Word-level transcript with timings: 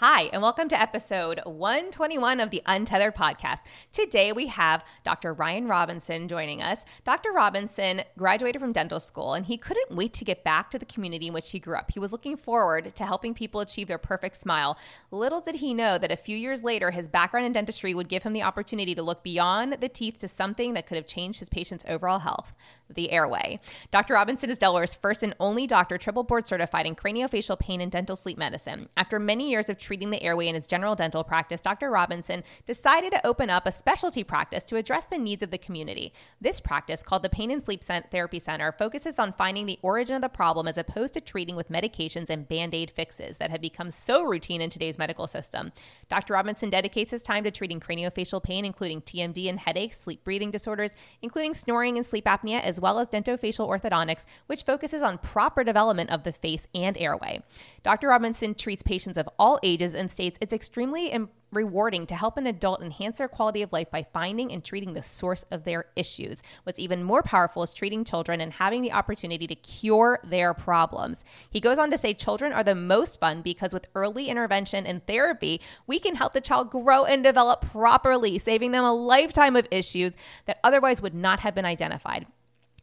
Hi, 0.00 0.24
and 0.24 0.42
welcome 0.42 0.68
to 0.68 0.78
episode 0.78 1.40
121 1.46 2.38
of 2.38 2.50
the 2.50 2.60
Untethered 2.66 3.14
podcast. 3.14 3.60
Today 3.92 4.30
we 4.30 4.48
have 4.48 4.84
Dr. 5.04 5.32
Ryan 5.32 5.68
Robinson 5.68 6.28
joining 6.28 6.60
us. 6.60 6.84
Dr. 7.04 7.32
Robinson 7.32 8.02
graduated 8.18 8.60
from 8.60 8.72
dental 8.72 9.00
school 9.00 9.32
and 9.32 9.46
he 9.46 9.56
couldn't 9.56 9.96
wait 9.96 10.12
to 10.12 10.24
get 10.26 10.44
back 10.44 10.70
to 10.70 10.78
the 10.78 10.84
community 10.84 11.28
in 11.28 11.32
which 11.32 11.50
he 11.50 11.58
grew 11.58 11.78
up. 11.78 11.92
He 11.92 11.98
was 11.98 12.12
looking 12.12 12.36
forward 12.36 12.94
to 12.94 13.06
helping 13.06 13.32
people 13.32 13.62
achieve 13.62 13.88
their 13.88 13.96
perfect 13.96 14.36
smile. 14.36 14.76
Little 15.10 15.40
did 15.40 15.54
he 15.54 15.72
know 15.72 15.96
that 15.96 16.12
a 16.12 16.16
few 16.18 16.36
years 16.36 16.62
later, 16.62 16.90
his 16.90 17.08
background 17.08 17.46
in 17.46 17.54
dentistry 17.54 17.94
would 17.94 18.10
give 18.10 18.22
him 18.22 18.34
the 18.34 18.42
opportunity 18.42 18.94
to 18.94 19.02
look 19.02 19.24
beyond 19.24 19.78
the 19.80 19.88
teeth 19.88 20.18
to 20.18 20.28
something 20.28 20.74
that 20.74 20.86
could 20.86 20.96
have 20.96 21.06
changed 21.06 21.38
his 21.38 21.48
patient's 21.48 21.86
overall 21.88 22.18
health 22.18 22.54
the 22.88 23.10
airway. 23.10 23.60
Dr. 23.90 24.14
Robinson 24.14 24.50
is 24.50 24.58
Delaware's 24.58 24.94
first 24.94 25.22
and 25.22 25.34
only 25.40 25.66
doctor 25.66 25.98
triple 25.98 26.22
board 26.22 26.46
certified 26.46 26.86
in 26.86 26.94
craniofacial 26.94 27.58
pain 27.58 27.80
and 27.80 27.90
dental 27.90 28.16
sleep 28.16 28.38
medicine. 28.38 28.88
After 28.96 29.18
many 29.18 29.50
years 29.50 29.68
of 29.68 29.78
treating 29.78 30.10
the 30.10 30.22
airway 30.22 30.46
in 30.46 30.54
his 30.54 30.66
general 30.66 30.94
dental 30.94 31.24
practice, 31.24 31.60
Dr. 31.60 31.90
Robinson 31.90 32.44
decided 32.64 33.12
to 33.12 33.26
open 33.26 33.50
up 33.50 33.66
a 33.66 33.72
specialty 33.72 34.22
practice 34.22 34.64
to 34.64 34.76
address 34.76 35.06
the 35.06 35.18
needs 35.18 35.42
of 35.42 35.50
the 35.50 35.58
community. 35.58 36.12
This 36.40 36.60
practice, 36.60 37.02
called 37.02 37.22
the 37.22 37.28
Pain 37.28 37.50
and 37.50 37.62
Sleep 37.62 37.82
Therapy 37.82 38.38
Center, 38.38 38.72
focuses 38.72 39.18
on 39.18 39.32
finding 39.32 39.66
the 39.66 39.78
origin 39.82 40.16
of 40.16 40.22
the 40.22 40.28
problem 40.28 40.68
as 40.68 40.78
opposed 40.78 41.14
to 41.14 41.20
treating 41.20 41.56
with 41.56 41.68
medications 41.68 42.30
and 42.30 42.48
band 42.48 42.74
aid 42.74 42.90
fixes 42.90 43.38
that 43.38 43.50
have 43.50 43.60
become 43.60 43.90
so 43.90 44.22
routine 44.22 44.60
in 44.60 44.70
today's 44.70 44.98
medical 44.98 45.26
system. 45.26 45.72
Dr. 46.08 46.34
Robinson 46.34 46.70
dedicates 46.70 47.10
his 47.10 47.22
time 47.22 47.44
to 47.44 47.50
treating 47.50 47.80
craniofacial 47.80 48.42
pain, 48.42 48.64
including 48.64 49.00
TMD 49.00 49.48
and 49.48 49.60
headaches, 49.60 49.98
sleep 49.98 50.22
breathing 50.24 50.50
disorders, 50.50 50.94
including 51.22 51.54
snoring 51.54 51.96
and 51.96 52.06
sleep 52.06 52.24
apnea, 52.26 52.60
as 52.60 52.75
well 52.80 52.98
as 52.98 53.08
dentofacial 53.08 53.68
orthodontics, 53.68 54.24
which 54.46 54.64
focuses 54.64 55.02
on 55.02 55.18
proper 55.18 55.64
development 55.64 56.10
of 56.10 56.24
the 56.24 56.32
face 56.32 56.66
and 56.74 56.96
airway. 56.98 57.42
Dr. 57.82 58.08
Robinson 58.08 58.54
treats 58.54 58.82
patients 58.82 59.18
of 59.18 59.28
all 59.38 59.58
ages 59.62 59.94
and 59.94 60.10
states 60.10 60.38
it's 60.40 60.52
extremely 60.52 61.12
rewarding 61.52 62.06
to 62.06 62.14
help 62.14 62.36
an 62.36 62.46
adult 62.46 62.82
enhance 62.82 63.18
their 63.18 63.28
quality 63.28 63.62
of 63.62 63.72
life 63.72 63.90
by 63.90 64.06
finding 64.12 64.52
and 64.52 64.64
treating 64.64 64.94
the 64.94 65.02
source 65.02 65.44
of 65.50 65.64
their 65.64 65.86
issues. 65.96 66.42
What's 66.64 66.78
even 66.78 67.02
more 67.02 67.22
powerful 67.22 67.62
is 67.62 67.72
treating 67.72 68.04
children 68.04 68.40
and 68.40 68.52
having 68.52 68.82
the 68.82 68.92
opportunity 68.92 69.46
to 69.46 69.54
cure 69.54 70.20
their 70.24 70.54
problems. 70.54 71.24
He 71.50 71.60
goes 71.60 71.78
on 71.78 71.90
to 71.90 71.98
say 71.98 72.14
children 72.14 72.52
are 72.52 72.64
the 72.64 72.74
most 72.74 73.20
fun 73.20 73.42
because 73.42 73.72
with 73.72 73.88
early 73.94 74.28
intervention 74.28 74.86
and 74.86 75.06
therapy, 75.06 75.60
we 75.86 75.98
can 75.98 76.16
help 76.16 76.32
the 76.32 76.40
child 76.40 76.70
grow 76.70 77.04
and 77.04 77.22
develop 77.24 77.62
properly, 77.62 78.38
saving 78.38 78.72
them 78.72 78.84
a 78.84 78.92
lifetime 78.92 79.56
of 79.56 79.66
issues 79.70 80.14
that 80.46 80.60
otherwise 80.62 81.00
would 81.00 81.14
not 81.14 81.40
have 81.40 81.54
been 81.54 81.64
identified. 81.64 82.26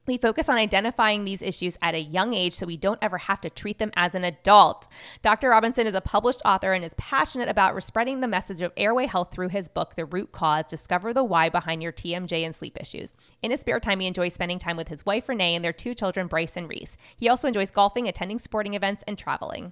We 0.06 0.18
focus 0.18 0.50
on 0.50 0.58
identifying 0.58 1.24
these 1.24 1.42
issues 1.42 1.78
at 1.82 1.96
a 1.96 2.02
young 2.02 2.34
age 2.34 2.54
so 2.54 2.66
we 2.66 2.76
don't 2.76 3.00
ever 3.02 3.20
have 3.20 3.40
to 3.40 3.50
treat 3.50 3.80
them 3.80 3.92
as 3.96 4.16
an 4.16 4.26
adult. 4.26 4.90
Dr. 5.22 5.50
Robinson 5.50 5.88
is 5.88 5.96
a 5.96 6.02
published 6.02 6.42
author 6.44 6.74
and 6.74 6.84
is 6.84 6.94
passionate 6.98 7.48
about 7.48 7.82
spreading 7.82 8.20
the 8.20 8.28
message 8.28 8.62
of 8.62 8.74
airway 8.76 9.06
health 9.06 9.32
through 9.32 9.48
his 9.48 9.70
book, 9.70 9.96
The 9.96 10.04
Root 10.04 10.34
Cause 10.34 10.66
Discover 10.66 11.14
the 11.14 11.24
Why 11.24 11.48
Behind 11.48 11.82
Your 11.82 11.94
TMJ 11.94 12.46
and 12.46 12.54
Sleep 12.54 12.78
Issues. 12.82 13.16
In 13.42 13.52
his 13.52 13.62
spare 13.62 13.80
time, 13.80 14.02
he 14.02 14.08
enjoys 14.08 14.34
spending 14.34 14.60
time 14.60 14.76
with 14.76 14.90
his 14.90 15.06
wife, 15.06 15.30
Renee, 15.30 15.56
and 15.56 15.64
their 15.64 15.72
two 15.72 15.94
children, 15.94 16.28
Bryce 16.28 16.58
and 16.58 16.68
Reese. 16.68 16.98
He 17.16 17.30
also 17.30 17.48
enjoys 17.48 17.72
golfing, 17.72 18.10
attending 18.10 18.40
sporting 18.40 18.74
events, 18.74 19.06
and 19.08 19.18
traveling. 19.18 19.72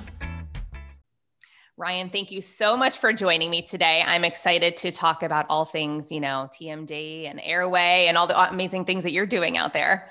Ryan, 1.81 2.11
thank 2.11 2.29
you 2.29 2.41
so 2.41 2.77
much 2.77 2.99
for 2.99 3.11
joining 3.11 3.49
me 3.49 3.63
today. 3.63 4.03
I'm 4.05 4.23
excited 4.23 4.77
to 4.77 4.91
talk 4.91 5.23
about 5.23 5.47
all 5.49 5.65
things, 5.65 6.11
you 6.11 6.19
know, 6.19 6.47
TMD 6.53 7.27
and 7.27 7.41
airway 7.43 8.05
and 8.07 8.19
all 8.19 8.27
the 8.27 8.39
amazing 8.39 8.85
things 8.85 9.03
that 9.03 9.13
you're 9.13 9.25
doing 9.25 9.57
out 9.57 9.73
there. 9.73 10.07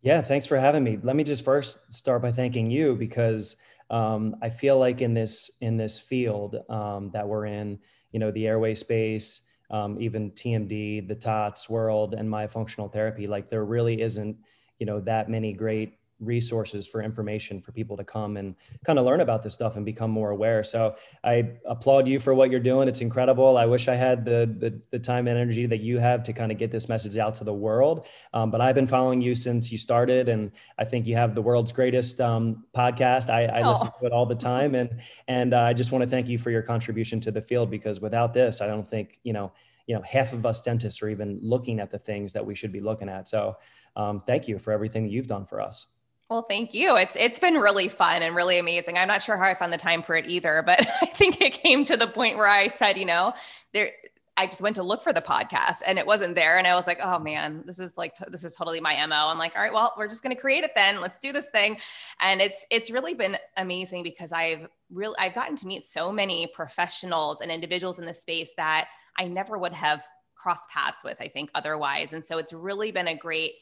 Yeah, 0.00 0.22
thanks 0.22 0.46
for 0.46 0.58
having 0.58 0.82
me. 0.82 0.98
Let 1.02 1.16
me 1.16 1.22
just 1.22 1.44
first 1.44 1.92
start 1.92 2.22
by 2.22 2.32
thanking 2.32 2.70
you 2.70 2.94
because 2.94 3.56
um, 3.90 4.34
I 4.40 4.48
feel 4.48 4.78
like 4.78 5.02
in 5.02 5.12
this 5.12 5.50
in 5.60 5.76
this 5.76 5.98
field 5.98 6.56
um, 6.70 7.10
that 7.12 7.28
we're 7.28 7.44
in, 7.44 7.80
you 8.12 8.18
know, 8.18 8.30
the 8.30 8.46
airway 8.46 8.74
space, 8.74 9.42
um, 9.70 10.00
even 10.00 10.30
TMD, 10.30 11.06
the 11.06 11.14
TOTS 11.14 11.68
world, 11.68 12.14
and 12.14 12.30
myofunctional 12.30 12.90
therapy, 12.90 13.26
like 13.26 13.50
there 13.50 13.66
really 13.66 14.00
isn't, 14.00 14.38
you 14.78 14.86
know, 14.86 15.00
that 15.00 15.28
many 15.28 15.52
great 15.52 15.99
resources 16.20 16.86
for 16.86 17.02
information 17.02 17.60
for 17.60 17.72
people 17.72 17.96
to 17.96 18.04
come 18.04 18.36
and 18.36 18.54
kind 18.84 18.98
of 18.98 19.04
learn 19.04 19.20
about 19.20 19.42
this 19.42 19.54
stuff 19.54 19.76
and 19.76 19.84
become 19.84 20.10
more 20.10 20.30
aware. 20.30 20.62
So 20.62 20.94
I 21.24 21.52
applaud 21.64 22.06
you 22.06 22.20
for 22.20 22.34
what 22.34 22.50
you're 22.50 22.60
doing. 22.60 22.88
It's 22.88 23.00
incredible. 23.00 23.56
I 23.56 23.66
wish 23.66 23.88
I 23.88 23.94
had 23.94 24.24
the 24.24 24.54
the, 24.58 24.80
the 24.90 24.98
time 24.98 25.26
and 25.28 25.38
energy 25.38 25.66
that 25.66 25.80
you 25.80 25.98
have 25.98 26.22
to 26.24 26.32
kind 26.32 26.52
of 26.52 26.58
get 26.58 26.70
this 26.70 26.88
message 26.88 27.16
out 27.16 27.34
to 27.36 27.44
the 27.44 27.52
world. 27.52 28.06
Um, 28.34 28.50
but 28.50 28.60
I've 28.60 28.74
been 28.74 28.86
following 28.86 29.20
you 29.20 29.34
since 29.34 29.72
you 29.72 29.78
started, 29.78 30.28
and 30.28 30.52
I 30.78 30.84
think 30.84 31.06
you 31.06 31.14
have 31.16 31.34
the 31.34 31.42
world's 31.42 31.72
greatest 31.72 32.20
um, 32.20 32.64
podcast. 32.76 33.30
I, 33.30 33.46
I 33.46 33.62
oh. 33.62 33.70
listen 33.70 33.88
to 34.00 34.06
it 34.06 34.12
all 34.12 34.26
the 34.26 34.34
time, 34.34 34.74
and 34.74 35.00
and 35.28 35.54
uh, 35.54 35.60
I 35.60 35.72
just 35.72 35.92
want 35.92 36.02
to 36.02 36.08
thank 36.08 36.28
you 36.28 36.38
for 36.38 36.50
your 36.50 36.62
contribution 36.62 37.20
to 37.20 37.30
the 37.30 37.40
field 37.40 37.70
because 37.70 38.00
without 38.00 38.34
this, 38.34 38.60
I 38.60 38.66
don't 38.66 38.86
think 38.86 39.18
you 39.22 39.32
know 39.32 39.52
you 39.86 39.94
know 39.94 40.02
half 40.02 40.32
of 40.32 40.46
us 40.46 40.62
dentists 40.62 41.02
are 41.02 41.08
even 41.08 41.38
looking 41.42 41.80
at 41.80 41.90
the 41.90 41.98
things 41.98 42.32
that 42.32 42.44
we 42.44 42.54
should 42.54 42.72
be 42.72 42.80
looking 42.80 43.08
at. 43.08 43.28
So 43.28 43.56
um, 43.96 44.22
thank 44.26 44.48
you 44.48 44.58
for 44.58 44.72
everything 44.72 45.08
you've 45.08 45.26
done 45.26 45.46
for 45.46 45.60
us. 45.60 45.86
Well, 46.30 46.42
thank 46.42 46.72
you. 46.74 46.96
It's 46.96 47.16
it's 47.18 47.40
been 47.40 47.56
really 47.56 47.88
fun 47.88 48.22
and 48.22 48.36
really 48.36 48.58
amazing. 48.58 48.96
I'm 48.96 49.08
not 49.08 49.20
sure 49.20 49.36
how 49.36 49.46
I 49.46 49.54
found 49.54 49.72
the 49.72 49.76
time 49.76 50.00
for 50.00 50.14
it 50.14 50.28
either, 50.28 50.62
but 50.64 50.80
I 51.02 51.06
think 51.06 51.40
it 51.40 51.54
came 51.54 51.84
to 51.86 51.96
the 51.96 52.06
point 52.06 52.36
where 52.36 52.46
I 52.46 52.68
said, 52.68 52.96
you 52.96 53.04
know, 53.04 53.34
there 53.74 53.90
I 54.36 54.46
just 54.46 54.62
went 54.62 54.76
to 54.76 54.84
look 54.84 55.02
for 55.02 55.12
the 55.12 55.20
podcast 55.20 55.78
and 55.84 55.98
it 55.98 56.06
wasn't 56.06 56.36
there 56.36 56.56
and 56.56 56.68
I 56.68 56.74
was 56.76 56.86
like, 56.86 57.00
"Oh 57.02 57.18
man, 57.18 57.64
this 57.66 57.80
is 57.80 57.98
like 57.98 58.14
this 58.28 58.44
is 58.44 58.54
totally 58.54 58.80
my 58.80 58.94
MO." 59.06 59.28
I'm 59.28 59.38
like, 59.38 59.56
"All 59.56 59.60
right, 59.60 59.72
well, 59.72 59.92
we're 59.98 60.06
just 60.06 60.22
going 60.22 60.34
to 60.34 60.40
create 60.40 60.62
it 60.62 60.70
then. 60.76 61.00
Let's 61.00 61.18
do 61.18 61.32
this 61.32 61.48
thing." 61.48 61.78
And 62.20 62.40
it's 62.40 62.64
it's 62.70 62.92
really 62.92 63.14
been 63.14 63.36
amazing 63.56 64.04
because 64.04 64.30
I've 64.30 64.68
really 64.88 65.16
I've 65.18 65.34
gotten 65.34 65.56
to 65.56 65.66
meet 65.66 65.84
so 65.84 66.12
many 66.12 66.46
professionals 66.54 67.40
and 67.40 67.50
individuals 67.50 67.98
in 67.98 68.06
the 68.06 68.14
space 68.14 68.52
that 68.56 68.86
I 69.18 69.26
never 69.26 69.58
would 69.58 69.74
have 69.74 70.04
crossed 70.36 70.70
paths 70.70 71.00
with, 71.04 71.20
I 71.20 71.28
think 71.28 71.50
otherwise. 71.56 72.12
And 72.12 72.24
so 72.24 72.38
it's 72.38 72.52
really 72.52 72.92
been 72.92 73.08
a 73.08 73.16
great 73.16 73.54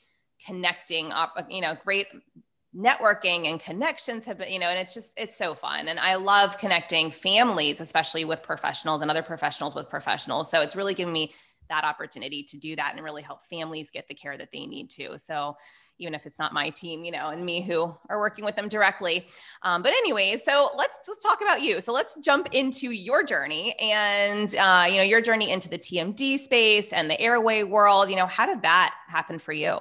connecting 0.46 1.12
up, 1.12 1.34
you 1.50 1.60
know, 1.60 1.74
great 1.74 2.06
networking 2.76 3.48
and 3.48 3.60
connections 3.60 4.26
have 4.26 4.38
been, 4.38 4.52
you 4.52 4.58
know, 4.58 4.68
and 4.68 4.78
it's 4.78 4.94
just, 4.94 5.18
it's 5.18 5.36
so 5.36 5.54
fun. 5.54 5.88
And 5.88 5.98
I 5.98 6.16
love 6.16 6.58
connecting 6.58 7.10
families, 7.10 7.80
especially 7.80 8.24
with 8.24 8.42
professionals 8.42 9.00
and 9.00 9.10
other 9.10 9.22
professionals 9.22 9.74
with 9.74 9.88
professionals. 9.88 10.50
So 10.50 10.60
it's 10.60 10.76
really 10.76 10.94
given 10.94 11.12
me 11.12 11.32
that 11.68 11.84
opportunity 11.84 12.42
to 12.42 12.56
do 12.56 12.76
that 12.76 12.94
and 12.94 13.04
really 13.04 13.22
help 13.22 13.44
families 13.46 13.90
get 13.90 14.08
the 14.08 14.14
care 14.14 14.36
that 14.36 14.50
they 14.52 14.66
need 14.66 14.90
to. 14.90 15.18
So 15.18 15.56
even 15.98 16.14
if 16.14 16.26
it's 16.26 16.38
not 16.38 16.52
my 16.52 16.70
team, 16.70 17.04
you 17.04 17.12
know, 17.12 17.28
and 17.28 17.44
me 17.44 17.60
who 17.60 17.92
are 18.08 18.20
working 18.20 18.44
with 18.44 18.56
them 18.56 18.68
directly. 18.68 19.26
Um, 19.62 19.82
but 19.82 19.92
anyway, 19.92 20.36
so 20.36 20.70
let's 20.76 20.98
let's 21.08 21.22
talk 21.22 21.40
about 21.42 21.60
you. 21.60 21.80
So 21.80 21.92
let's 21.92 22.16
jump 22.22 22.48
into 22.52 22.90
your 22.90 23.22
journey 23.22 23.74
and 23.80 24.54
uh, 24.56 24.86
you 24.88 24.96
know 24.96 25.02
your 25.02 25.20
journey 25.20 25.50
into 25.50 25.68
the 25.68 25.78
TMD 25.78 26.38
space 26.38 26.92
and 26.92 27.10
the 27.10 27.20
airway 27.20 27.64
world. 27.64 28.10
You 28.10 28.16
know, 28.16 28.26
how 28.26 28.46
did 28.46 28.62
that 28.62 28.94
happen 29.08 29.38
for 29.38 29.52
you? 29.52 29.78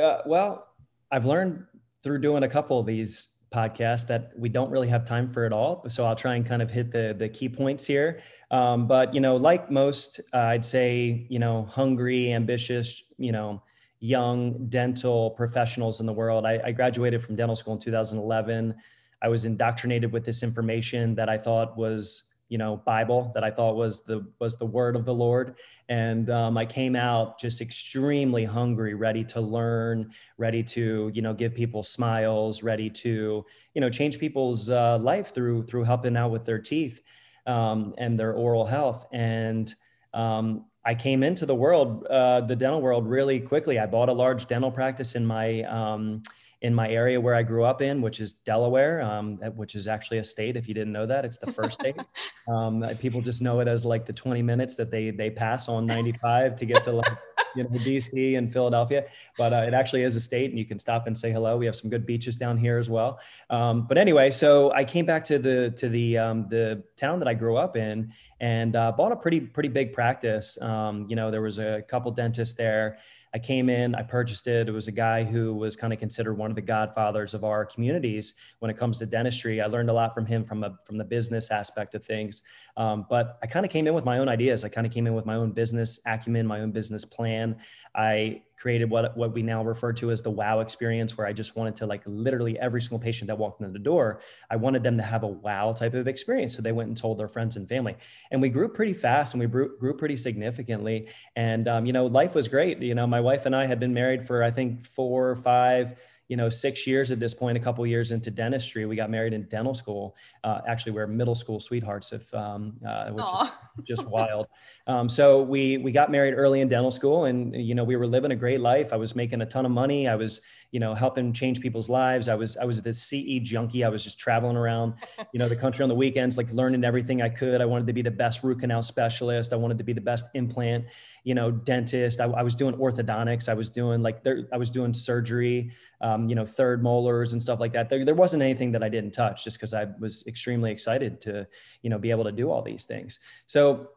Uh, 0.00 0.22
well, 0.24 0.69
I've 1.10 1.26
learned 1.26 1.64
through 2.02 2.20
doing 2.20 2.44
a 2.44 2.48
couple 2.48 2.78
of 2.78 2.86
these 2.86 3.28
podcasts 3.52 4.06
that 4.06 4.30
we 4.38 4.48
don't 4.48 4.70
really 4.70 4.88
have 4.88 5.04
time 5.04 5.32
for 5.32 5.44
it 5.44 5.52
all. 5.52 5.84
So 5.88 6.04
I'll 6.04 6.14
try 6.14 6.36
and 6.36 6.46
kind 6.46 6.62
of 6.62 6.70
hit 6.70 6.92
the 6.92 7.14
the 7.18 7.28
key 7.28 7.48
points 7.48 7.84
here. 7.84 8.20
Um, 8.50 8.86
but 8.86 9.12
you 9.14 9.20
know, 9.20 9.36
like 9.36 9.70
most, 9.70 10.20
uh, 10.32 10.38
I'd 10.38 10.64
say 10.64 11.26
you 11.28 11.38
know, 11.38 11.64
hungry, 11.64 12.32
ambitious, 12.32 13.02
you 13.18 13.32
know, 13.32 13.62
young 13.98 14.66
dental 14.68 15.30
professionals 15.30 16.00
in 16.00 16.06
the 16.06 16.12
world. 16.12 16.46
I, 16.46 16.60
I 16.64 16.72
graduated 16.72 17.24
from 17.24 17.34
dental 17.34 17.56
school 17.56 17.74
in 17.74 17.80
2011. 17.80 18.74
I 19.22 19.28
was 19.28 19.44
indoctrinated 19.44 20.12
with 20.12 20.24
this 20.24 20.42
information 20.42 21.14
that 21.16 21.28
I 21.28 21.36
thought 21.36 21.76
was 21.76 22.29
you 22.50 22.58
know 22.58 22.76
bible 22.84 23.30
that 23.32 23.42
i 23.42 23.50
thought 23.50 23.76
was 23.76 24.02
the 24.02 24.26
was 24.40 24.56
the 24.56 24.66
word 24.66 24.94
of 24.94 25.06
the 25.06 25.14
lord 25.14 25.56
and 25.88 26.28
um, 26.28 26.58
i 26.58 26.66
came 26.66 26.94
out 26.94 27.38
just 27.40 27.62
extremely 27.62 28.44
hungry 28.44 28.92
ready 28.92 29.24
to 29.24 29.40
learn 29.40 30.12
ready 30.36 30.62
to 30.62 31.10
you 31.14 31.22
know 31.22 31.32
give 31.32 31.54
people 31.54 31.82
smiles 31.82 32.62
ready 32.62 32.90
to 32.90 33.44
you 33.72 33.80
know 33.80 33.88
change 33.88 34.18
people's 34.18 34.68
uh, 34.68 34.98
life 34.98 35.32
through 35.32 35.62
through 35.62 35.84
helping 35.84 36.16
out 36.16 36.30
with 36.30 36.44
their 36.44 36.58
teeth 36.58 37.02
um, 37.46 37.94
and 37.96 38.20
their 38.20 38.34
oral 38.34 38.66
health 38.66 39.06
and 39.12 39.74
um, 40.12 40.66
I 40.84 40.94
came 40.94 41.22
into 41.22 41.44
the 41.44 41.54
world, 41.54 42.06
uh, 42.06 42.40
the 42.40 42.56
dental 42.56 42.80
world, 42.80 43.06
really 43.06 43.38
quickly. 43.38 43.78
I 43.78 43.86
bought 43.86 44.08
a 44.08 44.12
large 44.12 44.46
dental 44.46 44.70
practice 44.70 45.14
in 45.14 45.26
my 45.26 45.62
um, 45.64 46.22
in 46.62 46.74
my 46.74 46.88
area 46.88 47.18
where 47.18 47.34
I 47.34 47.42
grew 47.42 47.64
up 47.64 47.80
in, 47.80 48.02
which 48.02 48.20
is 48.20 48.34
Delaware, 48.34 49.00
um, 49.00 49.36
which 49.56 49.74
is 49.74 49.88
actually 49.88 50.18
a 50.18 50.24
state. 50.24 50.56
If 50.56 50.68
you 50.68 50.74
didn't 50.74 50.92
know 50.92 51.06
that, 51.06 51.24
it's 51.24 51.38
the 51.38 51.52
first 51.52 51.80
state. 51.80 51.96
Um, 52.48 52.84
people 52.98 53.20
just 53.20 53.42
know 53.42 53.60
it 53.60 53.68
as 53.68 53.84
like 53.84 54.04
the 54.04 54.12
20 54.12 54.42
minutes 54.42 54.74
that 54.74 54.90
they 54.90 55.10
they 55.10 55.30
pass 55.30 55.68
on 55.68 55.86
95 55.86 56.56
to 56.56 56.66
get 56.66 56.82
to 56.82 56.92
like 56.92 57.16
you 57.54 57.62
know 57.62 57.70
DC 57.70 58.36
and 58.36 58.52
Philadelphia. 58.52 59.06
But 59.38 59.52
uh, 59.52 59.64
it 59.68 59.74
actually 59.74 60.02
is 60.02 60.16
a 60.16 60.20
state, 60.20 60.50
and 60.50 60.58
you 60.58 60.64
can 60.64 60.78
stop 60.78 61.06
and 61.06 61.16
say 61.16 61.30
hello. 61.30 61.56
We 61.56 61.66
have 61.66 61.76
some 61.76 61.90
good 61.90 62.06
beaches 62.06 62.36
down 62.36 62.58
here 62.58 62.78
as 62.78 62.90
well. 62.90 63.20
Um, 63.50 63.86
but 63.86 63.98
anyway, 63.98 64.30
so 64.30 64.72
I 64.72 64.84
came 64.84 65.06
back 65.06 65.22
to 65.24 65.38
the 65.38 65.72
to 65.76 65.88
the 65.88 66.18
um, 66.18 66.48
the 66.48 66.82
town 66.96 67.20
that 67.20 67.28
I 67.28 67.34
grew 67.34 67.56
up 67.56 67.76
in 67.76 68.12
and 68.40 68.74
uh, 68.74 68.92
bought 68.92 69.12
a 69.12 69.16
pretty 69.16 69.40
pretty 69.40 69.68
big 69.68 69.92
practice. 69.92 70.60
Um, 70.60 71.06
you 71.08 71.14
know, 71.14 71.30
there 71.30 71.42
was 71.42 71.58
a 71.58 71.82
couple 71.82 72.10
dentists 72.10 72.54
there 72.54 72.98
I 73.32 73.38
came 73.38 73.68
in, 73.68 73.94
I 73.94 74.02
purchased 74.02 74.46
it. 74.48 74.68
It 74.68 74.72
was 74.72 74.88
a 74.88 74.92
guy 74.92 75.22
who 75.22 75.54
was 75.54 75.76
kind 75.76 75.92
of 75.92 75.98
considered 76.00 76.34
one 76.34 76.50
of 76.50 76.56
the 76.56 76.62
godfathers 76.62 77.32
of 77.32 77.44
our 77.44 77.64
communities 77.64 78.34
when 78.58 78.70
it 78.70 78.76
comes 78.76 78.98
to 78.98 79.06
dentistry. 79.06 79.60
I 79.60 79.66
learned 79.66 79.88
a 79.88 79.92
lot 79.92 80.14
from 80.14 80.26
him 80.26 80.44
from 80.44 80.64
a, 80.64 80.76
from 80.84 80.98
the 80.98 81.04
business 81.04 81.50
aspect 81.50 81.94
of 81.94 82.04
things. 82.04 82.42
Um, 82.76 83.06
but 83.08 83.38
I 83.42 83.46
kind 83.46 83.64
of 83.64 83.70
came 83.70 83.86
in 83.86 83.94
with 83.94 84.04
my 84.04 84.18
own 84.18 84.28
ideas. 84.28 84.64
I 84.64 84.68
kind 84.68 84.86
of 84.86 84.92
came 84.92 85.06
in 85.06 85.14
with 85.14 85.26
my 85.26 85.36
own 85.36 85.52
business 85.52 86.00
acumen, 86.06 86.46
my 86.46 86.60
own 86.60 86.72
business 86.72 87.04
plan. 87.04 87.56
I 87.94 88.42
created 88.60 88.88
what 88.90 89.16
what 89.16 89.32
we 89.32 89.42
now 89.42 89.64
refer 89.64 89.92
to 89.92 90.10
as 90.10 90.22
the 90.22 90.30
wow 90.30 90.60
experience 90.60 91.16
where 91.16 91.26
i 91.26 91.32
just 91.32 91.56
wanted 91.56 91.74
to 91.74 91.86
like 91.86 92.02
literally 92.04 92.58
every 92.58 92.80
single 92.80 92.98
patient 92.98 93.26
that 93.26 93.36
walked 93.36 93.60
in 93.62 93.72
the 93.72 93.78
door 93.78 94.20
i 94.50 94.56
wanted 94.56 94.82
them 94.82 94.96
to 94.96 95.02
have 95.02 95.22
a 95.22 95.26
wow 95.26 95.72
type 95.72 95.94
of 95.94 96.06
experience. 96.06 96.54
So 96.54 96.62
they 96.62 96.72
went 96.72 96.88
and 96.88 96.96
told 96.96 97.18
their 97.18 97.28
friends 97.28 97.56
and 97.56 97.68
family. 97.68 97.96
And 98.30 98.40
we 98.40 98.48
grew 98.48 98.68
pretty 98.68 98.92
fast 98.92 99.34
and 99.34 99.40
we 99.40 99.46
grew, 99.46 99.76
grew 99.78 99.96
pretty 99.96 100.16
significantly. 100.16 101.08
And 101.36 101.66
um, 101.68 101.86
you 101.86 101.92
know 101.92 102.06
life 102.06 102.34
was 102.34 102.48
great. 102.48 102.80
You 102.80 102.94
know 102.94 103.06
my 103.06 103.20
wife 103.20 103.46
and 103.46 103.56
i 103.56 103.66
had 103.66 103.80
been 103.80 103.94
married 103.94 104.26
for 104.26 104.42
i 104.42 104.50
think 104.50 104.86
four 104.86 105.30
or 105.30 105.36
five 105.36 105.98
you 106.30 106.36
know 106.36 106.48
six 106.48 106.86
years 106.86 107.10
at 107.10 107.18
this 107.18 107.34
point 107.34 107.58
a 107.58 107.60
couple 107.60 107.84
years 107.84 108.12
into 108.12 108.30
dentistry 108.30 108.86
we 108.86 108.94
got 108.94 109.10
married 109.10 109.32
in 109.32 109.42
dental 109.48 109.74
school 109.74 110.16
uh, 110.44 110.60
actually 110.68 110.92
we're 110.92 111.08
middle 111.08 111.34
school 111.34 111.58
sweethearts 111.58 112.12
if 112.12 112.32
um, 112.34 112.74
uh, 112.86 113.10
which 113.10 113.24
Aww. 113.24 113.50
is 113.78 113.84
just 113.84 114.08
wild. 114.08 114.46
Um, 114.86 115.08
so 115.08 115.42
we 115.42 115.78
we 115.78 115.92
got 115.92 116.10
married 116.10 116.34
early 116.34 116.60
in 116.60 116.68
dental 116.68 116.90
school 116.90 117.24
and 117.24 117.54
you 117.54 117.74
know 117.74 117.84
we 117.84 117.96
were 117.96 118.06
living 118.06 118.30
a 118.30 118.36
great 118.36 118.60
life. 118.60 118.92
I 118.92 118.96
was 118.96 119.16
making 119.16 119.40
a 119.42 119.46
ton 119.46 119.66
of 119.66 119.72
money. 119.72 120.08
I 120.08 120.14
was 120.14 120.40
you 120.70 120.80
know 120.80 120.94
helping 120.94 121.32
change 121.32 121.60
people's 121.60 121.88
lives. 121.88 122.28
I 122.28 122.34
was 122.34 122.56
i 122.56 122.64
was 122.64 122.82
the 122.82 122.92
ce 122.92 123.42
junkie. 123.42 123.84
I 123.84 123.88
was 123.88 124.04
just 124.04 124.18
traveling 124.18 124.56
around 124.56 124.94
you 125.32 125.38
know 125.38 125.48
the 125.48 125.56
country 125.56 125.82
on 125.82 125.88
the 125.88 125.94
weekends 125.94 126.36
like 126.36 126.52
learning 126.52 126.84
everything 126.84 127.22
i 127.22 127.28
could. 127.28 127.60
I 127.60 127.64
wanted 127.64 127.86
to 127.86 127.92
be 127.92 128.02
the 128.02 128.10
best 128.10 128.44
root 128.44 128.60
canal 128.60 128.82
specialist. 128.82 129.52
I 129.52 129.56
wanted 129.56 129.78
to 129.78 129.84
be 129.84 129.92
the 129.92 130.00
best 130.00 130.26
implant 130.34 130.84
you 131.24 131.34
know 131.34 131.50
dentist. 131.50 132.20
I, 132.20 132.24
I 132.26 132.42
was 132.42 132.54
doing 132.54 132.74
orthodontics. 132.74 133.48
I 133.48 133.54
was 133.54 133.70
doing 133.70 134.02
like 134.02 134.22
there 134.22 134.48
i 134.52 134.56
was 134.56 134.70
doing 134.70 134.94
surgery 134.94 135.72
um, 136.00 136.28
you 136.28 136.34
know 136.34 136.46
third 136.46 136.82
molars 136.82 137.32
and 137.32 137.42
stuff 137.42 137.60
like 137.60 137.72
that. 137.72 137.88
There, 137.90 138.04
there 138.04 138.14
wasn't 138.14 138.42
anything 138.42 138.72
that 138.72 138.82
i 138.82 138.88
didn't 138.88 139.12
touch 139.12 139.44
just 139.44 139.58
because 139.58 139.74
i 139.74 139.86
was 139.98 140.26
extremely 140.26 140.70
excited 140.70 141.20
to 141.22 141.46
you 141.82 141.90
know 141.90 141.98
be 141.98 142.10
able 142.10 142.24
to 142.24 142.32
do 142.32 142.50
all 142.50 142.62
these 142.62 142.84
things. 142.84 143.20
So 143.46 143.90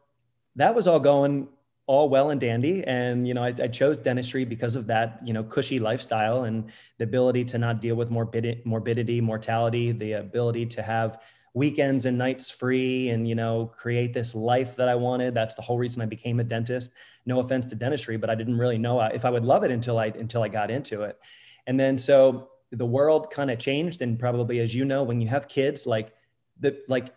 that 0.56 0.74
was 0.74 0.86
all 0.86 1.00
going 1.00 1.48
all 1.86 2.08
well 2.08 2.30
and 2.30 2.40
dandy. 2.40 2.82
And, 2.84 3.28
you 3.28 3.34
know, 3.34 3.42
I, 3.42 3.48
I, 3.48 3.68
chose 3.68 3.98
dentistry 3.98 4.44
because 4.44 4.74
of 4.74 4.86
that, 4.86 5.20
you 5.24 5.32
know, 5.34 5.44
cushy 5.44 5.78
lifestyle 5.78 6.44
and 6.44 6.70
the 6.98 7.04
ability 7.04 7.44
to 7.46 7.58
not 7.58 7.80
deal 7.80 7.94
with 7.94 8.10
morbidity, 8.10 8.62
morbidity, 8.64 9.20
mortality, 9.20 9.92
the 9.92 10.14
ability 10.14 10.64
to 10.66 10.82
have 10.82 11.22
weekends 11.52 12.06
and 12.06 12.16
nights 12.16 12.50
free 12.50 13.10
and, 13.10 13.28
you 13.28 13.34
know, 13.34 13.70
create 13.76 14.14
this 14.14 14.34
life 14.34 14.76
that 14.76 14.88
I 14.88 14.94
wanted. 14.94 15.34
That's 15.34 15.54
the 15.54 15.62
whole 15.62 15.78
reason 15.78 16.00
I 16.00 16.06
became 16.06 16.40
a 16.40 16.44
dentist. 16.44 16.92
No 17.26 17.38
offense 17.40 17.66
to 17.66 17.74
dentistry, 17.74 18.16
but 18.16 18.30
I 18.30 18.34
didn't 18.34 18.58
really 18.58 18.78
know 18.78 19.00
if 19.00 19.24
I 19.24 19.30
would 19.30 19.44
love 19.44 19.62
it 19.62 19.70
until 19.70 19.98
I, 19.98 20.06
until 20.06 20.42
I 20.42 20.48
got 20.48 20.70
into 20.70 21.02
it. 21.02 21.18
And 21.66 21.78
then, 21.78 21.98
so 21.98 22.48
the 22.72 22.86
world 22.86 23.30
kind 23.30 23.50
of 23.50 23.58
changed. 23.58 24.02
And 24.02 24.18
probably, 24.18 24.58
as 24.60 24.74
you 24.74 24.84
know, 24.84 25.02
when 25.02 25.20
you 25.20 25.28
have 25.28 25.48
kids, 25.48 25.86
like 25.86 26.12
the, 26.58 26.78
like, 26.88 27.14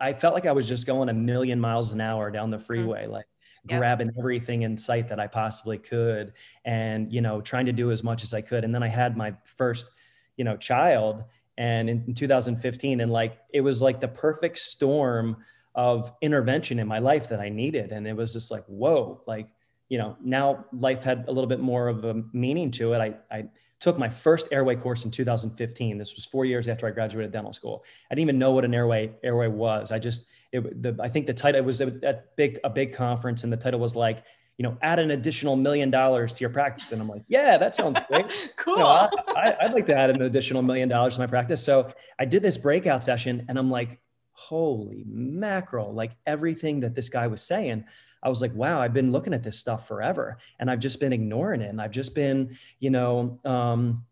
I 0.00 0.12
felt 0.12 0.34
like 0.34 0.46
I 0.46 0.52
was 0.52 0.68
just 0.68 0.86
going 0.86 1.08
a 1.08 1.14
million 1.14 1.60
miles 1.60 1.92
an 1.92 2.00
hour 2.00 2.30
down 2.30 2.50
the 2.50 2.56
mm-hmm. 2.56 2.66
freeway. 2.66 3.04
Mm-hmm. 3.04 3.12
Like, 3.12 3.26
yep. 3.68 3.78
grabbing 3.78 4.12
everything 4.18 4.62
in 4.62 4.76
sight 4.76 5.08
that 5.08 5.20
I 5.20 5.26
possibly 5.26 5.78
could 5.78 6.32
and, 6.64 7.12
you 7.12 7.20
know, 7.20 7.40
trying 7.40 7.66
to 7.66 7.72
do 7.72 7.90
as 7.90 8.02
much 8.02 8.22
as 8.22 8.34
I 8.34 8.40
could. 8.40 8.64
And 8.64 8.74
then 8.74 8.82
I 8.82 8.88
had 8.88 9.16
my 9.16 9.34
first, 9.44 9.90
you 10.36 10.44
know, 10.44 10.56
child 10.56 11.24
and 11.58 11.88
in, 11.88 12.04
in 12.08 12.14
2015 12.14 13.00
and 13.00 13.12
like, 13.12 13.38
it 13.52 13.60
was 13.60 13.80
like 13.80 14.00
the 14.00 14.08
perfect 14.08 14.58
storm 14.58 15.36
of 15.74 16.12
intervention 16.22 16.78
in 16.78 16.88
my 16.88 16.98
life 16.98 17.28
that 17.28 17.40
I 17.40 17.48
needed. 17.48 17.92
And 17.92 18.06
it 18.06 18.16
was 18.16 18.32
just 18.32 18.50
like, 18.50 18.64
whoa, 18.66 19.22
like, 19.26 19.48
you 19.88 19.98
know, 19.98 20.16
now 20.22 20.64
life 20.72 21.04
had 21.04 21.26
a 21.28 21.32
little 21.32 21.48
bit 21.48 21.60
more 21.60 21.88
of 21.88 22.04
a 22.04 22.22
meaning 22.32 22.70
to 22.72 22.94
it. 22.94 22.98
I, 22.98 23.14
I 23.34 23.44
took 23.78 23.98
my 23.98 24.08
first 24.08 24.48
airway 24.52 24.74
course 24.74 25.04
in 25.04 25.10
2015. 25.10 25.98
This 25.98 26.14
was 26.14 26.24
four 26.24 26.44
years 26.44 26.68
after 26.68 26.86
I 26.86 26.90
graduated 26.90 27.32
dental 27.32 27.52
school. 27.52 27.84
I 28.10 28.14
didn't 28.14 28.22
even 28.22 28.38
know 28.38 28.52
what 28.52 28.64
an 28.64 28.74
airway 28.74 29.12
airway 29.22 29.48
was. 29.48 29.92
I 29.92 29.98
just 29.98 30.26
it, 30.52 30.82
the, 30.82 30.96
I 31.00 31.08
think 31.08 31.26
the 31.26 31.34
title 31.34 31.62
was 31.62 31.80
a, 31.80 32.22
big 32.36 32.58
a 32.64 32.70
big 32.70 32.92
conference, 32.92 33.44
and 33.44 33.52
the 33.52 33.56
title 33.56 33.80
was 33.80 33.96
like, 33.96 34.22
you 34.58 34.62
know, 34.62 34.78
add 34.80 34.98
an 34.98 35.10
additional 35.10 35.56
million 35.56 35.90
dollars 35.90 36.32
to 36.32 36.40
your 36.40 36.50
practice. 36.50 36.92
And 36.92 37.00
I'm 37.02 37.08
like, 37.08 37.24
yeah, 37.28 37.58
that 37.58 37.74
sounds 37.74 37.98
great. 38.08 38.26
cool. 38.56 38.78
You 38.78 38.80
know, 38.80 39.10
I, 39.36 39.56
would 39.64 39.72
like 39.72 39.86
to 39.86 39.96
add 39.96 40.10
an 40.10 40.22
additional 40.22 40.62
million 40.62 40.88
dollars 40.88 41.14
to 41.14 41.20
my 41.20 41.26
practice. 41.26 41.62
So 41.62 41.92
I 42.18 42.24
did 42.24 42.42
this 42.42 42.56
breakout 42.56 43.04
session, 43.04 43.44
and 43.48 43.58
I'm 43.58 43.70
like, 43.70 43.98
holy 44.32 45.04
mackerel! 45.06 45.92
Like 45.92 46.12
everything 46.26 46.80
that 46.80 46.94
this 46.94 47.08
guy 47.08 47.26
was 47.26 47.42
saying. 47.42 47.84
I 48.22 48.28
was 48.28 48.42
like, 48.42 48.54
wow, 48.54 48.80
I've 48.80 48.94
been 48.94 49.12
looking 49.12 49.34
at 49.34 49.44
this 49.44 49.56
stuff 49.56 49.86
forever 49.86 50.38
and 50.58 50.68
I've 50.68 50.80
just 50.80 50.98
been 50.98 51.12
ignoring 51.12 51.60
it. 51.60 51.68
And 51.68 51.80
I've 51.80 51.92
just 51.92 52.12
been, 52.12 52.56
you 52.80 52.90
know, 52.90 53.38
um, 53.44 54.04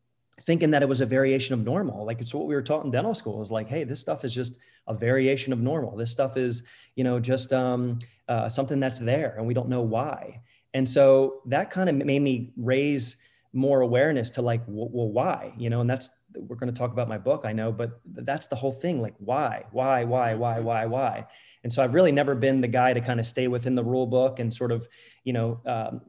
thinking 0.42 0.70
that 0.70 0.82
it 0.82 0.88
was 0.88 1.00
a 1.00 1.06
variation 1.06 1.54
of 1.54 1.64
normal. 1.64 2.04
Like 2.04 2.20
it's 2.20 2.34
what 2.34 2.46
we 2.46 2.54
were 2.54 2.62
taught 2.62 2.84
in 2.84 2.90
dental 2.90 3.14
school 3.14 3.40
is 3.40 3.50
like, 3.50 3.68
hey, 3.68 3.84
this 3.84 4.00
stuff 4.00 4.24
is 4.24 4.34
just 4.34 4.58
a 4.86 4.94
variation 4.94 5.52
of 5.52 5.60
normal. 5.60 5.96
This 5.96 6.10
stuff 6.10 6.36
is, 6.36 6.64
you 6.96 7.04
know, 7.04 7.18
just 7.20 7.52
um, 7.52 7.98
uh, 8.28 8.48
something 8.48 8.80
that's 8.80 8.98
there 8.98 9.34
and 9.36 9.46
we 9.46 9.54
don't 9.54 9.68
know 9.68 9.82
why. 9.82 10.40
And 10.74 10.88
so 10.88 11.42
that 11.46 11.70
kind 11.70 11.88
of 11.88 11.96
made 11.96 12.22
me 12.22 12.52
raise 12.56 13.22
more 13.52 13.82
awareness 13.82 14.30
to 14.30 14.42
like, 14.42 14.60
well, 14.66 15.08
why, 15.08 15.52
you 15.56 15.70
know, 15.70 15.80
and 15.80 15.88
that's, 15.88 16.10
we're 16.36 16.56
going 16.56 16.72
to 16.72 16.78
talk 16.78 16.92
about 16.92 17.08
my 17.08 17.18
book, 17.18 17.42
I 17.44 17.52
know, 17.52 17.72
but 17.72 18.00
that's 18.04 18.48
the 18.48 18.56
whole 18.56 18.72
thing. 18.72 19.00
Like, 19.00 19.14
why, 19.18 19.64
why, 19.72 20.04
why, 20.04 20.34
why, 20.34 20.60
why, 20.60 20.86
why? 20.86 21.26
And 21.62 21.72
so 21.72 21.82
I've 21.82 21.94
really 21.94 22.12
never 22.12 22.34
been 22.34 22.60
the 22.60 22.68
guy 22.68 22.92
to 22.92 23.00
kind 23.00 23.20
of 23.20 23.26
stay 23.26 23.48
within 23.48 23.74
the 23.74 23.84
rule 23.84 24.06
book 24.06 24.38
and 24.38 24.52
sort 24.52 24.72
of, 24.72 24.88
you 25.24 25.32
know, 25.32 25.60
um, 25.66 26.00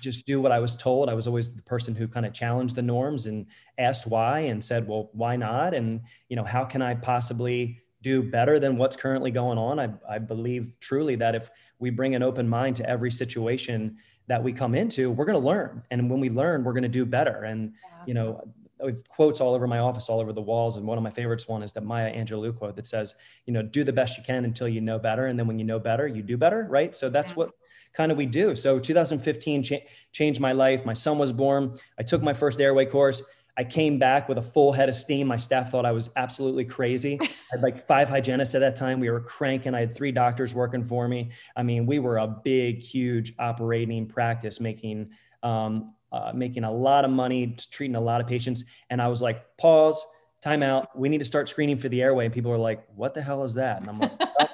just 0.00 0.26
do 0.26 0.40
what 0.40 0.52
I 0.52 0.58
was 0.58 0.76
told. 0.76 1.08
I 1.08 1.14
was 1.14 1.26
always 1.26 1.54
the 1.54 1.62
person 1.62 1.94
who 1.94 2.06
kind 2.06 2.26
of 2.26 2.32
challenged 2.32 2.76
the 2.76 2.82
norms 2.82 3.26
and 3.26 3.46
asked 3.78 4.06
why 4.06 4.40
and 4.40 4.62
said, 4.62 4.86
well, 4.86 5.10
why 5.12 5.36
not? 5.36 5.74
And, 5.74 6.02
you 6.28 6.36
know, 6.36 6.44
how 6.44 6.64
can 6.64 6.82
I 6.82 6.94
possibly 6.94 7.78
do 8.02 8.22
better 8.22 8.58
than 8.58 8.76
what's 8.76 8.96
currently 8.96 9.30
going 9.30 9.58
on? 9.58 9.78
I, 9.78 9.90
I 10.08 10.18
believe 10.18 10.72
truly 10.80 11.16
that 11.16 11.34
if 11.34 11.50
we 11.78 11.90
bring 11.90 12.14
an 12.14 12.22
open 12.22 12.48
mind 12.48 12.76
to 12.76 12.88
every 12.88 13.12
situation 13.12 13.96
that 14.28 14.42
we 14.42 14.52
come 14.52 14.74
into, 14.74 15.10
we're 15.10 15.24
going 15.24 15.40
to 15.40 15.46
learn. 15.46 15.82
And 15.90 16.10
when 16.10 16.20
we 16.20 16.30
learn, 16.30 16.64
we're 16.64 16.72
going 16.72 16.82
to 16.84 16.88
do 16.88 17.04
better. 17.04 17.44
And, 17.44 17.72
yeah. 17.82 18.04
you 18.06 18.14
know, 18.14 18.52
with 18.82 19.06
quotes 19.08 19.40
all 19.40 19.54
over 19.54 19.66
my 19.66 19.78
office, 19.78 20.08
all 20.08 20.20
over 20.20 20.32
the 20.32 20.42
walls. 20.42 20.76
And 20.76 20.86
one 20.86 20.98
of 20.98 21.04
my 21.04 21.10
favorites 21.10 21.48
one 21.48 21.62
is 21.62 21.72
that 21.72 21.84
Maya 21.84 22.12
Angelou 22.14 22.56
quote 22.56 22.76
that 22.76 22.86
says, 22.86 23.14
you 23.46 23.52
know, 23.52 23.62
do 23.62 23.84
the 23.84 23.92
best 23.92 24.18
you 24.18 24.24
can 24.24 24.44
until 24.44 24.68
you 24.68 24.80
know 24.80 24.98
better. 24.98 25.26
And 25.26 25.38
then 25.38 25.46
when 25.46 25.58
you 25.58 25.64
know 25.64 25.78
better, 25.78 26.06
you 26.06 26.22
do 26.22 26.36
better. 26.36 26.66
Right. 26.68 26.94
So 26.94 27.08
that's 27.08 27.32
yeah. 27.32 27.36
what 27.36 27.50
kind 27.92 28.10
of 28.10 28.18
we 28.18 28.26
do. 28.26 28.56
So 28.56 28.78
2015 28.78 29.62
cha- 29.62 29.76
changed 30.12 30.40
my 30.40 30.52
life. 30.52 30.84
My 30.84 30.94
son 30.94 31.18
was 31.18 31.32
born. 31.32 31.76
I 31.98 32.02
took 32.02 32.22
my 32.22 32.34
first 32.34 32.60
airway 32.60 32.86
course. 32.86 33.22
I 33.56 33.64
came 33.64 33.98
back 33.98 34.30
with 34.30 34.38
a 34.38 34.42
full 34.42 34.72
head 34.72 34.88
of 34.88 34.94
steam. 34.94 35.26
My 35.26 35.36
staff 35.36 35.70
thought 35.70 35.84
I 35.84 35.92
was 35.92 36.08
absolutely 36.16 36.64
crazy. 36.64 37.18
I 37.22 37.28
had 37.50 37.62
like 37.62 37.86
five 37.86 38.08
hygienists 38.08 38.54
at 38.54 38.60
that 38.60 38.76
time. 38.76 38.98
We 38.98 39.10
were 39.10 39.20
cranking. 39.20 39.74
I 39.74 39.80
had 39.80 39.94
three 39.94 40.10
doctors 40.10 40.54
working 40.54 40.86
for 40.86 41.06
me. 41.06 41.30
I 41.54 41.62
mean, 41.62 41.84
we 41.84 41.98
were 41.98 42.18
a 42.18 42.26
big, 42.26 42.78
huge 42.78 43.34
operating 43.38 44.06
practice 44.06 44.58
making 44.58 45.10
um, 45.42 45.92
uh, 46.12 46.32
making 46.34 46.64
a 46.64 46.72
lot 46.72 47.04
of 47.04 47.10
money, 47.10 47.56
treating 47.70 47.96
a 47.96 48.00
lot 48.00 48.20
of 48.20 48.26
patients. 48.26 48.64
And 48.90 49.00
I 49.00 49.08
was 49.08 49.22
like, 49.22 49.44
pause, 49.56 50.04
time 50.42 50.62
out. 50.62 50.96
We 50.96 51.08
need 51.08 51.18
to 51.18 51.24
start 51.24 51.48
screening 51.48 51.78
for 51.78 51.88
the 51.88 52.02
airway. 52.02 52.26
And 52.26 52.34
people 52.34 52.52
are 52.52 52.58
like, 52.58 52.86
what 52.94 53.14
the 53.14 53.22
hell 53.22 53.42
is 53.44 53.54
that? 53.54 53.80
And 53.80 53.90
I'm 53.90 53.98
like, 53.98 54.12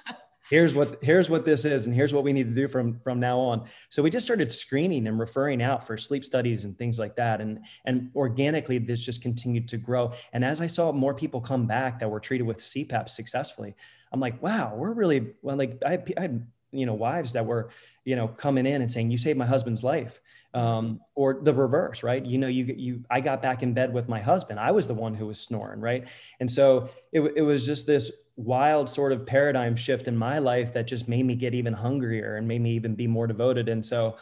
here's 0.51 0.75
what 0.75 0.99
here's 1.03 1.29
what 1.29 1.45
this 1.45 1.65
is 1.65 1.87
and 1.87 1.95
here's 1.95 2.15
what 2.15 2.25
we 2.25 2.33
need 2.33 2.45
to 2.45 2.55
do 2.55 2.69
from 2.69 2.99
from 3.01 3.21
now 3.21 3.39
on 3.39 3.67
so 3.91 4.03
we 4.03 4.11
just 4.11 4.25
started 4.25 4.53
screening 4.53 5.07
and 5.07 5.19
referring 5.19 5.63
out 5.63 5.87
for 5.87 5.97
sleep 5.97 6.25
studies 6.25 6.65
and 6.65 6.77
things 6.79 6.99
like 6.99 7.15
that 7.17 7.41
and 7.41 7.65
and 7.85 8.11
organically 8.17 8.79
this 8.79 9.05
just 9.05 9.23
continued 9.23 9.69
to 9.69 9.77
grow 9.77 10.13
and 10.33 10.45
as 10.45 10.61
i 10.61 10.67
saw 10.67 10.91
more 10.91 11.15
people 11.15 11.41
come 11.41 11.67
back 11.67 11.99
that 11.99 12.11
were 12.11 12.21
treated 12.21 12.47
with 12.47 12.59
cpap 12.59 13.09
successfully 13.09 13.75
i'm 14.13 14.21
like 14.21 14.43
wow 14.43 14.75
we're 14.75 14.93
really 14.93 15.35
well 15.43 15.57
like 15.57 15.79
i, 15.85 16.03
I 16.17 16.21
had 16.23 16.47
you 16.73 16.87
know 16.87 16.95
wives 16.95 17.33
that 17.33 17.47
were 17.47 17.71
you 18.05 18.17
know 18.17 18.29
coming 18.29 18.67
in 18.67 18.83
and 18.83 18.91
saying 18.91 19.11
you 19.11 19.19
saved 19.19 19.39
my 19.39 19.47
husband's 19.47 19.85
life. 19.85 20.21
Um, 20.55 21.01
or 21.15 21.41
the 21.43 21.53
reverse 21.53 22.03
right? 22.03 22.25
You 22.25 22.39
know 22.39 22.47
you 22.47 22.65
you 22.65 23.05
i 23.11 23.21
got 23.21 23.43
back 23.43 23.63
in 23.63 23.75
bed 23.75 23.93
with 23.93 24.09
my 24.09 24.21
husband. 24.21 24.59
I 24.59 24.71
was 24.71 24.87
the 24.87 24.95
one 24.95 25.15
who 25.15 25.27
was 25.27 25.39
snoring 25.39 25.81
right? 25.81 26.09
And 26.41 26.51
so 26.51 26.89
it, 27.13 27.21
it 27.37 27.43
was 27.43 27.67
just 27.67 27.87
this 27.87 28.11
wild 28.37 28.89
sort 28.89 29.13
of 29.13 29.27
paradigm 29.27 29.77
shift 29.77 30.09
in 30.09 30.17
my 30.17 30.39
life 30.39 30.73
that 30.73 30.87
just 30.87 31.07
made 31.07 31.25
me 31.27 31.35
get 31.35 31.55
even 31.55 31.75
hungrier 31.75 32.37
and 32.37 32.49
made 32.49 32.63
me 32.63 32.73
even 32.73 32.95
be 32.95 33.07
more 33.07 33.27
devoted. 33.27 33.69
And 33.69 33.85
so 33.85 34.17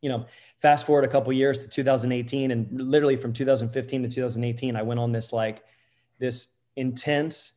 you 0.00 0.08
know 0.08 0.26
fast 0.58 0.86
forward 0.86 1.04
a 1.04 1.08
couple 1.08 1.32
years 1.32 1.60
to 1.60 1.68
2018 1.68 2.50
and 2.50 2.68
literally 2.72 3.16
from 3.16 3.32
2015 3.32 4.02
to 4.02 4.08
2018 4.08 4.76
i 4.76 4.82
went 4.82 4.98
on 4.98 5.12
this 5.12 5.32
like 5.32 5.62
this 6.18 6.48
intense 6.76 7.52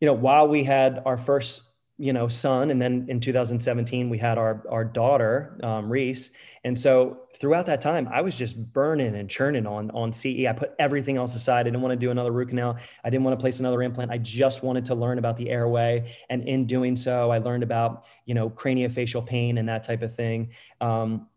you 0.00 0.06
know 0.06 0.12
while 0.12 0.46
we 0.48 0.64
had 0.64 1.02
our 1.06 1.16
first 1.16 1.62
you 1.96 2.12
know 2.12 2.26
son 2.26 2.70
and 2.72 2.82
then 2.82 3.06
in 3.08 3.20
2017 3.20 4.10
we 4.10 4.18
had 4.18 4.36
our 4.36 4.64
our 4.68 4.84
daughter 4.84 5.58
um, 5.62 5.88
reese. 5.90 6.30
And 6.64 6.78
so 6.78 7.20
throughout 7.36 7.66
that 7.66 7.80
time 7.80 8.08
i 8.12 8.20
was 8.20 8.36
just 8.36 8.56
burning 8.72 9.14
and 9.14 9.30
churning 9.30 9.66
on 9.66 9.90
on 9.92 10.12
ce 10.12 10.26
i 10.26 10.52
put 10.52 10.72
everything 10.78 11.16
else 11.16 11.34
aside. 11.34 11.60
I 11.60 11.62
didn't 11.64 11.82
want 11.82 11.92
to 11.92 12.06
do 12.06 12.10
another 12.10 12.32
root 12.32 12.48
canal. 12.48 12.76
I 13.04 13.10
didn't 13.10 13.24
want 13.24 13.38
to 13.38 13.40
place 13.40 13.60
another 13.60 13.82
implant. 13.82 14.10
I 14.10 14.18
just 14.18 14.62
wanted 14.62 14.84
to 14.86 14.94
learn 14.94 15.18
about 15.18 15.36
the 15.36 15.50
airway. 15.50 16.12
And 16.30 16.48
in 16.48 16.66
doing 16.66 16.96
so 16.96 17.30
i 17.30 17.38
learned 17.38 17.62
about 17.62 18.04
you 18.24 18.34
know 18.34 18.50
craniofacial 18.50 19.24
pain 19.24 19.58
and 19.58 19.68
that 19.68 19.84
type 19.84 20.02
of 20.02 20.14
thing. 20.14 20.50
Um, 20.80 21.28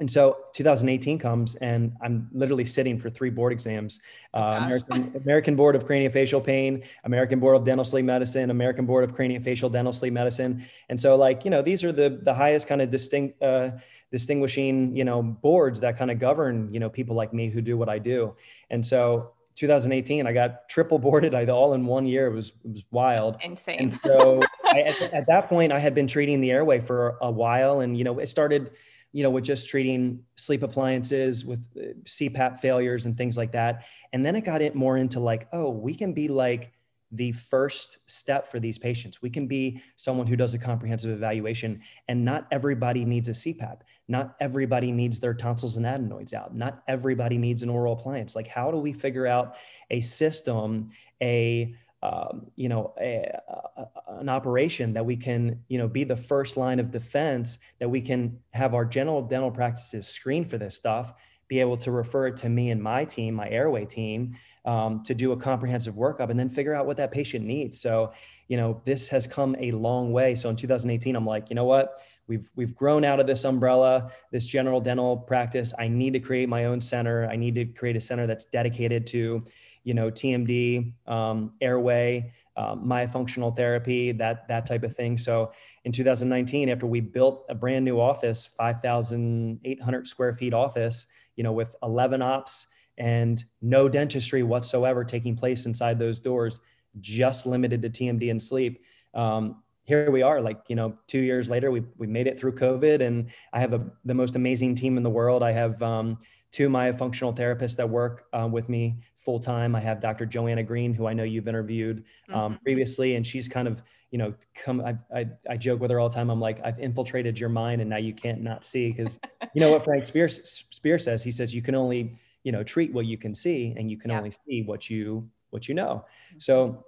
and 0.00 0.10
so 0.10 0.38
2018 0.54 1.18
comes 1.18 1.54
and 1.56 1.92
I'm 2.02 2.28
literally 2.32 2.64
sitting 2.64 2.98
for 2.98 3.10
three 3.10 3.30
board 3.30 3.52
exams, 3.52 4.00
oh 4.34 4.40
uh, 4.40 4.60
American, 4.64 5.12
American, 5.22 5.56
Board 5.56 5.76
of 5.76 5.84
Craniofacial 5.84 6.42
Pain, 6.42 6.82
American 7.04 7.38
Board 7.38 7.56
of 7.56 7.64
Dental 7.64 7.84
Sleep 7.84 8.04
Medicine, 8.04 8.50
American 8.50 8.86
Board 8.86 9.04
of 9.04 9.14
Craniofacial 9.14 9.70
Dental 9.70 9.92
Sleep 9.92 10.12
Medicine. 10.12 10.64
And 10.88 11.00
so 11.00 11.16
like, 11.16 11.44
you 11.44 11.50
know, 11.50 11.62
these 11.62 11.84
are 11.84 11.92
the, 11.92 12.20
the 12.22 12.34
highest 12.34 12.66
kind 12.66 12.82
of 12.82 12.90
distinct, 12.90 13.40
uh, 13.42 13.70
distinguishing, 14.10 14.96
you 14.96 15.04
know, 15.04 15.22
boards 15.22 15.80
that 15.80 15.96
kind 15.96 16.10
of 16.10 16.18
govern, 16.18 16.72
you 16.72 16.80
know, 16.80 16.88
people 16.88 17.14
like 17.14 17.32
me 17.32 17.48
who 17.48 17.60
do 17.60 17.76
what 17.76 17.88
I 17.88 17.98
do. 17.98 18.34
And 18.70 18.84
so 18.84 19.32
2018, 19.56 20.26
I 20.26 20.32
got 20.32 20.68
triple 20.68 20.98
boarded 20.98 21.34
I, 21.34 21.46
all 21.46 21.74
in 21.74 21.86
one 21.86 22.06
year. 22.06 22.26
It 22.26 22.34
was, 22.34 22.48
it 22.64 22.72
was 22.72 22.84
wild. 22.90 23.36
Insane. 23.42 23.78
And 23.78 23.94
so 23.94 24.40
I, 24.64 24.80
at, 24.80 25.00
at 25.12 25.26
that 25.26 25.48
point 25.48 25.70
I 25.70 25.78
had 25.78 25.94
been 25.94 26.06
treating 26.06 26.40
the 26.40 26.50
airway 26.50 26.80
for 26.80 27.18
a 27.20 27.30
while 27.30 27.80
and, 27.80 27.96
you 27.96 28.04
know, 28.04 28.18
it 28.18 28.26
started, 28.28 28.70
you 29.12 29.22
know, 29.22 29.30
with 29.30 29.44
just 29.44 29.68
treating 29.68 30.24
sleep 30.36 30.62
appliances 30.62 31.44
with 31.44 31.60
uh, 31.76 31.92
CPAP 32.04 32.60
failures 32.60 33.06
and 33.06 33.16
things 33.16 33.36
like 33.36 33.52
that. 33.52 33.84
And 34.12 34.24
then 34.24 34.34
it 34.36 34.44
got 34.44 34.62
it 34.62 34.74
more 34.74 34.96
into 34.96 35.20
like, 35.20 35.48
oh, 35.52 35.70
we 35.70 35.94
can 35.94 36.12
be 36.12 36.28
like 36.28 36.72
the 37.12 37.32
first 37.32 37.98
step 38.06 38.50
for 38.50 38.58
these 38.58 38.78
patients. 38.78 39.20
We 39.20 39.28
can 39.28 39.46
be 39.46 39.82
someone 39.96 40.26
who 40.26 40.34
does 40.34 40.54
a 40.54 40.58
comprehensive 40.58 41.10
evaluation, 41.10 41.82
and 42.08 42.24
not 42.24 42.46
everybody 42.50 43.04
needs 43.04 43.28
a 43.28 43.32
CPAP. 43.32 43.80
Not 44.08 44.34
everybody 44.40 44.90
needs 44.90 45.20
their 45.20 45.34
tonsils 45.34 45.76
and 45.76 45.86
adenoids 45.86 46.32
out. 46.32 46.56
Not 46.56 46.82
everybody 46.88 47.36
needs 47.36 47.62
an 47.62 47.68
oral 47.68 47.92
appliance. 47.92 48.34
Like, 48.34 48.48
how 48.48 48.70
do 48.70 48.78
we 48.78 48.94
figure 48.94 49.26
out 49.26 49.56
a 49.90 50.00
system, 50.00 50.90
a 51.22 51.74
um, 52.02 52.50
you 52.56 52.68
know, 52.68 52.94
a, 53.00 53.30
a, 53.76 53.86
an 54.18 54.28
operation 54.28 54.92
that 54.94 55.06
we 55.06 55.16
can, 55.16 55.62
you 55.68 55.78
know, 55.78 55.86
be 55.86 56.04
the 56.04 56.16
first 56.16 56.56
line 56.56 56.80
of 56.80 56.90
defense, 56.90 57.58
that 57.78 57.88
we 57.88 58.00
can 58.00 58.38
have 58.50 58.74
our 58.74 58.84
general 58.84 59.22
dental 59.22 59.50
practices 59.50 60.08
screen 60.08 60.44
for 60.44 60.58
this 60.58 60.74
stuff, 60.74 61.14
be 61.46 61.60
able 61.60 61.76
to 61.76 61.92
refer 61.92 62.26
it 62.26 62.36
to 62.38 62.48
me 62.48 62.70
and 62.70 62.82
my 62.82 63.04
team, 63.04 63.34
my 63.34 63.48
airway 63.50 63.84
team, 63.84 64.34
um, 64.64 65.02
to 65.04 65.14
do 65.14 65.32
a 65.32 65.36
comprehensive 65.36 65.94
workup 65.94 66.30
and 66.30 66.38
then 66.38 66.48
figure 66.48 66.74
out 66.74 66.86
what 66.86 66.96
that 66.96 67.12
patient 67.12 67.44
needs. 67.44 67.80
So, 67.80 68.12
you 68.48 68.56
know, 68.56 68.80
this 68.84 69.08
has 69.08 69.26
come 69.26 69.54
a 69.58 69.70
long 69.70 70.12
way. 70.12 70.34
So 70.34 70.48
in 70.48 70.56
2018, 70.56 71.14
I'm 71.14 71.26
like, 71.26 71.50
you 71.50 71.54
know 71.54 71.66
what? 71.66 72.00
We've, 72.26 72.50
we've 72.56 72.74
grown 72.74 73.04
out 73.04 73.20
of 73.20 73.26
this 73.26 73.44
umbrella, 73.44 74.10
this 74.30 74.46
general 74.46 74.80
dental 74.80 75.16
practice. 75.16 75.74
I 75.78 75.88
need 75.88 76.14
to 76.14 76.20
create 76.20 76.48
my 76.48 76.64
own 76.64 76.80
center. 76.80 77.28
I 77.28 77.36
need 77.36 77.54
to 77.56 77.64
create 77.66 77.96
a 77.96 78.00
center 78.00 78.26
that's 78.26 78.46
dedicated 78.46 79.06
to, 79.08 79.44
you 79.84 79.94
know, 79.94 80.10
TMD, 80.10 80.92
um, 81.06 81.52
airway, 81.60 82.32
um, 82.56 82.86
myofunctional 82.86 83.54
therapy, 83.54 84.12
that 84.12 84.46
that 84.48 84.66
type 84.66 84.84
of 84.84 84.94
thing. 84.94 85.18
So 85.18 85.52
in 85.84 85.92
2019, 85.92 86.68
after 86.68 86.86
we 86.86 87.00
built 87.00 87.44
a 87.48 87.54
brand 87.54 87.84
new 87.84 88.00
office, 88.00 88.46
5,800 88.46 90.06
square 90.06 90.32
feet 90.34 90.54
office, 90.54 91.06
you 91.36 91.44
know, 91.44 91.52
with 91.52 91.74
11 91.82 92.22
ops 92.22 92.66
and 92.98 93.42
no 93.62 93.88
dentistry 93.88 94.42
whatsoever 94.42 95.02
taking 95.04 95.34
place 95.34 95.66
inside 95.66 95.98
those 95.98 96.18
doors, 96.18 96.60
just 97.00 97.46
limited 97.46 97.82
to 97.82 97.90
TMD 97.90 98.30
and 98.30 98.42
sleep. 98.42 98.84
Um, 99.14 99.62
here 99.84 100.10
we 100.10 100.22
are, 100.22 100.40
like 100.40 100.60
you 100.68 100.76
know, 100.76 100.96
two 101.08 101.18
years 101.18 101.50
later, 101.50 101.70
we 101.70 101.82
we 101.96 102.06
made 102.06 102.26
it 102.26 102.38
through 102.38 102.54
COVID, 102.54 103.00
and 103.00 103.30
I 103.52 103.60
have 103.60 103.72
a, 103.72 103.84
the 104.04 104.14
most 104.14 104.36
amazing 104.36 104.74
team 104.74 104.96
in 104.96 105.02
the 105.02 105.10
world. 105.10 105.42
I 105.42 105.52
have 105.52 105.82
um, 105.82 106.18
two 106.52 106.68
myofunctional 106.68 107.34
therapists 107.34 107.76
that 107.76 107.88
work 107.88 108.26
uh, 108.34 108.46
with 108.50 108.68
me 108.68 108.98
full 109.16 109.40
time. 109.40 109.74
I 109.74 109.80
have 109.80 110.00
Dr. 110.00 110.26
Joanna 110.26 110.62
Green, 110.62 110.92
who 110.92 111.06
I 111.06 111.14
know 111.14 111.24
you've 111.24 111.48
interviewed 111.48 112.04
um, 112.28 112.54
mm-hmm. 112.54 112.62
previously, 112.62 113.16
and 113.16 113.26
she's 113.26 113.48
kind 113.48 113.66
of, 113.66 113.82
you 114.10 114.18
know, 114.18 114.34
come. 114.54 114.82
I, 114.82 114.96
I, 115.14 115.26
I 115.48 115.56
joke 115.56 115.80
with 115.80 115.90
her 115.90 115.98
all 115.98 116.10
the 116.10 116.14
time. 116.14 116.30
I'm 116.30 116.40
like, 116.40 116.60
I've 116.62 116.78
infiltrated 116.78 117.40
your 117.40 117.48
mind, 117.48 117.80
and 117.80 117.88
now 117.88 117.96
you 117.96 118.12
can't 118.12 118.42
not 118.42 118.64
see 118.64 118.92
because, 118.92 119.18
you 119.54 119.60
know 119.60 119.72
what 119.72 119.82
Frank 119.84 120.04
Spear 120.04 120.28
Spear 120.28 120.98
says. 120.98 121.22
He 121.22 121.32
says 121.32 121.54
you 121.54 121.62
can 121.62 121.74
only, 121.74 122.12
you 122.44 122.52
know, 122.52 122.62
treat 122.62 122.92
what 122.92 123.06
you 123.06 123.16
can 123.16 123.34
see, 123.34 123.74
and 123.76 123.90
you 123.90 123.96
can 123.96 124.10
yeah. 124.10 124.18
only 124.18 124.32
see 124.46 124.62
what 124.62 124.90
you 124.90 125.28
what 125.50 125.68
you 125.68 125.74
know. 125.74 126.04
Mm-hmm. 126.04 126.38
So 126.38 126.84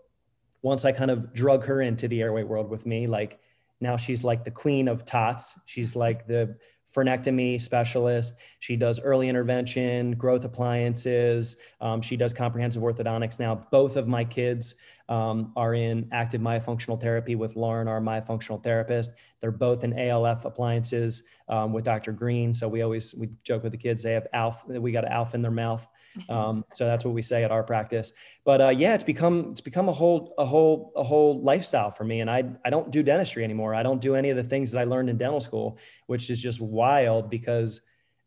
once 0.61 0.85
I 0.85 0.93
kind 0.93 1.11
of 1.11 1.33
drug 1.33 1.65
her 1.65 1.81
into 1.81 2.07
the 2.09 2.21
airway 2.21 2.43
world 2.43 2.69
with 2.69 2.85
me, 2.85 3.07
like 3.07 3.39
now 3.81 3.97
she's 3.97 4.25
like 4.25 4.45
the 4.45 4.51
queen 4.51 4.89
of 4.89 5.07
tots. 5.07 5.59
She's 5.65 5.97
like 5.97 6.27
the 6.27 6.57
frenectomy 6.95 7.61
specialist. 7.61 8.39
She 8.61 8.77
does 8.77 9.01
early 9.01 9.29
intervention, 9.29 10.13
growth 10.13 10.45
appliances. 10.45 11.57
Um, 11.81 12.01
she 12.01 12.17
does 12.17 12.33
comprehensive 12.33 12.83
orthodontics 12.83 13.39
now. 13.41 13.67
Both 13.71 13.97
of 13.97 14.07
my 14.07 14.25
kids 14.25 14.77
um, 15.09 15.53
are 15.57 15.75
in 15.75 16.09
active 16.13 16.41
myofunctional 16.41 17.01
therapy 17.01 17.35
with 17.35 17.57
Lauren, 17.57 17.89
our 17.89 18.01
myofunctional 18.01 18.63
therapist. 18.63 19.13
They're 19.41 19.51
both 19.51 19.85
in 19.85 19.99
ALF 19.99 20.45
appliances 20.45 21.25
um, 21.49 21.73
with 21.73 21.85
Dr. 21.85 22.13
Green. 22.13 22.55
So 22.55 22.69
we 22.69 22.83
always 22.83 23.15
we 23.15 23.31
joke 23.43 23.63
with 23.63 23.73
the 23.73 23.79
kids 23.79 24.03
they 24.03 24.13
have 24.13 24.27
ALF. 24.33 24.67
We 24.67 24.93
got 24.93 25.05
an 25.05 25.13
ALF 25.13 25.35
in 25.35 25.43
their 25.43 25.51
mouth. 25.51 25.87
Um, 26.29 26.65
so 26.73 26.87
that's 26.87 27.05
what 27.05 27.13
we 27.13 27.23
say 27.23 27.43
at 27.43 27.51
our 27.51 27.65
practice. 27.65 28.13
But 28.45 28.61
uh, 28.61 28.69
yeah, 28.69 28.95
it's 28.95 29.03
become 29.03 29.49
it's 29.51 29.61
become 29.61 29.89
a 29.89 29.93
whole 29.93 30.33
a 30.39 30.45
whole 30.45 30.93
a 30.95 31.03
whole 31.03 31.43
lifestyle 31.43 31.91
for 31.91 32.05
me. 32.05 32.21
And 32.21 32.31
I 32.31 32.45
I 32.65 32.71
don't 32.71 32.93
do 32.93 33.03
dentistry 33.03 33.43
anymore. 33.43 33.75
I 33.75 33.83
don't 33.83 34.01
do 34.01 34.15
any 34.15 34.31
of 34.31 34.37
the 34.37 34.45
things 34.45 34.71
that 34.71 34.79
I 34.79 34.85
learned 34.85 35.11
in 35.11 35.19
dental 35.19 35.41
school, 35.41 35.77
which 36.07 36.31
is 36.31 36.41
just 36.41 36.61
wild 36.61 37.31
because 37.31 37.81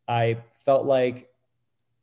I 0.06 0.40
felt 0.66 0.86
like 0.86 1.30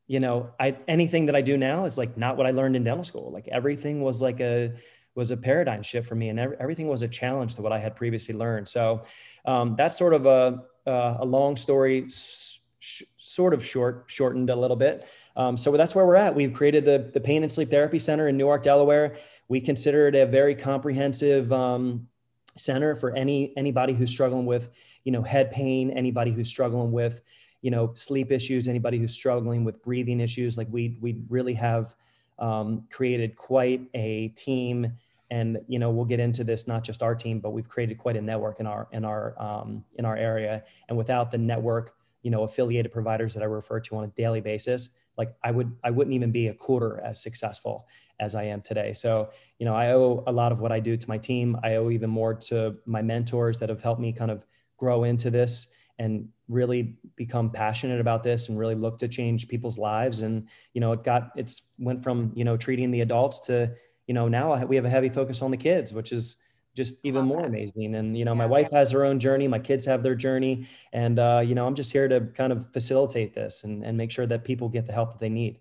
you 0.07 0.21
know, 0.21 0.51
I 0.61 0.77
anything 0.87 1.27
that 1.27 1.37
I 1.37 1.41
do 1.41 1.57
now 1.57 1.87
is 1.87 1.97
like 1.97 2.17
not 2.17 2.37
what 2.37 2.47
I 2.47 2.51
learned 2.51 2.77
in 2.77 2.85
dental 2.85 3.05
school. 3.05 3.31
Like 3.33 3.49
everything 3.49 4.03
was 4.03 4.21
like 4.21 4.41
a 4.41 4.73
was 5.15 5.31
a 5.31 5.37
paradigm 5.37 5.83
shift 5.83 6.09
for 6.09 6.15
me, 6.15 6.29
and 6.29 6.39
every, 6.39 6.57
everything 6.61 6.89
was 6.89 7.03
a 7.03 7.09
challenge 7.09 7.55
to 7.55 7.63
what 7.63 7.73
I 7.73 7.79
had 7.79 7.97
previously 7.97 8.35
learned. 8.35 8.69
So 8.69 9.03
um, 9.45 9.77
that's 9.77 9.97
sort 9.97 10.13
of 10.13 10.27
a 10.27 10.65
uh, 10.87 11.17
a 11.21 11.25
long 11.25 11.57
story, 11.57 12.07
sh- 12.11 13.03
sort 13.17 13.55
of 13.55 13.65
short, 13.65 14.05
shortened 14.07 14.51
a 14.51 14.57
little 14.57 14.77
bit. 14.77 15.07
Um, 15.37 15.57
so 15.57 15.73
that's 15.73 15.95
where 15.95 16.05
we're 16.05 16.17
at. 16.17 16.35
We've 16.35 16.53
created 16.53 16.85
the 16.85 17.11
the 17.13 17.21
Pain 17.21 17.43
and 17.43 17.51
Sleep 17.51 17.71
Therapy 17.71 17.99
Center 17.99 18.29
in 18.29 18.37
Newark, 18.37 18.63
Delaware. 18.63 19.17
We 19.49 19.61
consider 19.61 20.09
it 20.09 20.15
a 20.15 20.27
very 20.27 20.55
comprehensive 20.55 21.51
um, 21.51 22.09
center 22.57 22.95
for 22.95 23.17
any 23.17 23.57
anybody 23.57 23.95
who's 23.95 24.11
struggling 24.11 24.45
with 24.45 24.71
you 25.05 25.13
know 25.13 25.23
head 25.23 25.51
pain, 25.51 25.91
anybody 25.91 26.31
who's 26.31 26.49
struggling 26.49 26.93
with 26.93 27.23
you 27.65 27.71
know 27.71 27.91
sleep 27.95 28.31
issues 28.31 28.69
anybody 28.69 28.99
who's 28.99 29.15
struggling 29.15 29.65
with 29.65 29.83
breathing 29.83 30.21
issues 30.21 30.59
like 30.59 30.69
we 30.71 30.99
we 31.01 31.23
really 31.31 31.55
have 31.55 31.97
um, 32.39 32.85
created 32.91 33.37
quite 33.37 33.83
a 33.95 34.29
team. 34.29 34.93
And 35.31 35.59
you 35.67 35.79
know 35.79 35.91
we'll 35.91 36.05
get 36.05 36.21
into 36.21 36.45
this 36.45 36.69
not 36.69 36.85
just 36.85 37.03
our 37.03 37.15
team 37.15 37.41
but 37.41 37.51
we've 37.51 37.67
created 37.67 37.97
quite 37.97 38.17
a 38.17 38.21
network 38.21 38.61
in 38.61 38.67
our 38.67 38.87
in 38.93 39.05
our 39.05 39.35
um, 39.43 39.85
in 39.99 40.05
our 40.05 40.17
area. 40.17 40.63
And 40.89 40.99
without 40.99 41.33
the 41.33 41.39
network 41.39 41.95
you 42.23 42.31
know 42.31 42.43
affiliated 42.43 42.91
providers 42.93 43.35
that 43.35 43.43
i 43.43 43.47
refer 43.47 43.81
to 43.81 43.97
on 43.97 44.05
a 44.05 44.07
daily 44.09 44.41
basis 44.41 44.91
like 45.19 45.35
i 45.45 45.51
would 45.51 45.71
i 45.85 45.91
wouldn't 45.91 46.15
even 46.15 46.33
be 46.33 46.49
a 46.49 46.55
quarter 46.55 46.99
as 47.05 47.23
successful 47.23 47.87
as 48.19 48.35
i 48.35 48.45
am 48.45 48.61
today. 48.61 48.93
So 48.93 49.31
you 49.59 49.67
know 49.67 49.75
i 49.75 49.93
owe 49.93 50.23
a 50.27 50.33
lot 50.33 50.53
of 50.53 50.61
what 50.61 50.73
i 50.73 50.81
do 50.81 50.97
to 50.97 51.09
my 51.09 51.19
team. 51.19 51.59
I 51.65 51.77
owe 51.77 51.91
even 51.91 52.11
more 52.11 52.35
to 52.51 52.77
my 52.85 53.03
mentors 53.03 53.59
that 53.61 53.71
have 53.71 53.83
helped 53.83 54.01
me 54.01 54.13
kind 54.13 54.31
of 54.31 54.45
grow 54.77 55.05
into 55.05 55.31
this 55.31 55.73
and 55.99 56.29
really 56.49 56.97
become 57.17 57.51
passionate 57.51 58.01
about 58.01 58.23
this 58.23 58.49
and 58.49 58.59
really 58.59 58.75
look 58.75 58.99
to 58.99 59.09
change 59.09 59.49
people's 59.49 59.79
lives 59.79 60.21
and 60.23 60.49
you 60.73 60.81
know 60.81 60.93
it 60.93 61.05
got 61.05 61.31
it's 61.37 61.63
went 61.79 62.03
from 62.03 62.33
you 62.35 62.45
know 62.45 62.57
treating 62.57 62.91
the 62.91 63.01
adults 63.01 63.41
to 63.41 63.71
you 64.07 64.15
know 64.15 64.29
now 64.29 64.65
we 64.67 64.77
have 64.77 64.85
a 64.85 64.91
heavy 64.91 65.09
focus 65.09 65.41
on 65.41 65.51
the 65.51 65.57
kids 65.57 65.93
which 65.93 66.13
is 66.13 66.37
just 66.75 66.97
even 67.05 67.25
more 67.25 67.45
amazing. 67.45 67.95
And, 67.95 68.17
you 68.17 68.25
know, 68.25 68.35
my 68.35 68.47
wife 68.47 68.71
has 68.73 68.91
her 68.91 69.05
own 69.05 69.21
journey, 69.21 69.47
my 69.47 69.59
kids 69.59 69.85
have 69.85 70.03
their 70.03 70.15
journey. 70.15 70.67
And, 70.93 71.19
uh, 71.19 71.43
you 71.45 71.55
know, 71.55 71.67
I'm 71.67 71.75
just 71.75 71.93
here 71.93 72.09
to 72.09 72.21
kind 72.35 72.53
of 72.53 72.73
facilitate 72.73 73.35
this 73.35 73.65
and, 73.65 73.85
and 73.85 73.97
make 73.97 74.11
sure 74.11 74.27
that 74.27 74.45
people 74.45 74.69
get 74.69 74.87
the 74.87 74.93
help 74.93 75.13
that 75.13 75.21
they 75.21 75.29
need. 75.29 75.61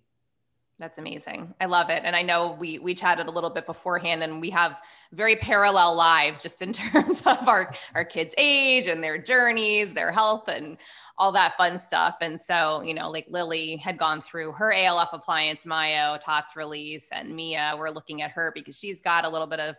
That's 0.83 0.97
amazing. 0.97 1.55
I 1.61 1.65
love 1.67 1.89
it. 1.89 2.01
And 2.03 2.13
I 2.13 2.23
know 2.23 2.57
we 2.59 2.77
we 2.77 2.93
chatted 2.93 3.27
a 3.27 3.31
little 3.31 3.49
bit 3.49 3.65
beforehand 3.65 4.21
and 4.21 4.41
we 4.41 4.49
have 4.49 4.75
very 5.13 5.37
parallel 5.37 5.95
lives 5.95 6.43
just 6.43 6.61
in 6.61 6.73
terms 6.91 7.21
of 7.21 7.47
our 7.47 7.73
our 7.95 8.03
kids' 8.03 8.35
age 8.37 8.87
and 8.87 9.01
their 9.01 9.17
journeys, 9.17 9.93
their 9.93 10.11
health 10.11 10.49
and 10.49 10.75
all 11.17 11.31
that 11.31 11.55
fun 11.55 11.79
stuff. 11.79 12.17
And 12.19 12.37
so, 12.37 12.81
you 12.81 12.93
know, 12.93 13.09
like 13.09 13.27
Lily 13.29 13.77
had 13.77 13.97
gone 13.97 14.21
through 14.21 14.51
her 14.51 14.73
ALF 14.73 15.13
appliance, 15.13 15.65
myo, 15.65 16.17
TOTS 16.17 16.57
release, 16.57 17.07
and 17.13 17.33
Mia, 17.33 17.75
we're 17.79 17.89
looking 17.89 18.21
at 18.21 18.31
her 18.31 18.51
because 18.53 18.77
she's 18.77 18.99
got 18.99 19.23
a 19.23 19.29
little 19.29 19.47
bit 19.47 19.61
of 19.61 19.77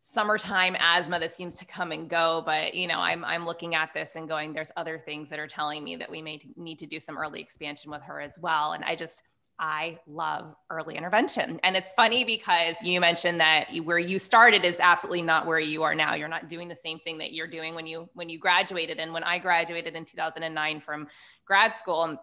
summertime 0.00 0.74
asthma 0.78 1.20
that 1.20 1.34
seems 1.34 1.56
to 1.56 1.66
come 1.66 1.92
and 1.92 2.08
go 2.08 2.40
but 2.46 2.72
you 2.72 2.86
know 2.86 2.98
i'm 3.00 3.24
i'm 3.24 3.44
looking 3.44 3.74
at 3.74 3.92
this 3.92 4.14
and 4.14 4.28
going 4.28 4.52
there's 4.52 4.70
other 4.76 4.96
things 4.96 5.28
that 5.28 5.40
are 5.40 5.46
telling 5.48 5.82
me 5.84 5.96
that 5.96 6.08
we 6.10 6.22
may 6.22 6.40
need 6.56 6.78
to 6.78 6.86
do 6.86 7.00
some 7.00 7.18
early 7.18 7.40
expansion 7.40 7.90
with 7.90 8.00
her 8.00 8.18
as 8.20 8.38
well 8.40 8.72
and 8.72 8.84
i 8.84 8.94
just 8.94 9.22
I 9.60 9.98
love 10.06 10.54
early 10.70 10.96
intervention. 10.96 11.58
And 11.64 11.76
it's 11.76 11.92
funny 11.94 12.24
because 12.24 12.76
you 12.80 13.00
mentioned 13.00 13.40
that 13.40 13.66
where 13.82 13.98
you 13.98 14.18
started 14.18 14.64
is 14.64 14.78
absolutely 14.78 15.22
not 15.22 15.46
where 15.46 15.58
you 15.58 15.82
are 15.82 15.96
now. 15.96 16.14
You're 16.14 16.28
not 16.28 16.48
doing 16.48 16.68
the 16.68 16.76
same 16.76 17.00
thing 17.00 17.18
that 17.18 17.32
you're 17.32 17.48
doing 17.48 17.74
when 17.74 17.86
you 17.86 18.08
when 18.14 18.28
you 18.28 18.38
graduated 18.38 18.98
and 18.98 19.12
when 19.12 19.24
I 19.24 19.38
graduated 19.38 19.96
in 19.96 20.04
2009 20.04 20.80
from 20.80 21.08
grad 21.44 21.74
school, 21.74 22.16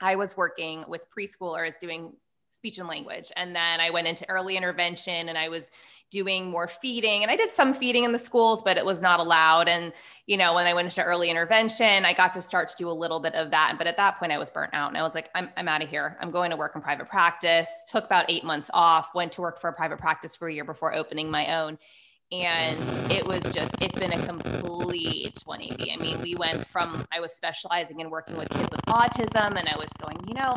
I 0.00 0.14
was 0.14 0.36
working 0.36 0.84
with 0.86 1.06
preschoolers 1.10 1.78
doing 1.80 2.12
speech 2.56 2.78
and 2.78 2.88
language. 2.88 3.30
And 3.36 3.54
then 3.54 3.80
I 3.80 3.90
went 3.90 4.08
into 4.08 4.28
early 4.28 4.56
intervention 4.56 5.28
and 5.28 5.36
I 5.36 5.48
was 5.48 5.70
doing 6.10 6.50
more 6.50 6.68
feeding. 6.68 7.22
And 7.22 7.30
I 7.30 7.36
did 7.36 7.52
some 7.52 7.74
feeding 7.74 8.04
in 8.04 8.12
the 8.12 8.18
schools, 8.18 8.62
but 8.62 8.76
it 8.76 8.84
was 8.84 9.00
not 9.00 9.20
allowed. 9.20 9.68
And, 9.68 9.92
you 10.26 10.36
know, 10.36 10.54
when 10.54 10.66
I 10.66 10.72
went 10.72 10.86
into 10.86 11.02
early 11.02 11.28
intervention, 11.30 12.04
I 12.04 12.12
got 12.12 12.32
to 12.34 12.40
start 12.40 12.68
to 12.70 12.76
do 12.76 12.88
a 12.88 12.92
little 12.92 13.20
bit 13.20 13.34
of 13.34 13.50
that. 13.50 13.74
But 13.76 13.86
at 13.86 13.96
that 13.98 14.18
point, 14.18 14.32
I 14.32 14.38
was 14.38 14.50
burnt 14.50 14.72
out 14.72 14.88
and 14.88 14.96
I 14.96 15.02
was 15.02 15.14
like, 15.14 15.30
I'm, 15.34 15.50
I'm 15.56 15.68
out 15.68 15.82
of 15.82 15.90
here. 15.90 16.16
I'm 16.20 16.30
going 16.30 16.50
to 16.50 16.56
work 16.56 16.74
in 16.74 16.80
private 16.80 17.08
practice. 17.08 17.68
Took 17.88 18.04
about 18.04 18.26
eight 18.30 18.44
months 18.44 18.70
off, 18.72 19.14
went 19.14 19.32
to 19.32 19.42
work 19.42 19.60
for 19.60 19.68
a 19.68 19.72
private 19.72 19.98
practice 19.98 20.34
for 20.34 20.48
a 20.48 20.52
year 20.52 20.64
before 20.64 20.94
opening 20.94 21.30
my 21.30 21.60
own 21.60 21.78
and 22.32 22.80
it 23.12 23.24
was 23.24 23.40
just 23.54 23.72
it's 23.80 23.96
been 23.96 24.12
a 24.12 24.26
complete 24.26 25.40
180 25.44 25.92
i 25.92 25.96
mean 25.96 26.20
we 26.22 26.34
went 26.34 26.66
from 26.66 27.06
i 27.12 27.20
was 27.20 27.32
specializing 27.32 28.00
in 28.00 28.10
working 28.10 28.36
with 28.36 28.48
kids 28.48 28.68
with 28.72 28.84
autism 28.86 29.56
and 29.56 29.68
i 29.68 29.76
was 29.76 29.88
going 30.02 30.16
you 30.26 30.34
know 30.34 30.56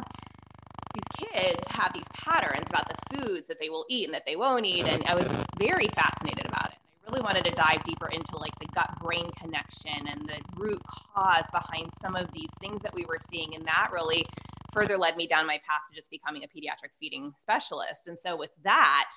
kids 1.19 1.67
have 1.69 1.91
these 1.93 2.07
patterns 2.13 2.69
about 2.69 2.87
the 2.87 3.17
foods 3.17 3.47
that 3.47 3.59
they 3.59 3.69
will 3.69 3.85
eat 3.89 4.05
and 4.05 4.13
that 4.13 4.25
they 4.25 4.35
won't 4.35 4.65
eat. 4.65 4.85
And 4.85 5.03
I 5.05 5.15
was 5.15 5.31
very 5.57 5.87
fascinated 5.87 6.47
about 6.47 6.69
it. 6.69 6.75
I 7.07 7.11
really 7.11 7.23
wanted 7.23 7.45
to 7.45 7.51
dive 7.51 7.83
deeper 7.83 8.07
into 8.07 8.37
like 8.37 8.53
the 8.59 8.67
gut 8.67 8.89
brain 9.01 9.29
connection 9.37 10.07
and 10.07 10.21
the 10.27 10.39
root 10.57 10.81
cause 11.13 11.45
behind 11.51 11.89
some 12.01 12.15
of 12.15 12.31
these 12.31 12.49
things 12.59 12.81
that 12.81 12.93
we 12.93 13.05
were 13.05 13.17
seeing. 13.29 13.55
And 13.55 13.65
that 13.65 13.89
really 13.91 14.25
further 14.73 14.97
led 14.97 15.17
me 15.17 15.27
down 15.27 15.47
my 15.47 15.59
path 15.67 15.81
to 15.89 15.95
just 15.95 16.11
becoming 16.11 16.43
a 16.43 16.47
pediatric 16.47 16.91
feeding 16.99 17.33
specialist. 17.37 18.07
And 18.07 18.17
so 18.17 18.37
with 18.37 18.51
that, 18.63 19.11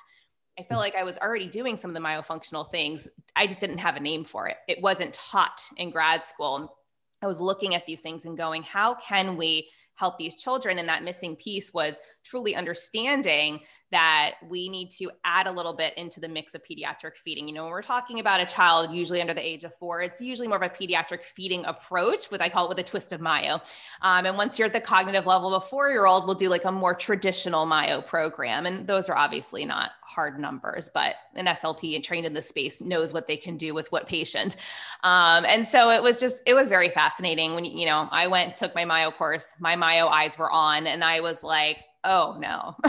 I 0.59 0.63
feel 0.63 0.79
hmm. 0.79 0.83
like 0.83 0.95
I 0.95 1.05
was 1.05 1.19
already 1.19 1.47
doing 1.47 1.77
some 1.77 1.91
of 1.91 1.95
the 1.95 2.01
myofunctional 2.01 2.71
things. 2.71 3.09
I 3.37 3.47
just 3.47 3.61
didn't 3.61 3.79
have 3.79 3.97
a 3.97 4.01
name 4.01 4.25
for 4.25 4.49
it. 4.49 4.57
It 4.69 4.83
wasn't 4.83 5.15
taught 5.15 5.63
in 5.77 5.91
grad 5.91 6.23
school. 6.23 6.77
I 7.23 7.27
was 7.27 7.41
looking 7.41 7.75
at 7.75 7.87
these 7.87 8.01
things 8.01 8.25
and 8.25 8.37
going, 8.37 8.63
how 8.63 8.95
can 8.97 9.37
we 9.37 9.69
help 10.03 10.19
these 10.19 10.35
children. 10.35 10.81
And 10.81 10.89
that 10.89 11.05
missing 11.05 11.37
piece 11.37 11.73
was 11.73 12.01
truly 12.25 12.55
understanding 12.55 13.61
that 13.93 14.37
we 14.49 14.71
need 14.71 14.91
to 14.91 15.11
add 15.25 15.47
a 15.47 15.53
little 15.53 15.75
bit 15.75 15.97
into 15.99 16.19
the 16.19 16.29
mix 16.29 16.55
of 16.55 16.63
pediatric 16.65 17.15
feeding. 17.23 17.47
You 17.47 17.55
know, 17.55 17.65
when 17.65 17.73
we're 17.73 17.83
talking 17.83 18.21
about 18.21 18.41
a 18.41 18.47
child 18.47 18.91
usually 18.91 19.21
under 19.21 19.35
the 19.35 19.47
age 19.47 19.65
of 19.65 19.75
four, 19.77 20.01
it's 20.01 20.21
usually 20.21 20.49
more 20.49 20.57
of 20.57 20.63
a 20.63 20.69
pediatric 20.71 21.25
feeding 21.25 21.65
approach 21.67 22.31
with 22.31 22.41
I 22.41 22.49
call 22.49 22.65
it 22.65 22.69
with 22.71 22.79
a 22.79 22.83
twist 22.83 23.13
of 23.13 23.21
myo. 23.21 23.61
Um, 24.01 24.25
and 24.25 24.37
once 24.37 24.59
you're 24.59 24.67
at 24.67 24.73
the 24.73 24.81
cognitive 24.81 25.27
level 25.27 25.55
of 25.55 25.63
a 25.63 25.67
four-year-old, 25.67 26.27
we'll 26.27 26.35
do 26.35 26.49
like 26.49 26.65
a 26.65 26.73
more 26.73 26.95
traditional 26.95 27.67
myo 27.67 28.01
program. 28.01 28.65
And 28.65 28.87
those 28.87 29.11
are 29.11 29.17
obviously 29.17 29.67
not 29.67 29.91
hard 30.03 30.39
numbers, 30.39 30.91
but 30.93 31.17
an 31.35 31.47
SLP 31.47 31.95
and 31.95 32.03
trained 32.03 32.25
in 32.25 32.33
the 32.33 32.43
space 32.43 32.81
knows 32.81 33.13
what 33.13 33.27
they 33.27 33.37
can 33.37 33.59
do 33.59 33.75
with 33.75 33.93
what 33.93 34.07
patient. 34.07 34.57
Um, 35.05 35.45
and 35.47 35.69
so 35.69 35.91
it 35.91 36.03
was 36.03 36.19
just, 36.19 36.43
it 36.47 36.55
was 36.55 36.71
very 36.71 36.89
fascinating 36.89 37.55
when, 37.55 37.67
you 37.67 37.85
know, 37.85 38.09
I 38.11 38.27
went, 38.27 38.57
took 38.57 38.75
my 38.75 38.87
myo 38.87 39.11
course, 39.11 39.55
my 39.61 39.77
myo 39.77 40.09
eyes 40.09 40.39
were 40.39 40.51
on, 40.51 40.87
and 40.87 41.05
I 41.05 41.21
was 41.21 41.43
like, 41.43 41.79
oh 42.05 42.37
no. 42.39 42.77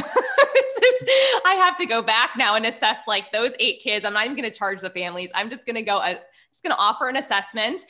I 1.46 1.56
have 1.56 1.76
to 1.78 1.86
go 1.86 2.02
back 2.02 2.32
now 2.38 2.56
and 2.56 2.66
assess 2.66 3.02
like 3.08 3.32
those 3.32 3.52
eight 3.60 3.82
kids. 3.82 4.06
I'm 4.06 4.14
not 4.14 4.26
even 4.26 4.36
going 4.36 4.50
to 4.50 4.58
charge 4.58 4.82
the 4.82 4.90
families. 4.90 5.32
I'm 5.36 5.50
just 5.50 5.66
going 5.66 5.76
to 5.76 5.82
go, 5.82 6.00
I'm 6.00 6.18
uh, 6.18 6.20
just 6.52 6.64
going 6.64 6.76
to 6.76 6.82
offer 6.82 7.08
an 7.08 7.18
assessment. 7.18 7.82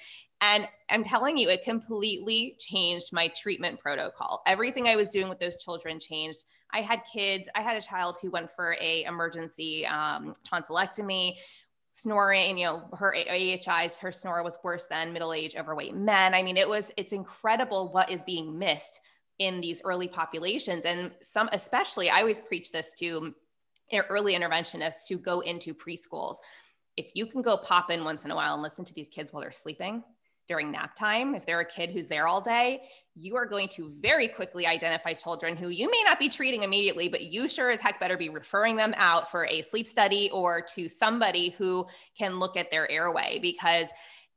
And 0.42 0.68
I'm 0.90 1.04
telling 1.04 1.38
you, 1.38 1.50
it 1.50 1.64
completely 1.64 2.56
changed 2.60 3.14
my 3.14 3.30
treatment 3.30 3.80
protocol. 3.80 4.42
Everything 4.46 4.88
I 4.88 4.96
was 4.96 5.10
doing 5.10 5.30
with 5.30 5.40
those 5.40 5.56
children 5.58 6.00
changed. 6.00 6.44
I 6.74 6.82
had 6.82 7.02
kids, 7.12 7.48
I 7.56 7.62
had 7.62 7.78
a 7.78 7.82
child 7.82 8.18
who 8.22 8.30
went 8.30 8.50
for 8.56 8.76
a 8.82 9.04
emergency 9.06 9.86
um, 9.86 10.34
tonsillectomy 10.52 11.36
snoring 11.96 12.58
you 12.58 12.66
know 12.66 12.90
her 12.94 13.16
ahis 13.16 14.00
her 14.00 14.12
snore 14.12 14.42
was 14.42 14.58
worse 14.64 14.86
than 14.86 15.14
middle-aged 15.14 15.56
overweight 15.56 15.94
men 15.94 16.34
i 16.34 16.42
mean 16.42 16.58
it 16.58 16.68
was 16.68 16.90
it's 16.98 17.14
incredible 17.14 17.92
what 17.92 18.10
is 18.10 18.24
being 18.24 18.58
missed 18.58 19.00
in 19.40 19.62
these 19.62 19.82
early 19.84 20.08
populations. 20.08 20.86
And 20.86 21.12
some 21.22 21.50
especially 21.54 22.10
i 22.10 22.20
always 22.20 22.40
preach 22.40 22.72
this 22.72 22.94
to 23.00 23.18
um, 23.18 23.36
early 24.10 24.34
interventionists 24.34 25.08
who 25.10 25.18
go 25.18 25.42
into 25.42 25.74
preschools. 25.74 26.38
If 26.98 27.08
you 27.14 27.26
can 27.26 27.42
go 27.42 27.58
pop 27.58 27.90
in 27.90 28.04
once 28.04 28.26
in 28.26 28.32
a 28.32 28.36
while 28.36 28.54
and 28.54 28.64
listen 28.64 28.86
to 28.86 28.94
these 28.94 29.10
kids 29.10 29.34
while 29.34 29.42
they're 29.42 29.52
sleeping 29.52 30.04
during 30.48 30.72
nap 30.72 30.96
time 30.96 31.36
if 31.36 31.46
they're 31.46 31.62
a 31.62 31.66
kid 31.66 31.90
who's 31.90 32.08
there 32.08 32.28
all 32.28 32.42
day 32.42 32.82
you 33.16 33.36
are 33.36 33.46
going 33.46 33.68
to 33.68 33.94
very 34.02 34.28
quickly 34.28 34.68
identify 34.68 35.14
children 35.14 35.56
who 35.56 35.70
you 35.70 35.90
may 35.90 36.02
not 36.06 36.20
be 36.20 36.28
treating 36.28 36.64
immediately 36.64 37.08
but 37.08 37.22
you 37.22 37.48
sure 37.48 37.70
as 37.70 37.80
heck 37.80 38.00
better 38.00 38.18
be 38.18 38.30
referring 38.30 38.76
them 38.76 38.94
out 38.98 39.32
for 39.32 39.46
a 39.46 39.62
sleep 39.62 39.88
study 39.88 40.30
or 40.32 40.62
to 40.62 40.90
somebody 40.90 41.52
who 41.52 41.86
can 42.18 42.40
look 42.40 42.58
at 42.58 42.70
their 42.72 42.90
airway 42.92 43.40
because 43.42 43.90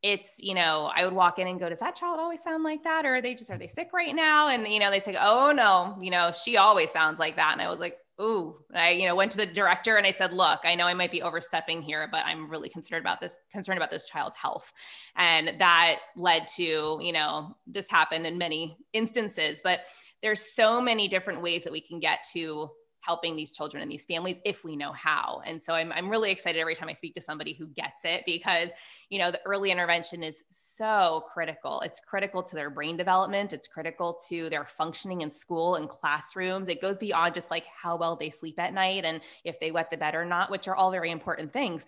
it's 0.03 0.35
you 0.39 0.55
know 0.55 0.91
i 0.95 1.05
would 1.05 1.15
walk 1.15 1.39
in 1.39 1.47
and 1.47 1.59
go 1.59 1.69
does 1.69 1.81
that 1.81 1.97
child 1.97 2.21
always 2.21 2.43
sound 2.43 2.63
like 2.63 2.83
that? 2.85 3.07
Or 3.07 3.17
are 3.17 3.23
they 3.23 3.35
just 3.35 3.51
are 3.51 3.59
they 3.59 3.67
sick 3.67 3.91
right 3.93 4.15
now? 4.15 4.49
And 4.49 4.67
you 4.69 4.79
know 4.79 4.91
they 4.91 5.01
say 5.01 5.17
oh 5.21 5.53
no 5.53 5.97
you 6.01 6.11
know 6.11 6.33
she 6.33 6.57
always 6.57 6.91
sounds 6.91 7.19
like 7.19 7.37
that. 7.37 7.53
And 7.53 7.63
i 7.63 7.71
was 7.71 7.81
like 7.81 7.97
ooh. 8.21 8.57
I 8.75 8.91
you 8.91 9.07
know 9.07 9.15
went 9.15 9.33
to 9.33 9.37
the 9.39 9.47
director 9.47 9.97
and 9.97 10.07
i 10.07 10.13
said 10.13 10.33
look 10.33 10.61
i 10.65 10.75
know 10.75 10.87
i 10.87 10.95
might 10.95 11.11
be 11.11 11.23
overstepping 11.23 11.83
here 11.83 12.09
but 12.11 12.25
i'm 12.25 12.47
really 12.47 12.69
concerned 12.69 13.01
about 13.01 13.21
this 13.21 13.37
concerned 13.53 13.79
about 13.79 13.91
this 13.91 14.07
child's 14.07 14.37
health. 14.37 14.73
And 15.17 15.61
that 15.61 15.99
led 16.17 16.49
to 16.57 16.99
you 17.01 17.13
know 17.13 17.57
this 17.67 17.91
happened 17.91 18.27
in 18.27 18.39
many 18.39 18.77
instances 18.93 19.61
but 19.63 19.81
there's 20.23 20.55
so 20.55 20.81
many 20.81 21.09
different 21.09 21.43
ways 21.43 21.65
that 21.65 21.73
we 21.73 21.81
can 21.81 22.01
get 22.01 22.25
to 22.33 22.71
helping 23.07 23.37
these 23.37 23.53
children 23.53 23.83
and 23.83 23.91
these 23.91 24.05
families 24.05 24.41
if 24.45 24.65
we 24.65 24.75
know 24.75 24.91
how. 24.91 25.41
And 25.47 25.63
so 25.63 25.73
I'm, 25.75 25.93
I'm 25.93 26.11
really 26.11 26.33
excited 26.33 26.59
every 26.59 26.75
time 26.75 26.89
I 26.89 26.93
speak 26.93 27.15
to 27.15 27.21
somebody 27.21 27.53
who 27.53 27.69
gets 27.69 28.05
it 28.05 28.25
because, 28.27 28.73
you 29.11 29.21
know, 29.21 29.31
the 29.31 29.41
early 29.47 29.71
intervention 29.71 30.25
is 30.25 30.43
so 30.51 31.25
critical. 31.33 31.81
It's 31.83 32.01
critical 32.01 32.43
to 32.43 32.57
their 32.57 32.69
brain 32.69 32.97
development, 32.97 33.53
it's 33.53 33.69
critical 33.69 34.19
to 34.29 34.51
their 34.51 34.65
functioning 34.65 35.21
in 35.21 35.31
school 35.31 35.77
and 35.77 35.89
classrooms. 35.89 36.67
It 36.67 36.83
goes 36.83 36.97
beyond 36.99 37.35
just 37.35 37.51
like 37.51 37.67
how 37.67 37.95
well 37.95 38.17
they 38.17 38.31
sleep 38.31 38.59
at 38.59 38.75
night 38.75 39.05
and 39.05 39.21
if 39.45 39.61
they 39.61 39.71
wet 39.71 39.91
the 39.91 39.97
bed 39.97 40.17
or 40.17 40.25
not, 40.25 40.51
which 40.51 40.67
are 40.67 40.75
all 40.75 40.91
very 40.91 41.13
important 41.13 41.53
things. 41.53 41.87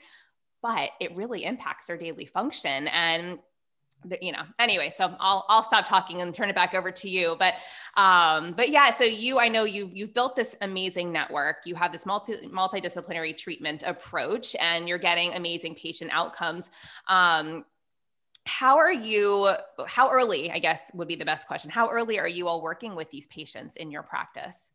But 0.62 0.90
it 1.00 1.16
really 1.16 1.44
impacts 1.44 1.86
their 1.86 1.96
daily 1.96 2.26
function. 2.26 2.88
And 2.88 3.40
you 4.22 4.32
know 4.32 4.42
anyway 4.58 4.92
so 4.94 5.14
i'll 5.18 5.44
i'll 5.48 5.62
stop 5.62 5.86
talking 5.86 6.20
and 6.20 6.32
turn 6.32 6.48
it 6.48 6.54
back 6.54 6.74
over 6.74 6.90
to 6.90 7.08
you. 7.08 7.36
But 7.38 7.54
um 7.96 8.52
but 8.52 8.70
yeah 8.70 8.90
so 8.90 9.04
you 9.04 9.38
i 9.38 9.48
know 9.48 9.64
you 9.64 9.90
you've 9.92 10.14
built 10.14 10.36
this 10.36 10.54
amazing 10.60 11.12
network. 11.12 11.58
You 11.64 11.74
have 11.74 11.92
this 11.92 12.06
multi 12.06 12.34
multidisciplinary 12.46 13.36
treatment 13.36 13.82
approach 13.84 14.54
and 14.60 14.88
you're 14.88 14.98
getting 14.98 15.34
amazing 15.34 15.74
patient 15.74 16.10
outcomes. 16.12 16.70
Um 17.08 17.64
how 18.46 18.78
are 18.78 18.92
you 18.92 19.50
how 19.86 20.10
early 20.10 20.50
i 20.50 20.58
guess 20.58 20.90
would 20.94 21.08
be 21.08 21.16
the 21.16 21.24
best 21.24 21.46
question. 21.46 21.70
How 21.70 21.90
early 21.90 22.18
are 22.18 22.28
you 22.28 22.48
all 22.48 22.62
working 22.62 22.94
with 22.94 23.10
these 23.10 23.26
patients 23.26 23.76
in 23.76 23.90
your 23.90 24.02
practice 24.02 24.68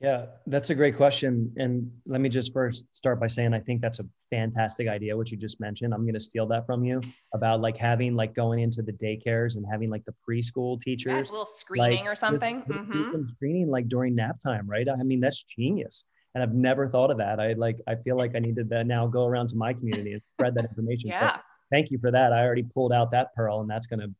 yeah, 0.00 0.26
that's 0.46 0.68
a 0.68 0.74
great 0.74 0.94
question. 0.94 1.52
And 1.56 1.90
let 2.06 2.20
me 2.20 2.28
just 2.28 2.52
first 2.52 2.94
start 2.94 3.18
by 3.18 3.28
saying 3.28 3.54
I 3.54 3.60
think 3.60 3.80
that's 3.80 3.98
a 3.98 4.04
fantastic 4.30 4.88
idea, 4.88 5.16
what 5.16 5.30
you 5.30 5.38
just 5.38 5.58
mentioned. 5.58 5.94
I'm 5.94 6.02
going 6.02 6.14
to 6.14 6.20
steal 6.20 6.46
that 6.48 6.66
from 6.66 6.84
you 6.84 7.00
about 7.32 7.62
like 7.62 7.78
having 7.78 8.14
like 8.14 8.34
going 8.34 8.60
into 8.60 8.82
the 8.82 8.92
daycares 8.92 9.56
and 9.56 9.64
having 9.70 9.88
like 9.88 10.04
the 10.04 10.14
preschool 10.28 10.78
teachers. 10.78 11.30
A 11.30 11.32
little 11.32 11.46
screening 11.46 12.04
like, 12.04 12.12
or 12.12 12.14
something. 12.14 12.62
With, 12.66 12.76
mm-hmm. 12.76 13.22
Screening 13.36 13.70
like 13.70 13.88
during 13.88 14.14
nap 14.14 14.38
time, 14.38 14.68
right? 14.68 14.86
I 14.88 15.02
mean, 15.02 15.20
that's 15.20 15.42
genius. 15.44 16.04
And 16.34 16.42
I've 16.42 16.52
never 16.52 16.86
thought 16.86 17.10
of 17.10 17.16
that. 17.16 17.40
I 17.40 17.54
like, 17.54 17.78
I 17.86 17.94
feel 17.94 18.18
like 18.18 18.36
I 18.36 18.40
need 18.40 18.56
to 18.56 18.84
now 18.84 19.06
go 19.06 19.24
around 19.24 19.48
to 19.48 19.56
my 19.56 19.72
community 19.72 20.12
and 20.12 20.22
spread 20.34 20.54
that 20.56 20.66
information. 20.66 21.08
yeah. 21.08 21.36
So 21.36 21.40
thank 21.72 21.90
you 21.90 21.98
for 21.98 22.10
that. 22.10 22.34
I 22.34 22.44
already 22.44 22.64
pulled 22.64 22.92
out 22.92 23.10
that 23.12 23.34
pearl 23.34 23.60
and 23.60 23.70
that's 23.70 23.86
going 23.86 24.00
to 24.00 24.14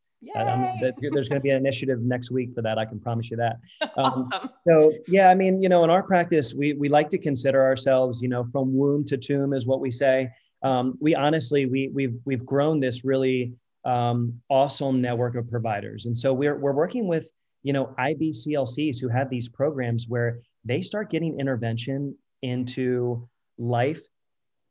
there's 1.12 1.28
going 1.28 1.40
to 1.40 1.40
be 1.40 1.50
an 1.50 1.56
initiative 1.56 2.00
next 2.00 2.30
week 2.30 2.54
for 2.54 2.62
that. 2.62 2.78
I 2.78 2.84
can 2.84 2.98
promise 3.00 3.30
you 3.30 3.36
that. 3.36 3.56
Um, 3.96 4.28
awesome. 4.32 4.50
So 4.68 4.92
yeah, 5.08 5.30
I 5.30 5.34
mean, 5.34 5.62
you 5.62 5.68
know, 5.68 5.82
in 5.84 5.90
our 5.90 6.02
practice, 6.02 6.52
we 6.54 6.74
we 6.74 6.88
like 6.88 7.08
to 7.10 7.18
consider 7.18 7.64
ourselves, 7.64 8.20
you 8.20 8.28
know, 8.28 8.44
from 8.52 8.76
womb 8.76 9.04
to 9.06 9.16
tomb 9.16 9.52
is 9.54 9.66
what 9.66 9.80
we 9.80 9.90
say. 9.90 10.30
um, 10.62 10.98
we 11.00 11.14
honestly 11.14 11.66
we 11.66 11.88
we've 11.88 12.16
we've 12.24 12.44
grown 12.44 12.80
this 12.80 13.04
really 13.04 13.52
um, 13.84 14.40
awesome 14.50 15.00
network 15.00 15.34
of 15.36 15.48
providers, 15.48 16.06
and 16.06 16.16
so 16.16 16.32
we're 16.32 16.56
we're 16.56 16.72
working 16.72 17.06
with 17.06 17.30
you 17.62 17.72
know 17.72 17.94
IBCLCs 17.98 19.00
who 19.00 19.08
have 19.08 19.30
these 19.30 19.48
programs 19.48 20.08
where 20.08 20.40
they 20.64 20.82
start 20.82 21.10
getting 21.10 21.38
intervention 21.38 22.16
into 22.42 23.28
life 23.58 24.02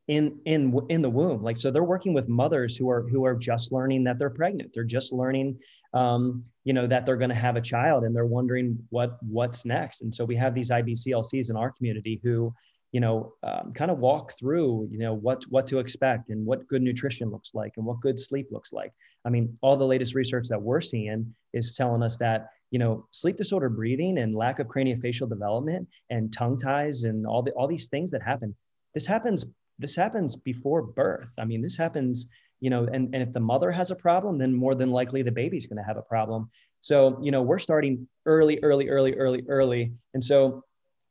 in 0.08 0.38
in 0.44 0.78
in 0.88 1.02
the 1.02 1.10
womb. 1.10 1.42
Like 1.42 1.56
so 1.56 1.70
they're 1.70 1.82
working 1.82 2.14
with 2.14 2.28
mothers 2.28 2.76
who 2.76 2.88
are 2.88 3.08
who 3.08 3.24
are 3.24 3.34
just 3.34 3.72
learning 3.72 4.04
that 4.04 4.18
they're 4.18 4.30
pregnant. 4.30 4.72
They're 4.72 4.84
just 4.84 5.12
learning 5.12 5.58
um, 5.94 6.44
you 6.64 6.72
know 6.72 6.86
that 6.86 7.06
they're 7.06 7.16
going 7.16 7.30
to 7.30 7.34
have 7.34 7.56
a 7.56 7.60
child 7.60 8.04
and 8.04 8.14
they're 8.14 8.26
wondering 8.26 8.78
what 8.90 9.18
what's 9.22 9.64
next. 9.64 10.02
And 10.02 10.14
so 10.14 10.24
we 10.24 10.36
have 10.36 10.54
these 10.54 10.70
ibclcs 10.70 11.50
in 11.50 11.56
our 11.56 11.72
community 11.72 12.20
who 12.22 12.54
you 12.92 13.00
know 13.00 13.34
um, 13.42 13.72
kind 13.72 13.90
of 13.90 13.98
walk 13.98 14.38
through 14.38 14.88
you 14.92 14.98
know 14.98 15.12
what 15.12 15.42
what 15.48 15.66
to 15.66 15.80
expect 15.80 16.30
and 16.30 16.46
what 16.46 16.66
good 16.68 16.82
nutrition 16.82 17.30
looks 17.30 17.52
like 17.52 17.72
and 17.76 17.84
what 17.84 18.00
good 18.00 18.18
sleep 18.18 18.46
looks 18.52 18.72
like. 18.72 18.92
I 19.24 19.30
mean 19.30 19.58
all 19.60 19.76
the 19.76 19.86
latest 19.86 20.14
research 20.14 20.46
that 20.50 20.62
we're 20.62 20.80
seeing 20.80 21.34
is 21.52 21.74
telling 21.74 22.04
us 22.04 22.16
that 22.18 22.50
you 22.70 22.78
know 22.78 23.08
sleep 23.10 23.36
disorder 23.36 23.68
breathing 23.68 24.18
and 24.18 24.36
lack 24.36 24.60
of 24.60 24.68
craniofacial 24.68 25.28
development 25.28 25.88
and 26.10 26.32
tongue 26.32 26.58
ties 26.58 27.02
and 27.02 27.26
all 27.26 27.42
the 27.42 27.50
all 27.52 27.66
these 27.66 27.88
things 27.88 28.12
that 28.12 28.22
happen. 28.22 28.54
This 28.94 29.04
happens 29.04 29.44
this 29.78 29.96
happens 29.96 30.36
before 30.36 30.82
birth. 30.82 31.30
I 31.38 31.44
mean, 31.44 31.62
this 31.62 31.76
happens, 31.76 32.30
you 32.60 32.70
know, 32.70 32.84
and, 32.84 33.14
and 33.14 33.22
if 33.22 33.32
the 33.32 33.40
mother 33.40 33.70
has 33.70 33.90
a 33.90 33.96
problem, 33.96 34.38
then 34.38 34.54
more 34.54 34.74
than 34.74 34.90
likely 34.90 35.22
the 35.22 35.32
baby's 35.32 35.66
going 35.66 35.78
to 35.78 35.84
have 35.84 35.96
a 35.96 36.02
problem. 36.02 36.48
So, 36.80 37.18
you 37.22 37.30
know, 37.30 37.42
we're 37.42 37.58
starting 37.58 38.08
early, 38.24 38.58
early, 38.62 38.88
early, 38.88 39.14
early, 39.14 39.44
early. 39.48 39.92
And 40.14 40.24
so 40.24 40.64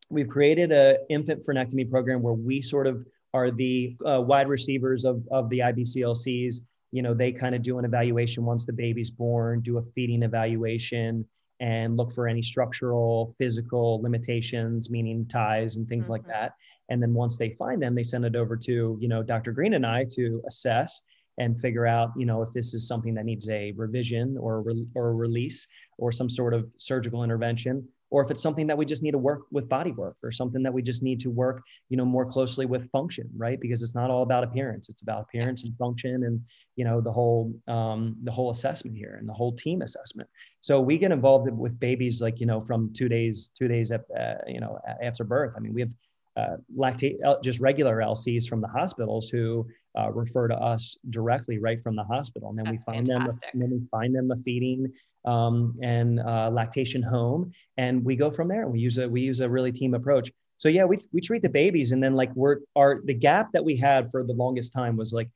we've 0.09 0.27
created 0.27 0.71
a 0.71 0.97
infant 1.09 1.45
frenectomy 1.45 1.89
program 1.89 2.21
where 2.21 2.33
we 2.33 2.61
sort 2.61 2.87
of 2.87 3.05
are 3.33 3.51
the 3.51 3.95
uh, 4.05 4.21
wide 4.21 4.47
receivers 4.47 5.03
of, 5.03 5.21
of 5.31 5.49
the 5.49 5.59
IBCLCs. 5.59 6.55
You 6.91 7.01
know, 7.01 7.13
they 7.13 7.31
kind 7.31 7.53
of 7.53 7.61
do 7.61 7.77
an 7.77 7.85
evaluation 7.85 8.45
once 8.45 8.65
the 8.65 8.73
baby's 8.73 9.11
born, 9.11 9.61
do 9.61 9.77
a 9.77 9.81
feeding 9.81 10.23
evaluation, 10.23 11.25
and 11.59 11.97
look 11.97 12.11
for 12.11 12.27
any 12.27 12.41
structural, 12.41 13.33
physical 13.37 14.01
limitations, 14.01 14.89
meaning 14.89 15.25
ties 15.27 15.77
and 15.77 15.87
things 15.87 16.05
mm-hmm. 16.05 16.13
like 16.13 16.27
that. 16.27 16.53
And 16.89 17.01
then 17.01 17.13
once 17.13 17.37
they 17.37 17.51
find 17.51 17.81
them, 17.81 17.95
they 17.95 18.03
send 18.03 18.25
it 18.25 18.35
over 18.35 18.55
to, 18.57 18.97
you 18.99 19.07
know, 19.07 19.23
Dr. 19.23 19.51
Green 19.51 19.73
and 19.73 19.85
I 19.85 20.05
to 20.11 20.41
assess 20.47 21.01
and 21.37 21.59
figure 21.59 21.85
out, 21.85 22.11
you 22.15 22.25
know, 22.25 22.41
if 22.41 22.51
this 22.53 22.73
is 22.73 22.87
something 22.87 23.13
that 23.15 23.25
needs 23.25 23.49
a 23.49 23.73
revision 23.73 24.37
or, 24.37 24.61
re- 24.61 24.87
or 24.95 25.09
a 25.09 25.13
release 25.13 25.67
or 25.97 26.11
some 26.11 26.29
sort 26.29 26.53
of 26.53 26.69
surgical 26.77 27.23
intervention 27.23 27.87
or 28.15 28.23
if 28.23 28.31
it's 28.31 28.41
something 28.41 28.65
that 28.65 28.77
we 28.77 28.85
just 28.85 29.03
need 29.03 29.11
to 29.11 29.23
work 29.29 29.41
with 29.51 29.67
body 29.67 29.91
work 29.91 30.15
or 30.23 30.31
something 30.31 30.63
that 30.63 30.73
we 30.73 30.81
just 30.81 31.03
need 31.03 31.19
to 31.19 31.29
work 31.29 31.57
you 31.89 31.97
know 31.97 32.05
more 32.05 32.25
closely 32.25 32.65
with 32.65 32.89
function 32.91 33.29
right? 33.37 33.59
Because 33.59 33.83
it's 33.83 33.95
not 33.95 34.09
all 34.09 34.23
about 34.23 34.43
appearance. 34.43 34.89
It's 34.89 35.01
about 35.01 35.21
appearance 35.21 35.63
and 35.63 35.77
function 35.77 36.23
and 36.23 36.41
you 36.75 36.85
know 36.85 37.01
the 37.01 37.11
whole 37.11 37.53
um, 37.67 38.15
the 38.23 38.31
whole 38.31 38.49
assessment 38.51 38.95
here 38.97 39.17
and 39.19 39.27
the 39.27 39.33
whole 39.33 39.53
team 39.53 39.81
assessment. 39.81 40.29
So 40.61 40.79
we 40.79 40.97
get 40.97 41.11
involved 41.11 41.49
with 41.51 41.79
babies 41.79 42.21
like 42.21 42.39
you 42.39 42.45
know 42.45 42.61
from 42.61 42.93
two 42.93 43.09
days 43.09 43.51
two 43.57 43.67
days 43.67 43.91
uh, 43.91 43.99
you 44.47 44.59
know 44.59 44.79
after 45.01 45.23
birth. 45.23 45.53
I 45.57 45.59
mean 45.59 45.73
we 45.73 45.81
have 45.81 45.93
uh, 46.35 46.57
lactate, 46.77 47.17
just 47.43 47.59
regular 47.59 47.97
LCs 47.97 48.47
from 48.47 48.61
the 48.61 48.67
hospitals 48.67 49.29
who 49.29 49.65
uh, 49.97 50.11
refer 50.11 50.47
to 50.47 50.55
us 50.55 50.97
directly 51.09 51.57
right 51.57 51.81
from 51.81 51.95
the 51.95 52.03
hospital, 52.03 52.49
and 52.49 52.57
then 52.57 52.65
That's 52.65 52.85
we 52.85 52.93
find 52.93 53.07
fantastic. 53.07 53.51
them. 53.53 53.61
A, 53.61 53.65
then 53.65 53.79
we 53.79 53.87
find 53.89 54.15
them 54.15 54.31
a 54.31 54.35
feeding 54.37 54.91
um, 55.23 55.75
and 55.81 56.19
uh, 56.19 56.49
lactation 56.51 57.01
home, 57.01 57.51
and 57.77 58.03
we 58.03 58.15
go 58.15 58.29
from 58.29 58.47
there. 58.47 58.63
And 58.63 58.71
we 58.73 58.79
use 58.79 58.97
a 58.97 59.07
we 59.07 59.21
use 59.21 59.39
a 59.39 59.49
really 59.49 59.71
team 59.71 59.93
approach. 59.93 60.31
So 60.57 60.69
yeah, 60.69 60.85
we 60.85 60.99
we 61.13 61.21
treat 61.21 61.41
the 61.41 61.49
babies, 61.49 61.91
and 61.91 62.03
then 62.03 62.15
like 62.15 62.35
we're 62.35 62.57
our 62.75 63.01
the 63.05 63.13
gap 63.13 63.51
that 63.53 63.63
we 63.63 63.77
had 63.77 64.11
for 64.11 64.23
the 64.23 64.33
longest 64.33 64.73
time 64.73 64.97
was 64.97 65.13
like 65.13 65.29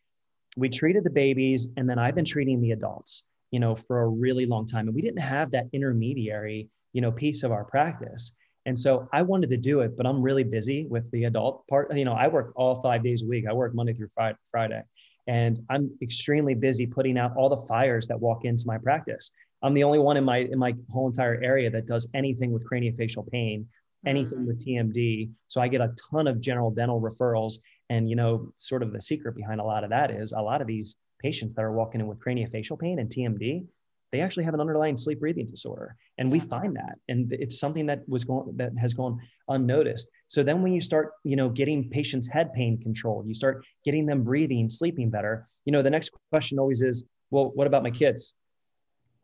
we 0.58 0.68
treated 0.68 1.04
the 1.04 1.10
babies, 1.10 1.70
and 1.78 1.90
then 1.90 1.98
I've 1.98 2.16
been 2.16 2.26
treating 2.26 2.62
the 2.62 2.72
adults 2.72 3.28
you 3.52 3.60
know 3.60 3.76
for 3.76 4.02
a 4.02 4.08
really 4.08 4.46
long 4.46 4.66
time 4.66 4.88
and 4.88 4.96
we 4.96 5.02
didn't 5.02 5.22
have 5.22 5.52
that 5.52 5.66
intermediary 5.74 6.70
you 6.94 7.02
know 7.02 7.12
piece 7.12 7.44
of 7.44 7.52
our 7.52 7.64
practice 7.64 8.38
and 8.66 8.78
so 8.78 9.08
I 9.14 9.22
wanted 9.22 9.50
to 9.52 9.58
do 9.58 9.82
it, 9.82 9.96
but 9.96 10.06
I'm 10.06 10.22
really 10.22 10.44
busy 10.44 10.86
with 10.88 11.10
the 11.12 11.26
adult 11.26 11.68
part. 11.68 11.94
You 11.96 12.06
know, 12.06 12.14
I 12.14 12.28
work 12.28 12.52
all 12.56 12.82
five 12.82 13.04
days 13.04 13.24
a 13.24 13.26
week. 13.26 13.46
I 13.50 13.54
work 13.54 13.74
Monday 13.74 13.94
through 13.94 14.10
Friday, 14.52 14.82
and 15.28 15.60
I'm 15.70 15.92
extremely 16.02 16.56
busy 16.56 16.86
putting 16.86 17.18
out 17.18 17.36
all 17.36 17.50
the 17.50 17.66
fires 17.68 18.08
that 18.08 18.20
walk 18.20 18.46
into 18.46 18.64
my 18.68 18.78
practice. 18.78 19.32
I'm 19.62 19.74
the 19.74 19.84
only 19.84 20.00
one 20.00 20.18
in 20.18 20.24
my 20.24 20.38
in 20.38 20.60
my 20.60 20.76
whole 20.90 21.08
entire 21.08 21.42
area 21.42 21.70
that 21.72 21.86
does 21.86 22.10
anything 22.14 22.52
with 22.52 22.68
craniofacial 22.70 23.30
pain, 23.30 23.68
anything 24.06 24.40
mm. 24.40 24.48
with 24.48 24.66
TMD. 24.66 25.32
So 25.48 25.62
I 25.62 25.68
get 25.68 25.82
a 25.82 25.94
ton 26.12 26.28
of 26.28 26.40
general 26.40 26.72
dental 26.72 27.02
referrals. 27.02 27.56
And 27.90 28.10
you 28.10 28.16
know, 28.16 28.52
sort 28.56 28.84
of 28.84 28.94
the 28.94 29.02
secret 29.02 29.36
behind 29.36 29.60
a 29.60 29.64
lot 29.64 29.84
of 29.84 29.90
that 29.90 30.12
is 30.12 30.32
a 30.32 30.42
lot 30.42 30.62
of 30.62 30.68
these 30.68 30.96
patients 31.20 31.56
that 31.56 31.64
are 31.64 31.72
walking 31.72 32.02
in 32.02 32.08
with 32.08 32.20
craniofacial 32.20 32.80
pain 32.80 33.00
and 33.00 33.10
TMD, 33.10 33.66
they 34.12 34.20
actually 34.20 34.44
have 34.44 34.54
an 34.54 34.62
underlying 34.62 34.98
sleep 34.98 35.20
breathing 35.20 35.46
disorder 35.46 35.96
and 36.18 36.32
we 36.32 36.40
find 36.40 36.76
that 36.76 36.96
and 37.08 37.32
it's 37.34 37.60
something 37.60 37.86
that 37.86 38.08
was 38.08 38.24
going 38.24 38.56
that 38.58 38.72
has 38.78 38.94
gone 38.94 39.20
unnoticed. 39.48 40.10
So 40.28 40.44
then 40.44 40.62
when 40.62 40.74
you 40.74 40.82
start 40.82 41.14
you 41.24 41.36
know 41.36 41.50
getting 41.50 41.90
patients 41.90 42.28
head 42.28 42.54
pain 42.54 42.80
controlled 42.82 43.28
you 43.28 43.34
start 43.34 43.66
getting 43.86 44.06
them 44.06 44.24
breathing 44.24 44.70
sleeping 44.70 45.10
better 45.10 45.46
you 45.66 45.72
know 45.72 45.82
the 45.82 45.90
next 45.90 46.12
question 46.32 46.60
always 46.60 46.82
is 46.82 47.06
well 47.32 47.52
what 47.56 47.68
about 47.68 47.84
my 47.84 47.92
kids 47.92 48.36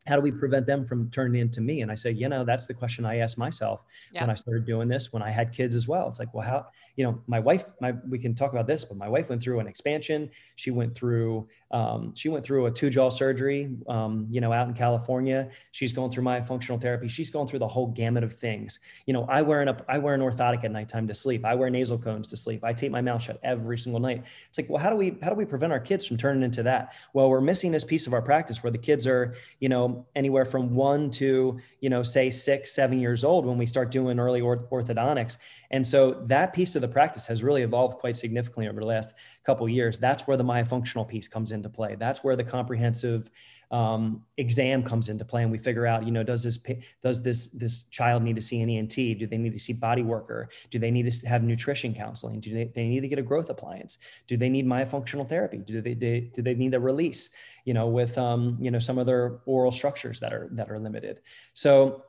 how 0.08 0.16
do 0.16 0.22
we 0.22 0.32
prevent 0.32 0.68
them 0.68 0.86
from 0.86 1.10
turning 1.10 1.42
into 1.42 1.62
me? 1.62 1.82
And 1.82 1.92
I 1.92 1.96
say, 1.96 2.12
you 2.12 2.30
know, 2.30 2.44
that's 2.44 2.68
the 2.68 2.74
question 2.74 3.06
I 3.06 3.18
asked 3.18 3.38
myself 3.38 3.84
yeah. 4.12 4.22
when 4.22 4.30
I 4.30 4.36
started 4.36 4.66
doing 4.66 4.88
this, 4.88 5.12
when 5.12 5.24
I 5.24 5.32
had 5.32 5.52
kids 5.52 5.76
as 5.76 5.88
well. 5.88 6.08
It's 6.08 6.20
like, 6.20 6.34
well, 6.34 6.46
how, 6.46 6.68
you 6.96 7.04
know, 7.04 7.20
my 7.28 7.40
wife, 7.40 7.72
my, 7.82 7.94
we 8.08 8.20
can 8.20 8.36
talk 8.36 8.52
about 8.52 8.68
this, 8.68 8.86
but 8.86 8.98
my 8.98 9.10
wife 9.10 9.30
went 9.30 9.42
through 9.42 9.60
an 9.60 9.68
expansion. 9.68 10.30
She 10.56 10.70
went 10.70 10.96
through, 10.96 11.48
um, 11.72 12.14
she 12.16 12.30
went 12.30 12.46
through 12.46 12.68
a 12.68 12.72
two 12.72 12.90
jaw 12.90 13.10
surgery, 13.10 13.76
um, 13.90 14.28
you 14.30 14.42
know, 14.42 14.54
out 14.54 14.68
in 14.68 14.76
California. 14.76 15.50
She's 15.72 15.92
going 15.92 16.12
through 16.12 16.24
myofunctional 16.24 16.80
therapy. 16.80 17.08
She's 17.08 17.32
going 17.32 17.48
through 17.48 17.60
the 17.60 17.68
whole 17.68 17.88
gamut 17.88 18.24
of 18.24 18.34
things. 18.34 18.80
You 19.08 19.14
know, 19.14 19.26
I 19.28 19.42
wear 19.42 19.62
an, 19.62 19.76
I 19.90 19.98
wear 19.98 20.14
an 20.14 20.22
orthotic 20.22 20.64
at 20.64 20.72
nighttime 20.72 21.08
to 21.08 21.16
sleep. 21.16 21.46
I 21.46 21.56
wear 21.56 21.70
nasal 21.72 21.98
cones 21.98 22.28
to 22.28 22.38
sleep. 22.38 22.64
I 22.64 22.74
tape 22.74 22.92
my 22.92 23.02
mouth 23.02 23.24
shut 23.24 23.40
every 23.44 23.80
single 23.80 24.00
night. 24.00 24.24
It's 24.50 24.60
like, 24.60 24.70
well, 24.70 24.82
how 24.82 24.92
do 24.92 24.96
we, 24.96 25.18
how 25.24 25.30
do 25.30 25.36
we 25.36 25.46
prevent 25.46 25.74
our 25.74 25.80
kids 25.80 26.06
from 26.06 26.18
turning 26.18 26.44
into 26.44 26.62
that? 26.64 26.94
Well, 27.14 27.30
we're 27.30 27.42
missing 27.42 27.72
this 27.72 27.84
piece 27.84 28.06
of 28.06 28.14
our 28.14 28.22
practice 28.22 28.64
where 28.64 28.72
the 28.72 28.78
kids 28.78 29.08
are, 29.08 29.34
you 29.60 29.70
know, 29.70 29.95
anywhere 30.16 30.46
from 30.46 30.74
one 30.76 31.10
to, 31.12 31.60
you 31.80 31.90
know, 31.90 32.04
say 32.04 32.30
six, 32.30 32.74
seven 32.74 33.00
years 33.00 33.24
old 33.24 33.46
when 33.46 33.58
we 33.58 33.66
start 33.66 33.92
doing 33.92 34.20
early 34.20 34.42
orthodontics. 34.42 35.38
And 35.72 35.86
so 35.86 36.12
that 36.26 36.54
piece 36.54 36.76
of 36.76 36.82
the 36.82 36.88
practice 36.88 37.26
has 37.26 37.44
really 37.44 37.62
evolved 37.62 37.98
quite 37.98 38.18
significantly 38.18 38.68
over 38.68 38.80
the 38.80 38.86
last 38.86 39.14
couple 39.46 39.68
years. 39.68 40.00
That's 40.00 40.28
where 40.28 40.38
the 40.38 40.44
myofunctional 40.44 41.08
piece 41.08 41.28
comes 41.28 41.52
into 41.52 41.70
play. 41.70 41.96
That's 41.96 42.24
where 42.24 42.36
the 42.36 42.44
comprehensive 42.44 43.30
um, 43.72 44.24
exam 44.38 44.84
comes 44.84 45.10
into 45.10 45.26
play 45.26 45.44
and 45.44 45.52
we 45.52 45.58
figure 45.58 45.86
out 45.86 46.06
you 46.06 46.12
know 46.12 46.24
does 46.24 46.44
this 46.44 46.58
does 47.02 47.22
this 47.22 47.48
this 47.48 47.86
child 47.86 48.24
need 48.24 48.36
to 48.36 48.42
see 48.42 48.62
an 48.62 48.70
ent 48.70 48.96
do 48.96 49.28
they 49.28 49.38
need 49.38 49.54
to 49.54 49.60
see 49.60 49.74
body 49.74 50.04
worker? 50.04 50.50
Do 50.70 50.80
they 50.80 50.92
need 50.92 51.12
to 51.12 51.28
have 51.28 51.44
nutrition 51.44 51.94
counseling? 51.94 52.40
Do 52.40 52.54
they, 52.54 52.66
they 52.66 52.88
need 52.88 53.02
to 53.02 53.08
get 53.08 53.20
a 53.20 53.24
growth 53.24 53.50
appliance? 53.50 53.98
Do 54.28 54.38
they 54.38 54.50
need 54.50 54.66
myofunctional 54.66 55.28
therapy? 55.28 55.58
Do 55.58 55.82
they, 55.82 55.94
they 55.94 56.20
do 56.22 56.42
they 56.42 56.56
need 56.56 56.74
a 56.74 56.80
release 56.80 57.30
you 57.66 57.74
know 57.74 57.88
with 57.88 58.18
um, 58.18 58.58
you 58.60 58.72
know 58.72 58.80
some 58.80 58.98
of 58.98 59.06
their 59.06 59.40
oral 59.46 59.72
structures 59.72 60.20
that 60.20 60.34
are 60.34 60.48
that 60.52 60.70
are 60.70 60.80
limited? 60.80 61.20
So 61.54 62.04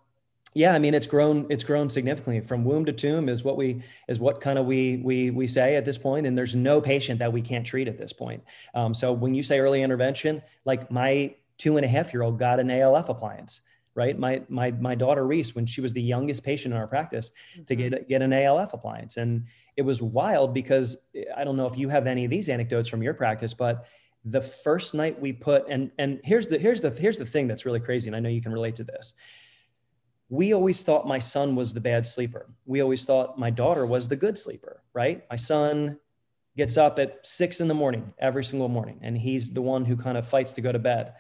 yeah 0.55 0.73
i 0.73 0.79
mean 0.79 0.95
it's 0.95 1.07
grown 1.07 1.47
it's 1.51 1.65
grown 1.65 1.91
significantly. 1.91 2.41
From 2.41 2.65
womb 2.65 2.87
to 2.87 2.93
tomb 2.93 3.29
is 3.29 3.45
what 3.45 3.57
we 3.57 3.83
is 4.09 4.19
what 4.19 4.41
kind 4.41 4.59
of 4.59 4.65
we 4.65 4.97
we 5.05 5.31
we 5.31 5.47
say 5.47 5.77
at 5.77 5.85
this 5.85 5.99
point 5.99 6.27
and 6.27 6.37
there's 6.37 6.57
no 6.57 6.81
patient 6.81 7.19
that 7.19 7.33
we 7.33 7.43
can't 7.43 7.67
treat 7.67 7.89
at 7.89 7.99
this 7.99 8.13
point. 8.13 8.43
Um, 8.75 8.95
so 8.95 9.13
when 9.13 9.35
you 9.35 9.43
say 9.43 9.61
early 9.61 9.83
intervention 9.83 10.43
like 10.65 10.91
my 10.91 11.35
two 11.59 11.77
and 11.77 11.85
a 11.85 11.89
half 11.89 12.13
year 12.13 12.23
old 12.23 12.39
got 12.39 12.61
an 12.61 12.71
ALF 12.71 13.09
appliance, 13.09 13.63
right? 13.95 14.19
My 14.19 14.43
my 14.49 14.71
my 14.73 14.95
daughter 14.95 15.27
Reese, 15.27 15.55
when 15.55 15.67
she 15.67 15.81
was 15.81 15.93
the 15.93 16.03
youngest 16.03 16.45
patient 16.45 16.75
in 16.75 16.81
our 16.81 16.87
practice, 16.87 17.33
mm-hmm. 17.55 17.65
to 17.65 17.77
get 17.77 18.09
get 18.09 18.23
an 18.23 18.33
ALF 18.33 18.75
appliance, 18.75 19.17
and 19.17 19.45
it 19.77 19.83
was 19.83 20.01
wild 20.03 20.55
because 20.55 21.09
I 21.37 21.45
don't 21.45 21.57
know 21.57 21.67
if 21.67 21.77
you 21.77 21.89
have 21.89 22.07
any 22.07 22.25
of 22.25 22.31
these 22.31 22.49
anecdotes 22.49 22.89
from 22.89 23.03
your 23.03 23.15
practice, 23.15 23.55
but 23.55 23.87
the 24.25 24.41
first 24.41 24.95
night 24.95 25.21
we 25.21 25.33
put 25.33 25.67
and 25.69 25.91
and 25.99 26.21
here's 26.25 26.49
the 26.49 26.59
here's 26.59 26.81
the 26.81 26.91
here's 26.91 27.19
the 27.19 27.27
thing 27.27 27.49
that's 27.49 27.65
really 27.65 27.81
crazy, 27.81 28.09
and 28.09 28.17
I 28.17 28.21
know 28.21 28.29
you 28.29 28.43
can 28.43 28.53
relate 28.53 28.75
to 28.77 28.85
this. 28.85 29.15
We 30.29 30.55
always 30.55 30.83
thought 30.83 31.07
my 31.07 31.21
son 31.21 31.55
was 31.55 31.73
the 31.73 31.81
bad 31.81 32.05
sleeper. 32.05 32.51
We 32.65 32.83
always 32.83 33.05
thought 33.05 33.39
my 33.39 33.51
daughter 33.51 33.87
was 33.87 34.09
the 34.09 34.17
good 34.17 34.37
sleeper, 34.37 34.83
right? 34.93 35.25
My 35.31 35.37
son 35.37 35.99
gets 36.57 36.77
up 36.77 36.99
at 36.99 37.25
six 37.25 37.61
in 37.61 37.69
the 37.69 37.75
morning 37.75 38.13
every 38.19 38.43
single 38.43 38.69
morning, 38.69 38.99
and 39.03 39.17
he's 39.17 39.53
the 39.53 39.63
one 39.63 39.85
who 39.85 39.97
kind 39.97 40.19
of 40.19 40.29
fights 40.29 40.53
to 40.55 40.61
go 40.61 40.73
to 40.73 40.81
bed 40.81 41.13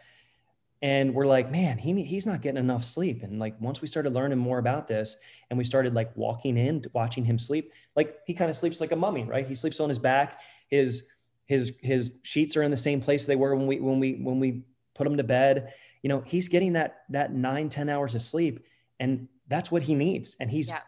and 0.86 1.12
we're 1.12 1.26
like 1.26 1.50
man 1.50 1.76
he, 1.76 2.00
he's 2.04 2.26
not 2.26 2.40
getting 2.40 2.60
enough 2.60 2.84
sleep 2.84 3.24
and 3.24 3.40
like 3.40 3.60
once 3.60 3.82
we 3.82 3.88
started 3.88 4.12
learning 4.12 4.38
more 4.38 4.58
about 4.58 4.86
this 4.86 5.16
and 5.50 5.58
we 5.58 5.64
started 5.64 5.94
like 5.94 6.16
walking 6.16 6.56
in 6.56 6.84
watching 6.92 7.24
him 7.24 7.38
sleep 7.38 7.72
like 7.96 8.20
he 8.24 8.32
kind 8.32 8.48
of 8.48 8.56
sleeps 8.56 8.80
like 8.80 8.92
a 8.92 8.96
mummy 8.96 9.24
right 9.24 9.48
he 9.48 9.54
sleeps 9.54 9.80
on 9.80 9.88
his 9.88 9.98
back 9.98 10.40
his 10.68 11.08
his 11.46 11.72
his 11.82 12.12
sheets 12.22 12.56
are 12.56 12.62
in 12.62 12.70
the 12.70 12.76
same 12.76 13.00
place 13.00 13.26
they 13.26 13.36
were 13.36 13.56
when 13.56 13.66
we 13.66 13.80
when 13.80 13.98
we 13.98 14.12
when 14.14 14.38
we 14.38 14.62
put 14.94 15.06
him 15.06 15.16
to 15.16 15.24
bed 15.24 15.74
you 16.02 16.08
know 16.08 16.20
he's 16.20 16.46
getting 16.46 16.74
that 16.74 17.02
that 17.08 17.32
nine 17.32 17.68
ten 17.68 17.88
hours 17.88 18.14
of 18.14 18.22
sleep 18.22 18.64
and 19.00 19.26
that's 19.48 19.70
what 19.70 19.82
he 19.82 19.94
needs 19.94 20.36
and 20.40 20.50
he's 20.50 20.68
yeah. 20.68 20.80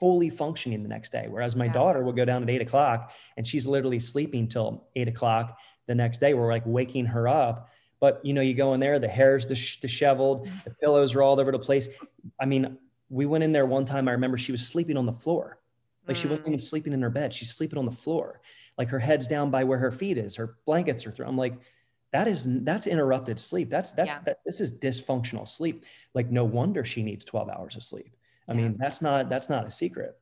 fully 0.00 0.30
functioning 0.30 0.82
the 0.82 0.88
next 0.88 1.10
day. 1.10 1.26
Whereas 1.28 1.56
my 1.56 1.66
Yeah. 1.66 1.72
daughter 1.72 2.02
will 2.02 2.12
go 2.12 2.24
down 2.24 2.42
at 2.42 2.50
eight 2.50 2.60
o'clock 2.60 3.12
and 3.36 3.46
she's 3.46 3.66
literally 3.66 3.98
sleeping 3.98 4.46
till 4.48 4.88
eight 4.94 5.08
o'clock 5.08 5.58
the 5.86 5.94
next 5.94 6.18
day. 6.18 6.34
We're 6.34 6.52
like 6.52 6.64
waking 6.66 7.06
her 7.06 7.26
up. 7.26 7.70
But 8.00 8.24
you 8.24 8.34
know, 8.34 8.40
you 8.42 8.54
go 8.54 8.74
in 8.74 8.80
there, 8.80 8.98
the 8.98 9.08
hair's 9.08 9.46
dis- 9.46 9.76
disheveled, 9.76 10.48
the 10.64 10.70
pillows 10.70 11.14
are 11.14 11.22
all 11.22 11.40
over 11.40 11.50
the 11.52 11.58
place. 11.58 11.88
I 12.40 12.44
mean, 12.46 12.76
we 13.08 13.24
went 13.26 13.44
in 13.44 13.52
there 13.52 13.66
one 13.66 13.84
time. 13.84 14.08
I 14.08 14.12
remember 14.12 14.36
she 14.36 14.52
was 14.52 14.66
sleeping 14.66 14.96
on 14.96 15.06
the 15.06 15.12
floor. 15.12 15.58
Like 16.06 16.16
she 16.16 16.28
wasn't 16.28 16.46
Mm. 16.46 16.50
even 16.50 16.58
sleeping 16.58 16.92
in 16.92 17.02
her 17.02 17.10
bed. 17.10 17.32
She's 17.32 17.50
sleeping 17.52 17.78
on 17.78 17.84
the 17.84 17.92
floor. 17.92 18.40
Like 18.78 18.88
her 18.88 18.98
head's 18.98 19.26
down 19.26 19.50
by 19.50 19.64
where 19.64 19.78
her 19.78 19.90
feet 19.90 20.18
is. 20.18 20.36
Her 20.36 20.56
blankets 20.66 21.06
are 21.06 21.10
through. 21.10 21.26
I'm 21.26 21.36
like, 21.38 21.54
that 22.12 22.28
is 22.28 22.46
that's 22.64 22.86
interrupted 22.86 23.38
sleep. 23.38 23.70
That's 23.70 23.92
that's 23.92 24.16
Yeah. 24.16 24.22
that 24.26 24.38
this 24.44 24.60
is 24.60 24.78
dysfunctional 24.78 25.48
sleep. 25.48 25.84
Like 26.14 26.30
no 26.30 26.44
wonder 26.44 26.84
she 26.84 27.02
needs 27.02 27.24
12 27.24 27.48
hours 27.48 27.76
of 27.76 27.82
sleep. 27.82 28.14
I 28.48 28.52
Yeah. 28.52 28.60
mean, 28.60 28.76
that's 28.78 29.02
not 29.02 29.28
that's 29.28 29.48
not 29.48 29.66
a 29.66 29.70
secret. 29.70 30.16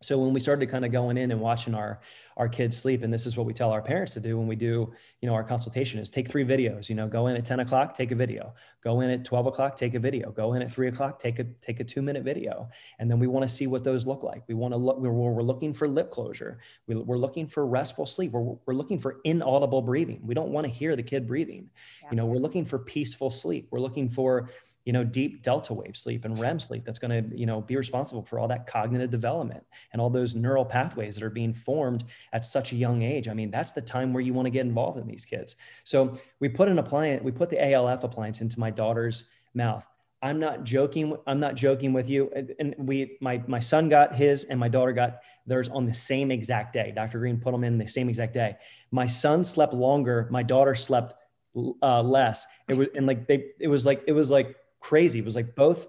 So 0.00 0.16
when 0.16 0.32
we 0.32 0.38
started 0.38 0.68
kind 0.68 0.84
of 0.84 0.92
going 0.92 1.16
in 1.16 1.32
and 1.32 1.40
watching 1.40 1.74
our 1.74 1.98
our 2.36 2.48
kids 2.48 2.76
sleep, 2.76 3.02
and 3.02 3.12
this 3.12 3.26
is 3.26 3.36
what 3.36 3.46
we 3.46 3.52
tell 3.52 3.72
our 3.72 3.82
parents 3.82 4.14
to 4.14 4.20
do 4.20 4.38
when 4.38 4.46
we 4.46 4.54
do, 4.54 4.92
you 5.20 5.28
know, 5.28 5.34
our 5.34 5.42
consultation 5.42 5.98
is 5.98 6.08
take 6.08 6.28
three 6.28 6.44
videos. 6.44 6.88
You 6.88 6.94
know, 6.94 7.08
go 7.08 7.26
in 7.26 7.34
at 7.34 7.44
10 7.44 7.58
o'clock, 7.58 7.94
take 7.94 8.12
a 8.12 8.14
video. 8.14 8.54
Go 8.84 9.00
in 9.00 9.10
at 9.10 9.24
12 9.24 9.46
o'clock, 9.46 9.74
take 9.74 9.94
a 9.94 9.98
video. 9.98 10.30
Go 10.30 10.52
in 10.52 10.62
at 10.62 10.70
three 10.70 10.86
o'clock, 10.86 11.18
take 11.18 11.40
a 11.40 11.44
take 11.62 11.80
a 11.80 11.84
two 11.84 12.00
minute 12.00 12.22
video. 12.22 12.68
And 13.00 13.10
then 13.10 13.18
we 13.18 13.26
want 13.26 13.48
to 13.48 13.52
see 13.52 13.66
what 13.66 13.82
those 13.82 14.06
look 14.06 14.22
like. 14.22 14.44
We 14.46 14.54
want 14.54 14.72
to 14.72 14.78
look. 14.78 14.98
We're, 15.00 15.10
we're 15.10 15.42
looking 15.42 15.72
for 15.72 15.88
lip 15.88 16.12
closure. 16.12 16.60
We, 16.86 16.94
we're 16.94 17.18
looking 17.18 17.48
for 17.48 17.66
restful 17.66 18.06
sleep. 18.06 18.30
We're, 18.30 18.56
we're 18.66 18.74
looking 18.74 19.00
for 19.00 19.16
inaudible 19.24 19.82
breathing. 19.82 20.20
We 20.22 20.34
don't 20.34 20.50
want 20.50 20.64
to 20.64 20.72
hear 20.72 20.94
the 20.94 21.02
kid 21.02 21.26
breathing. 21.26 21.70
Yeah. 22.04 22.10
You 22.12 22.16
know, 22.18 22.26
we're 22.26 22.38
looking 22.38 22.64
for 22.64 22.78
peaceful 22.78 23.30
sleep. 23.30 23.66
We're 23.72 23.80
looking 23.80 24.08
for 24.08 24.48
you 24.88 24.92
know 24.94 25.04
deep 25.04 25.42
delta 25.42 25.74
wave 25.74 25.94
sleep 25.94 26.24
and 26.24 26.38
REM 26.38 26.58
sleep 26.58 26.82
that's 26.82 26.98
going 26.98 27.10
to 27.10 27.38
you 27.38 27.44
know 27.44 27.60
be 27.60 27.76
responsible 27.76 28.22
for 28.22 28.38
all 28.38 28.48
that 28.48 28.66
cognitive 28.66 29.10
development 29.10 29.62
and 29.92 30.00
all 30.00 30.08
those 30.08 30.34
neural 30.34 30.64
pathways 30.64 31.14
that 31.14 31.22
are 31.22 31.28
being 31.28 31.52
formed 31.52 32.04
at 32.32 32.42
such 32.42 32.72
a 32.72 32.74
young 32.74 33.02
age. 33.02 33.28
I 33.28 33.34
mean, 33.34 33.50
that's 33.50 33.72
the 33.72 33.82
time 33.82 34.14
where 34.14 34.22
you 34.22 34.32
want 34.32 34.46
to 34.46 34.50
get 34.50 34.64
involved 34.64 34.98
in 34.98 35.06
these 35.06 35.26
kids. 35.26 35.56
So 35.84 36.18
we 36.40 36.48
put 36.48 36.68
an 36.68 36.78
appliance, 36.78 37.22
we 37.22 37.32
put 37.32 37.50
the 37.50 37.62
ALF 37.62 38.02
appliance 38.02 38.40
into 38.40 38.58
my 38.58 38.70
daughter's 38.70 39.28
mouth. 39.52 39.86
I'm 40.22 40.40
not 40.40 40.64
joking. 40.64 41.14
I'm 41.26 41.38
not 41.38 41.54
joking 41.54 41.92
with 41.92 42.08
you. 42.08 42.32
And- 42.58 42.74
we, 42.78 43.18
my 43.20 43.42
my 43.46 43.60
son 43.60 43.90
got 43.90 44.14
his, 44.14 44.44
and 44.44 44.58
my 44.58 44.68
daughter 44.68 44.94
got 44.94 45.20
theirs 45.46 45.68
on 45.68 45.84
the 45.84 45.92
same 45.92 46.30
exact 46.30 46.72
day. 46.72 46.94
Dr. 46.96 47.18
Green 47.18 47.36
put 47.36 47.52
them 47.52 47.62
in 47.62 47.76
the 47.76 47.86
same 47.86 48.08
exact 48.08 48.32
day. 48.32 48.56
My 48.90 49.06
son 49.06 49.44
slept 49.44 49.74
longer. 49.74 50.28
My 50.30 50.42
daughter 50.42 50.74
slept 50.74 51.14
uh, 51.82 52.02
less. 52.02 52.46
It 52.68 52.74
was 52.78 52.88
and 52.94 53.06
like 53.06 53.26
they, 53.26 53.50
it 53.60 53.68
was 53.68 53.84
like 53.84 54.02
it 54.06 54.12
was 54.12 54.30
like 54.30 54.56
crazy. 54.80 55.18
It 55.18 55.24
was 55.24 55.36
like 55.36 55.54
both 55.54 55.88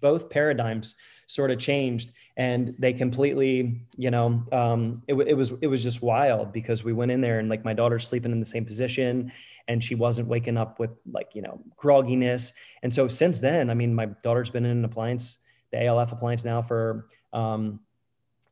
both 0.00 0.30
paradigms 0.30 0.96
sort 1.26 1.50
of 1.50 1.58
changed, 1.58 2.10
and 2.36 2.74
they 2.78 2.92
completely, 2.92 3.80
you 3.96 4.10
know, 4.10 4.42
um, 4.50 5.02
it, 5.06 5.14
it 5.14 5.34
was 5.34 5.52
it 5.62 5.68
was 5.68 5.82
just 5.82 6.02
wild 6.02 6.52
because 6.52 6.82
we 6.82 6.92
went 6.92 7.10
in 7.12 7.20
there 7.20 7.38
and 7.38 7.48
like 7.48 7.64
my 7.64 7.72
daughter's 7.72 8.06
sleeping 8.06 8.32
in 8.32 8.40
the 8.40 8.46
same 8.46 8.64
position, 8.64 9.32
and 9.68 9.82
she 9.82 9.94
wasn't 9.94 10.26
waking 10.26 10.56
up 10.56 10.80
with 10.80 10.90
like 11.10 11.34
you 11.34 11.42
know 11.42 11.60
grogginess. 11.76 12.52
And 12.82 12.92
so 12.92 13.08
since 13.08 13.38
then, 13.38 13.70
I 13.70 13.74
mean, 13.74 13.94
my 13.94 14.06
daughter's 14.06 14.50
been 14.50 14.64
in 14.64 14.78
an 14.78 14.84
appliance, 14.84 15.38
the 15.70 15.84
ALF 15.84 16.12
appliance 16.12 16.44
now 16.44 16.62
for. 16.62 17.06
Um, 17.32 17.80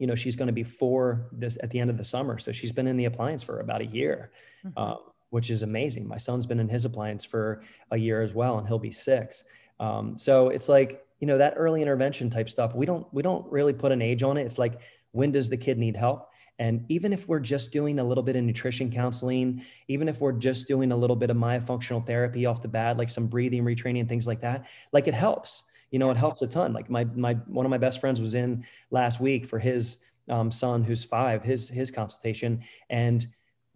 you 0.00 0.06
know 0.06 0.14
she's 0.14 0.36
going 0.36 0.46
to 0.46 0.52
be 0.52 0.62
four 0.62 1.26
this 1.32 1.58
at 1.60 1.70
the 1.70 1.80
end 1.80 1.90
of 1.90 1.98
the 1.98 2.04
summer 2.04 2.38
so 2.38 2.52
she's 2.52 2.70
been 2.70 2.86
in 2.86 2.96
the 2.96 3.06
appliance 3.06 3.42
for 3.42 3.58
about 3.58 3.80
a 3.80 3.86
year 3.86 4.30
Mhm. 4.64 4.72
um, 4.80 4.98
which 5.30 5.50
is 5.50 5.62
amazing. 5.62 6.06
My 6.06 6.16
son's 6.16 6.46
been 6.46 6.60
in 6.60 6.68
his 6.68 6.84
appliance 6.84 7.24
for 7.24 7.62
a 7.90 7.96
year 7.96 8.22
as 8.22 8.34
well 8.34 8.58
and 8.58 8.66
he'll 8.66 8.78
be 8.78 8.90
six. 8.90 9.44
Um, 9.80 10.18
so 10.18 10.48
it's 10.48 10.68
like 10.68 11.04
you 11.20 11.26
know 11.26 11.38
that 11.38 11.54
early 11.56 11.82
intervention 11.82 12.30
type 12.30 12.48
stuff 12.48 12.74
we 12.74 12.86
don't 12.86 13.06
we 13.12 13.22
don't 13.22 13.50
really 13.50 13.72
put 13.72 13.92
an 13.92 14.02
age 14.02 14.22
on 14.22 14.36
it. 14.36 14.42
It's 14.42 14.58
like 14.58 14.80
when 15.12 15.32
does 15.32 15.48
the 15.48 15.56
kid 15.56 15.78
need 15.78 15.96
help? 15.96 16.30
And 16.60 16.84
even 16.88 17.12
if 17.12 17.28
we're 17.28 17.40
just 17.40 17.72
doing 17.72 18.00
a 18.00 18.04
little 18.04 18.24
bit 18.24 18.34
of 18.34 18.42
nutrition 18.42 18.90
counseling 18.90 19.62
even 19.86 20.08
if 20.08 20.20
we're 20.20 20.32
just 20.32 20.66
doing 20.66 20.90
a 20.90 20.96
little 20.96 21.16
bit 21.16 21.30
of 21.30 21.36
myofunctional 21.36 22.04
therapy 22.04 22.46
off 22.46 22.62
the 22.62 22.68
bat 22.68 22.96
like 22.96 23.10
some 23.10 23.26
breathing 23.28 23.64
retraining 23.64 24.08
things 24.08 24.26
like 24.26 24.40
that 24.40 24.66
like 24.92 25.06
it 25.06 25.14
helps. 25.14 25.64
You 25.90 25.98
know 25.98 26.10
it 26.10 26.16
helps 26.16 26.42
a 26.42 26.48
ton. 26.48 26.72
Like 26.72 26.90
my 26.90 27.04
my 27.04 27.34
one 27.46 27.64
of 27.64 27.70
my 27.70 27.78
best 27.78 28.00
friends 28.00 28.20
was 28.20 28.34
in 28.34 28.64
last 28.90 29.20
week 29.20 29.46
for 29.46 29.58
his 29.58 29.98
um, 30.28 30.50
son 30.50 30.84
who's 30.84 31.04
five 31.04 31.42
his 31.42 31.68
his 31.68 31.90
consultation 31.90 32.62
and 32.90 33.26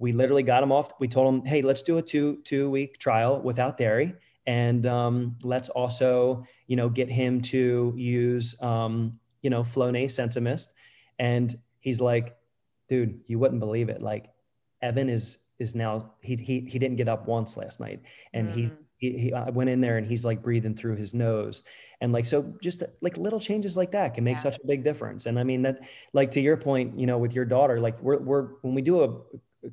we 0.02 0.12
literally 0.12 0.42
got 0.42 0.62
him 0.62 0.72
off. 0.72 0.90
We 1.00 1.08
told 1.08 1.32
him 1.32 1.44
hey 1.46 1.62
let's 1.62 1.82
do 1.82 1.96
a 1.98 2.02
two 2.02 2.42
two 2.44 2.68
week 2.68 2.98
trial 2.98 3.40
without 3.40 3.78
dairy 3.78 4.14
and 4.46 4.84
um, 4.86 5.36
let's 5.44 5.68
also 5.70 6.44
you 6.66 6.76
know 6.76 6.88
get 6.88 7.08
him 7.08 7.40
to 7.42 7.94
use 7.96 8.60
um, 8.60 9.18
you 9.42 9.50
know 9.50 9.62
flonase 9.62 10.10
sensimist 10.12 10.74
and 11.18 11.54
he's 11.78 12.00
like 12.00 12.36
dude 12.88 13.20
you 13.28 13.38
wouldn't 13.38 13.60
believe 13.60 13.88
it. 13.88 14.02
Like 14.02 14.24
evan 14.82 15.08
is 15.08 15.38
is 15.60 15.74
now 15.76 16.14
he 16.20 16.34
he, 16.34 16.60
he 16.72 16.78
didn't 16.78 16.96
get 16.96 17.08
up 17.08 17.26
once 17.28 17.56
last 17.56 17.78
night. 17.80 18.00
And 18.34 18.50
he 18.50 18.62
Mm. 18.64 18.76
he, 18.96 19.18
he 19.18 19.32
I 19.32 19.50
went 19.50 19.70
in 19.70 19.80
there 19.80 19.96
and 19.98 20.06
he's 20.06 20.24
like 20.24 20.42
breathing 20.42 20.74
through 20.76 20.96
his 20.96 21.12
nose. 21.14 21.62
And 22.00 22.12
like 22.12 22.26
so 22.26 22.54
just 22.62 22.82
like 23.00 23.16
little 23.16 23.40
changes 23.40 23.76
like 23.76 23.92
that 23.92 24.14
can 24.14 24.24
make 24.24 24.38
Yeah. 24.38 24.42
such 24.48 24.58
a 24.62 24.66
big 24.66 24.82
difference. 24.84 25.26
And 25.26 25.38
i 25.38 25.44
mean 25.44 25.62
that 25.62 25.76
like 26.12 26.30
to 26.32 26.40
your 26.40 26.56
point 26.56 26.98
you 27.00 27.06
know 27.06 27.18
with 27.18 27.32
your 27.34 27.44
daughter 27.44 27.78
like 27.80 27.96
we're, 28.02 28.20
we're 28.20 28.44
when 28.62 28.74
we 28.74 28.82
do 28.82 29.02
a 29.04 29.08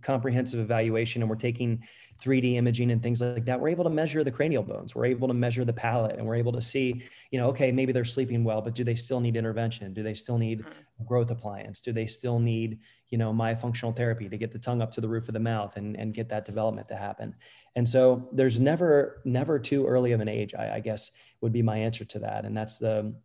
comprehensive 0.01 0.59
evaluation 0.59 1.21
and 1.21 1.29
we're 1.29 1.35
taking 1.35 1.83
3d 2.21 2.55
imaging 2.55 2.91
and 2.91 3.01
things 3.01 3.21
like 3.21 3.45
that 3.45 3.59
we're 3.59 3.69
able 3.69 3.83
to 3.83 3.89
measure 3.89 4.23
the 4.23 4.31
cranial 4.31 4.61
bones. 4.61 4.93
We're 4.95 5.05
able 5.05 5.27
to 5.27 5.33
measure 5.33 5.65
the 5.65 5.73
palate 5.73 6.17
and 6.17 6.25
we're 6.25 6.35
able 6.35 6.51
to 6.51 6.61
see 6.61 7.01
you 7.31 7.39
know 7.39 7.47
okay 7.49 7.71
maybe 7.71 7.91
they're 7.91 8.05
sleeping 8.05 8.43
well 8.43 8.61
but 8.61 8.75
do 8.75 8.83
they 8.83 8.95
still 8.95 9.19
need 9.19 9.35
intervention? 9.35 9.93
Do 9.93 10.03
they 10.03 10.13
still 10.13 10.37
need 10.37 10.59
Mhm. 10.59 11.05
growth 11.05 11.31
appliance? 11.31 11.79
Do 11.79 11.91
they 11.93 12.05
still 12.05 12.39
need 12.39 12.79
you 13.07 13.17
know 13.17 13.33
myofunctional 13.33 13.95
therapy 13.95 14.29
to 14.29 14.37
get 14.37 14.51
the 14.51 14.59
tongue 14.59 14.81
up 14.81 14.91
to 14.91 15.01
the 15.01 15.09
roof 15.09 15.27
of 15.27 15.33
the 15.33 15.39
mouth 15.39 15.77
and, 15.77 15.95
and 15.97 16.13
get 16.13 16.29
that 16.29 16.45
development 16.45 16.87
to 16.89 16.95
happen? 16.95 17.35
And 17.75 17.87
so 17.87 18.29
there's 18.33 18.59
never 18.59 19.21
never 19.25 19.57
too 19.59 19.87
early 19.87 20.11
of 20.11 20.19
an 20.21 20.27
age 20.27 20.53
i, 20.55 20.75
I 20.75 20.79
guess 20.81 21.11
would 21.41 21.53
be 21.53 21.61
my 21.61 21.77
answer 21.77 22.05
to 22.05 22.19
that. 22.19 22.45
And 22.45 22.55
that's 22.55 22.77
the 22.79 23.15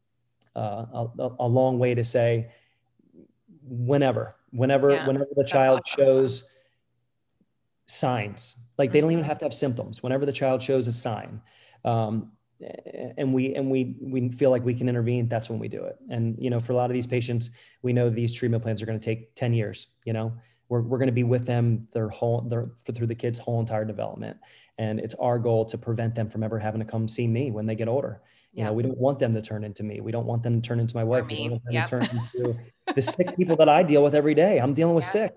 uh, 0.57 1.07
a, 1.19 1.31
a 1.41 1.49
long 1.49 1.79
way 1.81 1.95
to 1.95 2.05
say 2.05 2.51
whenever 3.67 4.37
whenever 4.53 4.93
Yeah, 4.93 5.07
whenever 5.07 5.27
the 5.35 5.45
child 5.45 5.81
awesome. 5.81 6.05
shows 6.05 6.49
signs. 7.87 8.57
Like 8.79 8.93
they 8.93 9.01
don't 9.01 9.11
even 9.13 9.25
Mhm. 9.25 9.29
have 9.29 9.39
to 9.39 9.45
have 9.45 9.55
symptoms. 9.55 10.03
Whenever 10.03 10.27
the 10.27 10.33
child 10.33 10.63
shows 10.63 10.87
a 10.89 10.93
sign 10.93 11.41
um, 11.85 12.33
and 13.19 13.35
we 13.35 13.55
and 13.55 13.71
we 13.71 13.97
we 14.01 14.29
feel 14.31 14.51
like 14.51 14.65
we 14.65 14.75
can 14.75 14.89
intervene 14.89 15.29
that's 15.29 15.51
when 15.51 15.59
we 15.59 15.69
do 15.69 15.85
it. 15.85 15.97
And 16.09 16.37
you 16.39 16.51
know 16.51 16.61
for 16.61 16.73
a 16.73 16.77
lot 16.77 16.89
of 16.91 16.95
these 16.95 17.07
patients 17.07 17.51
we 17.83 17.93
know 17.93 18.09
these 18.09 18.33
treatment 18.33 18.63
plans 18.63 18.81
are 18.81 18.87
going 18.87 18.99
to 18.99 19.05
take 19.05 19.35
10 19.35 19.53
years 19.53 19.89
you 20.05 20.13
know? 20.13 20.33
We're, 20.71 20.81
we're 20.81 20.97
going 20.99 21.09
to 21.09 21.13
be 21.13 21.25
with 21.25 21.45
them 21.47 21.87
their 21.93 22.09
whole 22.09 22.41
their 22.41 22.65
through 22.65 23.07
the 23.07 23.15
kids 23.15 23.39
whole 23.39 23.61
entire 23.61 23.85
development. 23.85 24.39
And 24.79 24.99
it's 24.99 25.15
our 25.17 25.39
goal 25.39 25.67
to 25.67 25.77
prevent 25.77 26.15
them 26.15 26.29
from 26.31 26.43
ever 26.43 26.59
having 26.59 26.81
to 26.81 26.87
come 26.87 27.07
see 27.07 27.27
me 27.27 27.51
when 27.51 27.67
they 27.67 27.75
get 27.75 27.87
older. 27.87 28.23
You 28.55 28.63
Yeah. 28.63 28.69
know 28.69 28.73
we 28.73 28.83
don't 28.83 28.97
want 28.97 29.19
them 29.19 29.35
to 29.35 29.43
turn 29.43 29.63
into 29.63 29.83
me. 29.83 30.01
We 30.01 30.11
don't 30.11 30.27
want 30.27 30.43
them 30.43 30.61
to 30.63 30.67
turn 30.67 30.81
into 30.81 30.97
my 30.97 31.05
wife. 31.05 31.29
We 31.29 31.37
want 31.37 31.63
them 31.65 31.75
Yep. 31.75 31.85
to 31.85 31.91
turn 31.91 32.03
into 32.11 32.59
the 32.97 33.03
sick 33.03 33.37
people 33.37 33.57
that 33.57 33.69
i 33.69 33.83
deal 33.83 34.03
with 34.03 34.15
every 34.15 34.35
day. 34.35 34.59
I'm 34.59 34.73
dealing 34.75 34.95
with 34.95 35.05
sick 35.05 35.35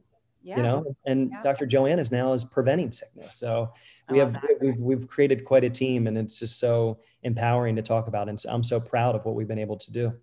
Yeah. 0.47 0.57
you 0.57 0.63
know 0.63 0.95
and 1.05 1.29
Yeah. 1.31 1.41
dr 1.41 1.65
joanne 1.65 1.99
is 1.99 2.09
now 2.09 2.31
is 2.31 2.45
preventing 2.45 2.91
sickness 2.93 3.35
so 3.35 3.73
we 4.09 4.17
have 4.19 4.31
that. 4.33 4.43
we've, 4.61 4.77
we've 4.79 5.05
created 5.07 5.43
quite 5.43 5.65
a 5.65 5.69
team 5.69 6.07
and 6.07 6.17
it's 6.17 6.39
just 6.39 6.57
so 6.59 6.99
empowering 7.23 7.75
to 7.75 7.81
talk 7.81 8.07
about 8.07 8.29
and 8.29 8.39
so 8.39 8.49
i'm 8.49 8.63
so 8.63 8.79
proud 8.79 9.13
of 9.15 9.25
what 9.25 9.35
we've 9.35 9.49
been 9.49 9.59
able 9.67 9.75
to 9.77 9.91
do 9.91 10.13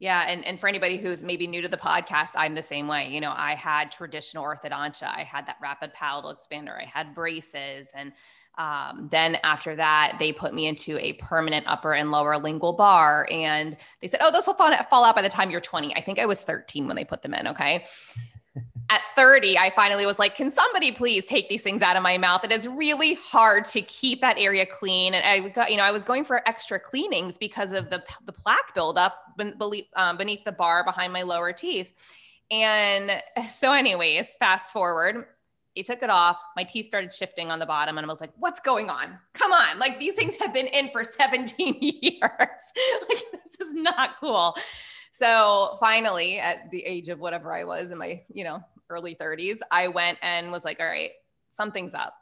Yeah, 0.00 0.22
and 0.30 0.44
and 0.44 0.58
for 0.58 0.68
anybody 0.68 0.96
who's 0.98 1.22
maybe 1.22 1.46
new 1.46 1.62
to 1.62 1.68
the 1.68 1.82
podcast, 1.90 2.32
I'm 2.34 2.54
the 2.56 2.62
same 2.74 2.86
way. 2.88 3.02
You 3.14 3.20
know, 3.24 3.32
I 3.50 3.54
had 3.54 3.92
traditional 3.92 4.42
orthodontia, 4.44 5.08
I 5.08 5.22
had 5.34 5.46
that 5.46 5.56
rapid 5.62 5.90
palatal 5.94 6.34
expander, 6.34 6.74
I 6.84 6.86
had 6.96 7.14
braces, 7.14 7.84
and 7.94 8.12
um, 8.58 9.08
then 9.10 9.30
after 9.44 9.76
that, 9.76 10.16
they 10.18 10.32
put 10.32 10.52
me 10.52 10.66
into 10.66 10.92
a 10.98 11.12
permanent 11.14 11.64
upper 11.74 11.92
and 11.94 12.10
lower 12.10 12.36
lingual 12.38 12.72
bar, 12.72 13.26
and 13.30 13.76
they 14.00 14.08
said, 14.08 14.20
"Oh, 14.24 14.32
this 14.32 14.46
will 14.48 14.54
fall, 14.54 14.72
fall 14.90 15.04
out 15.04 15.14
by 15.14 15.22
the 15.22 15.34
time 15.38 15.48
you're 15.52 15.60
20." 15.72 15.94
I 15.96 16.00
think 16.06 16.18
I 16.18 16.26
was 16.26 16.42
13 16.42 16.86
when 16.88 16.96
they 16.96 17.04
put 17.04 17.22
them 17.22 17.32
in. 17.32 17.46
Okay. 17.54 17.84
At 18.90 19.00
30, 19.16 19.58
I 19.58 19.70
finally 19.74 20.04
was 20.04 20.18
like, 20.18 20.36
can 20.36 20.50
somebody 20.50 20.92
please 20.92 21.24
take 21.24 21.48
these 21.48 21.62
things 21.62 21.80
out 21.80 21.96
of 21.96 22.02
my 22.02 22.18
mouth? 22.18 22.44
It 22.44 22.52
is 22.52 22.68
really 22.68 23.14
hard 23.14 23.64
to 23.66 23.80
keep 23.80 24.20
that 24.20 24.38
area 24.38 24.66
clean. 24.66 25.14
And 25.14 25.24
I 25.24 25.48
got, 25.48 25.70
you 25.70 25.78
know, 25.78 25.84
I 25.84 25.90
was 25.90 26.04
going 26.04 26.24
for 26.24 26.46
extra 26.46 26.78
cleanings 26.78 27.38
because 27.38 27.72
of 27.72 27.88
the, 27.88 28.04
the 28.26 28.32
plaque 28.32 28.74
buildup 28.74 29.16
beneath, 29.38 29.86
um, 29.96 30.18
beneath 30.18 30.44
the 30.44 30.52
bar 30.52 30.84
behind 30.84 31.12
my 31.12 31.22
lower 31.22 31.52
teeth. 31.52 31.88
And 32.50 33.10
so, 33.48 33.72
anyways, 33.72 34.36
fast 34.36 34.72
forward, 34.72 35.26
he 35.74 35.82
took 35.82 36.02
it 36.02 36.10
off. 36.10 36.36
My 36.54 36.64
teeth 36.64 36.86
started 36.86 37.12
shifting 37.12 37.50
on 37.50 37.58
the 37.58 37.66
bottom, 37.66 37.98
and 37.98 38.04
I 38.04 38.08
was 38.08 38.20
like, 38.20 38.32
what's 38.36 38.60
going 38.60 38.90
on? 38.90 39.18
Come 39.32 39.52
on. 39.52 39.78
Like, 39.78 39.98
these 39.98 40.14
things 40.14 40.36
have 40.36 40.52
been 40.52 40.66
in 40.68 40.90
for 40.90 41.02
17 41.04 41.78
years. 41.80 42.20
like, 42.20 43.24
this 43.32 43.60
is 43.60 43.74
not 43.74 44.20
cool. 44.20 44.56
So 45.12 45.76
finally, 45.80 46.38
at 46.38 46.70
the 46.70 46.84
age 46.84 47.08
of 47.08 47.18
whatever 47.20 47.52
I 47.52 47.64
was 47.64 47.90
in 47.90 47.98
my, 47.98 48.22
you 48.32 48.44
know, 48.44 48.60
early 48.90 49.16
30s, 49.20 49.58
I 49.70 49.88
went 49.88 50.18
and 50.22 50.50
was 50.50 50.64
like, 50.64 50.80
all 50.80 50.86
right, 50.86 51.10
something's 51.50 51.94
up. 51.94 52.14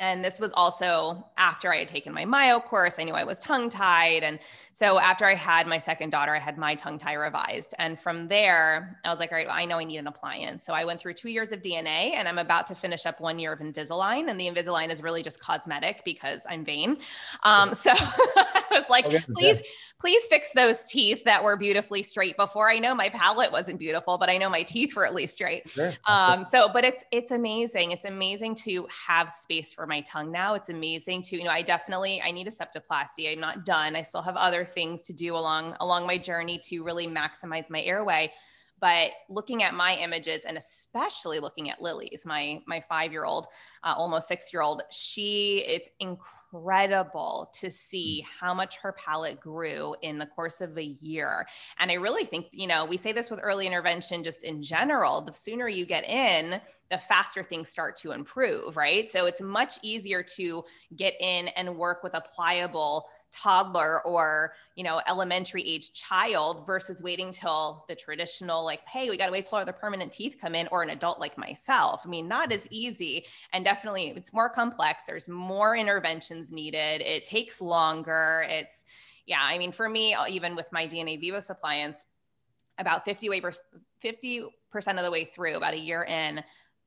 and 0.00 0.24
this 0.24 0.40
was 0.40 0.50
also 0.54 1.26
after 1.36 1.72
I 1.72 1.76
had 1.80 1.88
taken 1.88 2.12
my 2.14 2.24
myo 2.24 2.58
course. 2.58 2.98
I 2.98 3.04
knew 3.04 3.12
I 3.12 3.24
was 3.24 3.38
tongue 3.38 3.68
tied. 3.68 4.22
And 4.22 4.38
so 4.72 4.98
after 4.98 5.26
I 5.26 5.34
had 5.34 5.66
my 5.66 5.76
second 5.76 6.08
daughter, 6.08 6.34
I 6.34 6.38
had 6.38 6.56
my 6.56 6.74
tongue 6.74 6.96
tie 6.96 7.12
revised. 7.12 7.74
And 7.78 8.00
from 8.00 8.26
there, 8.26 8.98
I 9.04 9.10
was 9.10 9.20
like, 9.20 9.30
all 9.30 9.36
right, 9.36 9.46
well, 9.46 9.56
I 9.56 9.66
know 9.66 9.78
I 9.78 9.84
need 9.84 9.98
an 9.98 10.06
appliance. 10.06 10.64
So 10.64 10.72
I 10.72 10.86
went 10.86 11.00
through 11.00 11.14
two 11.14 11.28
years 11.28 11.52
of 11.52 11.60
DNA 11.60 12.14
and 12.14 12.26
I'm 12.26 12.38
about 12.38 12.66
to 12.68 12.74
finish 12.74 13.04
up 13.04 13.20
one 13.20 13.38
year 13.38 13.52
of 13.52 13.60
Invisalign. 13.60 14.30
And 14.30 14.40
the 14.40 14.48
Invisalign 14.48 14.90
is 14.90 15.02
really 15.02 15.22
just 15.22 15.38
cosmetic 15.38 16.00
because 16.06 16.46
I'm 16.48 16.64
vain. 16.64 16.96
Um, 17.42 17.74
so 17.74 17.90
I 17.94 18.62
was 18.70 18.88
like, 18.88 19.04
okay, 19.04 19.20
please, 19.34 19.60
please 20.00 20.26
fix 20.28 20.52
those 20.52 20.82
teeth 20.84 21.22
that 21.24 21.44
were 21.44 21.56
beautifully 21.56 22.02
straight 22.02 22.36
before. 22.36 22.70
I 22.70 22.78
know 22.78 22.94
my 22.94 23.10
palate 23.10 23.52
wasn't 23.52 23.78
beautiful, 23.78 24.16
but 24.16 24.30
I 24.30 24.38
know 24.38 24.48
my 24.48 24.62
teeth 24.62 24.96
were 24.96 25.06
at 25.06 25.14
least 25.14 25.34
straight. 25.34 25.68
Sure. 25.68 25.92
Um, 26.06 26.42
so, 26.42 26.68
but 26.72 26.84
it's 26.84 27.04
it's 27.12 27.30
amazing. 27.30 27.90
It's 27.92 28.06
amazing 28.06 28.54
to 28.56 28.88
have 29.06 29.30
space 29.30 29.72
for 29.72 29.86
my 29.86 30.00
tongue 30.00 30.32
now. 30.32 30.54
It's 30.54 30.70
amazing 30.70 31.22
to, 31.22 31.36
you 31.36 31.44
know, 31.44 31.50
I 31.50 31.62
definitely 31.62 32.22
I 32.24 32.30
need 32.30 32.48
a 32.48 32.50
septoplasty. 32.50 33.30
I'm 33.30 33.40
not 33.40 33.64
done. 33.64 33.94
I 33.94 34.02
still 34.02 34.22
have 34.22 34.36
other 34.36 34.64
things 34.64 35.02
to 35.02 35.12
do 35.12 35.36
along 35.36 35.76
along 35.80 36.06
my 36.06 36.16
journey 36.16 36.58
to 36.64 36.82
really 36.82 37.06
maximize 37.06 37.70
my 37.70 37.82
airway 37.82 38.32
but 38.80 39.10
looking 39.28 39.62
at 39.62 39.74
my 39.74 39.94
images 39.96 40.46
and 40.46 40.56
especially 40.56 41.38
looking 41.38 41.68
at 41.68 41.82
lily's 41.82 42.24
my 42.24 42.62
my 42.66 42.80
five 42.88 43.12
year 43.12 43.26
old 43.26 43.46
uh, 43.84 43.92
almost 43.94 44.26
six 44.26 44.54
year 44.54 44.62
old 44.62 44.80
she 44.90 45.62
it's 45.66 45.90
incredible 46.00 46.39
incredible 46.52 47.50
to 47.54 47.70
see 47.70 48.24
mm. 48.24 48.28
how 48.40 48.54
much 48.54 48.76
her 48.78 48.92
palate 48.92 49.40
grew 49.40 49.94
in 50.02 50.18
the 50.18 50.26
course 50.26 50.60
of 50.60 50.76
a 50.78 50.84
year. 50.84 51.46
And 51.78 51.90
I 51.90 51.94
really 51.94 52.24
think, 52.24 52.46
you 52.52 52.66
know, 52.66 52.84
we 52.84 52.96
say 52.96 53.12
this 53.12 53.30
with 53.30 53.40
early 53.42 53.66
intervention 53.66 54.22
just 54.22 54.44
in 54.44 54.62
general, 54.62 55.22
the 55.22 55.32
sooner 55.32 55.68
you 55.68 55.86
get 55.86 56.04
in, 56.04 56.60
the 56.90 56.98
faster 56.98 57.42
things 57.42 57.68
start 57.68 57.96
to 57.96 58.10
improve, 58.10 58.76
right? 58.76 59.10
So 59.10 59.26
it's 59.26 59.40
much 59.40 59.74
easier 59.82 60.22
to 60.36 60.64
get 60.96 61.14
in 61.20 61.48
and 61.48 61.76
work 61.76 62.02
with 62.02 62.14
a 62.14 62.20
pliable 62.20 63.06
toddler 63.32 64.02
or 64.02 64.54
you 64.74 64.82
know 64.82 65.00
elementary 65.08 65.62
age 65.62 65.92
child 65.92 66.66
versus 66.66 67.00
waiting 67.00 67.30
till 67.30 67.84
the 67.88 67.94
traditional 67.94 68.64
like 68.64 68.80
hey 68.88 69.08
we 69.08 69.16
got 69.16 69.26
to 69.26 69.30
wait 69.30 69.46
till 69.48 69.64
the 69.64 69.72
permanent 69.72 70.10
teeth 70.10 70.36
come 70.40 70.52
in 70.56 70.66
or 70.72 70.82
an 70.82 70.90
adult 70.90 71.20
like 71.20 71.38
myself. 71.38 72.02
I 72.04 72.08
mean 72.08 72.26
not 72.26 72.50
as 72.50 72.66
easy 72.72 73.24
and 73.52 73.64
definitely 73.64 74.08
it's 74.16 74.32
more 74.32 74.48
complex. 74.48 75.04
There's 75.04 75.28
more 75.28 75.76
interventions 75.76 76.50
needed. 76.50 77.02
It 77.02 77.22
takes 77.22 77.60
longer. 77.60 78.44
It's 78.48 78.84
yeah 79.26 79.40
i 79.42 79.56
mean 79.56 79.70
for 79.70 79.88
me 79.88 80.16
even 80.28 80.56
with 80.56 80.66
my 80.72 80.86
dna 80.86 81.18
vivos 81.20 81.50
appliance 81.50 82.04
about 82.78 83.04
50 83.04 83.28
way 83.28 83.40
50% 83.40 84.48
of 84.96 85.04
the 85.04 85.10
way 85.10 85.24
through 85.24 85.56
about 85.56 85.74
a 85.74 85.78
year 85.78 86.04
in 86.04 86.42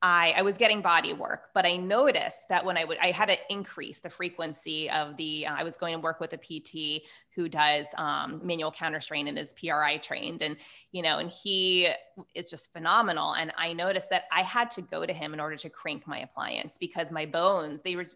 I, 0.06 0.34
I 0.36 0.42
was 0.42 0.58
getting 0.58 0.82
body 0.82 1.14
work, 1.14 1.46
but 1.54 1.66
I 1.66 1.78
noticed 1.78 2.50
that 2.50 2.66
when 2.66 2.76
I 2.76 2.84
would, 2.84 2.98
I 3.02 3.12
had 3.12 3.30
to 3.30 3.38
increase 3.50 4.00
the 4.00 4.10
frequency 4.10 4.90
of 4.90 5.16
the, 5.16 5.48
uh, 5.48 5.56
I 5.56 5.64
was 5.64 5.78
going 5.78 5.94
to 5.94 6.00
work 6.00 6.20
with 6.20 6.34
a 6.34 6.38
PT 6.38 7.04
who 7.34 7.48
does 7.48 7.88
um, 7.98 8.42
manual 8.44 8.70
counter 8.70 9.00
strain 9.00 9.30
and 9.30 9.40
is 9.40 9.54
PRI 9.54 9.96
trained. 9.98 10.42
And, 10.42 10.58
you 10.92 11.04
know, 11.04 11.20
and 11.20 11.30
he 11.30 11.88
is 12.36 12.50
just 12.50 12.74
phenomenal. 12.74 13.36
And 13.36 13.54
I 13.58 13.72
noticed 13.72 14.10
that 14.10 14.26
I 14.30 14.44
had 14.44 14.70
to 14.72 14.82
go 14.82 15.06
to 15.06 15.14
him 15.14 15.34
in 15.34 15.40
order 15.40 15.56
to 15.56 15.70
crank 15.70 16.06
my 16.06 16.20
appliance 16.20 16.78
because 16.78 17.10
my 17.10 17.26
bones, 17.26 17.82
they 17.82 17.96
were, 17.96 18.08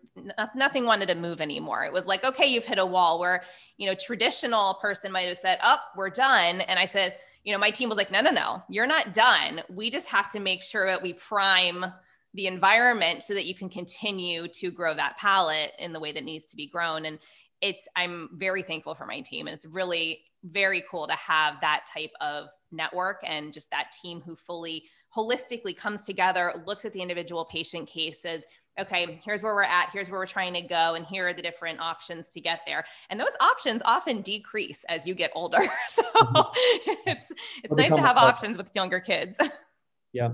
nothing 0.56 0.86
wanted 0.86 1.08
to 1.08 1.16
move 1.16 1.40
anymore. 1.40 1.86
It 1.86 1.94
was 1.94 2.06
like, 2.06 2.26
okay, 2.26 2.48
you've 2.48 2.66
hit 2.66 2.80
a 2.80 2.86
wall 2.86 3.18
where, 3.18 3.44
you 3.78 3.88
know, 3.88 3.96
traditional 3.96 4.74
person 4.74 5.10
might 5.10 5.30
have 5.30 5.38
said, 5.38 5.58
up, 5.64 5.84
oh, 5.86 5.92
we're 5.96 6.10
done. 6.10 6.60
And 6.60 6.78
I 6.78 6.86
said, 6.86 7.16
you 7.48 7.54
know, 7.54 7.60
my 7.60 7.72
team 7.72 7.88
was 7.88 7.98
like, 7.98 8.12
no, 8.12 8.20
no, 8.20 8.30
no, 8.30 8.62
you're 8.68 8.86
not 8.86 9.14
done. 9.14 9.62
We 9.70 9.90
just 9.90 10.10
have 10.10 10.30
to 10.32 10.40
make 10.42 10.62
sure 10.62 10.86
that 10.86 11.02
we 11.02 11.14
prime 11.14 11.86
the 12.34 12.46
environment 12.46 13.24
so 13.24 13.34
that 13.34 13.46
you 13.46 13.56
can 13.56 13.70
continue 13.70 14.50
to 14.50 14.70
grow 14.70 14.94
that 14.94 15.18
palate 15.18 15.72
in 15.80 15.94
the 15.94 16.00
way 16.02 16.12
that 16.12 16.26
needs 16.26 16.48
to 16.48 16.58
be 16.58 16.68
grown. 16.68 17.06
And 17.06 17.20
it's, 17.62 17.88
I'm 17.96 18.32
very 18.34 18.64
thankful 18.64 18.96
for 18.96 19.06
my 19.06 19.22
team. 19.22 19.48
And 19.48 19.56
it's 19.56 19.66
really 19.66 20.26
very 20.44 20.84
cool 20.92 21.08
to 21.08 21.14
have 21.14 21.62
that 21.62 21.86
type 21.92 22.12
of 22.20 22.48
network 22.74 23.22
and 23.24 23.54
just 23.54 23.72
that 23.72 23.94
team 23.94 24.20
who 24.20 24.36
fully 24.36 24.84
holistically 25.16 25.76
comes 25.76 26.02
together, 26.02 26.54
looks 26.66 26.84
at 26.84 26.92
the 26.92 27.02
individual 27.02 27.46
patient 27.46 27.88
cases, 27.88 28.44
okay, 28.80 29.20
here's 29.24 29.44
where 29.44 29.56
we're 29.56 29.64
at, 29.64 29.90
here's 29.92 30.10
where 30.10 30.20
we're 30.20 30.26
trying 30.26 30.54
to 30.54 30.62
go, 30.62 30.96
and 30.96 31.06
here 31.06 31.28
are 31.28 31.34
the 31.34 31.42
different 31.42 31.80
options 31.80 32.30
to 32.30 32.42
get 32.42 32.62
there. 32.66 32.86
And 33.10 33.20
those 33.20 33.36
options 33.40 33.82
often 33.86 34.22
decrease 34.22 34.84
as 34.90 35.08
you 35.08 35.16
get 35.16 35.32
older. 35.36 35.60
so 35.88 36.04
mm-hmm. 36.04 36.94
it's 37.06 37.32
it's 37.64 37.76
nice 37.76 37.94
to 37.94 38.02
have 38.02 38.18
options 38.18 38.58
with 38.58 38.72
younger 38.74 39.00
kids. 39.00 39.38
yeah. 40.14 40.30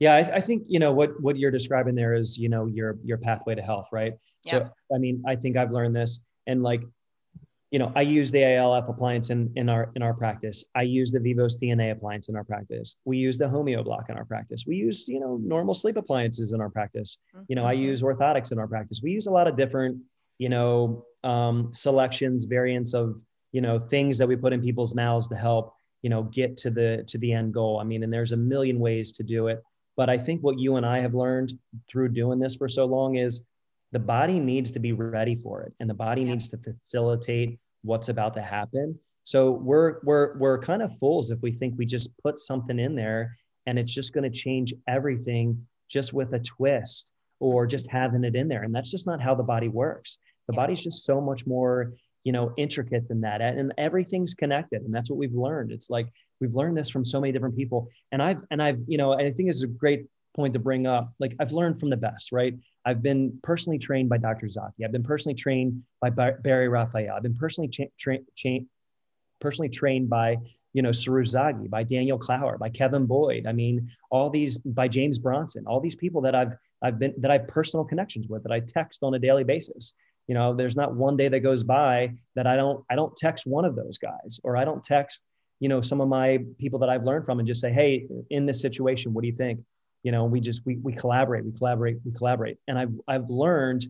Yeah, 0.00 0.14
I, 0.14 0.36
I, 0.36 0.40
think 0.40 0.62
you 0.68 0.78
know 0.78 0.92
what 0.92 1.20
what 1.20 1.36
you're 1.36 1.50
describing 1.50 1.96
there 1.96 2.14
is 2.14 2.38
you 2.38 2.48
know 2.48 2.66
your 2.66 2.98
your 3.02 3.18
pathway 3.18 3.56
to 3.56 3.62
health, 3.62 3.88
right? 3.90 4.12
Yeah. 4.44 4.52
So 4.52 4.70
I 4.94 4.98
mean, 4.98 5.24
I 5.26 5.34
think 5.34 5.56
I've 5.56 5.72
learned 5.72 5.96
this, 5.96 6.24
and 6.46 6.62
like 6.62 6.82
you 7.70 7.78
know, 7.78 7.92
I 7.94 8.00
use 8.00 8.30
the 8.30 8.56
ALF 8.56 8.88
appliance 8.88 9.28
in, 9.28 9.52
in 9.56 9.68
our 9.68 9.90
in 9.94 10.02
our 10.02 10.14
practice. 10.14 10.64
I 10.74 10.82
use 10.82 11.10
the 11.10 11.20
Vivos 11.20 11.58
DNA 11.58 11.92
appliance 11.92 12.28
in 12.28 12.36
our 12.36 12.44
practice. 12.44 12.96
We 13.04 13.18
use 13.18 13.36
the 13.36 13.44
Homeoblock 13.44 14.08
in 14.08 14.16
our 14.16 14.24
practice. 14.24 14.64
We 14.66 14.76
use, 14.76 15.06
you 15.06 15.20
know, 15.20 15.38
normal 15.42 15.74
sleep 15.74 15.96
appliances 15.98 16.54
in 16.54 16.60
our 16.62 16.70
practice. 16.70 17.18
You 17.48 17.56
know, 17.56 17.66
I 17.66 17.74
mm-hmm. 17.74 17.84
use 17.84 18.02
orthotics 18.02 18.52
in 18.52 18.58
our 18.58 18.66
practice. 18.66 19.00
We 19.02 19.10
use 19.10 19.26
a 19.26 19.30
lot 19.30 19.46
of 19.46 19.56
different, 19.56 19.98
you 20.38 20.48
know, 20.48 21.04
um, 21.24 21.70
selections, 21.72 22.44
variants 22.44 22.94
of, 22.94 23.20
you 23.52 23.60
know, 23.60 23.78
things 23.78 24.16
that 24.16 24.28
we 24.28 24.36
put 24.36 24.54
in 24.54 24.62
people's 24.62 24.94
mouths 24.94 25.28
to 25.28 25.36
help, 25.36 25.74
you 26.00 26.08
know, 26.08 26.22
get 26.22 26.56
to 26.58 26.70
the 26.70 27.04
to 27.08 27.18
the 27.18 27.32
end 27.34 27.52
goal. 27.52 27.80
I 27.80 27.84
mean, 27.84 28.02
and 28.02 28.12
there's 28.12 28.32
a 28.32 28.36
million 28.36 28.78
ways 28.78 29.12
to 29.12 29.22
do 29.22 29.48
it. 29.48 29.62
But 29.94 30.08
I 30.08 30.16
think 30.16 30.42
what 30.42 30.58
you 30.58 30.76
and 30.76 30.86
I 30.86 31.00
have 31.00 31.14
learned 31.14 31.52
through 31.90 32.10
doing 32.10 32.38
this 32.38 32.54
for 32.54 32.68
so 32.68 32.86
long 32.86 33.16
is 33.16 33.47
the 33.92 33.98
body 33.98 34.38
needs 34.38 34.70
to 34.72 34.78
be 34.78 34.92
ready 34.92 35.34
for 35.34 35.62
it 35.62 35.72
and 35.80 35.88
the 35.88 35.94
body 35.94 36.22
yeah. 36.22 36.32
needs 36.32 36.48
to 36.48 36.58
facilitate 36.58 37.58
what's 37.82 38.08
about 38.08 38.34
to 38.34 38.42
happen 38.42 38.98
so 39.24 39.50
we're 39.50 39.98
we're 40.02 40.36
we're 40.38 40.58
kind 40.58 40.82
of 40.82 40.96
fools 40.98 41.30
if 41.30 41.40
we 41.42 41.52
think 41.52 41.74
we 41.76 41.86
just 41.86 42.16
put 42.22 42.38
something 42.38 42.78
in 42.78 42.94
there 42.94 43.34
and 43.66 43.78
it's 43.78 43.92
just 43.92 44.12
going 44.12 44.30
to 44.30 44.36
change 44.36 44.74
everything 44.88 45.66
just 45.88 46.12
with 46.12 46.32
a 46.34 46.38
twist 46.40 47.12
or 47.40 47.66
just 47.66 47.90
having 47.90 48.24
it 48.24 48.34
in 48.34 48.48
there 48.48 48.62
and 48.62 48.74
that's 48.74 48.90
just 48.90 49.06
not 49.06 49.20
how 49.20 49.34
the 49.34 49.42
body 49.42 49.68
works 49.68 50.18
the 50.48 50.54
yeah. 50.54 50.60
body's 50.60 50.82
just 50.82 51.04
so 51.04 51.20
much 51.20 51.46
more 51.46 51.92
you 52.24 52.32
know 52.32 52.52
intricate 52.56 53.08
than 53.08 53.20
that 53.20 53.40
and 53.40 53.72
everything's 53.78 54.34
connected 54.34 54.82
and 54.82 54.92
that's 54.92 55.08
what 55.08 55.18
we've 55.18 55.34
learned 55.34 55.70
it's 55.70 55.88
like 55.88 56.08
we've 56.40 56.54
learned 56.54 56.76
this 56.76 56.90
from 56.90 57.04
so 57.04 57.20
many 57.20 57.32
different 57.32 57.56
people 57.56 57.88
and 58.12 58.22
i've 58.22 58.38
and 58.50 58.62
i've 58.62 58.80
you 58.86 58.98
know 58.98 59.12
i 59.12 59.30
think 59.30 59.48
it's 59.48 59.62
a 59.62 59.68
great 59.68 60.06
point 60.38 60.52
to 60.52 60.58
bring 60.60 60.86
up. 60.86 61.12
Like 61.18 61.34
I've 61.40 61.50
learned 61.50 61.80
from 61.80 61.90
the 61.90 61.96
best, 61.96 62.30
right? 62.30 62.54
I've 62.88 63.02
been 63.02 63.38
personally 63.42 63.78
trained 63.78 64.08
by 64.08 64.16
Dr. 64.16 64.48
Zaki. 64.48 64.82
I've 64.82 64.92
been 64.92 65.02
personally 65.02 65.34
trained 65.34 65.82
by 66.00 66.08
Barry 66.08 66.68
Raphael. 66.68 67.14
I've 67.14 67.22
been 67.22 67.34
personally 67.34 67.68
cha- 67.68 67.92
tra- 67.98 68.60
personally 69.40 69.68
trained 69.68 70.08
by 70.08 70.38
you 70.72 70.80
know 70.80 70.88
Zaghi, 70.88 71.68
by 71.68 71.82
Daniel 71.82 72.16
Clower, 72.16 72.56
by 72.56 72.70
Kevin 72.70 73.04
Boyd. 73.04 73.46
I 73.46 73.52
mean, 73.52 73.90
all 74.10 74.30
these 74.30 74.56
by 74.56 74.88
James 74.88 75.18
Bronson, 75.18 75.66
all 75.66 75.80
these 75.80 75.96
people 75.96 76.22
that 76.22 76.34
I've 76.34 76.56
I've 76.80 76.98
been 76.98 77.12
that 77.18 77.30
I 77.30 77.34
have 77.34 77.48
personal 77.48 77.84
connections 77.84 78.26
with 78.26 78.42
that 78.44 78.52
I 78.52 78.60
text 78.60 79.02
on 79.02 79.12
a 79.12 79.18
daily 79.18 79.44
basis. 79.44 79.94
You 80.26 80.34
know, 80.34 80.54
there's 80.54 80.76
not 80.76 80.94
one 80.94 81.18
day 81.18 81.28
that 81.28 81.40
goes 81.40 81.62
by 81.62 82.14
that 82.36 82.46
I 82.46 82.56
don't 82.56 82.82
I 82.90 82.94
don't 82.96 83.14
text 83.18 83.46
one 83.46 83.66
of 83.66 83.76
those 83.76 83.98
guys 83.98 84.40
or 84.44 84.56
I 84.56 84.64
don't 84.64 84.82
text 84.82 85.24
you 85.60 85.68
know 85.68 85.82
some 85.82 86.00
of 86.00 86.08
my 86.08 86.38
people 86.56 86.78
that 86.78 86.88
I've 86.88 87.04
learned 87.04 87.26
from 87.26 87.38
and 87.38 87.46
just 87.46 87.60
say, 87.60 87.70
hey, 87.70 88.06
in 88.30 88.46
this 88.46 88.62
situation, 88.62 89.12
what 89.12 89.20
do 89.20 89.28
you 89.28 89.36
think? 89.36 89.60
You 90.02 90.12
know 90.12 90.24
we 90.24 90.40
just 90.40 90.64
we, 90.64 90.76
we 90.76 90.92
collaborate 90.92 91.44
we 91.44 91.52
collaborate 91.52 91.98
we 92.04 92.12
collaborate. 92.12 92.58
And 92.68 92.78
i've 92.78 92.94
i've 93.06 93.30
learned 93.30 93.86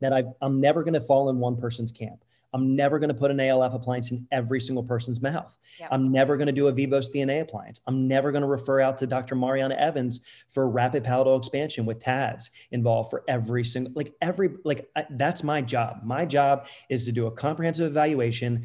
that 0.00 0.12
i 0.12 0.24
i'm 0.40 0.60
never 0.60 0.82
going 0.82 0.94
to 0.94 1.00
fall 1.00 1.30
in 1.30 1.38
one 1.38 1.56
person's 1.56 1.92
camp. 1.92 2.22
I'm 2.54 2.74
never 2.74 2.98
going 2.98 3.08
to 3.08 3.14
put 3.14 3.30
an 3.30 3.38
alf 3.38 3.74
appliance 3.74 4.12
in 4.12 4.26
every 4.32 4.60
single 4.60 4.82
person's 4.82 5.20
mouth. 5.20 5.58
Yep. 5.80 5.88
i'm 5.92 6.12
never 6.12 6.36
going 6.36 6.46
to 6.46 6.52
do 6.52 6.68
a 6.68 6.72
vivos 6.72 7.12
dna 7.12 7.42
appliance. 7.42 7.80
I'm 7.86 8.08
never 8.08 8.32
going 8.32 8.42
to 8.42 8.48
refer 8.48 8.80
out 8.80 8.98
to 8.98 9.06
dr 9.06 9.34
mariana 9.34 9.74
evans 9.74 10.20
for 10.48 10.68
rapid 10.68 11.04
palatal 11.04 11.36
expansion 11.36 11.86
with 11.86 11.98
tads 11.98 12.50
involved 12.70 13.10
for 13.10 13.24
every 13.28 13.64
single 13.64 13.92
like 13.94 14.14
every 14.22 14.50
like 14.64 14.88
I, 14.96 15.06
that's 15.10 15.42
my 15.42 15.60
job. 15.60 16.00
My 16.04 16.24
job 16.24 16.66
is 16.88 17.04
to 17.06 17.12
do 17.12 17.26
a 17.26 17.30
comprehensive 17.30 17.86
evaluation 17.86 18.64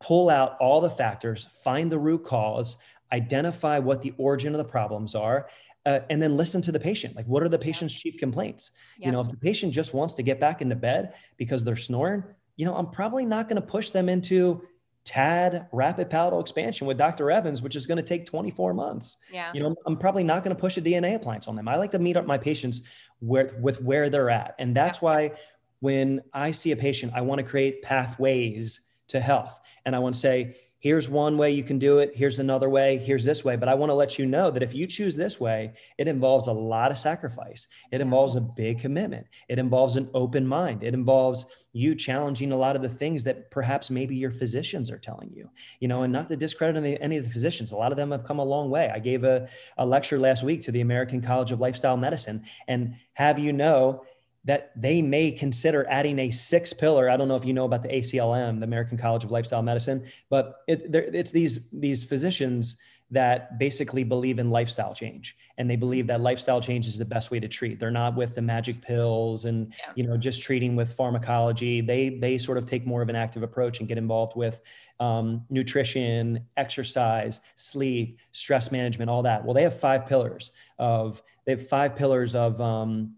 pull 0.00 0.28
out 0.28 0.56
all 0.60 0.80
the 0.80 0.90
factors 0.90 1.46
find 1.62 1.90
the 1.90 1.98
root 1.98 2.24
cause 2.24 2.76
identify 3.12 3.78
what 3.78 4.02
the 4.02 4.12
origin 4.18 4.52
of 4.52 4.58
the 4.58 4.64
problems 4.64 5.14
are 5.14 5.46
uh, 5.86 6.00
and 6.10 6.22
then 6.22 6.36
listen 6.36 6.62
to 6.62 6.72
the 6.72 6.80
patient. 6.80 7.14
Like, 7.14 7.26
what 7.26 7.42
are 7.42 7.48
the 7.48 7.58
patient's 7.58 7.94
chief 7.94 8.18
complaints? 8.18 8.72
Yeah. 8.98 9.06
You 9.06 9.12
know, 9.12 9.20
if 9.20 9.30
the 9.30 9.36
patient 9.36 9.72
just 9.72 9.94
wants 9.94 10.14
to 10.14 10.22
get 10.22 10.40
back 10.40 10.62
into 10.62 10.76
bed 10.76 11.14
because 11.36 11.64
they're 11.64 11.76
snoring, 11.76 12.24
you 12.56 12.64
know, 12.64 12.74
I'm 12.74 12.90
probably 12.90 13.26
not 13.26 13.48
going 13.48 13.60
to 13.60 13.66
push 13.66 13.90
them 13.90 14.08
into 14.08 14.62
TAD 15.04 15.68
rapid 15.72 16.08
palatal 16.08 16.40
expansion 16.40 16.86
with 16.86 16.96
Dr. 16.96 17.30
Evans, 17.30 17.60
which 17.60 17.76
is 17.76 17.86
going 17.86 17.96
to 17.96 18.02
take 18.02 18.24
24 18.24 18.72
months. 18.72 19.18
Yeah. 19.30 19.50
You 19.52 19.60
know, 19.60 19.74
I'm 19.86 19.96
probably 19.96 20.24
not 20.24 20.42
going 20.42 20.56
to 20.56 20.60
push 20.60 20.78
a 20.78 20.82
DNA 20.82 21.14
appliance 21.14 21.46
on 21.46 21.56
them. 21.56 21.68
I 21.68 21.76
like 21.76 21.90
to 21.90 21.98
meet 21.98 22.16
up 22.16 22.26
my 22.26 22.38
patients 22.38 22.82
where 23.20 23.54
with 23.60 23.82
where 23.82 24.08
they're 24.08 24.30
at. 24.30 24.54
And 24.58 24.74
that's 24.74 24.98
yeah. 24.98 25.04
why 25.04 25.32
when 25.80 26.22
I 26.32 26.50
see 26.50 26.72
a 26.72 26.76
patient, 26.76 27.12
I 27.14 27.20
want 27.20 27.40
to 27.40 27.44
create 27.44 27.82
pathways 27.82 28.88
to 29.08 29.20
health. 29.20 29.60
And 29.84 29.94
I 29.94 29.98
want 29.98 30.14
to 30.14 30.20
say, 30.20 30.56
here's 30.84 31.08
one 31.08 31.38
way 31.38 31.50
you 31.50 31.64
can 31.64 31.78
do 31.78 31.98
it. 32.00 32.14
Here's 32.14 32.40
another 32.40 32.68
way. 32.68 32.98
Here's 32.98 33.24
this 33.24 33.42
way. 33.42 33.56
But 33.56 33.70
i 33.70 33.74
want 33.74 33.88
to 33.88 33.94
let 33.94 34.18
you 34.18 34.26
know 34.26 34.50
that 34.50 34.62
if 34.62 34.74
you 34.74 34.86
choose 34.86 35.16
this 35.16 35.40
way 35.40 35.72
it 35.96 36.06
involves 36.06 36.46
a 36.46 36.52
lot 36.52 36.90
of 36.90 36.98
sacrifice. 36.98 37.68
It 37.90 38.02
involves 38.02 38.36
a 38.36 38.42
big 38.42 38.80
commitment. 38.80 39.26
It 39.48 39.58
involves 39.58 39.96
an 39.96 40.10
open 40.12 40.46
mind. 40.46 40.84
It 40.84 40.92
involves 40.92 41.46
you 41.72 41.94
challenging 41.94 42.52
a 42.52 42.56
lot 42.56 42.76
of 42.76 42.82
the 42.82 42.88
things 42.88 43.24
that 43.24 43.50
perhaps 43.50 43.90
maybe 43.90 44.14
your 44.14 44.30
physicians 44.30 44.92
are 44.92 44.98
telling 44.98 45.32
you 45.34 45.50
you 45.80 45.88
know 45.88 46.02
and 46.02 46.12
not 46.12 46.28
to 46.28 46.36
discredit 46.36 46.76
any, 46.76 47.00
any 47.00 47.16
of 47.16 47.24
the 47.24 47.30
physicians. 47.30 47.72
A 47.72 47.76
lot 47.76 47.90
of 47.90 47.96
them 47.96 48.10
have 48.10 48.24
come 48.24 48.38
a 48.38 48.44
long 48.44 48.68
way. 48.68 48.92
I 48.94 48.98
gave 48.98 49.24
a, 49.24 49.48
a 49.78 49.86
lecture 49.86 50.18
last 50.18 50.42
week 50.42 50.60
to 50.62 50.70
the 50.70 50.82
american 50.82 51.22
college 51.22 51.50
of 51.50 51.60
lifestyle 51.60 51.96
medicine 51.96 52.44
and 52.68 52.94
have 53.14 53.38
you 53.38 53.52
know 53.52 54.04
that 54.44 54.72
they 54.76 55.00
may 55.00 55.30
consider 55.30 55.86
adding 55.88 56.18
a 56.18 56.30
sixth 56.30 56.78
pillar. 56.78 57.08
I 57.08 57.16
don't 57.16 57.28
know 57.28 57.36
if 57.36 57.44
you 57.44 57.52
know 57.52 57.64
about 57.64 57.82
the 57.82 57.88
ACLM, 57.88 58.58
the 58.60 58.64
American 58.64 58.98
College 58.98 59.24
of 59.24 59.30
Lifestyle 59.30 59.62
Medicine, 59.62 60.04
but 60.28 60.56
it, 60.68 60.94
it's 60.94 61.32
these 61.32 61.70
these 61.70 62.04
physicians 62.04 62.78
that 63.10 63.58
basically 63.58 64.02
believe 64.02 64.38
in 64.38 64.50
lifestyle 64.50 64.94
change 64.94 65.36
and 65.58 65.70
they 65.70 65.76
believe 65.76 66.06
that 66.06 66.20
lifestyle 66.20 66.60
change 66.60 66.86
is 66.86 66.96
the 66.96 67.04
best 67.04 67.30
way 67.30 67.38
to 67.38 67.46
treat 67.46 67.78
they're 67.78 67.90
not 67.90 68.16
with 68.16 68.34
the 68.34 68.40
magic 68.40 68.80
pills 68.80 69.44
and 69.44 69.72
yeah. 69.78 69.92
you 69.94 70.04
know 70.04 70.16
just 70.16 70.42
treating 70.42 70.74
with 70.74 70.92
pharmacology 70.92 71.82
they 71.82 72.08
they 72.08 72.38
sort 72.38 72.56
of 72.56 72.64
take 72.64 72.86
more 72.86 73.02
of 73.02 73.10
an 73.10 73.14
active 73.14 73.42
approach 73.42 73.78
and 73.78 73.88
get 73.88 73.98
involved 73.98 74.34
with 74.36 74.60
um, 75.00 75.44
nutrition 75.50 76.44
exercise 76.56 77.40
sleep 77.56 78.18
stress 78.32 78.72
management 78.72 79.10
all 79.10 79.22
that 79.22 79.44
well 79.44 79.54
they 79.54 79.62
have 79.62 79.78
five 79.78 80.06
pillars 80.06 80.52
of 80.78 81.22
they 81.44 81.52
have 81.52 81.68
five 81.68 81.94
pillars 81.94 82.34
of 82.34 82.58
um, 82.60 83.14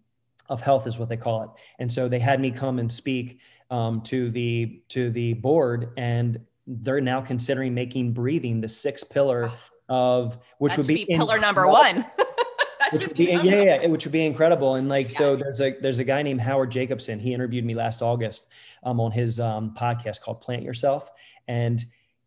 of 0.49 0.61
health 0.61 0.87
is 0.87 0.99
what 0.99 1.09
they 1.09 1.17
call 1.17 1.43
it. 1.43 1.51
And 1.79 1.91
so 1.91 2.09
they 2.09 2.19
had 2.19 2.41
me 2.41 2.51
come 2.51 2.79
and 2.79 2.91
speak 2.91 3.41
um, 3.71 4.01
to 4.03 4.31
the 4.31 4.83
to 4.89 5.11
the 5.11 5.35
board, 5.35 5.91
and 5.97 6.41
they're 6.67 7.01
now 7.01 7.21
considering 7.21 7.75
making 7.75 8.13
breathing 8.13 8.61
the 8.61 8.69
sixth 8.69 9.11
pillar 9.11 9.51
of 9.89 10.39
which 10.59 10.73
that 10.73 10.79
would 10.79 10.87
be, 10.87 11.05
be 11.05 11.17
pillar 11.17 11.39
number 11.39 11.67
one. 11.69 12.05
which 12.93 13.09
would 13.09 13.17
be, 13.17 13.25
yeah, 13.25 13.63
yeah, 13.63 13.87
which 13.87 14.05
would 14.05 14.13
be 14.13 14.25
incredible. 14.25 14.77
And 14.77 14.89
like, 14.89 15.11
yeah. 15.11 15.19
so 15.19 15.37
there's 15.37 15.61
a 15.61 15.77
there's 15.81 15.99
a 15.99 16.05
guy 16.05 16.23
named 16.23 16.41
Howard 16.41 16.71
Jacobson. 16.71 17.19
He 17.19 17.33
interviewed 17.33 17.65
me 17.65 17.75
last 17.75 18.03
August 18.03 18.49
um, 18.83 19.01
on 19.01 19.11
his 19.11 19.41
um, 19.41 19.75
podcast 19.77 20.21
called 20.21 20.41
Plant 20.41 20.63
Yourself, 20.63 21.11
and 21.49 21.85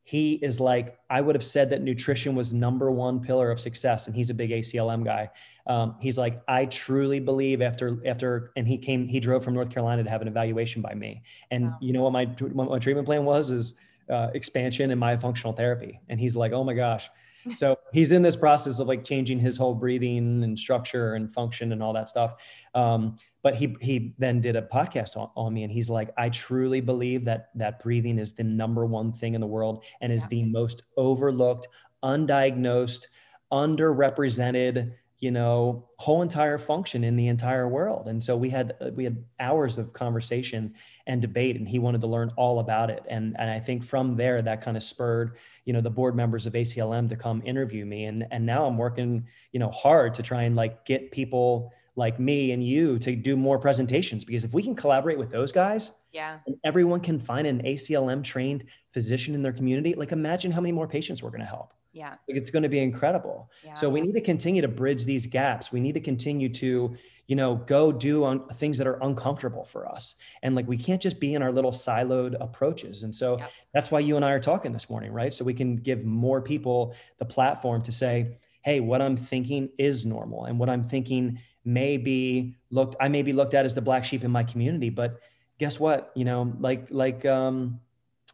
he 0.10 0.39
is 0.41 0.60
like, 0.60 0.97
I 1.12 1.22
would 1.22 1.36
have 1.36 1.45
said 1.45 1.70
that 1.70 1.84
nutrition 1.84 2.34
was 2.34 2.51
number 2.51 2.89
one 2.89 3.20
pillar 3.20 3.51
of 3.51 3.60
success, 3.60 4.07
and 4.07 4.16
he's 4.16 4.32
a 4.32 4.34
big 4.34 4.49
ACLM 4.49 5.05
guy. 5.05 5.30
Um, 5.68 5.97
he's 6.01 6.18
like, 6.18 6.41
I 6.47 6.66
truly 6.66 7.20
believe 7.20 7.62
after 7.62 8.01
after, 8.07 8.51
and 8.55 8.68
he 8.68 8.76
came, 8.76 9.07
he 9.07 9.20
drove 9.20 9.43
from 9.43 9.53
North 9.53 9.70
Carolina 9.70 10.03
to 10.03 10.10
have 10.10 10.24
an 10.24 10.28
evaluation 10.28 10.82
by 10.82 10.95
me, 10.95 11.22
and 11.51 11.66
wow. 11.66 11.78
you 11.80 11.93
know 11.93 12.01
what 12.01 12.12
my 12.12 12.26
what 12.26 12.72
my 12.72 12.80
treatment 12.80 13.05
plan 13.05 13.24
was 13.24 13.51
is 13.51 13.76
uh, 14.10 14.30
expansion 14.34 14.89
and 14.89 14.99
myofunctional 14.99 15.55
therapy, 15.55 15.99
and 16.10 16.20
he's 16.20 16.36
like, 16.36 16.53
oh 16.53 16.64
my 16.64 16.74
gosh, 16.74 17.07
so 17.56 17.78
he's 17.94 18.12
in 18.12 18.22
this 18.22 18.36
process 18.36 18.80
of 18.80 18.88
like 18.88 19.04
changing 19.04 19.40
his 19.40 19.58
whole 19.58 19.74
breathing 19.74 20.44
and 20.44 20.58
structure 20.58 21.16
and 21.16 21.34
function 21.34 21.72
and 21.72 21.82
all 21.82 21.94
that 21.94 22.10
stuff. 22.10 22.36
Um, 22.76 23.16
but 23.42 23.56
he 23.56 23.76
he 23.82 24.14
then 24.18 24.42
did 24.42 24.56
a 24.56 24.62
podcast 24.62 25.16
on, 25.18 25.30
on, 25.36 25.54
me 25.54 25.64
and 25.64 25.72
he's 25.72 25.90
like, 25.90 26.10
I 26.18 26.30
truly 26.30 26.82
believe 26.82 27.26
that 27.26 27.50
that 27.56 27.82
breathing 27.82 28.20
is 28.20 28.34
the 28.34 28.44
number 28.44 28.86
one 28.86 29.12
thing 29.14 29.34
in 29.34 29.42
the 29.42 29.48
world 29.48 29.86
and 30.02 30.12
is 30.12 30.24
yeah. 30.24 30.28
the 30.30 30.44
most 30.44 30.84
overlooked, 30.98 31.68
undiagnosed, 32.04 33.06
underrepresented 33.52 34.94
you 35.20 35.32
know 35.32 35.86
whole 35.97 36.22
entire 36.22 36.57
function 36.57 37.03
in 37.03 37.15
the 37.15 37.28
entire 37.28 37.67
world. 37.67 38.07
And 38.07 38.24
so 38.24 38.38
we 38.38 38.49
had 38.49 38.74
we 38.95 39.03
had 39.03 39.24
hours 39.39 39.78
of 39.78 39.91
conversation 39.91 40.74
and 41.07 41.22
debate 41.22 41.57
and 41.57 41.67
he 41.67 41.78
wanted 41.78 42.01
to 42.01 42.07
learn 42.07 42.32
all 42.38 42.59
about 42.59 42.89
it. 42.89 43.03
And 43.09 43.36
and 43.38 43.49
i 43.49 43.59
think 43.59 43.84
from 43.84 44.15
there 44.15 44.41
that 44.41 44.61
kind 44.61 44.78
of 44.78 44.84
spurred 44.84 45.38
you 45.65 45.74
know 45.74 45.82
the 45.82 45.89
board 45.89 46.15
members 46.15 46.45
of 46.45 46.53
aclm 46.53 47.09
to 47.09 47.15
come 47.15 47.41
interview 47.45 47.86
me. 47.86 48.05
And 48.05 48.26
and 48.32 48.45
now 48.45 48.65
i'm 48.65 48.78
working 48.78 49.26
you 49.51 49.59
know 49.59 49.72
hard 49.72 50.13
to 50.15 50.24
try 50.24 50.43
and 50.43 50.55
like 50.55 50.86
get 50.86 51.11
people 51.11 51.74
like 51.95 52.17
me 52.17 52.53
and 52.53 52.63
you 52.63 52.97
to 52.99 53.13
do 53.13 53.36
more 53.36 53.59
presentations. 53.59 54.24
Because 54.24 54.45
if 54.45 54.53
we 54.53 54.63
can 54.63 54.74
collaborate 54.74 55.17
with 55.17 55.32
those 55.32 55.51
guys 55.51 55.91
yeah. 56.13 56.39
and 56.47 56.55
everyone 56.63 57.01
can 57.01 57.20
find 57.20 57.45
an 57.45 57.61
aclm 57.63 58.24
trained 58.24 58.63
physician 58.93 59.36
in 59.36 59.41
their 59.41 59.53
community 59.53 59.93
like 59.93 60.11
imagine 60.11 60.51
how 60.51 60.61
many 60.61 60.72
more 60.72 60.88
patients 60.88 61.22
we're 61.22 61.30
going 61.30 61.41
to 61.41 61.45
help 61.45 61.74
yeah. 61.92 62.10
Like 62.28 62.38
it's 62.38 62.50
going 62.50 62.64
to 62.64 62.70
be 62.70 62.80
incredible. 62.80 63.50
Yeah. 63.66 63.74
So 63.74 63.90
we 63.90 64.02
need 64.02 64.14
to 64.14 64.22
continue 64.22 64.62
to 64.62 64.68
bridge 64.68 65.06
these 65.06 65.26
gaps. 65.26 65.72
We 65.72 65.80
need 65.80 65.94
to 65.94 66.00
continue 66.00 66.50
to, 66.50 66.96
you 67.28 67.36
know, 67.36 67.56
go 67.56 67.92
do 67.92 68.24
on 68.24 68.48
things 68.50 68.78
that 68.78 68.88
are 68.88 69.00
uncomfortable 69.02 69.66
for 69.66 69.88
us. 69.88 70.16
And 70.44 70.56
like 70.56 70.68
we 70.68 70.78
can't 70.78 71.02
just 71.02 71.20
be 71.20 71.34
in 71.34 71.42
our 71.42 71.52
little 71.52 71.72
siloed 71.72 72.36
approaches. 72.40 73.04
And 73.04 73.14
so 73.14 73.40
that's 73.74 73.90
why 73.90 74.02
you 74.02 74.16
and 74.16 74.26
I 74.26 74.32
are 74.32 74.40
talking 74.40 74.72
this 74.72 74.90
morning, 74.90 75.12
right? 75.12 75.34
So 75.34 75.44
we 75.44 75.54
can 75.54 75.78
give 75.78 76.06
more 76.06 76.42
people 76.42 76.96
the 77.18 77.26
platform 77.26 77.82
to 77.84 77.92
say, 77.92 78.38
hey, 78.62 78.80
what 78.80 79.02
I'm 79.02 79.18
thinking 79.18 79.70
is 79.78 80.06
normal 80.06 80.46
and 80.46 80.60
what 80.60 80.70
I'm 80.70 80.88
thinking 80.88 81.40
may 81.66 81.98
be 81.98 82.56
looked 82.72 82.96
I 83.00 83.10
may 83.10 83.22
be 83.22 83.34
looked 83.34 83.54
at 83.54 83.66
as 83.66 83.76
the 83.76 83.82
black 83.82 84.06
sheep 84.06 84.24
in 84.24 84.32
my 84.32 84.44
community, 84.44 84.90
but 84.90 85.20
guess 85.60 85.80
what? 85.80 86.12
You 86.16 86.26
know, 86.26 86.54
like 86.60 86.88
like 86.90 87.26
um 87.26 87.80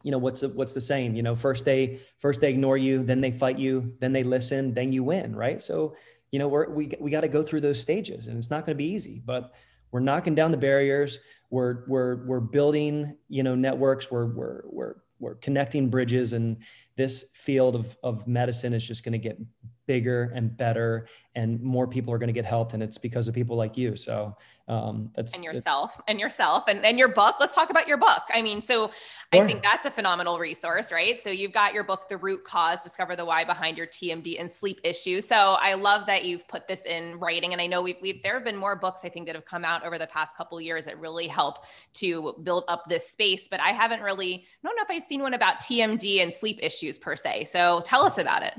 you 0.02 0.10
know 0.10 0.18
what's 0.18 0.42
what's 0.42 0.74
the 0.74 0.80
saying 0.80 1.16
you 1.16 1.22
know 1.22 1.34
first 1.34 1.64
they 1.64 2.00
first 2.18 2.40
they 2.40 2.50
ignore 2.50 2.76
you 2.76 3.02
then 3.02 3.20
they 3.20 3.30
fight 3.30 3.58
you 3.58 3.94
then 4.00 4.12
they 4.12 4.22
listen 4.22 4.74
then 4.74 4.92
you 4.92 5.02
win 5.02 5.34
right? 5.34 5.62
So 5.62 5.96
you 6.30 6.38
know 6.38 6.48
we're, 6.48 6.68
we 6.68 6.92
we 7.00 7.10
got 7.10 7.22
to 7.22 7.28
go 7.28 7.42
through 7.42 7.60
those 7.62 7.80
stages 7.80 8.26
and 8.26 8.36
it's 8.36 8.50
not 8.50 8.66
going 8.66 8.76
to 8.76 8.82
be 8.82 8.90
easy 8.90 9.22
but 9.24 9.52
we're 9.96 10.00
knocking 10.00 10.34
down 10.34 10.50
the 10.50 10.58
barriers. 10.58 11.18
We're 11.50 11.84
we're 11.86 12.16
we're 12.26 12.40
building 12.40 13.16
you 13.28 13.42
know 13.42 13.54
networks. 13.54 14.10
We're 14.10 14.26
we're 14.26 14.62
we're 14.66 14.94
we're 15.18 15.34
connecting 15.36 15.88
bridges 15.88 16.32
and 16.32 16.58
this 16.96 17.30
field 17.34 17.76
of 17.76 17.96
of 18.02 18.26
medicine 18.26 18.74
is 18.74 18.86
just 18.86 19.04
going 19.04 19.12
to 19.12 19.18
get 19.18 19.38
bigger 19.86 20.32
and 20.34 20.56
better 20.56 21.06
and 21.34 21.60
more 21.62 21.86
people 21.86 22.12
are 22.12 22.18
going 22.18 22.28
to 22.28 22.32
get 22.32 22.44
helped 22.44 22.72
and 22.72 22.82
it's 22.82 22.98
because 22.98 23.28
of 23.28 23.34
people 23.34 23.56
like 23.56 23.76
you. 23.76 23.96
So 23.96 24.36
um 24.68 25.12
that's 25.14 25.34
and 25.34 25.44
yourself 25.44 26.00
and 26.08 26.18
yourself 26.18 26.64
and, 26.66 26.84
and 26.84 26.98
your 26.98 27.08
book. 27.08 27.36
Let's 27.38 27.54
talk 27.54 27.70
about 27.70 27.86
your 27.86 27.98
book. 27.98 28.22
I 28.34 28.42
mean 28.42 28.60
so 28.60 28.90
sure. 29.32 29.44
i 29.44 29.46
think 29.46 29.62
that's 29.62 29.86
a 29.86 29.90
phenomenal 29.90 30.40
resource 30.40 30.90
right? 30.90 31.20
So 31.20 31.30
you've 31.30 31.52
got 31.52 31.72
your 31.72 31.84
book 31.84 32.08
the 32.08 32.16
root 32.16 32.44
cause 32.44 32.80
discover 32.82 33.14
the 33.14 33.24
why 33.24 33.44
behind 33.44 33.78
your 33.78 33.86
tmd 33.86 34.40
and 34.40 34.50
sleep 34.50 34.80
issues. 34.82 35.26
So 35.28 35.36
i 35.36 35.74
love 35.74 36.06
that 36.06 36.24
you've 36.24 36.48
put 36.48 36.66
this 36.66 36.84
in 36.84 37.18
writing 37.20 37.52
and 37.52 37.60
i 37.62 37.66
know 37.66 37.80
we've, 37.80 37.96
we've 38.02 38.22
there 38.22 38.34
have 38.34 38.44
been 38.44 38.56
more 38.56 38.74
books 38.74 39.02
i 39.04 39.08
think 39.08 39.26
that 39.26 39.34
have 39.34 39.44
come 39.44 39.64
out 39.64 39.84
over 39.86 39.98
the 39.98 40.06
past 40.08 40.36
couple 40.36 40.60
years 40.60 40.86
that 40.86 40.98
really 40.98 41.28
help 41.28 41.64
to 41.92 42.34
build 42.42 42.64
up 42.66 42.88
this 42.88 43.08
space 43.08 43.46
but 43.48 43.60
i 43.60 43.68
haven't 43.68 44.00
really 44.00 44.34
i 44.34 44.66
don't 44.66 44.76
know 44.76 44.82
if 44.82 44.90
i've 44.90 45.06
seen 45.06 45.22
one 45.22 45.34
about 45.34 45.60
tmd 45.60 46.22
and 46.22 46.32
sleep 46.32 46.58
issues 46.62 46.98
per 46.98 47.14
se. 47.16 47.44
So 47.44 47.82
tell 47.84 48.04
us 48.04 48.18
about 48.18 48.42
it 48.42 48.54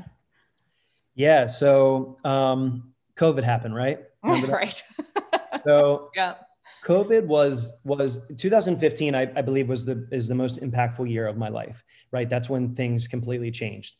yeah. 1.18 1.48
So 1.48 2.18
um, 2.24 2.94
COVID 3.16 3.44
happened, 3.44 3.76
right? 3.76 4.06
right. 4.24 4.82
so 5.66 6.12
yeah. 6.16 6.36
COVID 6.86 7.26
was 7.26 7.82
was 7.84 8.26
2015. 8.38 9.16
I, 9.16 9.22
I 9.36 9.42
believe 9.42 9.68
was 9.68 9.84
the 9.84 10.08
is 10.12 10.28
the 10.28 10.36
most 10.36 10.62
impactful 10.62 11.12
year 11.12 11.28
of 11.28 11.36
my 11.36 11.50
life. 11.50 11.84
Right. 12.12 12.30
That's 12.30 12.50
when 12.50 12.76
things 12.76 13.08
completely 13.08 13.52
changed. 13.52 13.96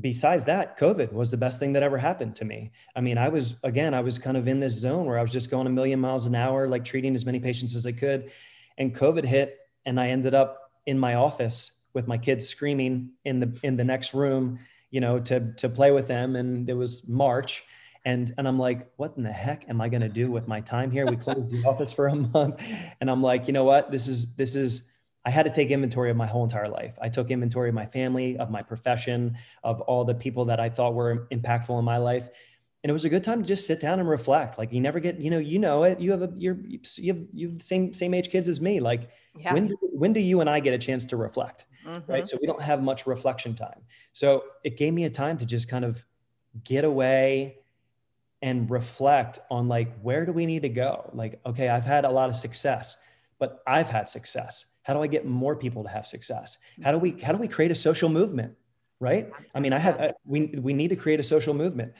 Besides 0.00 0.44
that, 0.46 0.78
COVID 0.78 1.12
was 1.12 1.30
the 1.30 1.36
best 1.36 1.60
thing 1.60 1.72
that 1.74 1.82
ever 1.82 1.96
happened 1.96 2.36
to 2.36 2.44
me. 2.44 2.72
I 2.96 3.00
mean, 3.00 3.18
I 3.18 3.28
was 3.28 3.54
again, 3.62 3.94
I 3.94 4.00
was 4.00 4.18
kind 4.18 4.36
of 4.36 4.48
in 4.48 4.58
this 4.58 4.72
zone 4.72 5.06
where 5.06 5.18
I 5.18 5.22
was 5.22 5.32
just 5.32 5.48
going 5.50 5.66
a 5.68 5.70
million 5.70 6.00
miles 6.00 6.26
an 6.26 6.34
hour, 6.34 6.66
like 6.66 6.84
treating 6.84 7.14
as 7.14 7.24
many 7.24 7.38
patients 7.38 7.76
as 7.76 7.86
I 7.86 7.92
could. 7.92 8.32
And 8.78 8.94
COVID 8.94 9.24
hit, 9.24 9.58
and 9.86 10.00
I 10.00 10.08
ended 10.08 10.34
up 10.34 10.72
in 10.86 10.98
my 10.98 11.14
office 11.14 11.72
with 11.94 12.08
my 12.08 12.18
kids 12.18 12.48
screaming 12.48 13.10
in 13.24 13.38
the 13.38 13.58
in 13.62 13.76
the 13.76 13.84
next 13.84 14.12
room 14.12 14.58
you 14.92 15.00
know, 15.00 15.18
to 15.18 15.52
to 15.54 15.68
play 15.68 15.90
with 15.90 16.06
them. 16.06 16.36
And 16.36 16.70
it 16.70 16.74
was 16.74 17.08
March. 17.08 17.64
And, 18.04 18.32
and 18.36 18.48
I'm 18.48 18.58
like, 18.58 18.88
what 18.96 19.16
in 19.16 19.22
the 19.22 19.32
heck 19.32 19.68
am 19.68 19.80
I 19.80 19.88
going 19.88 20.00
to 20.02 20.08
do 20.08 20.30
with 20.30 20.48
my 20.48 20.60
time 20.60 20.90
here? 20.90 21.06
We 21.06 21.16
closed 21.16 21.52
the 21.52 21.64
office 21.68 21.92
for 21.92 22.08
a 22.08 22.14
month. 22.14 22.60
And 23.00 23.08
I'm 23.08 23.22
like, 23.22 23.46
you 23.46 23.52
know 23.52 23.64
what? 23.64 23.92
This 23.92 24.08
is, 24.08 24.34
this 24.34 24.56
is, 24.56 24.90
I 25.24 25.30
had 25.30 25.44
to 25.44 25.52
take 25.52 25.70
inventory 25.70 26.10
of 26.10 26.16
my 26.16 26.26
whole 26.26 26.42
entire 26.42 26.66
life. 26.66 26.98
I 27.00 27.08
took 27.08 27.30
inventory 27.30 27.68
of 27.68 27.76
my 27.76 27.86
family, 27.86 28.36
of 28.38 28.50
my 28.50 28.60
profession, 28.60 29.36
of 29.62 29.80
all 29.82 30.04
the 30.04 30.16
people 30.16 30.46
that 30.46 30.58
I 30.58 30.68
thought 30.68 30.94
were 30.94 31.28
impactful 31.30 31.78
in 31.78 31.84
my 31.84 31.98
life. 31.98 32.28
And 32.82 32.90
it 32.90 32.92
was 32.92 33.04
a 33.04 33.08
good 33.08 33.22
time 33.22 33.42
to 33.42 33.46
just 33.46 33.66
sit 33.66 33.80
down 33.80 34.00
and 34.00 34.08
reflect. 34.08 34.58
Like 34.58 34.72
you 34.72 34.80
never 34.80 34.98
get, 34.98 35.20
you 35.20 35.30
know, 35.30 35.38
you 35.38 35.58
know 35.58 35.84
it. 35.84 36.00
You 36.00 36.10
have 36.10 36.22
a, 36.22 36.32
you're, 36.36 36.58
you 36.64 37.12
have, 37.12 37.24
you 37.32 37.48
have 37.48 37.58
the 37.58 37.64
same, 37.64 37.92
same 37.92 38.12
age 38.12 38.28
kids 38.28 38.48
as 38.48 38.60
me. 38.60 38.80
Like 38.80 39.08
yeah. 39.36 39.54
when, 39.54 39.68
do, 39.68 39.78
when 39.80 40.12
do 40.12 40.20
you 40.20 40.40
and 40.40 40.50
I 40.50 40.58
get 40.60 40.74
a 40.74 40.78
chance 40.78 41.06
to 41.06 41.16
reflect? 41.16 41.66
mm-hmm. 41.86 42.10
right? 42.10 42.28
So 42.28 42.38
we 42.40 42.46
don't 42.46 42.62
have 42.62 42.82
much 42.82 43.06
reflection 43.06 43.54
time. 43.54 43.80
So 44.12 44.44
it 44.64 44.76
gave 44.76 44.92
me 44.92 45.04
a 45.04 45.10
time 45.10 45.38
to 45.38 45.46
just 45.46 45.68
kind 45.68 45.84
of 45.84 46.04
get 46.64 46.84
away 46.84 47.58
and 48.40 48.70
reflect 48.70 49.38
on 49.50 49.68
like 49.68 49.96
where 50.00 50.26
do 50.26 50.32
we 50.32 50.46
need 50.46 50.62
to 50.62 50.68
go? 50.68 51.10
Like, 51.12 51.40
okay, 51.46 51.68
I've 51.68 51.84
had 51.84 52.04
a 52.04 52.10
lot 52.10 52.28
of 52.28 52.36
success, 52.36 52.96
but 53.38 53.62
I've 53.66 53.88
had 53.88 54.08
success. 54.08 54.66
How 54.82 54.94
do 54.94 55.02
I 55.02 55.06
get 55.06 55.26
more 55.26 55.54
people 55.54 55.84
to 55.84 55.88
have 55.88 56.06
success? 56.06 56.58
How 56.82 56.92
do 56.92 56.98
we 56.98 57.12
how 57.12 57.32
do 57.32 57.38
we 57.38 57.48
create 57.48 57.70
a 57.70 57.74
social 57.74 58.08
movement? 58.08 58.54
Right? 58.98 59.30
I 59.54 59.60
mean, 59.60 59.72
I 59.72 59.78
have 59.78 60.14
we 60.24 60.46
we 60.58 60.74
need 60.74 60.88
to 60.88 60.96
create 60.96 61.20
a 61.20 61.24
social 61.24 61.54
movement. 61.54 61.92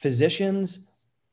Physicians 0.00 0.90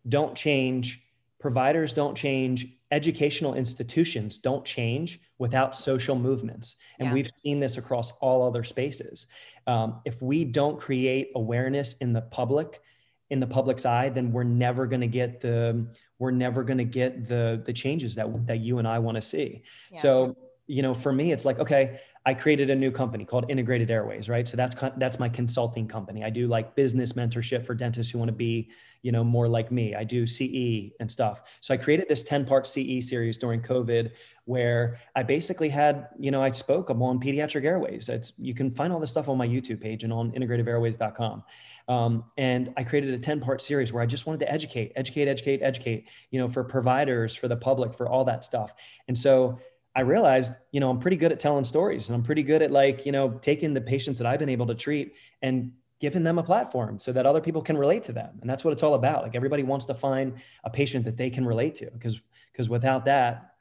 don't 0.07 0.35
change 0.35 1.03
providers 1.39 1.93
don't 1.93 2.15
change 2.15 2.67
educational 2.91 3.53
institutions 3.53 4.37
don't 4.37 4.65
change 4.65 5.19
without 5.37 5.75
social 5.75 6.15
movements 6.15 6.75
and 6.99 7.07
yeah. 7.07 7.13
we've 7.13 7.31
seen 7.37 7.59
this 7.59 7.77
across 7.77 8.11
all 8.13 8.45
other 8.47 8.63
spaces 8.63 9.27
um, 9.67 10.01
if 10.05 10.21
we 10.21 10.43
don't 10.43 10.79
create 10.79 11.31
awareness 11.35 11.93
in 11.97 12.13
the 12.13 12.21
public 12.21 12.81
in 13.29 13.39
the 13.39 13.47
public's 13.47 13.85
eye 13.85 14.09
then 14.09 14.31
we're 14.31 14.43
never 14.43 14.87
going 14.87 15.01
to 15.01 15.07
get 15.07 15.41
the 15.41 15.85
we're 16.19 16.31
never 16.31 16.63
going 16.63 16.77
to 16.77 16.85
get 16.85 17.27
the 17.27 17.61
the 17.65 17.73
changes 17.73 18.15
that 18.15 18.47
that 18.47 18.59
you 18.59 18.79
and 18.79 18.87
i 18.87 18.97
want 18.97 19.15
to 19.15 19.21
see 19.21 19.61
yeah. 19.91 19.99
so 19.99 20.35
you 20.65 20.81
know 20.81 20.93
for 20.93 21.11
me 21.11 21.31
it's 21.31 21.45
like 21.45 21.59
okay 21.59 21.99
I 22.27 22.33
created 22.33 22.69
a 22.69 22.75
new 22.75 22.91
company 22.91 23.23
called 23.23 23.49
Integrated 23.49 23.89
Airways, 23.89 24.27
right? 24.27 24.45
So 24.45 24.57
that's 24.57 24.75
that's 24.97 25.17
my 25.17 25.29
consulting 25.29 25.87
company. 25.87 26.25
I 26.25 26.29
do 26.29 26.47
like 26.47 26.75
business 26.75 27.13
mentorship 27.13 27.65
for 27.65 27.73
dentists 27.73 28.11
who 28.11 28.19
want 28.19 28.27
to 28.27 28.35
be, 28.35 28.69
you 29.01 29.13
know, 29.13 29.23
more 29.23 29.47
like 29.47 29.71
me. 29.71 29.95
I 29.95 30.03
do 30.03 30.27
CE 30.27 30.91
and 30.99 31.09
stuff. 31.09 31.57
So 31.61 31.73
I 31.73 31.77
created 31.77 32.09
this 32.09 32.25
10-part 32.25 32.67
CE 32.67 33.07
series 33.07 33.37
during 33.37 33.61
COVID 33.61 34.11
where 34.43 34.97
I 35.15 35.23
basically 35.23 35.69
had, 35.69 36.09
you 36.19 36.31
know, 36.31 36.43
I 36.43 36.51
spoke 36.51 36.89
on 36.89 37.17
pediatric 37.17 37.63
airways. 37.63 38.09
It's 38.09 38.33
you 38.37 38.53
can 38.53 38.71
find 38.71 38.91
all 38.91 38.99
this 38.99 39.11
stuff 39.11 39.29
on 39.29 39.37
my 39.37 39.47
YouTube 39.47 39.79
page 39.79 40.03
and 40.03 40.11
on 40.11 40.33
integrativeairways.com. 40.33 41.45
Um, 41.87 42.25
and 42.37 42.73
I 42.75 42.83
created 42.83 43.13
a 43.13 43.19
10-part 43.19 43.61
series 43.61 43.93
where 43.93 44.03
I 44.03 44.05
just 44.05 44.25
wanted 44.25 44.41
to 44.41 44.51
educate, 44.51 44.91
educate, 44.97 45.29
educate, 45.29 45.61
educate, 45.63 46.09
you 46.31 46.41
know, 46.41 46.49
for 46.49 46.65
providers, 46.65 47.33
for 47.35 47.47
the 47.47 47.55
public, 47.55 47.95
for 47.95 48.09
all 48.09 48.25
that 48.25 48.43
stuff. 48.43 48.73
And 49.07 49.17
so 49.17 49.59
I 49.97 50.01
realized, 50.01 50.53
you 50.71 50.79
know, 50.79 50.91
I'm 50.91 50.99
pretty 50.99 51.17
good 51.17 51.31
at 51.31 51.39
telling 51.39 51.63
stories 51.63 52.07
and 52.07 52.15
I'm 52.15 52.21
pretty 52.21 52.43
good 52.43 52.61
at 52.61 52.69
like, 52.69 53.03
you 53.03 53.11
know, 53.11 53.31
taking 53.41 53.73
the 53.73 53.81
patients 53.81 54.19
that 54.19 54.27
I've 54.27 54.37
been 54.37 54.47
able 54.47 54.67
to 54.67 54.75
treat 54.75 55.15
and 55.41 55.71
giving 55.99 56.21
them 56.21 56.37
a 56.37 56.43
platform 56.43 56.99
so 56.99 57.11
that 57.11 57.25
other 57.25 57.41
people 57.41 57.63
can 57.63 57.75
relate 57.75 58.03
to 58.03 58.11
them. 58.11 58.37
And 58.39 58.47
that's 58.47 58.63
what 58.63 58.73
it's 58.73 58.83
all 58.83 58.93
about. 58.93 59.23
Like 59.23 59.35
everybody 59.35 59.63
wants 59.63 59.87
to 59.87 59.95
find 59.95 60.35
a 60.63 60.69
patient 60.69 61.03
that 61.05 61.17
they 61.17 61.31
can 61.31 61.43
relate 61.47 61.73
to 61.75 61.89
because 61.89 62.21
because 62.51 62.69
without 62.69 63.05
that, 63.05 63.55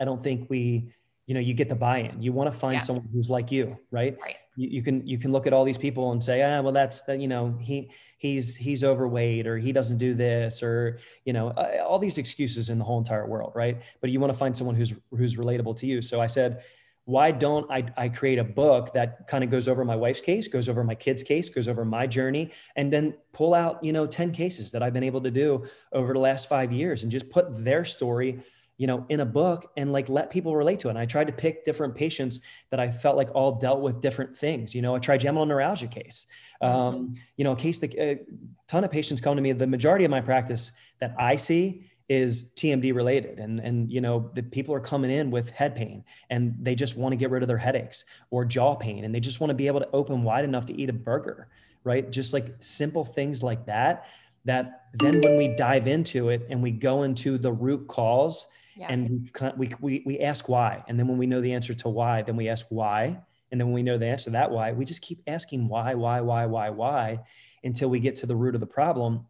I 0.00 0.04
don't 0.04 0.20
think 0.20 0.50
we 0.50 0.92
you 1.28 1.34
know 1.34 1.40
you 1.40 1.52
get 1.52 1.68
the 1.68 1.76
buy-in 1.76 2.20
you 2.20 2.32
want 2.32 2.50
to 2.50 2.58
find 2.58 2.74
yeah. 2.74 2.80
someone 2.80 3.06
who's 3.12 3.28
like 3.28 3.52
you 3.52 3.78
right, 3.90 4.16
right. 4.22 4.36
You, 4.56 4.68
you, 4.68 4.82
can 4.82 5.06
you 5.06 5.18
can 5.18 5.30
look 5.30 5.46
at 5.46 5.52
all 5.52 5.62
these 5.62 5.78
people 5.78 6.10
and 6.12 6.24
say 6.24 6.42
ah 6.42 6.60
well 6.62 6.72
that's 6.72 7.02
the, 7.02 7.16
you 7.16 7.28
know 7.28 7.54
he 7.60 7.90
he's 8.16 8.56
he's 8.56 8.82
overweight 8.82 9.46
or 9.46 9.58
he 9.58 9.70
doesn't 9.70 9.98
do 9.98 10.14
this 10.14 10.62
or 10.62 10.98
you 11.26 11.34
know 11.34 11.48
uh, 11.50 11.84
all 11.86 11.98
these 11.98 12.16
excuses 12.16 12.70
in 12.70 12.78
the 12.78 12.84
whole 12.84 12.98
entire 12.98 13.26
world 13.26 13.52
right 13.54 13.82
but 14.00 14.10
you 14.10 14.18
want 14.18 14.32
to 14.32 14.38
find 14.38 14.56
someone 14.56 14.74
who's 14.74 14.94
who's 15.10 15.36
relatable 15.36 15.76
to 15.76 15.86
you 15.86 16.00
so 16.00 16.20
i 16.20 16.26
said 16.26 16.62
why 17.04 17.30
don't 17.30 17.70
I, 17.70 17.86
I 17.96 18.10
create 18.10 18.38
a 18.38 18.44
book 18.44 18.92
that 18.92 19.26
kind 19.26 19.42
of 19.42 19.50
goes 19.50 19.66
over 19.66 19.82
my 19.82 19.96
wife's 19.96 20.20
case, 20.20 20.46
goes 20.46 20.68
over 20.68 20.84
my 20.84 20.94
kid's 20.94 21.22
case, 21.22 21.48
goes 21.48 21.66
over 21.66 21.82
my 21.82 22.06
journey, 22.06 22.50
and 22.76 22.92
then 22.92 23.14
pull 23.32 23.54
out, 23.54 23.82
you 23.82 23.94
know, 23.94 24.06
10 24.06 24.30
cases 24.30 24.70
that 24.72 24.82
I've 24.82 24.92
been 24.92 25.02
able 25.02 25.22
to 25.22 25.30
do 25.30 25.64
over 25.90 26.12
the 26.12 26.18
last 26.18 26.50
five 26.50 26.70
years 26.70 27.04
and 27.04 27.10
just 27.10 27.30
put 27.30 27.64
their 27.64 27.82
story 27.86 28.42
you 28.78 28.86
know, 28.86 29.04
in 29.08 29.20
a 29.20 29.26
book 29.26 29.70
and 29.76 29.92
like 29.92 30.08
let 30.08 30.30
people 30.30 30.56
relate 30.56 30.78
to 30.80 30.88
it. 30.88 30.92
And 30.92 30.98
I 30.98 31.04
tried 31.04 31.26
to 31.26 31.32
pick 31.32 31.64
different 31.64 31.94
patients 31.94 32.40
that 32.70 32.78
I 32.78 32.90
felt 32.90 33.16
like 33.16 33.28
all 33.34 33.58
dealt 33.58 33.80
with 33.80 34.00
different 34.00 34.36
things. 34.36 34.74
You 34.74 34.82
know, 34.82 34.94
a 34.94 35.00
trigeminal 35.00 35.44
neuralgia 35.44 35.88
case, 35.88 36.28
um, 36.62 36.70
mm-hmm. 36.70 37.14
you 37.36 37.44
know, 37.44 37.52
a 37.52 37.56
case 37.56 37.80
that 37.80 37.94
a 37.96 38.20
ton 38.68 38.84
of 38.84 38.90
patients 38.90 39.20
come 39.20 39.36
to 39.36 39.42
me. 39.42 39.52
The 39.52 39.66
majority 39.66 40.04
of 40.04 40.12
my 40.12 40.20
practice 40.20 40.72
that 41.00 41.14
I 41.18 41.36
see 41.36 41.84
is 42.08 42.52
TMD 42.54 42.94
related. 42.94 43.38
And, 43.38 43.58
and, 43.60 43.90
you 43.92 44.00
know, 44.00 44.30
the 44.34 44.42
people 44.42 44.74
are 44.74 44.80
coming 44.80 45.10
in 45.10 45.30
with 45.30 45.50
head 45.50 45.76
pain 45.76 46.04
and 46.30 46.54
they 46.60 46.74
just 46.74 46.96
want 46.96 47.12
to 47.12 47.16
get 47.16 47.30
rid 47.30 47.42
of 47.42 47.48
their 47.48 47.58
headaches 47.58 48.04
or 48.30 48.44
jaw 48.44 48.76
pain. 48.76 49.04
And 49.04 49.14
they 49.14 49.20
just 49.20 49.40
want 49.40 49.50
to 49.50 49.54
be 49.54 49.66
able 49.66 49.80
to 49.80 49.90
open 49.92 50.22
wide 50.22 50.44
enough 50.44 50.66
to 50.66 50.80
eat 50.80 50.88
a 50.88 50.94
burger, 50.94 51.48
right? 51.84 52.10
Just 52.10 52.32
like 52.32 52.54
simple 52.60 53.04
things 53.04 53.42
like 53.42 53.66
that, 53.66 54.06
that 54.46 54.84
then 54.94 55.20
when 55.20 55.36
we 55.36 55.54
dive 55.56 55.86
into 55.86 56.30
it 56.30 56.46
and 56.48 56.62
we 56.62 56.70
go 56.70 57.02
into 57.02 57.36
the 57.36 57.52
root 57.52 57.86
cause, 57.88 58.46
yeah. 58.78 58.86
and 58.90 59.28
we, 59.56 59.70
we, 59.80 60.02
we 60.06 60.20
ask 60.20 60.48
why. 60.48 60.84
And 60.86 60.98
then 60.98 61.08
when 61.08 61.18
we 61.18 61.26
know 61.26 61.40
the 61.40 61.52
answer 61.52 61.74
to 61.74 61.88
why, 61.88 62.22
then 62.22 62.36
we 62.36 62.48
ask 62.48 62.66
why. 62.68 63.20
And 63.50 63.60
then 63.60 63.66
when 63.66 63.74
we 63.74 63.82
know 63.82 63.98
the 63.98 64.06
answer 64.06 64.24
to 64.24 64.30
that 64.30 64.50
why, 64.50 64.72
we 64.72 64.84
just 64.84 65.02
keep 65.02 65.20
asking 65.26 65.68
why, 65.68 65.94
why, 65.94 66.20
why, 66.20 66.46
why, 66.46 66.70
why 66.70 67.20
until 67.64 67.90
we 67.90 67.98
get 67.98 68.14
to 68.16 68.26
the 68.26 68.36
root 68.36 68.54
of 68.54 68.60
the 68.60 68.66
problem. 68.66 69.26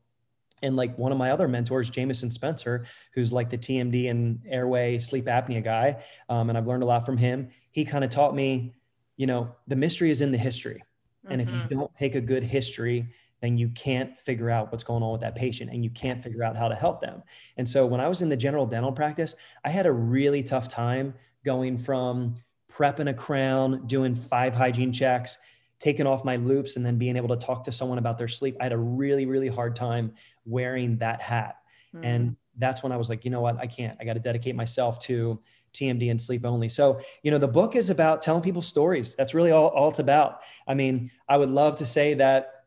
And 0.60 0.76
like 0.76 0.98
one 0.98 1.12
of 1.12 1.18
my 1.18 1.30
other 1.30 1.48
mentors, 1.48 1.88
Jamison 1.88 2.30
Spencer, 2.30 2.84
who's 3.14 3.32
like 3.32 3.48
the 3.48 3.56
TMD 3.56 4.10
and 4.10 4.40
airway 4.46 4.98
sleep 4.98 5.26
apnea 5.26 5.64
guy, 5.64 6.02
um, 6.28 6.50
and 6.50 6.58
I've 6.58 6.66
learned 6.66 6.82
a 6.82 6.86
lot 6.86 7.06
from 7.06 7.16
him. 7.16 7.48
He 7.70 7.84
kind 7.84 8.04
of 8.04 8.10
taught 8.10 8.34
me, 8.34 8.74
you 9.16 9.26
know, 9.26 9.54
the 9.66 9.76
mystery 9.76 10.10
is 10.10 10.20
in 10.20 10.30
the 10.30 10.38
history. 10.38 10.82
Mm-hmm. 11.24 11.32
And 11.32 11.42
if 11.42 11.48
you 11.48 11.54
mm-hmm. 11.54 11.78
don't 11.78 11.94
take 11.94 12.16
a 12.16 12.20
good 12.20 12.42
history 12.42 13.06
then 13.40 13.56
you 13.56 13.68
can't 13.70 14.18
figure 14.18 14.50
out 14.50 14.72
what's 14.72 14.84
going 14.84 15.02
on 15.02 15.12
with 15.12 15.20
that 15.20 15.34
patient 15.34 15.70
and 15.70 15.84
you 15.84 15.90
can't 15.90 16.22
figure 16.22 16.42
out 16.42 16.56
how 16.56 16.68
to 16.68 16.74
help 16.74 17.00
them. 17.00 17.22
And 17.56 17.68
so 17.68 17.86
when 17.86 18.00
I 18.00 18.08
was 18.08 18.22
in 18.22 18.28
the 18.28 18.36
general 18.36 18.66
dental 18.66 18.92
practice, 18.92 19.34
I 19.64 19.70
had 19.70 19.86
a 19.86 19.92
really 19.92 20.42
tough 20.42 20.68
time 20.68 21.14
going 21.44 21.78
from 21.78 22.34
prepping 22.72 23.10
a 23.10 23.14
crown, 23.14 23.86
doing 23.86 24.14
five 24.14 24.54
hygiene 24.54 24.92
checks, 24.92 25.38
taking 25.80 26.06
off 26.06 26.24
my 26.24 26.36
loupes, 26.36 26.76
and 26.76 26.84
then 26.84 26.98
being 26.98 27.16
able 27.16 27.28
to 27.28 27.36
talk 27.36 27.62
to 27.64 27.72
someone 27.72 27.98
about 27.98 28.18
their 28.18 28.28
sleep. 28.28 28.56
I 28.60 28.64
had 28.64 28.72
a 28.72 28.78
really, 28.78 29.26
really 29.26 29.48
hard 29.48 29.76
time 29.76 30.12
wearing 30.44 30.98
that 30.98 31.20
hat. 31.20 31.58
Mm. 31.94 32.00
And 32.04 32.36
that's 32.56 32.82
when 32.82 32.92
I 32.92 32.96
was 32.96 33.08
like, 33.08 33.24
you 33.24 33.30
know 33.30 33.40
what? 33.40 33.58
I 33.58 33.66
can't. 33.66 33.96
I 34.00 34.04
got 34.04 34.14
to 34.14 34.20
dedicate 34.20 34.56
myself 34.56 34.98
to 35.00 35.40
TMD 35.72 36.10
and 36.10 36.20
sleep 36.20 36.44
only. 36.44 36.68
So, 36.68 37.00
you 37.22 37.30
know, 37.30 37.38
the 37.38 37.48
book 37.48 37.76
is 37.76 37.90
about 37.90 38.22
telling 38.22 38.42
people 38.42 38.62
stories. 38.62 39.14
That's 39.14 39.34
really 39.34 39.52
all, 39.52 39.68
all 39.68 39.90
it's 39.90 39.98
about. 39.98 40.40
I 40.66 40.74
mean, 40.74 41.10
I 41.28 41.36
would 41.36 41.50
love 41.50 41.76
to 41.76 41.86
say 41.86 42.14
that 42.14 42.57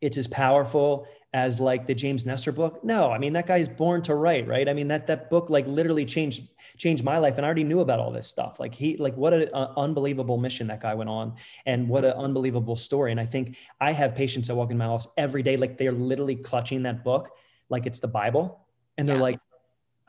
it's 0.00 0.16
as 0.16 0.26
powerful 0.26 1.06
as 1.32 1.60
like 1.60 1.86
the 1.86 1.94
James 1.94 2.26
Nestor 2.26 2.52
book. 2.52 2.82
No, 2.82 3.10
I 3.10 3.18
mean 3.18 3.32
that 3.34 3.46
guy's 3.46 3.68
born 3.68 4.02
to 4.02 4.14
write, 4.14 4.48
right? 4.48 4.68
I 4.68 4.72
mean 4.72 4.88
that 4.88 5.06
that 5.06 5.30
book 5.30 5.50
like 5.50 5.66
literally 5.66 6.04
changed 6.04 6.48
changed 6.76 7.04
my 7.04 7.18
life, 7.18 7.36
and 7.36 7.44
I 7.44 7.48
already 7.48 7.64
knew 7.64 7.80
about 7.80 8.00
all 8.00 8.10
this 8.10 8.26
stuff. 8.26 8.58
Like 8.58 8.74
he, 8.74 8.96
like 8.96 9.16
what 9.16 9.32
an 9.32 9.48
unbelievable 9.52 10.38
mission 10.38 10.66
that 10.68 10.80
guy 10.80 10.94
went 10.94 11.10
on, 11.10 11.36
and 11.66 11.88
what 11.88 12.04
an 12.04 12.12
unbelievable 12.12 12.76
story. 12.76 13.10
And 13.10 13.20
I 13.20 13.26
think 13.26 13.56
I 13.80 13.92
have 13.92 14.14
patients 14.14 14.48
that 14.48 14.54
walk 14.54 14.70
in 14.70 14.78
my 14.78 14.86
office 14.86 15.10
every 15.16 15.42
day, 15.42 15.56
like 15.56 15.78
they're 15.78 15.92
literally 15.92 16.36
clutching 16.36 16.82
that 16.84 17.04
book 17.04 17.30
like 17.68 17.86
it's 17.86 18.00
the 18.00 18.08
Bible, 18.08 18.66
and 18.98 19.08
they're 19.08 19.16
yeah. 19.16 19.22
like, 19.22 19.40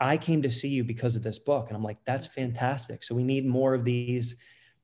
"I 0.00 0.16
came 0.16 0.42
to 0.42 0.50
see 0.50 0.70
you 0.70 0.82
because 0.82 1.14
of 1.14 1.22
this 1.22 1.38
book," 1.38 1.68
and 1.68 1.76
I'm 1.76 1.84
like, 1.84 1.98
"That's 2.04 2.26
fantastic." 2.26 3.04
So 3.04 3.14
we 3.14 3.22
need 3.22 3.46
more 3.46 3.74
of 3.74 3.84
these 3.84 4.36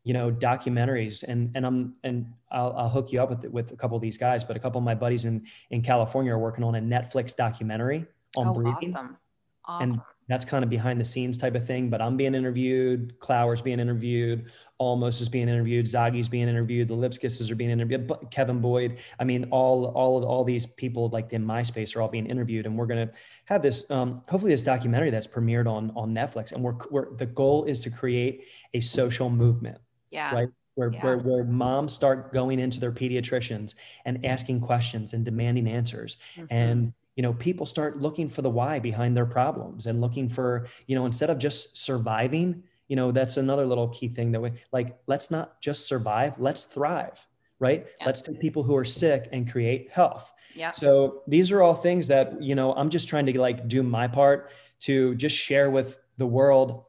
you 0.05 0.15
know 0.15 0.31
documentaries. 0.31 1.23
And 1.23 1.51
and 1.55 1.67
i'm 1.67 1.95
and 2.05 2.33
i'll, 2.51 2.73
I'll 2.77 2.89
hook 2.89 3.13
you 3.13 3.23
up 3.23 3.31
with 3.31 3.45
with 3.51 3.73
a 3.73 3.77
couple 3.77 3.97
of 3.97 4.03
these 4.03 4.17
guys 4.17 4.45
but 4.45 4.57
a 4.57 4.61
couple 4.61 4.79
of 4.79 4.85
my 4.85 4.95
buddies 4.95 5.25
in 5.25 5.47
in 5.71 5.83
california 5.83 6.33
are 6.33 6.39
working 6.39 6.65
on 6.65 6.75
a 6.77 6.81
netflix 6.81 7.35
documentary 7.35 8.07
on 8.37 8.49
oh, 8.49 8.53
breathing. 8.55 8.95
awesome. 8.95 9.17
Awesome. 9.65 9.91
and 9.91 10.01
that's 10.29 10.45
kind 10.45 10.63
of 10.63 10.71
behind 10.71 11.01
the 11.01 11.05
scenes 11.05 11.37
type 11.37 11.55
of 11.55 11.67
thing 11.67 11.91
but 11.91 12.01
i'm 12.01 12.17
being 12.17 12.35
interviewed 12.35 13.19
clower's 13.19 13.61
being 13.61 13.81
interviewed 13.81 14.51
almost 14.79 15.21
is 15.21 15.29
being 15.29 15.49
interviewed 15.49 15.87
Zaghi's 15.87 16.29
being 16.29 16.49
interviewed 16.49 16.89
the 16.89 16.95
lipskisses 16.95 17.51
are 17.51 17.55
being 17.55 17.71
interviewed 17.71 18.11
kevin 18.31 18.61
boyd 18.61 18.99
i 19.19 19.25
mean 19.25 19.47
all 19.51 19.87
all 19.87 20.17
of 20.17 20.25
all 20.25 20.45
these 20.45 20.65
people 20.65 21.09
like 21.09 21.33
in 21.33 21.45
my 21.45 21.63
space 21.63 21.95
are 21.97 22.03
all 22.03 22.09
being 22.09 22.27
interviewed. 22.27 22.67
And 22.67 22.77
we're 22.77 22.87
going 22.87 23.09
to 23.09 23.15
have 23.47 23.63
this 23.63 23.91
um, 23.91 24.23
hopefully 24.29 24.53
this 24.53 24.63
documentary 24.63 25.11
that's 25.11 25.27
premiered 25.27 25.69
on 25.69 25.93
on 25.97 26.15
netflix. 26.15 26.53
And 26.53 26.63
we're, 26.63 26.77
we're 26.91 27.15
the 27.17 27.27
goal 27.27 27.65
is 27.65 27.81
to 27.81 27.91
create 27.91 28.47
a 28.75 28.81
social 28.81 29.31
movement 29.31 29.79
yeah. 30.11 30.35
Right. 30.35 30.49
Where, 30.75 30.93
yeah. 30.93 31.05
where, 31.05 31.19
where 31.19 31.45
moms 31.45 31.93
start 31.93 32.33
going 32.33 32.61
into 32.61 32.79
their 32.79 32.93
pediatricians 32.93 33.75
and 34.05 34.25
asking 34.25 34.61
questions 34.61 35.13
and 35.13 35.25
demanding 35.25 35.67
answers. 35.67 36.19
Mm-hmm. 36.37 36.47
And, 36.51 36.93
you 37.17 37.23
know, 37.23 37.33
people 37.33 37.67
start 37.67 37.99
looking 37.99 38.29
for 38.29 38.43
the 38.43 38.51
why 38.51 38.79
behind 38.79 39.17
their 39.17 39.27
problems 39.27 39.87
and 39.87 40.01
looking 40.01 40.29
for, 40.29 40.69
you 40.87 40.95
know, 40.95 41.05
instead 41.05 41.31
of 41.31 41.39
just 41.39 41.77
surviving, 41.77 42.63
you 42.87 42.95
know, 42.95 43.11
that's 43.11 43.39
another 43.39 43.67
little 43.67 43.89
key 43.89 44.07
thing 44.07 44.31
that 44.31 44.41
we 44.41 44.53
like, 44.71 44.97
let's 45.09 45.33
not 45.33 45.61
just 45.61 45.89
survive, 45.89 46.39
let's 46.39 46.65
thrive 46.65 47.27
right? 47.61 47.87
Yeah. 47.99 48.07
Let's 48.07 48.23
take 48.23 48.41
people 48.41 48.63
who 48.63 48.77
are 48.77 48.85
sick 48.85 49.29
and 49.33 49.51
create 49.51 49.91
health. 49.91 50.33
Yeah. 50.55 50.71
So 50.71 51.23
these 51.27 51.51
are 51.51 51.63
all 51.63 51.75
things 51.75 52.09
that, 52.09 52.41
you 52.43 52.55
know, 52.55 52.73
I'm 52.73 52.91
just 52.91 53.09
trying 53.09 53.27
to 53.27 53.41
like 53.41 53.69
do 53.69 53.83
my 53.83 54.09
part 54.09 54.51
to 54.81 55.15
just 55.17 55.37
share 55.37 55.71
with 55.71 55.99
the 56.19 56.27
world, 56.27 56.85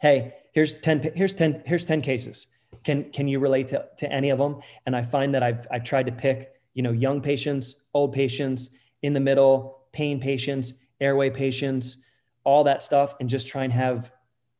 hey, 0.00 0.34
here's 0.54 0.74
10 0.74 1.12
here's 1.14 1.34
10 1.34 1.62
here's 1.66 1.84
10 1.84 2.00
cases. 2.00 2.46
Can 2.82 3.10
can 3.10 3.28
you 3.28 3.38
relate 3.38 3.68
to, 3.68 3.86
to 3.98 4.10
any 4.10 4.30
of 4.30 4.38
them? 4.38 4.60
And 4.86 4.96
i 4.96 5.02
find 5.02 5.34
that 5.34 5.42
i've 5.42 5.66
i've 5.70 5.84
tried 5.84 6.06
to 6.06 6.12
pick 6.12 6.54
you 6.72 6.82
know 6.82 6.92
young 6.92 7.20
patients 7.20 7.86
old 7.92 8.12
patients 8.12 8.70
in 9.02 9.12
the 9.12 9.20
middle 9.20 9.82
pain 9.92 10.20
patients 10.20 10.74
airway 11.00 11.30
patients 11.30 12.04
all 12.44 12.64
that 12.64 12.82
stuff 12.82 13.14
and 13.20 13.28
just 13.28 13.46
try 13.46 13.64
and 13.64 13.72
have 13.72 14.12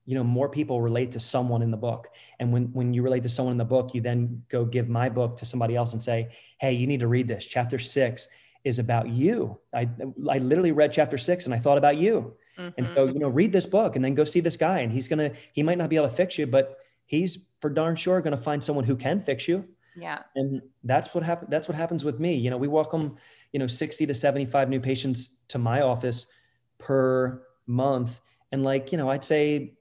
you 0.06 0.14
know 0.14 0.24
more 0.24 0.48
people 0.48 0.80
relate 0.80 1.12
to 1.12 1.20
someone 1.20 1.62
in 1.62 1.70
the 1.70 1.76
book. 1.76 2.08
And 2.38 2.52
when 2.52 2.64
when 2.72 2.92
you 2.92 3.02
relate 3.02 3.22
to 3.22 3.28
someone 3.28 3.52
in 3.52 3.58
the 3.58 3.64
book 3.64 3.94
you 3.94 4.00
then 4.00 4.42
go 4.48 4.64
give 4.64 4.88
my 4.88 5.08
book 5.08 5.36
to 5.38 5.46
somebody 5.46 5.76
else 5.76 5.92
and 5.92 6.02
say 6.02 6.30
hey 6.58 6.72
you 6.72 6.86
need 6.86 7.00
to 7.00 7.08
read 7.08 7.28
this. 7.28 7.46
Chapter 7.46 7.78
6 7.78 8.28
is 8.64 8.78
about 8.78 9.08
you. 9.08 9.58
I 9.74 9.88
i 10.30 10.38
literally 10.38 10.72
read 10.72 10.92
chapter 10.92 11.18
6 11.18 11.46
and 11.46 11.54
i 11.54 11.58
thought 11.58 11.78
about 11.78 11.96
you 11.96 12.34
Mm-hmm. 12.58 12.70
And 12.78 12.86
so, 12.88 13.06
you 13.06 13.18
know, 13.18 13.28
read 13.28 13.52
this 13.52 13.66
book 13.66 13.96
and 13.96 14.04
then 14.04 14.14
go 14.14 14.24
see 14.24 14.40
this 14.40 14.56
guy. 14.56 14.80
And 14.80 14.92
he's 14.92 15.08
going 15.08 15.18
to, 15.18 15.36
he 15.52 15.62
might 15.62 15.78
not 15.78 15.90
be 15.90 15.96
able 15.96 16.08
to 16.08 16.14
fix 16.14 16.38
you, 16.38 16.46
but 16.46 16.78
he's 17.06 17.48
for 17.60 17.70
darn 17.70 17.96
sure 17.96 18.20
going 18.20 18.36
to 18.36 18.42
find 18.42 18.62
someone 18.62 18.84
who 18.84 18.96
can 18.96 19.20
fix 19.20 19.48
you. 19.48 19.64
Yeah. 19.96 20.20
And 20.36 20.60
that's 20.82 21.14
what 21.14 21.24
happens. 21.24 21.50
That's 21.50 21.68
what 21.68 21.76
happens 21.76 22.04
with 22.04 22.18
me. 22.18 22.34
You 22.34 22.50
know, 22.50 22.56
we 22.56 22.68
welcome, 22.68 23.16
you 23.52 23.58
know, 23.58 23.66
60 23.66 24.06
to 24.06 24.14
75 24.14 24.68
new 24.68 24.80
patients 24.80 25.38
to 25.48 25.58
my 25.58 25.82
office 25.82 26.32
per 26.78 27.42
month. 27.66 28.20
And 28.52 28.64
like, 28.64 28.92
you 28.92 28.98
know, 28.98 29.10
I'd 29.10 29.24
say 29.24 29.74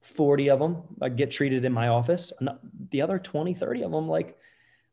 40 0.00 0.50
of 0.50 0.58
them 0.58 0.82
I 1.02 1.08
get 1.08 1.30
treated 1.30 1.64
in 1.64 1.72
my 1.72 1.88
office. 1.88 2.32
The 2.90 3.02
other 3.02 3.18
20, 3.18 3.54
30 3.54 3.82
of 3.82 3.92
them, 3.92 4.08
like, 4.08 4.36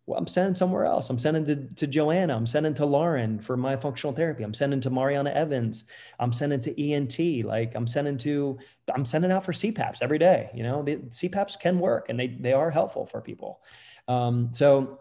well, 0.07 0.19
I'm 0.19 0.27
sending 0.27 0.53
somewhere 0.53 0.85
else. 0.85 1.09
I'm 1.09 1.17
sending 1.17 1.45
to, 1.45 1.55
to 1.75 1.87
Joanna. 1.87 2.35
I'm 2.35 2.45
sending 2.45 2.75
to 2.75 2.85
Lauren 2.85 3.39
for 3.39 3.57
myofunctional 3.57 4.15
therapy. 4.15 4.43
I'm 4.43 4.53
sending 4.53 4.79
to 4.81 4.91
Mariana 4.91 5.31
Evans. 5.31 5.85
I'm 6.19 6.31
sending 6.31 6.59
to 6.59 6.91
ENT. 6.91 7.45
Like 7.45 7.73
I'm 7.75 7.87
sending 7.87 8.17
to, 8.17 8.59
I'm 8.93 9.03
sending 9.03 9.31
out 9.31 9.43
for 9.43 9.51
CPAPs 9.51 9.99
every 10.01 10.19
day. 10.19 10.51
You 10.53 10.63
know, 10.63 10.83
the 10.83 10.97
CPAPs 10.97 11.59
can 11.59 11.79
work 11.79 12.09
and 12.09 12.19
they, 12.19 12.27
they 12.27 12.53
are 12.53 12.69
helpful 12.69 13.07
for 13.07 13.19
people. 13.19 13.61
Um, 14.07 14.49
so 14.53 14.99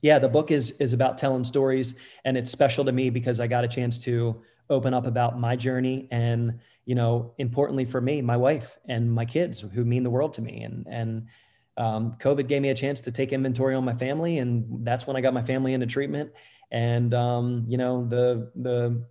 yeah, 0.00 0.18
the 0.18 0.28
book 0.28 0.50
is, 0.50 0.72
is 0.72 0.92
about 0.92 1.18
telling 1.18 1.44
stories 1.44 1.96
and 2.24 2.36
it's 2.36 2.50
special 2.50 2.84
to 2.84 2.92
me 2.92 3.10
because 3.10 3.38
I 3.38 3.46
got 3.46 3.62
a 3.62 3.68
chance 3.68 3.96
to 4.00 4.42
open 4.68 4.92
up 4.92 5.06
about 5.06 5.38
my 5.38 5.54
journey 5.54 6.08
and, 6.10 6.58
you 6.84 6.96
know, 6.96 7.32
importantly 7.38 7.84
for 7.84 8.00
me, 8.00 8.22
my 8.22 8.36
wife 8.36 8.76
and 8.88 9.12
my 9.12 9.24
kids 9.24 9.60
who 9.60 9.84
mean 9.84 10.02
the 10.02 10.10
world 10.10 10.32
to 10.32 10.42
me. 10.42 10.62
And, 10.62 10.86
and, 10.90 11.28
um, 11.76 12.16
COVID 12.18 12.48
gave 12.48 12.62
me 12.62 12.70
a 12.70 12.74
chance 12.74 13.00
to 13.02 13.12
take 13.12 13.32
inventory 13.32 13.74
on 13.74 13.84
my 13.84 13.94
family, 13.94 14.38
and 14.38 14.84
that's 14.84 15.06
when 15.06 15.16
I 15.16 15.20
got 15.20 15.32
my 15.32 15.42
family 15.42 15.72
into 15.72 15.86
treatment. 15.86 16.32
And 16.70 17.14
um, 17.14 17.64
you 17.66 17.78
know, 17.78 18.06
the 18.06 18.50
the 18.56 19.04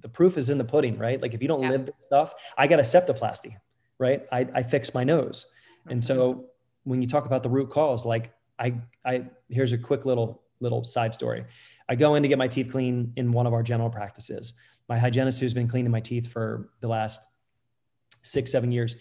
the 0.00 0.08
proof 0.08 0.36
is 0.36 0.50
in 0.50 0.58
the 0.58 0.64
pudding, 0.64 0.98
right? 0.98 1.20
Like 1.20 1.34
if 1.34 1.42
you 1.42 1.48
don't 1.48 1.62
yeah. 1.62 1.70
live 1.70 1.86
this 1.86 1.96
stuff, 1.98 2.34
I 2.56 2.66
got 2.66 2.78
a 2.78 2.82
septoplasty, 2.82 3.56
right? 3.98 4.26
I, 4.32 4.46
I 4.54 4.62
fixed 4.62 4.94
my 4.94 5.04
nose, 5.04 5.54
and 5.88 6.04
so 6.04 6.32
mm-hmm. 6.32 6.40
when 6.84 7.02
you 7.02 7.08
talk 7.08 7.26
about 7.26 7.42
the 7.42 7.50
root 7.50 7.70
cause, 7.70 8.06
like 8.06 8.32
I 8.58 8.74
I 9.04 9.26
here's 9.48 9.72
a 9.72 9.78
quick 9.78 10.06
little 10.06 10.42
little 10.60 10.84
side 10.84 11.14
story. 11.14 11.44
I 11.88 11.94
go 11.94 12.14
in 12.14 12.22
to 12.22 12.28
get 12.28 12.38
my 12.38 12.48
teeth 12.48 12.70
clean 12.72 13.12
in 13.16 13.32
one 13.32 13.46
of 13.46 13.52
our 13.52 13.62
general 13.62 13.90
practices. 13.90 14.54
My 14.88 14.98
hygienist, 14.98 15.40
who's 15.40 15.54
been 15.54 15.68
cleaning 15.68 15.90
my 15.90 16.00
teeth 16.00 16.28
for 16.32 16.70
the 16.80 16.88
last 16.88 17.26
six, 18.22 18.50
seven 18.50 18.72
years, 18.72 18.96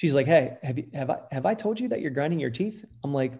she's 0.00 0.14
like, 0.14 0.26
Hey, 0.26 0.56
have 0.62 0.78
you, 0.78 0.86
have 0.94 1.10
I, 1.10 1.18
have 1.30 1.44
I 1.44 1.52
told 1.52 1.78
you 1.78 1.88
that 1.88 2.00
you're 2.00 2.10
grinding 2.10 2.40
your 2.40 2.48
teeth? 2.48 2.86
I'm 3.04 3.12
like, 3.12 3.34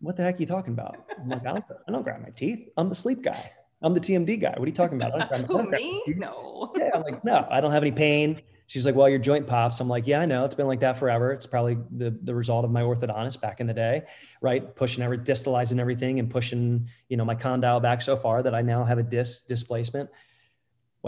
what 0.00 0.16
the 0.16 0.22
heck 0.22 0.36
are 0.36 0.38
you 0.38 0.46
talking 0.46 0.72
about? 0.72 0.96
I'm 1.20 1.28
like, 1.28 1.44
I 1.44 1.54
don't, 1.54 1.64
I 1.88 1.90
don't 1.90 2.04
grind 2.04 2.22
my 2.22 2.30
teeth. 2.30 2.68
I'm 2.76 2.88
the 2.88 2.94
sleep 2.94 3.20
guy. 3.20 3.50
I'm 3.82 3.94
the 3.94 4.00
TMD 4.00 4.40
guy. 4.40 4.50
What 4.50 4.62
are 4.62 4.66
you 4.66 4.72
talking 4.72 4.96
about? 4.96 5.20
I 5.20 5.38
don't 5.38 5.44
Who, 5.46 5.68
me? 5.68 6.04
No. 6.06 6.72
Yeah. 6.76 6.90
I'm 6.94 7.02
like, 7.02 7.24
no, 7.24 7.48
I 7.50 7.60
don't 7.60 7.72
have 7.72 7.82
any 7.82 7.90
pain. 7.90 8.40
She's 8.68 8.86
like, 8.86 8.94
well, 8.94 9.08
your 9.08 9.18
joint 9.18 9.48
pops. 9.48 9.80
I'm 9.80 9.88
like, 9.88 10.06
yeah, 10.06 10.20
I 10.20 10.26
know. 10.26 10.44
It's 10.44 10.54
been 10.54 10.68
like 10.68 10.80
that 10.80 10.98
forever. 10.98 11.32
It's 11.32 11.46
probably 11.46 11.78
the, 11.90 12.16
the 12.22 12.34
result 12.34 12.64
of 12.64 12.70
my 12.70 12.82
orthodontist 12.82 13.40
back 13.40 13.58
in 13.58 13.66
the 13.66 13.74
day, 13.74 14.04
right? 14.40 14.76
Pushing 14.76 15.02
every 15.02 15.18
distalizing 15.18 15.80
everything 15.80 16.20
and 16.20 16.30
pushing, 16.30 16.88
you 17.08 17.16
know, 17.16 17.24
my 17.24 17.34
condyle 17.34 17.80
back 17.80 18.02
so 18.02 18.14
far 18.14 18.40
that 18.44 18.54
I 18.54 18.62
now 18.62 18.84
have 18.84 18.98
a 18.98 19.02
disc 19.02 19.48
displacement 19.48 20.10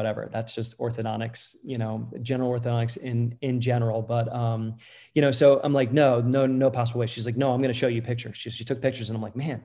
whatever. 0.01 0.31
That's 0.33 0.55
just 0.55 0.79
orthodontics 0.79 1.57
you 1.63 1.77
know 1.77 2.09
general 2.23 2.51
orthodontics 2.51 2.97
in 2.97 3.37
in 3.43 3.61
general. 3.61 4.01
But 4.01 4.33
um 4.33 4.77
you 5.15 5.21
know 5.21 5.31
so 5.31 5.61
i'm 5.63 5.75
like 5.75 5.93
no 5.93 6.23
no 6.23 6.47
no 6.47 6.71
possible 6.71 7.01
way. 7.01 7.07
She's 7.07 7.27
like 7.27 7.37
no 7.37 7.53
i'm 7.53 7.61
going 7.61 7.75
to 7.75 7.79
show 7.79 7.89
you 7.89 8.01
pictures. 8.01 8.39
She, 8.39 8.49
she 8.51 8.65
took 8.65 8.81
pictures 8.81 9.11
and 9.11 9.17
i'm 9.17 9.23
like 9.23 9.37
man 9.37 9.63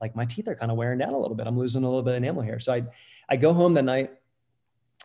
like 0.00 0.14
my 0.14 0.26
teeth 0.26 0.46
are 0.46 0.54
kind 0.54 0.70
of 0.70 0.76
wearing 0.76 0.98
down 0.98 1.14
a 1.14 1.18
little 1.18 1.34
bit. 1.34 1.46
I'm 1.46 1.58
losing 1.58 1.84
a 1.84 1.88
little 1.88 2.02
bit 2.02 2.12
of 2.12 2.18
enamel 2.18 2.42
here 2.42 2.60
so 2.60 2.74
i 2.74 2.82
i 3.30 3.36
go 3.36 3.52
home 3.52 3.74
that 3.74 3.84
night. 3.84 4.10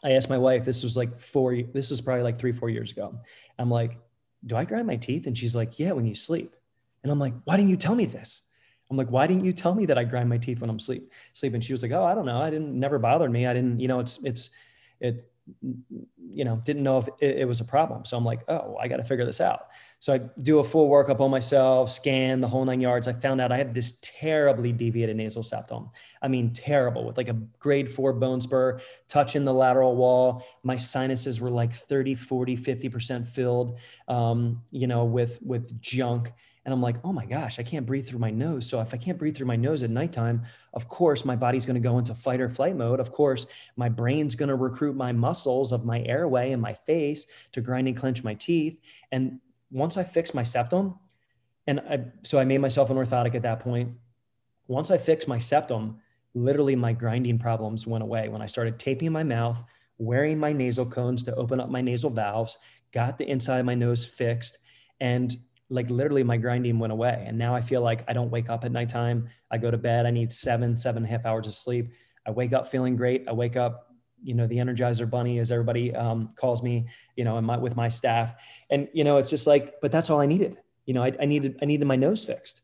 I 0.03 0.11
asked 0.11 0.29
my 0.29 0.37
wife 0.37 0.65
this 0.65 0.83
was 0.83 0.97
like 0.97 1.17
four 1.17 1.55
this 1.55 1.89
is 1.91 2.01
probably 2.01 2.23
like 2.23 2.37
three 2.37 2.51
four 2.51 2.69
years 2.69 2.91
ago. 2.91 3.17
I'm 3.57 3.71
like 3.71 3.97
do 4.45 4.57
i 4.57 4.65
grind 4.65 4.87
my 4.87 4.97
teeth? 4.97 5.27
And 5.27 5.37
she's 5.37 5.55
like 5.55 5.79
yeah 5.79 5.93
when 5.93 6.05
you 6.05 6.15
sleep. 6.15 6.55
And 7.03 7.11
i'm 7.11 7.19
like 7.19 7.35
why 7.45 7.55
didn't 7.55 7.69
you 7.69 7.77
tell 7.77 7.95
me 7.95 8.05
this? 8.05 8.41
I'm 8.93 8.97
like, 8.97 9.09
why 9.09 9.25
didn't 9.25 9.43
you 9.43 9.53
tell 9.53 9.73
me 9.73 9.87
that 9.87 9.97
I 9.97 10.03
grind 10.03 10.29
my 10.29 10.37
teeth 10.37 10.61
when 10.61 10.69
I'm 10.69 10.79
sleep 10.79 11.11
sleeping? 11.33 11.61
She 11.61 11.73
was 11.73 11.81
like, 11.81 11.91
oh, 11.91 12.03
I 12.03 12.13
don't 12.13 12.27
know. 12.27 12.39
I 12.39 12.51
didn't 12.51 12.79
never 12.79 12.99
bothered 12.99 13.31
me. 13.31 13.47
I 13.47 13.53
didn't, 13.53 13.79
you 13.79 13.87
know, 13.87 13.99
it's 13.99 14.23
it's 14.23 14.51
it 15.03 15.29
you 16.33 16.45
know 16.45 16.61
didn't 16.65 16.83
know 16.83 16.97
if 16.97 17.07
it, 17.19 17.39
it 17.39 17.47
was 17.47 17.59
a 17.59 17.65
problem. 17.65 18.05
So 18.05 18.17
I'm 18.17 18.25
like, 18.25 18.41
oh, 18.47 18.77
I 18.77 18.87
got 18.87 18.97
to 18.97 19.03
figure 19.03 19.25
this 19.25 19.41
out. 19.41 19.67
So 19.99 20.13
I 20.13 20.17
do 20.41 20.59
a 20.59 20.63
full 20.63 20.89
workup 20.89 21.19
on 21.19 21.29
myself, 21.31 21.91
scan 21.91 22.41
the 22.41 22.47
whole 22.47 22.65
nine 22.65 22.81
yards. 22.81 23.07
I 23.07 23.13
found 23.13 23.39
out 23.39 23.51
I 23.51 23.57
had 23.57 23.73
this 23.73 23.99
terribly 24.01 24.71
deviated 24.71 25.15
nasal 25.15 25.43
septum. 25.43 25.89
I 26.21 26.27
mean, 26.27 26.51
terrible 26.51 27.05
with 27.05 27.17
like 27.17 27.29
a 27.29 27.37
grade 27.59 27.89
four 27.89 28.13
bone 28.13 28.41
spur 28.41 28.79
touching 29.07 29.45
the 29.45 29.53
lateral 29.53 29.95
wall. 29.95 30.45
My 30.63 30.75
sinuses 30.75 31.39
were 31.39 31.51
like 31.51 31.73
30, 31.73 32.15
40, 32.15 32.57
50% 32.57 33.27
filled, 33.27 33.79
um, 34.07 34.61
you 34.71 34.87
know, 34.87 35.05
with, 35.05 35.39
with 35.41 35.79
junk. 35.81 36.31
And 36.65 36.73
I'm 36.73 36.81
like, 36.81 36.95
oh 37.03 37.11
my 37.11 37.25
gosh, 37.25 37.59
I 37.59 37.63
can't 37.63 37.85
breathe 37.85 38.07
through 38.07 38.19
my 38.19 38.29
nose. 38.29 38.67
So 38.69 38.79
if 38.79 38.93
I 38.93 38.97
can't 38.97 39.17
breathe 39.17 39.35
through 39.35 39.47
my 39.47 39.57
nose 39.57 39.83
at 39.83 39.89
nighttime, 39.89 40.43
of 40.73 40.87
course, 40.87 41.25
my 41.25 41.35
body's 41.35 41.65
going 41.65 41.81
to 41.81 41.87
go 41.87 41.97
into 41.97 42.15
fight 42.15 42.39
or 42.39 42.49
flight 42.49 42.75
mode. 42.75 42.99
Of 43.01 43.11
course, 43.11 43.47
my 43.75 43.89
brain's 43.89 44.35
going 44.35 44.49
to 44.49 44.55
recruit 44.55 44.95
my 44.95 45.11
muscles 45.11 45.73
of 45.73 45.83
my 45.83 46.01
airway 46.03 46.51
and 46.51 46.61
my 46.61 46.73
face 46.73 47.27
to 47.51 47.61
grind 47.61 47.87
and 47.87 47.97
clench 47.97 48.23
my 48.23 48.33
teeth. 48.35 48.79
And 49.11 49.41
once 49.71 49.97
I 49.97 50.03
fix 50.03 50.33
my 50.33 50.43
septum, 50.43 50.97
and 51.67 51.79
I, 51.81 52.05
so 52.23 52.39
I 52.39 52.45
made 52.45 52.59
myself 52.59 52.89
an 52.89 52.97
orthotic 52.97 53.35
at 53.35 53.41
that 53.43 53.59
point. 53.59 53.91
Once 54.67 54.91
I 54.91 54.97
fixed 54.97 55.27
my 55.27 55.39
septum, 55.39 55.99
literally 56.33 56.75
my 56.75 56.93
grinding 56.93 57.39
problems 57.39 57.87
went 57.87 58.03
away 58.03 58.29
when 58.29 58.41
I 58.41 58.47
started 58.47 58.79
taping 58.79 59.11
my 59.11 59.23
mouth, 59.23 59.61
wearing 59.97 60.37
my 60.37 60.51
nasal 60.51 60.85
cones 60.85 61.23
to 61.23 61.35
open 61.35 61.59
up 61.59 61.69
my 61.69 61.81
nasal 61.81 62.09
valves, 62.09 62.57
got 62.91 63.17
the 63.17 63.29
inside 63.29 63.59
of 63.59 63.65
my 63.65 63.75
nose 63.75 64.05
fixed. 64.05 64.59
And 64.99 65.35
like 65.69 65.89
literally 65.89 66.23
my 66.23 66.37
grinding 66.37 66.79
went 66.79 66.93
away. 66.93 67.23
And 67.27 67.37
now 67.37 67.55
I 67.55 67.61
feel 67.61 67.81
like 67.81 68.03
I 68.07 68.13
don't 68.13 68.29
wake 68.29 68.49
up 68.49 68.63
at 68.65 68.71
nighttime. 68.71 69.29
I 69.49 69.57
go 69.57 69.71
to 69.71 69.77
bed. 69.77 70.05
I 70.05 70.11
need 70.11 70.31
seven, 70.33 70.75
seven 70.77 71.03
and 71.03 71.11
a 71.11 71.17
half 71.17 71.25
hours 71.25 71.47
of 71.47 71.53
sleep. 71.53 71.87
I 72.25 72.31
wake 72.31 72.53
up 72.53 72.67
feeling 72.67 72.95
great. 72.95 73.25
I 73.27 73.33
wake 73.33 73.55
up, 73.55 73.93
you 74.21 74.33
know, 74.33 74.47
the 74.47 74.57
energizer 74.57 75.09
bunny, 75.09 75.39
as 75.39 75.51
everybody 75.51 75.93
um, 75.95 76.29
calls 76.35 76.63
me, 76.63 76.87
you 77.15 77.23
know, 77.23 77.37
and 77.37 77.45
my, 77.45 77.57
with 77.57 77.75
my 77.75 77.87
staff. 77.87 78.35
And, 78.69 78.87
you 78.93 79.03
know, 79.03 79.17
it's 79.17 79.29
just 79.29 79.47
like, 79.47 79.81
but 79.81 79.91
that's 79.91 80.09
all 80.09 80.19
I 80.19 80.25
needed. 80.25 80.57
You 80.85 80.93
know, 80.93 81.03
I, 81.03 81.13
I 81.19 81.25
needed, 81.25 81.59
I 81.61 81.65
needed 81.65 81.85
my 81.85 81.95
nose 81.95 82.23
fixed 82.23 82.62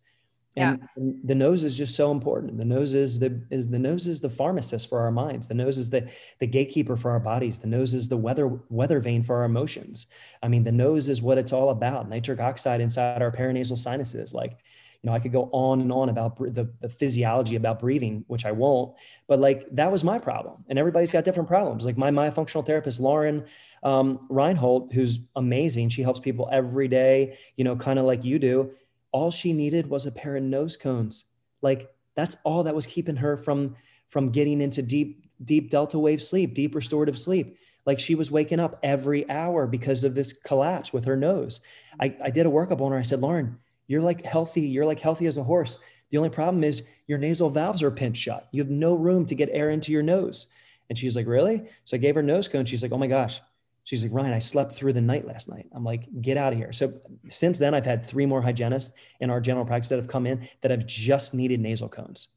and, 0.60 0.80
yeah. 0.98 1.14
the 1.24 1.36
nose 1.36 1.64
is 1.64 1.78
just 1.78 1.96
so 1.96 2.12
important. 2.12 2.58
The 2.58 2.66
nose 2.66 2.94
is 2.94 3.20
the 3.20 3.42
is 3.50 3.70
the 3.70 3.80
nose 3.80 4.08
is 4.08 4.20
the 4.20 4.30
pharmacist 4.30 4.90
for 4.90 5.00
our 5.00 5.12
minds. 5.12 5.48
The 5.48 5.54
nose 5.54 5.78
is 5.78 5.90
the 5.90 6.10
the 6.40 6.48
gatekeeper 6.48 6.98
for 6.98 7.12
our 7.12 7.20
bodies. 7.20 7.60
The 7.60 7.68
nose 7.68 7.94
is 7.94 8.10
the 8.10 8.18
weather 8.18 8.48
weather 8.70 9.00
vane 9.00 9.24
for 9.24 9.38
our 9.38 9.46
emotions. 9.46 10.08
I 10.44 10.48
mean 10.48 10.64
the 10.64 10.72
nose 10.72 11.10
is 11.10 11.22
what 11.22 11.38
it's 11.38 11.54
all 11.54 11.70
about. 11.70 12.10
Nitric 12.10 12.40
oxide 12.40 12.82
inside 12.82 13.22
our 13.22 13.32
paranasal 13.32 13.78
sinuses. 13.78 14.34
Like 14.34 14.58
you 15.02 15.10
know 15.10 15.16
i 15.16 15.20
could 15.20 15.32
go 15.32 15.50
on 15.54 15.82
and 15.82 15.92
on 15.92 16.10
about 16.10 16.38
the, 16.38 16.70
the 16.82 16.90
physiology 16.90 17.56
about 17.56 17.80
breathing 17.80 18.26
which 18.28 18.46
i 18.46 18.52
won't 18.52 18.96
but 19.28 19.40
like 19.40 19.66
that 19.72 19.92
was 19.92 20.04
my 20.04 20.18
problem. 20.18 20.66
And 20.68 20.78
everybody's 20.78 21.12
got 21.12 21.24
different 21.24 21.48
problems. 21.48 21.86
Like 21.86 21.98
my 21.98 22.12
myofunctional 22.12 22.66
therapist 22.66 23.00
lauren 23.00 23.46
um, 23.84 24.28
reinhold 24.30 24.92
who's 24.92 25.20
amazing. 25.36 25.90
She 25.90 26.02
helps 26.02 26.20
people 26.20 26.50
every 26.52 26.88
day 26.88 27.38
you 27.56 27.64
know 27.64 27.76
kind 27.76 28.00
of 28.00 28.06
like 28.06 28.24
you 28.26 28.40
do 28.40 28.72
all 29.12 29.32
she 29.32 29.54
needed 29.54 29.90
was 29.90 30.06
a 30.06 30.12
pair 30.12 30.36
of 30.36 30.44
nose 30.44 30.78
cones. 30.78 31.26
Like 31.62 31.90
that's 32.16 32.38
all 32.44 32.64
that 32.64 32.76
was 32.76 32.86
keeping 32.86 33.16
her 33.18 33.38
from 33.38 33.76
from 34.08 34.32
getting 34.32 34.62
into 34.62 34.82
deep 34.82 35.26
deep 35.44 35.70
delta 35.70 35.98
wave 36.00 36.22
sleep, 36.22 36.54
deep 36.54 36.76
restorative 36.76 37.18
sleep. 37.18 37.58
Like 37.86 38.00
she 38.00 38.16
was 38.16 38.30
waking 38.30 38.60
up 38.60 38.78
every 38.84 39.30
hour 39.30 39.66
because 39.66 40.04
of 40.04 40.16
this 40.16 40.34
collapse 40.34 40.92
with 40.94 41.06
her 41.06 41.16
nose. 41.16 41.62
I, 42.00 42.16
I 42.24 42.30
did 42.30 42.46
a 42.46 42.50
workup 42.50 42.82
on 42.82 42.92
her. 42.92 42.98
I 42.98 43.04
said, 43.04 43.22
Lauren, 43.22 43.58
you're 43.88 44.02
like 44.02 44.24
healthy. 44.24 44.62
You're 44.62 44.86
like 44.86 45.00
healthy 45.00 45.28
as 45.28 45.38
a 45.38 45.44
horse. 45.44 45.80
The 46.10 46.18
only 46.18 46.30
problem 46.30 46.64
is 46.64 46.88
your 47.08 47.18
nasal 47.18 47.50
valves 47.50 47.82
are 47.82 47.92
pinched 47.92 48.22
shut. 48.22 48.48
You 48.52 48.62
have 48.62 48.72
no 48.72 48.94
room 48.94 49.26
to 49.28 49.36
get 49.36 49.50
air 49.52 49.70
into 49.70 49.92
your 49.92 50.04
nose. 50.04 50.48
And 50.90 50.98
she's 50.98 51.16
like, 51.16 51.28
really? 51.28 51.68
So 51.84 51.96
I 51.96 52.00
gave 52.00 52.16
her 52.16 52.24
nose 52.24 52.48
cone. 52.48 52.66
She's 52.66 52.84
like, 52.84 52.92
oh 52.92 52.98
my 52.98 53.08
gosh, 53.08 53.42
She's 53.90 54.04
like, 54.04 54.14
Ryan, 54.14 54.34
I 54.34 54.40
slept 54.40 54.76
through 54.76 54.94
the 54.94 55.02
night 55.02 55.26
last 55.26 55.50
night. 55.50 55.66
I'm 55.74 55.84
like, 55.84 56.08
get 56.22 56.38
out 56.38 56.54
of 56.54 56.60
here. 56.60 56.72
So 56.72 56.94
since 57.26 57.58
then, 57.58 57.74
I've 57.74 57.88
had 57.88 58.06
three 58.06 58.28
more 58.28 58.40
hygienists 58.40 58.94
in 59.20 59.32
our 59.32 59.42
general 59.42 59.66
practice 59.66 59.90
that 59.90 59.96
have 59.96 60.08
come 60.08 60.28
in 60.28 60.48
that 60.62 60.70
have 60.70 60.86
just 60.86 61.34
needed 61.34 61.60
nasal 61.60 61.90
cones. 61.90 62.28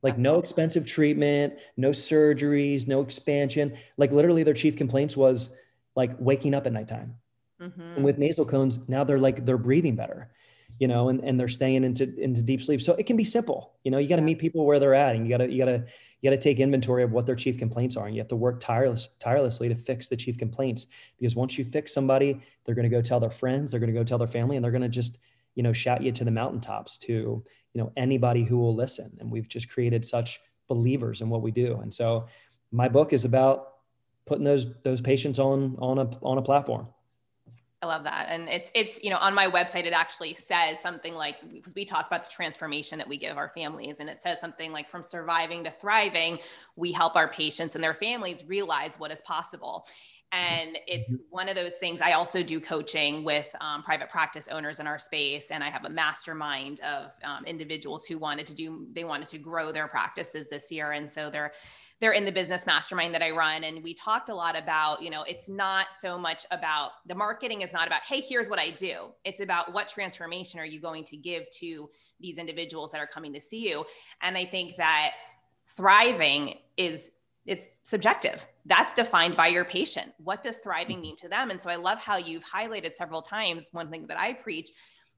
Like 0.00 0.16
no 0.16 0.38
expensive 0.38 0.86
treatment, 0.86 1.58
no 1.76 1.90
surgeries, 1.90 2.88
no 2.88 3.02
expansion. 3.02 3.76
Like 3.98 4.12
literally 4.12 4.44
their 4.44 4.54
chief 4.54 4.76
complaints 4.78 5.14
was 5.14 5.54
like 5.94 6.12
waking 6.18 6.54
up 6.54 6.66
at 6.66 6.72
nighttime. 6.72 7.16
Mm-hmm. 7.60 7.82
And 7.96 8.02
with 8.02 8.16
nasal 8.16 8.46
cones, 8.46 8.78
now 8.88 9.04
they're 9.04 9.18
like, 9.18 9.44
they're 9.44 9.58
breathing 9.58 9.96
better 9.96 10.30
you 10.78 10.88
know, 10.88 11.08
and, 11.08 11.20
and 11.20 11.38
they're 11.38 11.48
staying 11.48 11.84
into 11.84 12.04
into 12.20 12.42
deep 12.42 12.62
sleep. 12.62 12.82
So 12.82 12.94
it 12.94 13.06
can 13.06 13.16
be 13.16 13.24
simple. 13.24 13.74
You 13.84 13.90
know, 13.90 13.98
you 13.98 14.08
got 14.08 14.16
to 14.16 14.22
meet 14.22 14.38
people 14.38 14.66
where 14.66 14.78
they're 14.78 14.94
at, 14.94 15.14
and 15.14 15.24
you 15.24 15.30
got 15.30 15.44
to 15.44 15.50
you 15.50 15.58
got 15.58 15.70
to 15.70 15.84
you 16.20 16.30
got 16.30 16.36
to 16.36 16.42
take 16.42 16.58
inventory 16.58 17.02
of 17.02 17.12
what 17.12 17.26
their 17.26 17.36
chief 17.36 17.58
complaints 17.58 17.96
are, 17.96 18.06
and 18.06 18.14
you 18.14 18.20
have 18.20 18.28
to 18.28 18.36
work 18.36 18.60
tireless 18.60 19.10
tirelessly 19.20 19.68
to 19.68 19.74
fix 19.74 20.08
the 20.08 20.16
chief 20.16 20.36
complaints. 20.38 20.86
Because 21.18 21.36
once 21.36 21.56
you 21.56 21.64
fix 21.64 21.92
somebody, 21.92 22.40
they're 22.64 22.74
going 22.74 22.88
to 22.88 22.94
go 22.94 23.02
tell 23.02 23.20
their 23.20 23.30
friends, 23.30 23.70
they're 23.70 23.80
going 23.80 23.92
to 23.92 23.98
go 23.98 24.04
tell 24.04 24.18
their 24.18 24.26
family, 24.28 24.56
and 24.56 24.64
they're 24.64 24.72
going 24.72 24.82
to 24.82 24.88
just 24.88 25.18
you 25.54 25.62
know 25.62 25.72
shout 25.72 26.02
you 26.02 26.10
to 26.12 26.24
the 26.24 26.30
mountaintops 26.30 26.98
to 26.98 27.12
you 27.12 27.44
know 27.74 27.92
anybody 27.96 28.42
who 28.42 28.58
will 28.58 28.74
listen. 28.74 29.16
And 29.20 29.30
we've 29.30 29.48
just 29.48 29.68
created 29.68 30.04
such 30.04 30.40
believers 30.66 31.20
in 31.20 31.28
what 31.28 31.42
we 31.42 31.50
do. 31.50 31.78
And 31.82 31.92
so 31.92 32.26
my 32.72 32.88
book 32.88 33.12
is 33.12 33.24
about 33.24 33.74
putting 34.26 34.44
those 34.44 34.66
those 34.82 35.00
patients 35.00 35.38
on 35.38 35.76
on 35.78 35.98
a 35.98 36.10
on 36.22 36.38
a 36.38 36.42
platform 36.42 36.88
I 37.82 37.86
love 37.86 38.04
that. 38.04 38.28
And 38.30 38.48
it's 38.48 38.70
it's 38.74 39.02
you 39.02 39.10
know 39.10 39.18
on 39.18 39.34
my 39.34 39.46
website 39.46 39.84
it 39.84 39.92
actually 39.92 40.34
says 40.34 40.80
something 40.80 41.14
like 41.14 41.36
because 41.52 41.74
we 41.74 41.84
talk 41.84 42.06
about 42.06 42.24
the 42.24 42.30
transformation 42.30 42.98
that 42.98 43.08
we 43.08 43.18
give 43.18 43.36
our 43.36 43.50
families 43.54 44.00
and 44.00 44.08
it 44.08 44.22
says 44.22 44.40
something 44.40 44.72
like 44.72 44.88
from 44.88 45.02
surviving 45.02 45.64
to 45.64 45.70
thriving, 45.70 46.38
we 46.76 46.92
help 46.92 47.14
our 47.14 47.28
patients 47.28 47.74
and 47.74 47.84
their 47.84 47.94
families 47.94 48.42
realize 48.46 48.94
what 48.98 49.10
is 49.10 49.20
possible. 49.22 49.86
And 50.32 50.78
it's 50.88 51.12
mm-hmm. 51.12 51.22
one 51.30 51.48
of 51.48 51.54
those 51.54 51.76
things. 51.76 52.00
I 52.00 52.12
also 52.12 52.42
do 52.42 52.58
coaching 52.58 53.22
with 53.22 53.48
um, 53.60 53.84
private 53.84 54.10
practice 54.10 54.48
owners 54.48 54.80
in 54.80 54.86
our 54.86 54.98
space, 54.98 55.52
and 55.52 55.62
I 55.62 55.70
have 55.70 55.84
a 55.84 55.88
mastermind 55.88 56.80
of 56.80 57.12
um, 57.22 57.44
individuals 57.44 58.06
who 58.06 58.18
wanted 58.18 58.46
to 58.48 58.54
do, 58.54 58.86
they 58.92 59.04
wanted 59.04 59.28
to 59.28 59.38
grow 59.38 59.70
their 59.70 59.86
practices 59.86 60.48
this 60.48 60.72
year. 60.72 60.90
And 60.90 61.08
so 61.08 61.30
they're 61.30 61.52
they're 62.00 62.12
in 62.12 62.24
the 62.24 62.32
business 62.32 62.66
mastermind 62.66 63.14
that 63.14 63.22
I 63.22 63.30
run. 63.30 63.64
And 63.64 63.82
we 63.82 63.94
talked 63.94 64.28
a 64.28 64.34
lot 64.34 64.58
about, 64.58 65.02
you 65.02 65.10
know, 65.10 65.22
it's 65.22 65.48
not 65.48 65.86
so 66.00 66.18
much 66.18 66.44
about 66.50 66.90
the 67.06 67.14
marketing 67.14 67.62
is 67.62 67.72
not 67.72 67.86
about, 67.86 68.02
hey, 68.04 68.20
here's 68.20 68.48
what 68.48 68.58
I 68.58 68.70
do. 68.70 69.12
It's 69.24 69.40
about 69.40 69.72
what 69.72 69.88
transformation 69.88 70.60
are 70.60 70.66
you 70.66 70.80
going 70.80 71.04
to 71.04 71.16
give 71.16 71.44
to 71.60 71.88
these 72.20 72.38
individuals 72.38 72.90
that 72.92 73.00
are 73.00 73.06
coming 73.06 73.32
to 73.32 73.40
see 73.40 73.68
you. 73.68 73.84
And 74.22 74.36
I 74.36 74.44
think 74.44 74.76
that 74.76 75.12
thriving 75.68 76.58
is 76.76 77.10
it's 77.46 77.80
subjective. 77.82 78.44
That's 78.64 78.92
defined 78.92 79.36
by 79.36 79.48
your 79.48 79.66
patient. 79.66 80.14
What 80.18 80.42
does 80.42 80.58
thriving 80.58 80.96
mm-hmm. 80.96 81.02
mean 81.02 81.16
to 81.16 81.28
them? 81.28 81.50
And 81.50 81.60
so 81.60 81.68
I 81.68 81.76
love 81.76 81.98
how 81.98 82.16
you've 82.16 82.44
highlighted 82.44 82.96
several 82.96 83.20
times 83.20 83.68
one 83.72 83.90
thing 83.90 84.06
that 84.06 84.18
I 84.18 84.32
preach 84.32 84.70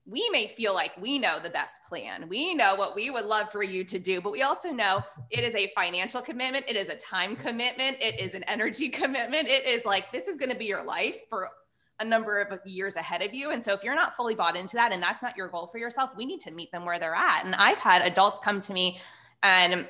we 0.08 0.28
may 0.30 0.46
feel 0.46 0.72
like 0.72 0.92
we 1.00 1.18
know 1.18 1.38
the 1.42 1.50
best 1.50 1.82
plan. 1.88 2.28
We 2.28 2.54
know 2.54 2.76
what 2.76 2.94
we 2.94 3.10
would 3.10 3.24
love 3.24 3.50
for 3.50 3.64
you 3.64 3.82
to 3.84 3.98
do, 3.98 4.20
but 4.20 4.30
we 4.30 4.42
also 4.42 4.70
know 4.70 5.02
it 5.30 5.42
is 5.42 5.54
a 5.56 5.72
financial 5.74 6.22
commitment. 6.22 6.64
It 6.68 6.76
is 6.76 6.88
a 6.88 6.94
time 6.94 7.34
commitment. 7.34 7.96
It 8.00 8.20
is 8.20 8.34
an 8.34 8.44
energy 8.44 8.88
commitment. 8.90 9.48
It 9.48 9.66
is 9.66 9.84
like, 9.84 10.12
this 10.12 10.28
is 10.28 10.38
going 10.38 10.52
to 10.52 10.56
be 10.56 10.66
your 10.66 10.84
life 10.84 11.16
for 11.28 11.48
a 11.98 12.04
number 12.04 12.40
of 12.40 12.60
years 12.64 12.94
ahead 12.94 13.22
of 13.22 13.34
you. 13.34 13.50
And 13.50 13.64
so 13.64 13.72
if 13.72 13.82
you're 13.82 13.94
not 13.96 14.16
fully 14.16 14.34
bought 14.34 14.56
into 14.56 14.76
that 14.76 14.92
and 14.92 15.02
that's 15.02 15.22
not 15.22 15.36
your 15.36 15.48
goal 15.48 15.68
for 15.72 15.78
yourself, 15.78 16.10
we 16.16 16.26
need 16.26 16.40
to 16.40 16.52
meet 16.52 16.70
them 16.70 16.84
where 16.84 16.98
they're 16.98 17.14
at. 17.14 17.44
And 17.44 17.54
I've 17.54 17.78
had 17.78 18.02
adults 18.02 18.38
come 18.44 18.60
to 18.60 18.72
me 18.72 19.00
and 19.42 19.88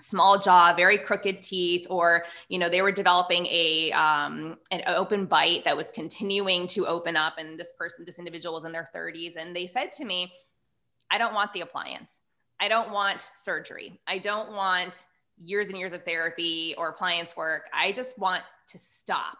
small 0.00 0.38
jaw 0.38 0.74
very 0.74 0.98
crooked 0.98 1.40
teeth 1.40 1.86
or 1.88 2.24
you 2.48 2.58
know 2.58 2.68
they 2.68 2.82
were 2.82 2.90
developing 2.90 3.46
a 3.46 3.92
um, 3.92 4.58
an 4.72 4.82
open 4.88 5.24
bite 5.24 5.64
that 5.64 5.76
was 5.76 5.90
continuing 5.92 6.66
to 6.66 6.86
open 6.86 7.16
up 7.16 7.34
and 7.38 7.58
this 7.58 7.72
person 7.78 8.04
this 8.04 8.18
individual 8.18 8.54
was 8.54 8.64
in 8.64 8.72
their 8.72 8.88
30s 8.94 9.36
and 9.36 9.54
they 9.54 9.66
said 9.68 9.92
to 9.92 10.04
me 10.04 10.32
i 11.10 11.18
don't 11.18 11.34
want 11.34 11.52
the 11.52 11.60
appliance. 11.60 12.20
I 12.60 12.68
don't 12.68 12.90
want 12.92 13.30
surgery. 13.34 14.00
I 14.06 14.18
don't 14.18 14.52
want 14.52 15.06
years 15.36 15.68
and 15.68 15.78
years 15.78 15.92
of 15.92 16.04
therapy 16.04 16.74
or 16.78 16.88
appliance 16.88 17.36
work. 17.36 17.68
I 17.72 17.92
just 17.92 18.18
want 18.18 18.42
to 18.68 18.78
stop 18.78 19.38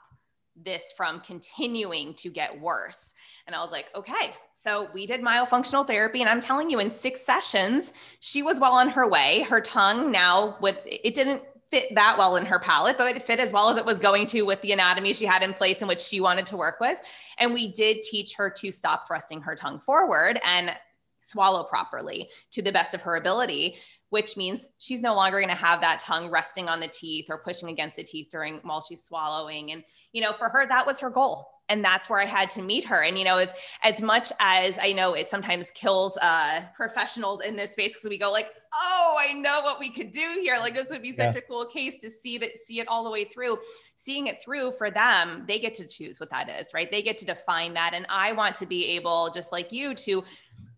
this 0.56 0.92
from 0.96 1.20
continuing 1.20 2.14
to 2.14 2.30
get 2.30 2.60
worse. 2.60 3.14
And 3.46 3.54
i 3.54 3.62
was 3.62 3.72
like 3.72 3.86
okay 3.94 4.34
so 4.64 4.88
we 4.94 5.04
did 5.04 5.20
myofunctional 5.20 5.86
therapy, 5.86 6.22
and 6.22 6.30
I'm 6.30 6.40
telling 6.40 6.70
you, 6.70 6.78
in 6.78 6.90
six 6.90 7.20
sessions, 7.20 7.92
she 8.20 8.42
was 8.42 8.58
well 8.58 8.72
on 8.72 8.88
her 8.88 9.06
way. 9.06 9.42
Her 9.42 9.60
tongue 9.60 10.10
now 10.10 10.56
would 10.62 10.78
it 10.86 11.14
didn't 11.14 11.42
fit 11.70 11.94
that 11.94 12.16
well 12.16 12.36
in 12.36 12.46
her 12.46 12.58
palate, 12.58 12.96
but 12.96 13.14
it 13.14 13.22
fit 13.22 13.40
as 13.40 13.52
well 13.52 13.68
as 13.68 13.76
it 13.76 13.84
was 13.84 13.98
going 13.98 14.24
to 14.24 14.40
with 14.42 14.62
the 14.62 14.72
anatomy 14.72 15.12
she 15.12 15.26
had 15.26 15.42
in 15.42 15.52
place 15.52 15.82
in 15.82 15.88
which 15.88 16.00
she 16.00 16.18
wanted 16.18 16.46
to 16.46 16.56
work 16.56 16.80
with. 16.80 16.96
And 17.36 17.52
we 17.52 17.72
did 17.72 18.02
teach 18.02 18.36
her 18.36 18.48
to 18.48 18.72
stop 18.72 19.06
thrusting 19.06 19.42
her 19.42 19.54
tongue 19.54 19.80
forward 19.80 20.40
and 20.42 20.72
swallow 21.20 21.64
properly 21.64 22.30
to 22.52 22.62
the 22.62 22.72
best 22.72 22.94
of 22.94 23.02
her 23.02 23.16
ability 23.16 23.76
which 24.10 24.36
means 24.36 24.70
she's 24.78 25.00
no 25.00 25.14
longer 25.14 25.38
going 25.38 25.48
to 25.48 25.56
have 25.56 25.80
that 25.80 25.98
tongue 25.98 26.30
resting 26.30 26.68
on 26.68 26.78
the 26.78 26.86
teeth 26.86 27.26
or 27.30 27.38
pushing 27.38 27.70
against 27.70 27.96
the 27.96 28.04
teeth 28.04 28.28
during 28.30 28.58
while 28.58 28.82
she's 28.82 29.02
swallowing 29.02 29.72
and 29.72 29.82
you 30.12 30.20
know 30.20 30.34
for 30.34 30.50
her 30.50 30.66
that 30.68 30.86
was 30.86 31.00
her 31.00 31.08
goal 31.08 31.53
and 31.68 31.84
that's 31.84 32.10
where 32.10 32.20
I 32.20 32.26
had 32.26 32.50
to 32.52 32.62
meet 32.62 32.84
her. 32.84 33.02
And 33.02 33.18
you 33.18 33.24
know, 33.24 33.38
as 33.38 33.52
as 33.82 34.02
much 34.02 34.32
as 34.40 34.78
I 34.80 34.92
know 34.92 35.14
it 35.14 35.28
sometimes 35.28 35.70
kills 35.70 36.16
uh, 36.18 36.62
professionals 36.76 37.40
in 37.42 37.56
this 37.56 37.72
space 37.72 37.94
because 37.94 38.08
we 38.08 38.18
go 38.18 38.30
like, 38.30 38.48
oh, 38.74 39.16
I 39.18 39.32
know 39.32 39.60
what 39.62 39.78
we 39.78 39.90
could 39.90 40.10
do 40.10 40.38
here. 40.40 40.56
Like 40.58 40.74
this 40.74 40.90
would 40.90 41.02
be 41.02 41.14
such 41.14 41.34
yeah. 41.34 41.38
a 41.38 41.42
cool 41.42 41.64
case 41.66 41.96
to 42.00 42.10
see 42.10 42.38
that 42.38 42.58
see 42.58 42.80
it 42.80 42.88
all 42.88 43.04
the 43.04 43.10
way 43.10 43.24
through. 43.24 43.58
Seeing 43.96 44.26
it 44.26 44.42
through 44.42 44.72
for 44.72 44.90
them, 44.90 45.44
they 45.46 45.58
get 45.58 45.74
to 45.74 45.86
choose 45.86 46.20
what 46.20 46.30
that 46.30 46.48
is, 46.48 46.74
right? 46.74 46.90
They 46.90 47.02
get 47.02 47.18
to 47.18 47.24
define 47.24 47.74
that. 47.74 47.92
And 47.94 48.06
I 48.08 48.32
want 48.32 48.54
to 48.56 48.66
be 48.66 48.86
able, 48.88 49.30
just 49.30 49.52
like 49.52 49.72
you, 49.72 49.94
to 49.94 50.24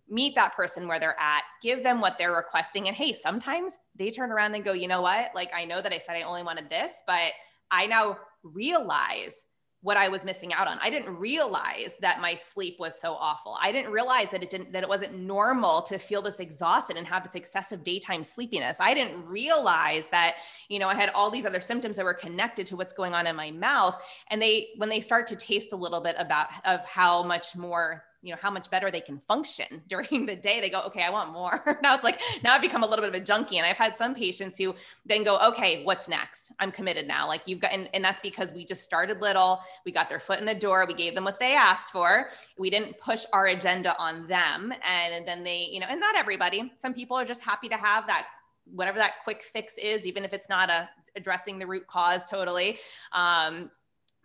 meet 0.09 0.34
that 0.37 0.55
person 0.55 0.87
where 0.87 1.01
they're 1.01 1.18
at, 1.18 1.43
give 1.62 1.82
them 1.82 2.01
what 2.01 2.16
they're 2.18 2.32
requesting. 2.32 2.87
And 2.87 2.97
hey, 2.97 3.12
sometimes 3.12 3.76
they 3.97 4.11
turn 4.11 4.30
around 4.30 4.55
and 4.55 4.64
go, 4.64 4.72
you 4.72 4.87
know 4.87 5.03
what? 5.03 5.32
Like 5.34 5.51
I 5.55 5.64
know 5.64 5.80
that 5.80 5.93
I 5.93 5.99
said 5.99 6.14
I 6.14 6.22
only 6.22 6.45
wanted 6.45 6.70
this, 6.70 7.03
but 7.07 7.32
I 7.70 7.87
now 7.87 8.18
realize 8.45 9.46
what 9.87 9.97
I 9.97 10.09
was 10.09 10.24
missing 10.24 10.53
out 10.53 10.66
on. 10.66 10.80
I 10.82 10.91
didn't 10.91 11.16
realize 11.16 11.95
that 12.01 12.20
my 12.20 12.34
sleep 12.34 12.80
was 12.80 13.01
so 13.01 13.14
awful. 13.20 13.57
I 13.62 13.70
didn't 13.70 13.93
realize 13.93 14.32
that 14.32 14.43
it 14.43 14.51
didn't 14.51 14.72
that 14.72 14.82
it 14.82 14.89
wasn't 14.89 15.16
normal 15.16 15.80
to 15.82 15.97
feel 15.97 16.20
this 16.20 16.41
exhausted 16.41 16.97
and 16.97 17.07
have 17.07 17.22
this 17.22 17.37
excessive 17.37 17.84
daytime 17.84 18.24
sleepiness. 18.24 18.78
I 18.80 18.95
didn't 18.95 19.24
realize 19.24 20.09
that, 20.09 20.39
you 20.68 20.80
know, 20.80 20.89
I 20.89 20.97
had 20.97 21.11
all 21.11 21.30
these 21.30 21.47
other 21.47 21.61
symptoms 21.61 21.95
that 21.99 22.05
were 22.05 22.14
connected 22.14 22.66
to 22.66 22.76
what's 22.76 22.93
going 22.93 23.14
on 23.14 23.28
in 23.28 23.37
my 23.37 23.53
mouth 23.53 23.97
and 24.28 24.43
they 24.43 24.70
when 24.76 24.89
they 24.89 25.01
start 25.01 25.28
to 25.28 25.37
taste 25.37 25.72
a 25.72 25.76
little 25.76 26.01
bit 26.01 26.16
about 26.18 26.49
of 26.64 26.80
how 26.84 27.22
much 27.22 27.55
more 27.55 28.03
you 28.27 28.33
know 28.33 28.39
how 28.43 28.51
much 28.51 28.68
better 28.70 28.91
they 28.91 29.01
can 29.01 29.20
function 29.29 29.83
during 29.89 30.27
the 30.27 30.35
day. 30.35 30.61
They 30.61 30.68
go 30.68 30.81
okay 30.83 31.03
i 31.03 31.11
want 31.11 31.33
more. 31.33 31.79
Now 31.83 31.95
it's 31.95 32.05
like 32.05 32.20
now 32.43 32.55
i've 32.55 32.61
become 32.61 32.83
a 32.83 32.87
little 32.87 33.05
bit 33.05 33.14
of 33.14 33.22
a 33.22 33.24
junkie 33.24 33.59
and 33.59 33.66
i've 33.66 33.77
had 33.77 33.95
some 33.97 34.14
patients 34.14 34.59
who 34.59 34.74
then 35.05 35.22
go 35.22 35.39
okay 35.49 35.85
what's 35.85 36.09
next? 36.09 36.53
I'm 36.59 36.72
committed 36.72 37.07
now. 37.07 37.29
Like 37.29 37.43
you've 37.47 37.61
got 37.61 37.72
and, 37.72 37.89
and 37.95 38.05
that's 38.05 38.20
because 38.20 38.53
we 38.53 38.64
just 38.64 38.83
started 38.83 39.20
little. 39.20 39.61
We 39.85 39.93
got 39.93 40.09
their 40.09 40.20
foot 40.20 40.41
in 40.41 40.47
the 40.47 40.55
door. 40.55 40.85
We 40.87 40.95
gave 40.95 41.14
them 41.14 41.24
what 41.24 41.39
they 41.39 41.55
asked 41.55 41.93
for. 41.93 42.29
We 42.59 42.70
didn't 42.70 42.99
push 42.99 43.24
our 43.33 43.47
agenda 43.47 43.97
on 43.99 44.27
them 44.27 44.72
and 44.83 45.27
then 45.27 45.45
they 45.45 45.68
you 45.70 45.81
know 45.81 45.87
and 45.89 46.01
not 46.01 46.16
everybody. 46.16 46.72
Some 46.77 46.95
people 46.95 47.16
are 47.16 47.24
just 47.24 47.43
happy 47.43 47.68
to 47.68 47.77
have 47.77 48.07
that 48.09 48.27
whatever 48.64 48.99
that 48.99 49.22
quick 49.22 49.45
fix 49.45 49.79
is 49.79 50.07
even 50.07 50.24
if 50.24 50.33
it's 50.33 50.49
not 50.49 50.68
a 50.70 50.89
addressing 51.14 51.59
the 51.59 51.66
root 51.66 51.87
cause 51.87 52.29
totally. 52.29 52.79
Um, 53.12 53.70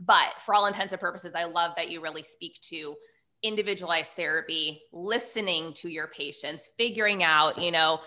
but 0.04 0.34
for 0.44 0.56
all 0.56 0.66
intents 0.66 0.94
and 0.94 1.00
purposes 1.00 1.34
i 1.36 1.44
love 1.44 1.74
that 1.78 1.90
you 1.90 2.02
really 2.02 2.24
speak 2.24 2.60
to 2.62 2.96
individualized 3.44 4.14
therapy, 4.14 4.82
listening 4.92 5.74
to 5.74 5.90
your 5.90 6.08
patients, 6.08 6.70
figuring 6.78 7.24
out, 7.24 7.58
you 7.58 7.72
know, 7.72 8.02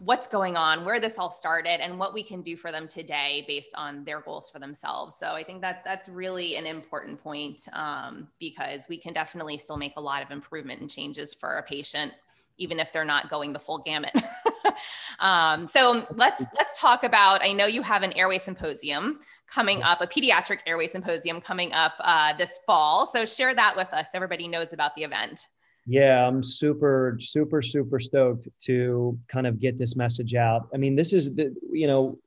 what's 0.00 0.26
going 0.26 0.56
on, 0.56 0.84
where 0.84 0.98
this 0.98 1.18
all 1.18 1.30
started, 1.30 1.82
and 1.82 1.98
what 1.98 2.14
we 2.14 2.22
can 2.22 2.40
do 2.40 2.56
for 2.56 2.72
them 2.72 2.88
today 2.88 3.44
based 3.46 3.74
on 3.76 4.04
their 4.04 4.20
goals 4.20 4.48
for 4.48 4.58
themselves. 4.58 5.16
So 5.18 5.28
I 5.28 5.44
think 5.44 5.60
that 5.60 5.82
that's 5.84 6.08
really 6.08 6.56
an 6.56 6.64
important 6.64 7.22
point 7.22 7.68
um, 7.74 8.28
because 8.40 8.88
we 8.88 8.96
can 8.96 9.12
definitely 9.12 9.58
still 9.58 9.76
make 9.76 9.92
a 9.96 10.00
lot 10.00 10.22
of 10.22 10.30
improvement 10.30 10.80
and 10.80 10.90
changes 10.90 11.34
for 11.34 11.56
a 11.56 11.62
patient 11.62 12.12
even 12.58 12.80
if 12.80 12.92
they're 12.92 13.04
not 13.04 13.30
going 13.30 13.52
the 13.52 13.58
full 13.58 13.78
gamut. 13.78 14.12
um, 15.20 15.68
so 15.68 16.06
let's 16.14 16.42
let's 16.56 16.78
talk 16.78 17.04
about. 17.04 17.42
I 17.42 17.52
know 17.52 17.66
you 17.66 17.82
have 17.82 18.02
an 18.02 18.12
airway 18.12 18.38
symposium 18.38 19.20
coming 19.46 19.82
up, 19.82 20.00
a 20.00 20.06
pediatric 20.06 20.58
airway 20.66 20.86
symposium 20.86 21.40
coming 21.40 21.72
up 21.72 21.94
uh, 22.00 22.32
this 22.34 22.60
fall. 22.66 23.06
So 23.06 23.24
share 23.24 23.54
that 23.54 23.76
with 23.76 23.92
us. 23.92 24.08
Everybody 24.14 24.48
knows 24.48 24.72
about 24.72 24.94
the 24.94 25.04
event. 25.04 25.46
Yeah, 25.86 26.26
I'm 26.26 26.42
super, 26.42 27.16
super, 27.18 27.62
super 27.62 27.98
stoked 27.98 28.46
to 28.64 29.18
kind 29.26 29.46
of 29.46 29.58
get 29.58 29.78
this 29.78 29.96
message 29.96 30.34
out. 30.34 30.68
I 30.74 30.76
mean, 30.76 30.94
this 30.94 31.14
is 31.14 31.34
the 31.34 31.54
you 31.72 31.86
know, 31.86 32.18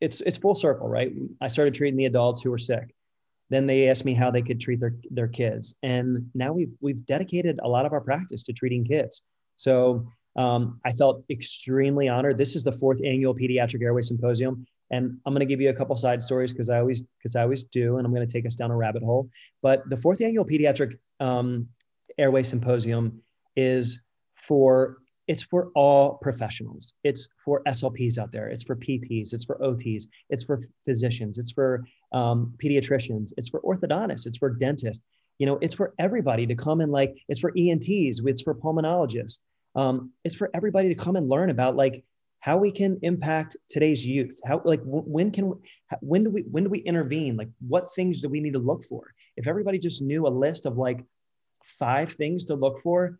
it's 0.00 0.22
it's 0.22 0.38
full 0.38 0.54
circle, 0.54 0.88
right? 0.88 1.12
I 1.40 1.48
started 1.48 1.74
treating 1.74 1.98
the 1.98 2.06
adults 2.06 2.42
who 2.42 2.50
were 2.50 2.58
sick. 2.58 2.94
Then 3.50 3.66
they 3.66 3.88
asked 3.88 4.04
me 4.04 4.14
how 4.14 4.30
they 4.30 4.42
could 4.42 4.60
treat 4.60 4.80
their 4.80 4.94
their 5.10 5.28
kids, 5.28 5.74
and 5.82 6.30
now 6.34 6.52
we've 6.52 6.72
we've 6.80 7.04
dedicated 7.06 7.60
a 7.62 7.68
lot 7.68 7.86
of 7.86 7.92
our 7.92 8.00
practice 8.00 8.44
to 8.44 8.52
treating 8.52 8.84
kids. 8.84 9.22
So 9.56 10.10
um, 10.36 10.80
I 10.84 10.92
felt 10.92 11.24
extremely 11.30 12.08
honored. 12.08 12.38
This 12.38 12.56
is 12.56 12.64
the 12.64 12.72
fourth 12.72 12.98
annual 13.04 13.34
Pediatric 13.34 13.82
Airway 13.82 14.02
Symposium, 14.02 14.66
and 14.90 15.18
I'm 15.24 15.32
going 15.32 15.40
to 15.40 15.46
give 15.46 15.60
you 15.60 15.70
a 15.70 15.74
couple 15.74 15.96
side 15.96 16.22
stories 16.22 16.52
because 16.52 16.70
I 16.70 16.78
always 16.78 17.02
because 17.02 17.36
I 17.36 17.42
always 17.42 17.64
do, 17.64 17.96
and 17.96 18.06
I'm 18.06 18.14
going 18.14 18.26
to 18.26 18.32
take 18.32 18.46
us 18.46 18.54
down 18.54 18.70
a 18.70 18.76
rabbit 18.76 19.02
hole. 19.02 19.30
But 19.62 19.88
the 19.88 19.96
fourth 19.96 20.20
annual 20.20 20.44
Pediatric 20.44 20.98
um, 21.20 21.68
Airway 22.18 22.42
Symposium 22.42 23.22
is 23.56 24.02
for 24.34 24.98
it's 25.26 25.42
for 25.42 25.70
all 25.74 26.18
professionals. 26.22 26.94
It's 27.02 27.28
for 27.44 27.62
SLPs 27.66 28.16
out 28.16 28.30
there. 28.30 28.48
It's 28.48 28.62
for 28.62 28.76
PTs. 28.76 29.32
It's 29.32 29.44
for 29.44 29.56
OTs. 29.56 30.04
It's 30.30 30.44
for 30.44 30.60
physicians. 30.84 31.38
It's 31.38 31.50
for 31.50 31.84
um, 32.12 32.54
pediatricians. 32.62 33.32
It's 33.36 33.48
for 33.48 33.60
orthodontists. 33.62 34.26
It's 34.26 34.38
for 34.38 34.50
dentists 34.50 35.02
you 35.38 35.46
know 35.46 35.58
it's 35.60 35.74
for 35.74 35.92
everybody 35.98 36.46
to 36.46 36.54
come 36.54 36.80
and 36.80 36.90
like 36.92 37.22
it's 37.28 37.40
for 37.40 37.52
ents 37.56 37.86
it's 37.88 38.42
for 38.42 38.54
pulmonologists 38.54 39.40
um, 39.76 40.12
it's 40.24 40.34
for 40.34 40.50
everybody 40.54 40.88
to 40.88 40.94
come 40.94 41.16
and 41.16 41.28
learn 41.28 41.50
about 41.50 41.76
like 41.76 42.04
how 42.40 42.56
we 42.56 42.70
can 42.72 42.98
impact 43.02 43.56
today's 43.68 44.04
youth. 44.04 44.38
How 44.44 44.60
like 44.64 44.80
when 44.84 45.30
can 45.30 45.48
we, 45.48 45.56
when 46.00 46.24
do 46.24 46.30
we 46.30 46.42
when 46.42 46.64
do 46.64 46.70
we 46.70 46.78
intervene? 46.80 47.36
Like 47.36 47.48
what 47.66 47.94
things 47.94 48.20
do 48.20 48.28
we 48.28 48.40
need 48.40 48.54
to 48.54 48.58
look 48.58 48.84
for? 48.84 49.12
If 49.36 49.46
everybody 49.46 49.78
just 49.78 50.02
knew 50.02 50.26
a 50.26 50.28
list 50.28 50.66
of 50.66 50.76
like 50.76 51.04
five 51.78 52.12
things 52.14 52.44
to 52.46 52.54
look 52.54 52.80
for 52.80 53.18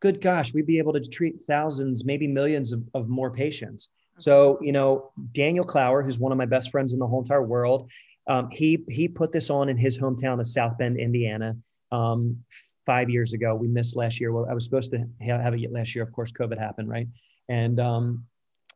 good 0.00 0.20
gosh 0.20 0.52
we'd 0.52 0.66
be 0.66 0.78
able 0.78 0.92
to 0.92 1.00
treat 1.00 1.42
thousands 1.46 2.04
maybe 2.04 2.26
millions 2.26 2.72
of, 2.72 2.82
of 2.94 3.08
more 3.08 3.30
patients. 3.30 3.90
So 4.18 4.58
you 4.62 4.72
know 4.72 5.10
daniel 5.32 5.64
clower 5.64 6.02
who's 6.02 6.18
one 6.18 6.32
of 6.32 6.38
my 6.38 6.46
best 6.46 6.70
friends 6.70 6.94
in 6.94 7.00
the 7.00 7.06
whole 7.06 7.20
entire 7.20 7.42
world 7.42 7.90
um, 8.28 8.50
he 8.50 8.84
he 8.88 9.08
put 9.08 9.32
this 9.32 9.50
on 9.50 9.68
in 9.68 9.76
his 9.76 9.98
hometown 9.98 10.40
of 10.40 10.46
South 10.46 10.76
Bend, 10.78 10.98
Indiana. 10.98 11.56
um, 11.92 12.42
five 12.86 13.10
years 13.10 13.32
ago. 13.32 13.54
We 13.54 13.68
missed 13.68 13.96
last 13.96 14.20
year. 14.20 14.32
Well, 14.32 14.46
I 14.48 14.54
was 14.54 14.64
supposed 14.64 14.92
to 14.92 15.04
have 15.20 15.54
it 15.54 15.72
last 15.72 15.94
year. 15.94 16.04
Of 16.04 16.12
course, 16.12 16.32
COVID 16.32 16.58
happened, 16.58 16.88
right? 16.88 17.08
And 17.48 17.78
um, 17.80 18.24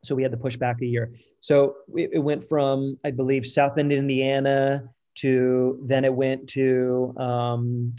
so 0.04 0.14
we 0.14 0.22
had 0.22 0.32
to 0.32 0.38
push 0.38 0.56
back 0.56 0.82
a 0.82 0.86
year. 0.86 1.14
So 1.40 1.76
it, 1.94 2.10
it 2.14 2.18
went 2.18 2.44
from, 2.44 2.98
I 3.04 3.10
believe, 3.10 3.46
South 3.46 3.76
Bend, 3.76 3.92
Indiana 3.92 4.90
to 5.16 5.78
then 5.86 6.04
it 6.04 6.14
went 6.14 6.48
to 6.48 7.14
um, 7.16 7.94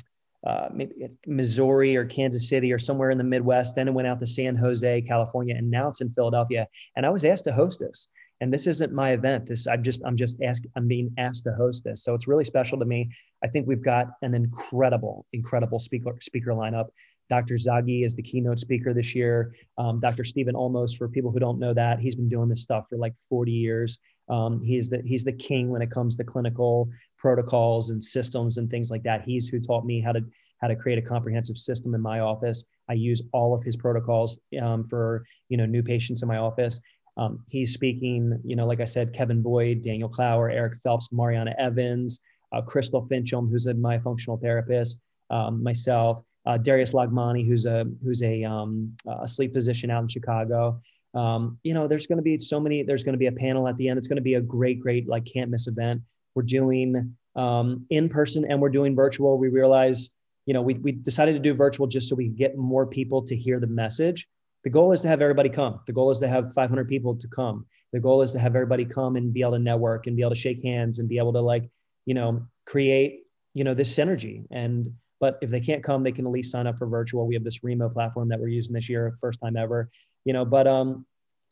uh, 0.45 0.69
maybe 0.73 1.07
Missouri 1.27 1.95
or 1.95 2.05
Kansas 2.05 2.49
City 2.49 2.73
or 2.73 2.79
somewhere 2.79 3.11
in 3.11 3.17
the 3.17 3.23
Midwest. 3.23 3.75
Then 3.75 3.87
it 3.87 3.93
went 3.93 4.07
out 4.07 4.19
to 4.19 4.27
San 4.27 4.55
Jose, 4.55 5.01
California, 5.03 5.55
and 5.55 5.69
now 5.69 5.87
it's 5.87 6.01
in 6.01 6.09
Philadelphia. 6.09 6.67
And 6.95 7.05
I 7.05 7.09
was 7.09 7.23
asked 7.23 7.43
to 7.45 7.53
host 7.53 7.79
this. 7.79 8.09
And 8.41 8.51
this 8.51 8.67
isn't 8.67 8.91
my 8.91 9.11
event. 9.11 9.47
This 9.47 9.67
I'm 9.67 9.83
just 9.83 10.01
I'm 10.05 10.17
just 10.17 10.41
asked 10.41 10.65
I'm 10.75 10.87
being 10.87 11.13
asked 11.17 11.43
to 11.45 11.53
host 11.53 11.83
this. 11.83 12.03
So 12.03 12.15
it's 12.15 12.27
really 12.27 12.43
special 12.43 12.77
to 12.79 12.85
me. 12.85 13.09
I 13.43 13.47
think 13.47 13.67
we've 13.67 13.83
got 13.83 14.07
an 14.23 14.33
incredible, 14.33 15.25
incredible 15.31 15.79
speaker 15.79 16.17
speaker 16.21 16.51
lineup. 16.51 16.87
Dr. 17.29 17.55
Zaghi 17.55 18.03
is 18.03 18.13
the 18.13 18.21
keynote 18.21 18.59
speaker 18.59 18.93
this 18.93 19.15
year. 19.15 19.53
Um, 19.77 20.01
Dr. 20.01 20.25
Steven 20.25 20.53
Olmos, 20.53 20.97
for 20.97 21.07
people 21.07 21.31
who 21.31 21.39
don't 21.39 21.59
know 21.59 21.73
that, 21.73 21.99
he's 21.99 22.13
been 22.13 22.27
doing 22.27 22.49
this 22.49 22.61
stuff 22.61 22.87
for 22.89 22.97
like 22.97 23.13
40 23.29 23.53
years. 23.53 23.99
Um, 24.27 24.61
he's 24.61 24.89
the 24.89 25.01
he's 25.05 25.23
the 25.23 25.31
king 25.31 25.69
when 25.69 25.81
it 25.81 25.91
comes 25.91 26.15
to 26.17 26.23
clinical 26.23 26.89
protocols 27.17 27.89
and 27.89 28.03
systems 28.03 28.57
and 28.57 28.69
things 28.69 28.89
like 28.89 29.03
that. 29.03 29.21
He's 29.21 29.47
who 29.47 29.59
taught 29.59 29.85
me 29.85 30.01
how 30.01 30.11
to 30.11 30.21
how 30.61 30.67
to 30.67 30.75
create 30.75 30.99
a 30.99 31.01
comprehensive 31.01 31.57
system 31.57 31.95
in 31.95 32.01
my 32.01 32.19
office. 32.19 32.65
I 32.89 32.93
use 32.93 33.21
all 33.33 33.53
of 33.53 33.63
his 33.63 33.75
protocols 33.75 34.39
um, 34.61 34.87
for 34.87 35.23
you 35.49 35.57
know 35.57 35.65
new 35.65 35.83
patients 35.83 36.21
in 36.23 36.27
my 36.27 36.37
office. 36.37 36.81
Um, 37.17 37.43
he's 37.49 37.73
speaking, 37.73 38.39
you 38.43 38.55
know, 38.55 38.65
like 38.65 38.79
I 38.79 38.85
said, 38.85 39.13
Kevin 39.13 39.41
Boyd, 39.41 39.81
Daniel 39.81 40.09
Clower, 40.09 40.49
Eric 40.49 40.77
Phelps, 40.77 41.11
Mariana 41.11 41.53
Evans, 41.57 42.21
uh, 42.53 42.61
Crystal 42.61 43.07
Fincham, 43.07 43.49
who's 43.49 43.67
a 43.67 43.73
myofunctional 43.73 44.41
therapist, 44.41 45.01
um, 45.29 45.61
myself, 45.61 46.23
uh, 46.45 46.57
Darius 46.57 46.93
Loghmanee, 46.93 47.45
who's 47.45 47.65
a 47.65 47.85
who's 48.03 48.23
a, 48.23 48.43
um, 48.43 48.95
a 49.21 49.27
sleep 49.27 49.53
physician 49.53 49.91
out 49.91 50.01
in 50.01 50.07
Chicago 50.07 50.79
um, 51.13 51.59
you 51.63 51.73
know, 51.73 51.87
there's 51.87 52.07
going 52.07 52.17
to 52.17 52.23
be 52.23 52.37
so 52.37 52.59
many, 52.59 52.83
there's 52.83 53.03
going 53.03 53.13
to 53.13 53.19
be 53.19 53.27
a 53.27 53.31
panel 53.31 53.67
at 53.67 53.77
the 53.77 53.89
end. 53.89 53.97
It's 53.97 54.07
going 54.07 54.17
to 54.17 54.23
be 54.23 54.35
a 54.35 54.41
great, 54.41 54.79
great, 54.79 55.07
like 55.07 55.25
can't 55.25 55.51
miss 55.51 55.67
event. 55.67 56.01
We're 56.35 56.43
doing 56.43 57.15
um, 57.35 57.85
in 57.89 58.07
person 58.07 58.45
and 58.49 58.61
we're 58.61 58.69
doing 58.69 58.95
virtual. 58.95 59.37
We 59.37 59.49
realize, 59.49 60.11
you 60.45 60.53
know, 60.53 60.61
we, 60.61 60.75
we 60.75 60.93
decided 60.93 61.33
to 61.33 61.39
do 61.39 61.53
virtual 61.53 61.87
just 61.87 62.07
so 62.07 62.15
we 62.15 62.29
get 62.29 62.57
more 62.57 62.85
people 62.85 63.21
to 63.23 63.35
hear 63.35 63.59
the 63.59 63.67
message. 63.67 64.27
The 64.63 64.69
goal 64.69 64.91
is 64.91 65.01
to 65.01 65.07
have 65.07 65.21
everybody 65.21 65.49
come. 65.49 65.79
The 65.87 65.93
goal 65.93 66.11
is 66.11 66.19
to 66.19 66.27
have 66.27 66.53
500 66.53 66.87
people 66.87 67.15
to 67.15 67.27
come. 67.27 67.65
The 67.93 67.99
goal 67.99 68.21
is 68.21 68.31
to 68.33 68.39
have 68.39 68.55
everybody 68.55 68.85
come 68.85 69.15
and 69.15 69.33
be 69.33 69.41
able 69.41 69.53
to 69.53 69.59
network 69.59 70.07
and 70.07 70.15
be 70.15 70.21
able 70.21 70.31
to 70.31 70.35
shake 70.35 70.63
hands 70.63 70.99
and 70.99 71.09
be 71.09 71.17
able 71.17 71.33
to 71.33 71.41
like, 71.41 71.69
you 72.05 72.13
know, 72.13 72.45
create, 72.65 73.21
you 73.53 73.63
know, 73.63 73.73
this 73.73 73.95
synergy. 73.95 74.45
And, 74.51 74.87
but 75.19 75.39
if 75.41 75.49
they 75.49 75.59
can't 75.59 75.83
come, 75.83 76.03
they 76.03 76.11
can 76.11 76.25
at 76.27 76.31
least 76.31 76.51
sign 76.51 76.67
up 76.67 76.77
for 76.77 76.87
virtual. 76.87 77.27
We 77.27 77.35
have 77.35 77.43
this 77.43 77.63
Remo 77.63 77.89
platform 77.89 78.29
that 78.29 78.39
we're 78.39 78.49
using 78.49 78.73
this 78.73 78.87
year, 78.87 79.17
first 79.19 79.39
time 79.41 79.57
ever 79.57 79.89
you 80.25 80.33
know, 80.33 80.45
but 80.45 80.67
um, 80.67 81.05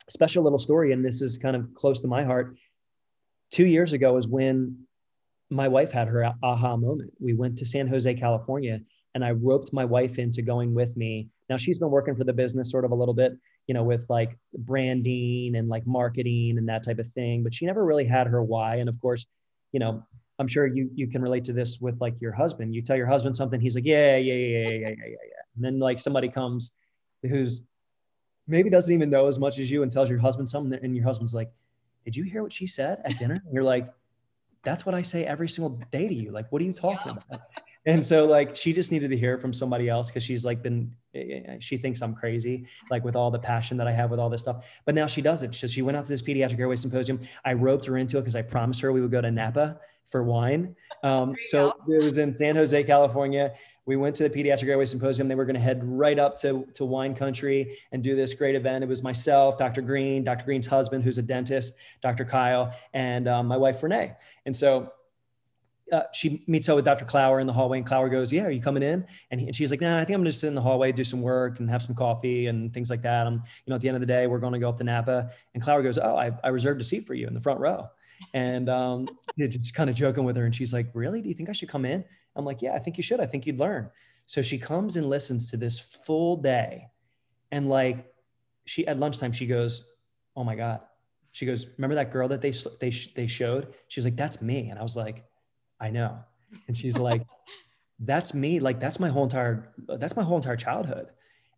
special 0.08 0.42
little 0.42 0.58
story, 0.58 0.92
and 0.92 1.04
this 1.04 1.22
is 1.22 1.36
kind 1.36 1.56
of 1.56 1.74
close 1.74 2.00
to 2.00 2.08
my 2.08 2.24
heart. 2.24 2.56
Two 3.50 3.66
years 3.66 3.92
ago 3.92 4.16
is 4.16 4.28
when 4.28 4.86
my 5.50 5.66
wife 5.66 5.90
had 5.90 6.08
her 6.08 6.32
aha 6.42 6.76
moment. 6.76 7.12
We 7.18 7.34
went 7.34 7.58
to 7.58 7.66
San 7.66 7.88
Jose, 7.88 8.12
California, 8.14 8.80
and 9.14 9.24
I 9.24 9.32
roped 9.32 9.72
my 9.72 9.84
wife 9.84 10.18
into 10.18 10.42
going 10.42 10.74
with 10.74 10.96
me. 10.96 11.28
Now 11.50 11.56
she's 11.56 11.78
been 11.78 11.90
working 11.90 12.14
for 12.14 12.24
the 12.24 12.32
business 12.32 12.70
sort 12.70 12.84
of 12.84 12.92
a 12.92 12.94
little 12.94 13.12
bit, 13.12 13.32
you 13.66 13.74
know, 13.74 13.82
with 13.82 14.06
like 14.08 14.38
branding 14.56 15.56
and 15.56 15.68
like 15.68 15.86
marketing 15.86 16.56
and 16.56 16.68
that 16.68 16.84
type 16.84 16.98
of 16.98 17.12
thing, 17.12 17.42
but 17.42 17.52
she 17.52 17.66
never 17.66 17.84
really 17.84 18.06
had 18.06 18.26
her 18.28 18.42
why. 18.42 18.76
And 18.76 18.88
of 18.88 18.98
course, 19.00 19.26
you 19.72 19.80
know, 19.80 20.06
I'm 20.38 20.48
sure 20.48 20.66
you 20.66 20.90
you 20.94 21.06
can 21.06 21.20
relate 21.20 21.44
to 21.44 21.52
this 21.52 21.80
with 21.80 22.00
like 22.00 22.14
your 22.20 22.32
husband. 22.32 22.74
You 22.74 22.80
tell 22.80 22.96
your 22.96 23.06
husband 23.06 23.36
something, 23.36 23.60
he's 23.60 23.74
like, 23.74 23.84
yeah, 23.84 24.16
yeah, 24.16 24.32
yeah, 24.32 24.58
yeah, 24.58 24.70
yeah, 24.70 24.88
yeah, 24.88 25.06
yeah. 25.06 25.42
And 25.56 25.64
then 25.64 25.78
like 25.78 25.98
somebody 25.98 26.28
comes 26.28 26.72
who's 27.22 27.64
maybe 28.46 28.70
doesn't 28.70 28.94
even 28.94 29.10
know 29.10 29.26
as 29.26 29.38
much 29.38 29.58
as 29.58 29.70
you 29.70 29.82
and 29.82 29.92
tells 29.92 30.10
your 30.10 30.18
husband 30.18 30.48
something 30.48 30.78
and 30.82 30.96
your 30.96 31.04
husband's 31.04 31.34
like 31.34 31.50
did 32.04 32.16
you 32.16 32.24
hear 32.24 32.42
what 32.42 32.52
she 32.52 32.66
said 32.66 33.00
at 33.04 33.18
dinner 33.18 33.40
and 33.44 33.54
you're 33.54 33.62
like 33.62 33.86
that's 34.62 34.84
what 34.84 34.94
i 34.94 35.02
say 35.02 35.24
every 35.24 35.48
single 35.48 35.78
day 35.92 36.08
to 36.08 36.14
you 36.14 36.30
like 36.32 36.50
what 36.50 36.60
are 36.60 36.64
you 36.64 36.72
talking 36.72 37.12
yeah. 37.12 37.22
about 37.28 37.42
and 37.86 38.04
so 38.04 38.26
like 38.26 38.54
she 38.54 38.72
just 38.72 38.92
needed 38.92 39.10
to 39.10 39.16
hear 39.16 39.34
it 39.34 39.40
from 39.40 39.52
somebody 39.52 39.88
else 39.88 40.08
because 40.08 40.22
she's 40.22 40.44
like 40.44 40.62
been 40.62 40.92
eh, 41.14 41.40
eh, 41.46 41.56
she 41.60 41.76
thinks 41.76 42.02
i'm 42.02 42.14
crazy 42.14 42.66
like 42.90 43.04
with 43.04 43.16
all 43.16 43.30
the 43.30 43.38
passion 43.38 43.76
that 43.76 43.86
i 43.86 43.92
have 43.92 44.10
with 44.10 44.20
all 44.20 44.28
this 44.28 44.42
stuff 44.42 44.66
but 44.84 44.94
now 44.94 45.06
she 45.06 45.22
does 45.22 45.42
it 45.42 45.54
so 45.54 45.66
she 45.66 45.82
went 45.82 45.96
out 45.96 46.04
to 46.04 46.10
this 46.10 46.22
pediatric 46.22 46.58
airway 46.58 46.76
symposium 46.76 47.20
i 47.44 47.52
roped 47.52 47.84
her 47.84 47.96
into 47.96 48.18
it 48.18 48.22
because 48.22 48.36
i 48.36 48.42
promised 48.42 48.80
her 48.80 48.92
we 48.92 49.00
would 49.00 49.10
go 49.10 49.20
to 49.20 49.30
napa 49.30 49.78
for 50.08 50.22
wine 50.22 50.74
um, 51.02 51.34
so 51.44 51.72
go. 51.86 51.94
it 51.94 52.02
was 52.02 52.18
in 52.18 52.30
san 52.30 52.56
jose 52.56 52.82
california 52.84 53.52
we 53.86 53.96
went 53.96 54.14
to 54.14 54.28
the 54.28 54.30
Pediatric 54.30 54.68
Airway 54.68 54.84
Symposium. 54.84 55.26
They 55.26 55.34
were 55.34 55.44
going 55.44 55.56
to 55.56 55.60
head 55.60 55.80
right 55.82 56.16
up 56.16 56.38
to, 56.42 56.64
to 56.74 56.84
wine 56.84 57.12
country 57.12 57.76
and 57.90 58.04
do 58.04 58.14
this 58.14 58.34
great 58.34 58.54
event. 58.54 58.84
It 58.84 58.86
was 58.86 59.02
myself, 59.02 59.58
Dr. 59.58 59.82
Green, 59.82 60.22
Dr. 60.22 60.44
Green's 60.44 60.66
husband, 60.66 61.02
who's 61.02 61.18
a 61.18 61.22
dentist, 61.22 61.74
Dr. 62.00 62.24
Kyle, 62.24 62.72
and 62.94 63.26
um, 63.26 63.46
my 63.46 63.56
wife, 63.56 63.82
Renee. 63.82 64.12
And 64.46 64.56
so 64.56 64.92
uh, 65.92 66.04
she 66.12 66.42
meets 66.46 66.68
up 66.68 66.76
with 66.76 66.84
Dr. 66.84 67.04
Clower 67.04 67.40
in 67.40 67.46
the 67.46 67.52
hallway, 67.52 67.78
and 67.78 67.86
Clower 67.86 68.08
goes, 68.08 68.32
"Yeah, 68.32 68.44
are 68.44 68.50
you 68.50 68.62
coming 68.62 68.82
in?" 68.82 69.06
And, 69.30 69.40
he, 69.40 69.46
and 69.46 69.56
she's 69.56 69.70
like, 69.70 69.80
"Nah, 69.80 69.98
I 69.98 70.04
think 70.04 70.14
I'm 70.14 70.20
gonna 70.20 70.32
sit 70.32 70.48
in 70.48 70.54
the 70.54 70.60
hallway, 70.60 70.92
do 70.92 71.04
some 71.04 71.22
work, 71.22 71.60
and 71.60 71.68
have 71.70 71.82
some 71.82 71.94
coffee 71.94 72.46
and 72.46 72.72
things 72.72 72.90
like 72.90 73.02
that." 73.02 73.26
I'm, 73.26 73.34
you 73.34 73.70
know, 73.70 73.76
at 73.76 73.80
the 73.82 73.88
end 73.88 73.96
of 73.96 74.00
the 74.00 74.06
day, 74.06 74.26
we're 74.26 74.38
going 74.38 74.52
to 74.52 74.58
go 74.58 74.68
up 74.68 74.76
to 74.78 74.84
Napa. 74.84 75.30
And 75.54 75.62
Clower 75.62 75.82
goes, 75.82 75.98
"Oh, 75.98 76.16
I, 76.16 76.32
I 76.44 76.48
reserved 76.48 76.80
a 76.80 76.84
seat 76.84 77.06
for 77.06 77.14
you 77.14 77.26
in 77.26 77.34
the 77.34 77.40
front 77.40 77.60
row." 77.60 77.88
And 78.34 78.68
um, 78.68 79.08
just 79.38 79.74
kind 79.74 79.90
of 79.90 79.96
joking 79.96 80.24
with 80.24 80.36
her, 80.36 80.44
and 80.44 80.54
she's 80.54 80.72
like, 80.72 80.88
"Really? 80.94 81.20
Do 81.22 81.28
you 81.28 81.34
think 81.34 81.48
I 81.48 81.52
should 81.52 81.68
come 81.68 81.84
in?" 81.84 82.04
I'm 82.36 82.44
like, 82.44 82.62
yeah, 82.62 82.74
I 82.74 82.78
think 82.78 82.96
you 82.96 83.02
should. 83.02 83.20
I 83.20 83.26
think 83.26 83.46
you'd 83.46 83.58
learn. 83.58 83.90
So 84.26 84.42
she 84.42 84.58
comes 84.58 84.96
and 84.96 85.08
listens 85.08 85.50
to 85.50 85.56
this 85.56 85.78
full 85.78 86.36
day. 86.36 86.88
And 87.50 87.68
like 87.68 88.12
she 88.64 88.86
at 88.86 88.98
lunchtime, 88.98 89.32
she 89.32 89.46
goes, 89.46 89.92
oh 90.36 90.44
my 90.44 90.54
God. 90.54 90.80
She 91.32 91.46
goes, 91.46 91.66
remember 91.76 91.94
that 91.96 92.10
girl 92.10 92.28
that 92.28 92.40
they, 92.40 92.52
they, 92.80 92.90
they 93.14 93.26
showed? 93.26 93.74
She's 93.88 94.04
like, 94.04 94.16
that's 94.16 94.42
me. 94.42 94.70
And 94.70 94.78
I 94.78 94.82
was 94.82 94.96
like, 94.96 95.24
I 95.80 95.90
know. 95.90 96.18
And 96.68 96.76
she's 96.76 96.98
like, 97.10 97.26
that's 97.98 98.34
me. 98.34 98.60
Like, 98.60 98.80
that's 98.80 99.00
my 99.00 99.08
whole 99.08 99.24
entire, 99.24 99.72
that's 99.78 100.16
my 100.16 100.22
whole 100.22 100.36
entire 100.36 100.56
childhood. 100.56 101.08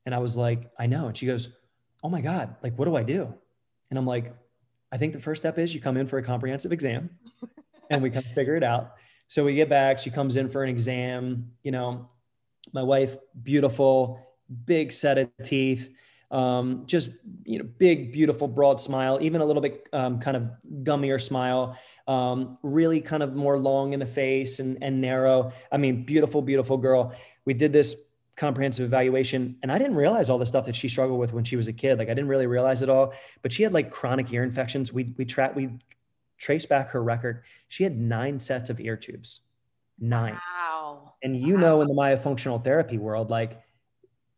And 0.07 0.15
I 0.15 0.19
was 0.19 0.37
like, 0.37 0.71
I 0.79 0.87
know. 0.87 1.07
And 1.07 1.17
she 1.17 1.27
goes, 1.27 1.57
oh 2.03 2.09
my 2.09 2.21
God, 2.21 2.57
like, 2.63 2.77
what 2.79 2.87
do 2.87 2.97
I 2.97 3.03
do? 3.03 3.33
And 3.91 3.99
I'm 3.99 4.07
like, 4.07 4.35
I 4.91 4.99
think 4.99 5.13
the 5.13 5.21
first 5.21 5.43
step 5.43 5.59
is 5.59 5.75
you 5.75 5.81
come 5.81 5.97
in 5.97 6.07
for 6.07 6.19
a 6.19 6.23
comprehensive 6.23 6.73
exam 6.73 7.11
and 7.91 8.03
we 8.03 8.11
kind 8.11 8.27
of 8.27 8.33
figure 8.33 8.57
it 8.57 8.65
out. 8.65 8.95
So 9.29 9.45
we 9.45 9.55
get 9.55 9.69
back, 9.69 9.99
she 9.99 10.11
comes 10.11 10.37
in 10.37 10.49
for 10.51 10.63
an 10.63 10.69
exam, 10.69 11.53
you 11.63 11.71
know, 11.71 12.11
my 12.73 12.83
wife, 12.83 13.17
beautiful, 13.43 14.21
big 14.67 14.93
set 14.93 15.19
of 15.19 15.31
teeth, 15.43 15.91
um, 16.33 16.83
just, 16.87 17.11
you 17.45 17.59
know, 17.59 17.65
big, 17.79 18.13
beautiful, 18.13 18.49
broad 18.49 18.81
smile, 18.81 19.19
even 19.21 19.41
a 19.41 19.45
little 19.45 19.63
bit 19.63 19.87
um, 19.93 20.19
kind 20.19 20.37
of 20.37 20.51
gummier 20.83 21.23
smile, 21.23 21.79
um, 22.09 22.59
really 22.63 23.01
kind 23.01 23.23
of 23.23 23.35
more 23.35 23.59
long 23.59 23.93
in 23.93 24.01
the 24.01 24.07
face 24.07 24.59
and, 24.59 24.83
and 24.83 25.01
narrow. 25.01 25.53
I 25.71 25.77
mean, 25.77 26.05
beautiful, 26.05 26.43
beautiful 26.43 26.77
girl. 26.77 27.15
We 27.45 27.55
did 27.55 27.73
this 27.73 27.95
comprehensive 28.35 28.87
evaluation 28.87 29.59
and 29.63 29.71
i 29.71 29.77
didn't 29.77 29.95
realize 29.95 30.31
all 30.31 30.39
the 30.39 30.47
stuff 30.47 30.65
that 30.65 30.75
she 30.75 30.89
struggled 30.89 31.21
with 31.21 31.35
when 31.35 31.45
she 31.45 31.55
was 31.55 31.69
a 31.69 31.73
kid 31.73 31.99
like 31.99 32.09
i 32.09 32.15
didn't 32.15 32.29
really 32.29 32.47
realize 32.47 32.81
it 32.81 32.89
all 32.89 33.13
but 33.43 33.53
she 33.53 33.63
had 33.63 33.75
like 33.75 33.91
chronic 33.91 34.33
ear 34.33 34.43
infections 34.43 34.91
we 34.91 35.15
we 35.19 35.25
track 35.27 35.55
we 35.55 35.69
trace 36.43 36.67
back 36.67 36.91
her 36.91 37.03
record, 37.03 37.45
she 37.69 37.85
had 37.85 37.97
nine 37.97 38.41
sets 38.41 38.69
of 38.69 38.81
ear 38.81 38.97
tubes. 38.97 39.41
Nine. 39.99 40.35
Wow. 40.35 41.15
And 41.23 41.37
you 41.37 41.55
wow. 41.55 41.61
know, 41.61 41.81
in 41.83 41.89
the 41.89 41.95
myofunctional 41.95 42.63
therapy 42.63 42.99
world, 42.99 43.31
like 43.31 43.63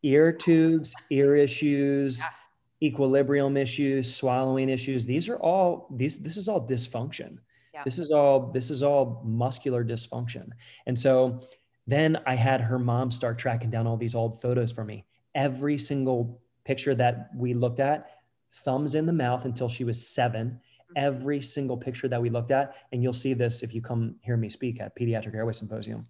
ear 0.05 0.31
tubes, 0.31 0.93
ear 1.09 1.35
issues, 1.35 2.19
yeah. 2.19 2.87
equilibrium 2.87 3.57
issues, 3.57 4.13
swallowing 4.15 4.69
issues, 4.69 5.05
these 5.05 5.27
are 5.27 5.37
all 5.37 5.87
these 5.91 6.21
this 6.21 6.37
is 6.37 6.47
all 6.47 6.65
dysfunction. 6.65 7.39
Yeah. 7.73 7.81
This 7.83 7.99
is 7.99 8.11
all 8.11 8.51
this 8.53 8.69
is 8.69 8.83
all 8.83 9.21
muscular 9.25 9.83
dysfunction. 9.83 10.49
And 10.85 10.97
so 10.97 11.41
then 11.87 12.17
I 12.25 12.35
had 12.35 12.61
her 12.61 12.79
mom 12.79 13.11
start 13.11 13.37
tracking 13.37 13.69
down 13.69 13.87
all 13.87 13.97
these 13.97 14.15
old 14.15 14.41
photos 14.41 14.71
for 14.71 14.85
me. 14.85 15.05
Every 15.33 15.77
single 15.77 16.39
picture 16.63 16.95
that 16.95 17.29
we 17.35 17.53
looked 17.53 17.79
at, 17.79 18.11
thumbs 18.53 18.95
in 18.95 19.05
the 19.05 19.13
mouth 19.13 19.45
until 19.45 19.67
she 19.67 19.83
was 19.83 20.07
seven 20.07 20.47
mm-hmm. 20.49 20.93
every 20.95 21.41
single 21.41 21.77
picture 21.77 22.07
that 22.07 22.21
we 22.21 22.29
looked 22.29 22.51
at. 22.51 22.75
And 22.91 23.01
you'll 23.01 23.13
see 23.13 23.33
this 23.33 23.63
if 23.63 23.73
you 23.73 23.81
come 23.81 24.15
hear 24.21 24.37
me 24.37 24.49
speak 24.49 24.79
at 24.79 24.95
Pediatric 24.95 25.35
Airway 25.35 25.53
Symposium. 25.53 26.07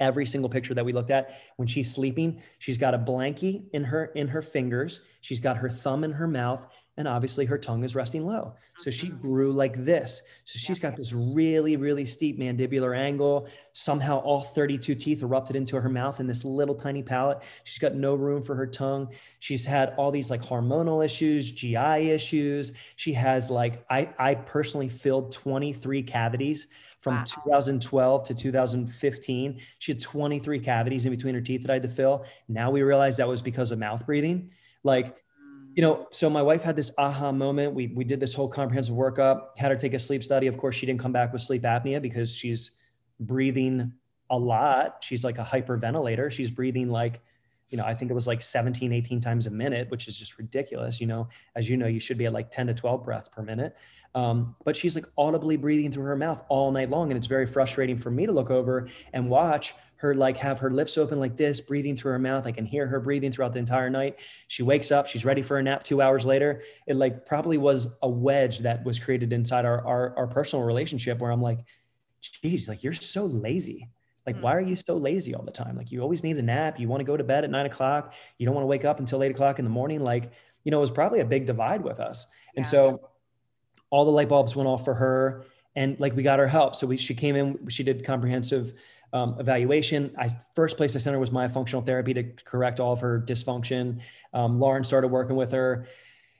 Every 0.00 0.26
single 0.26 0.48
picture 0.48 0.74
that 0.74 0.84
we 0.84 0.92
looked 0.92 1.10
at, 1.10 1.38
when 1.56 1.68
she's 1.68 1.92
sleeping, 1.94 2.42
she's 2.58 2.78
got 2.78 2.94
a 2.94 2.98
blankie 2.98 3.68
in 3.72 3.84
her 3.84 4.06
in 4.06 4.28
her 4.28 4.42
fingers. 4.42 5.04
She's 5.20 5.40
got 5.40 5.58
her 5.58 5.68
thumb 5.68 6.04
in 6.04 6.12
her 6.12 6.26
mouth. 6.26 6.66
And 6.96 7.08
obviously 7.08 7.46
her 7.46 7.56
tongue 7.56 7.82
is 7.82 7.94
resting 7.94 8.26
low. 8.26 8.54
So 8.76 8.90
she 8.90 9.08
mm-hmm. 9.08 9.20
grew 9.20 9.52
like 9.52 9.84
this. 9.84 10.22
So 10.44 10.58
she's 10.58 10.78
got 10.78 10.96
this 10.96 11.12
really, 11.12 11.76
really 11.76 12.04
steep 12.04 12.38
mandibular 12.38 12.96
angle. 12.96 13.48
Somehow 13.72 14.18
all 14.18 14.42
32 14.42 14.94
teeth 14.94 15.22
erupted 15.22 15.56
into 15.56 15.80
her 15.80 15.88
mouth 15.88 16.20
in 16.20 16.26
this 16.26 16.44
little 16.44 16.74
tiny 16.74 17.02
palate. 17.02 17.38
She's 17.64 17.78
got 17.78 17.94
no 17.94 18.14
room 18.14 18.42
for 18.42 18.54
her 18.54 18.66
tongue. 18.66 19.12
She's 19.38 19.64
had 19.64 19.94
all 19.96 20.10
these 20.10 20.30
like 20.30 20.42
hormonal 20.42 21.04
issues, 21.04 21.52
GI 21.52 22.10
issues. 22.10 22.72
She 22.96 23.12
has 23.12 23.50
like, 23.50 23.84
I, 23.88 24.10
I 24.18 24.34
personally 24.34 24.88
filled 24.88 25.32
23 25.32 26.02
cavities 26.02 26.66
from 27.00 27.16
wow. 27.16 27.24
2012 27.24 28.24
to 28.24 28.34
2015. 28.34 29.60
She 29.78 29.92
had 29.92 30.00
23 30.00 30.60
cavities 30.60 31.06
in 31.06 31.12
between 31.12 31.34
her 31.34 31.40
teeth 31.40 31.62
that 31.62 31.70
I 31.70 31.74
had 31.74 31.82
to 31.82 31.88
fill. 31.88 32.26
Now 32.48 32.70
we 32.70 32.82
realize 32.82 33.16
that 33.16 33.28
was 33.28 33.42
because 33.42 33.70
of 33.70 33.78
mouth 33.78 34.04
breathing. 34.04 34.52
Like 34.82 35.16
you 35.74 35.82
know, 35.82 36.08
so 36.10 36.28
my 36.28 36.42
wife 36.42 36.62
had 36.62 36.76
this 36.76 36.92
aha 36.98 37.32
moment. 37.32 37.74
We 37.74 37.88
we 37.88 38.04
did 38.04 38.20
this 38.20 38.34
whole 38.34 38.48
comprehensive 38.48 38.94
workup, 38.94 39.56
had 39.56 39.70
her 39.70 39.76
take 39.76 39.94
a 39.94 39.98
sleep 39.98 40.22
study. 40.22 40.46
Of 40.46 40.56
course, 40.56 40.74
she 40.74 40.86
didn't 40.86 41.00
come 41.00 41.12
back 41.12 41.32
with 41.32 41.42
sleep 41.42 41.62
apnea 41.62 42.02
because 42.02 42.34
she's 42.34 42.72
breathing 43.20 43.92
a 44.30 44.38
lot. 44.38 44.98
She's 45.00 45.24
like 45.24 45.38
a 45.38 45.44
hyperventilator. 45.44 46.30
She's 46.30 46.50
breathing 46.50 46.88
like, 46.88 47.20
you 47.68 47.78
know, 47.78 47.84
I 47.84 47.94
think 47.94 48.10
it 48.10 48.14
was 48.14 48.26
like 48.26 48.42
17, 48.42 48.92
18 48.92 49.20
times 49.20 49.46
a 49.46 49.50
minute, 49.50 49.90
which 49.90 50.08
is 50.08 50.16
just 50.16 50.38
ridiculous. 50.38 51.00
You 51.00 51.06
know, 51.06 51.28
as 51.54 51.68
you 51.68 51.76
know, 51.76 51.86
you 51.86 52.00
should 52.00 52.18
be 52.18 52.26
at 52.26 52.32
like 52.32 52.50
10 52.50 52.68
to 52.68 52.74
12 52.74 53.04
breaths 53.04 53.28
per 53.28 53.42
minute. 53.42 53.76
Um, 54.14 54.56
but 54.64 54.74
she's 54.74 54.96
like 54.96 55.06
audibly 55.16 55.56
breathing 55.56 55.92
through 55.92 56.04
her 56.04 56.16
mouth 56.16 56.42
all 56.48 56.72
night 56.72 56.90
long. 56.90 57.10
And 57.10 57.18
it's 57.18 57.28
very 57.28 57.46
frustrating 57.46 57.96
for 57.96 58.10
me 58.10 58.26
to 58.26 58.32
look 58.32 58.50
over 58.50 58.88
and 59.12 59.28
watch 59.28 59.74
her 60.00 60.14
like 60.14 60.38
have 60.38 60.58
her 60.58 60.70
lips 60.70 60.96
open 60.96 61.20
like 61.20 61.36
this, 61.36 61.60
breathing 61.60 61.94
through 61.94 62.12
her 62.12 62.18
mouth. 62.18 62.46
I 62.46 62.52
can 62.52 62.64
hear 62.64 62.86
her 62.86 63.00
breathing 63.00 63.32
throughout 63.32 63.52
the 63.52 63.58
entire 63.58 63.90
night. 63.90 64.18
She 64.48 64.62
wakes 64.62 64.90
up, 64.90 65.06
she's 65.06 65.26
ready 65.26 65.42
for 65.42 65.58
a 65.58 65.62
nap 65.62 65.84
two 65.84 66.00
hours 66.00 66.24
later. 66.24 66.62
It 66.86 66.96
like 66.96 67.26
probably 67.26 67.58
was 67.58 67.96
a 68.00 68.08
wedge 68.08 68.60
that 68.60 68.82
was 68.82 68.98
created 68.98 69.32
inside 69.32 69.66
our 69.66 69.86
our, 69.86 70.16
our 70.16 70.26
personal 70.26 70.64
relationship 70.64 71.18
where 71.18 71.30
I'm 71.30 71.42
like, 71.42 71.60
geez, 72.42 72.66
like 72.66 72.82
you're 72.82 72.94
so 72.94 73.26
lazy. 73.26 73.90
Like, 74.26 74.36
mm. 74.36 74.40
why 74.40 74.54
are 74.54 74.60
you 74.60 74.76
so 74.76 74.96
lazy 74.96 75.34
all 75.34 75.42
the 75.42 75.50
time? 75.50 75.76
Like, 75.76 75.92
you 75.92 76.00
always 76.00 76.24
need 76.24 76.36
a 76.38 76.42
nap. 76.42 76.80
You 76.80 76.88
want 76.88 77.00
to 77.00 77.04
go 77.04 77.16
to 77.16 77.24
bed 77.24 77.44
at 77.44 77.50
nine 77.50 77.66
o'clock. 77.66 78.14
You 78.38 78.46
don't 78.46 78.54
want 78.54 78.62
to 78.62 78.68
wake 78.68 78.86
up 78.86 79.00
until 79.00 79.22
eight 79.22 79.30
o'clock 79.30 79.58
in 79.58 79.64
the 79.64 79.70
morning. 79.70 80.00
Like, 80.00 80.32
you 80.64 80.70
know, 80.70 80.78
it 80.78 80.80
was 80.80 80.90
probably 80.90 81.20
a 81.20 81.24
big 81.24 81.46
divide 81.46 81.82
with 81.82 82.00
us. 82.00 82.26
And 82.56 82.66
so 82.66 83.08
all 83.90 84.04
the 84.04 84.10
light 84.10 84.28
bulbs 84.28 84.56
went 84.56 84.68
off 84.68 84.84
for 84.84 84.94
her. 84.94 85.44
And 85.76 85.98
like, 86.00 86.16
we 86.16 86.22
got 86.22 86.38
her 86.38 86.46
help. 86.46 86.76
So 86.76 86.86
we, 86.86 86.96
she 86.96 87.14
came 87.14 87.36
in, 87.36 87.68
she 87.68 87.82
did 87.82 88.04
comprehensive 88.04 88.74
um, 89.12 89.36
evaluation. 89.38 90.14
I 90.18 90.28
first 90.54 90.76
place 90.76 90.94
I 90.96 90.98
sent 90.98 91.14
her 91.14 91.20
was 91.20 91.30
myofunctional 91.30 91.84
therapy 91.84 92.14
to 92.14 92.22
correct 92.44 92.80
all 92.80 92.92
of 92.92 93.00
her 93.00 93.20
dysfunction. 93.20 94.00
Um, 94.32 94.60
Lauren 94.60 94.84
started 94.84 95.08
working 95.08 95.36
with 95.36 95.52
her, 95.52 95.86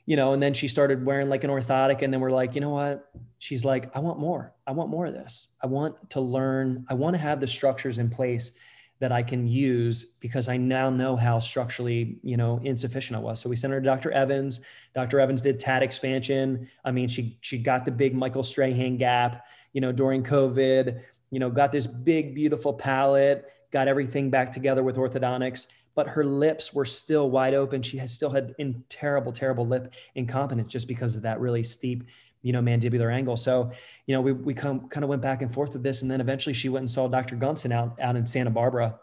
you 0.06 0.16
know, 0.16 0.32
and 0.32 0.42
then 0.42 0.54
she 0.54 0.68
started 0.68 1.04
wearing 1.04 1.28
like 1.28 1.44
an 1.44 1.50
orthotic. 1.50 2.02
And 2.02 2.12
then 2.12 2.20
we're 2.20 2.30
like, 2.30 2.54
you 2.54 2.60
know 2.60 2.70
what? 2.70 3.10
She's 3.38 3.64
like, 3.64 3.90
I 3.94 4.00
want 4.00 4.18
more. 4.18 4.54
I 4.66 4.72
want 4.72 4.90
more 4.90 5.06
of 5.06 5.14
this. 5.14 5.48
I 5.62 5.66
want 5.66 6.10
to 6.10 6.20
learn. 6.20 6.86
I 6.88 6.94
want 6.94 7.14
to 7.14 7.18
have 7.18 7.40
the 7.40 7.46
structures 7.46 7.98
in 7.98 8.10
place 8.10 8.52
that 9.00 9.12
I 9.12 9.22
can 9.22 9.48
use 9.48 10.16
because 10.20 10.48
I 10.48 10.58
now 10.58 10.90
know 10.90 11.16
how 11.16 11.38
structurally, 11.38 12.18
you 12.22 12.36
know, 12.36 12.60
insufficient 12.62 13.16
I 13.16 13.20
was. 13.20 13.40
So 13.40 13.48
we 13.48 13.56
sent 13.56 13.72
her 13.72 13.80
to 13.80 13.84
Dr. 13.84 14.12
Evans. 14.12 14.60
Dr. 14.94 15.20
Evans 15.20 15.40
did 15.40 15.58
TAD 15.58 15.82
expansion. 15.82 16.68
I 16.84 16.90
mean, 16.90 17.08
she 17.08 17.38
she 17.40 17.58
got 17.58 17.86
the 17.86 17.90
big 17.90 18.14
Michael 18.14 18.44
Strahan 18.44 18.98
gap, 18.98 19.46
you 19.72 19.80
know, 19.80 19.90
during 19.90 20.22
COVID 20.22 21.00
you 21.30 21.38
know, 21.38 21.50
got 21.50 21.72
this 21.72 21.86
big, 21.86 22.34
beautiful 22.34 22.72
palate, 22.72 23.46
got 23.70 23.88
everything 23.88 24.30
back 24.30 24.52
together 24.52 24.82
with 24.82 24.96
orthodontics, 24.96 25.66
but 25.94 26.08
her 26.08 26.24
lips 26.24 26.74
were 26.74 26.84
still 26.84 27.30
wide 27.30 27.54
open. 27.54 27.82
She 27.82 27.98
had 27.98 28.10
still 28.10 28.30
had 28.30 28.54
in 28.58 28.84
terrible, 28.88 29.32
terrible 29.32 29.66
lip 29.66 29.94
incompetence 30.14 30.72
just 30.72 30.88
because 30.88 31.16
of 31.16 31.22
that 31.22 31.40
really 31.40 31.62
steep, 31.62 32.04
you 32.42 32.52
know, 32.52 32.60
mandibular 32.60 33.12
angle. 33.12 33.36
So, 33.36 33.70
you 34.06 34.14
know, 34.14 34.20
we, 34.20 34.32
we 34.32 34.54
come, 34.54 34.88
kind 34.88 35.04
of 35.04 35.10
went 35.10 35.22
back 35.22 35.42
and 35.42 35.52
forth 35.52 35.72
with 35.72 35.82
this. 35.82 36.02
And 36.02 36.10
then 36.10 36.20
eventually 36.20 36.52
she 36.52 36.68
went 36.68 36.82
and 36.82 36.90
saw 36.90 37.08
Dr. 37.08 37.36
Gunson 37.36 37.72
out, 37.72 37.98
out 38.00 38.16
in 38.16 38.26
Santa 38.26 38.50
Barbara. 38.50 38.98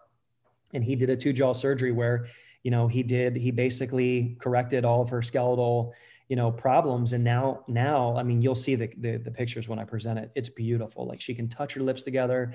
And 0.74 0.84
he 0.84 0.96
did 0.96 1.10
a 1.10 1.16
two 1.16 1.34
jaw 1.34 1.54
surgery 1.54 1.92
where, 1.92 2.28
you 2.64 2.72
know, 2.72 2.88
he 2.88 3.04
did, 3.04 3.36
he 3.36 3.52
basically 3.52 4.36
corrected 4.40 4.84
all 4.84 5.02
of 5.02 5.10
her 5.10 5.22
skeletal 5.22 5.94
you 6.28 6.36
know 6.36 6.52
problems. 6.52 7.14
And 7.14 7.24
now 7.24 7.64
now 7.68 8.16
i 8.18 8.24
mean 8.24 8.42
you'll 8.42 8.56
see 8.56 8.76
the, 8.76 8.88
the, 8.98 9.18
the 9.18 9.32
pictures 9.32 9.68
when 9.68 9.80
i 9.80 9.84
present 9.84 10.20
it. 10.20 10.32
It's 10.36 10.50
beautiful. 10.50 11.08
Like 11.08 11.22
she 11.22 11.36
can 11.36 11.48
touch 11.48 11.74
her 11.74 11.82
lips 11.82 12.04
together 12.04 12.54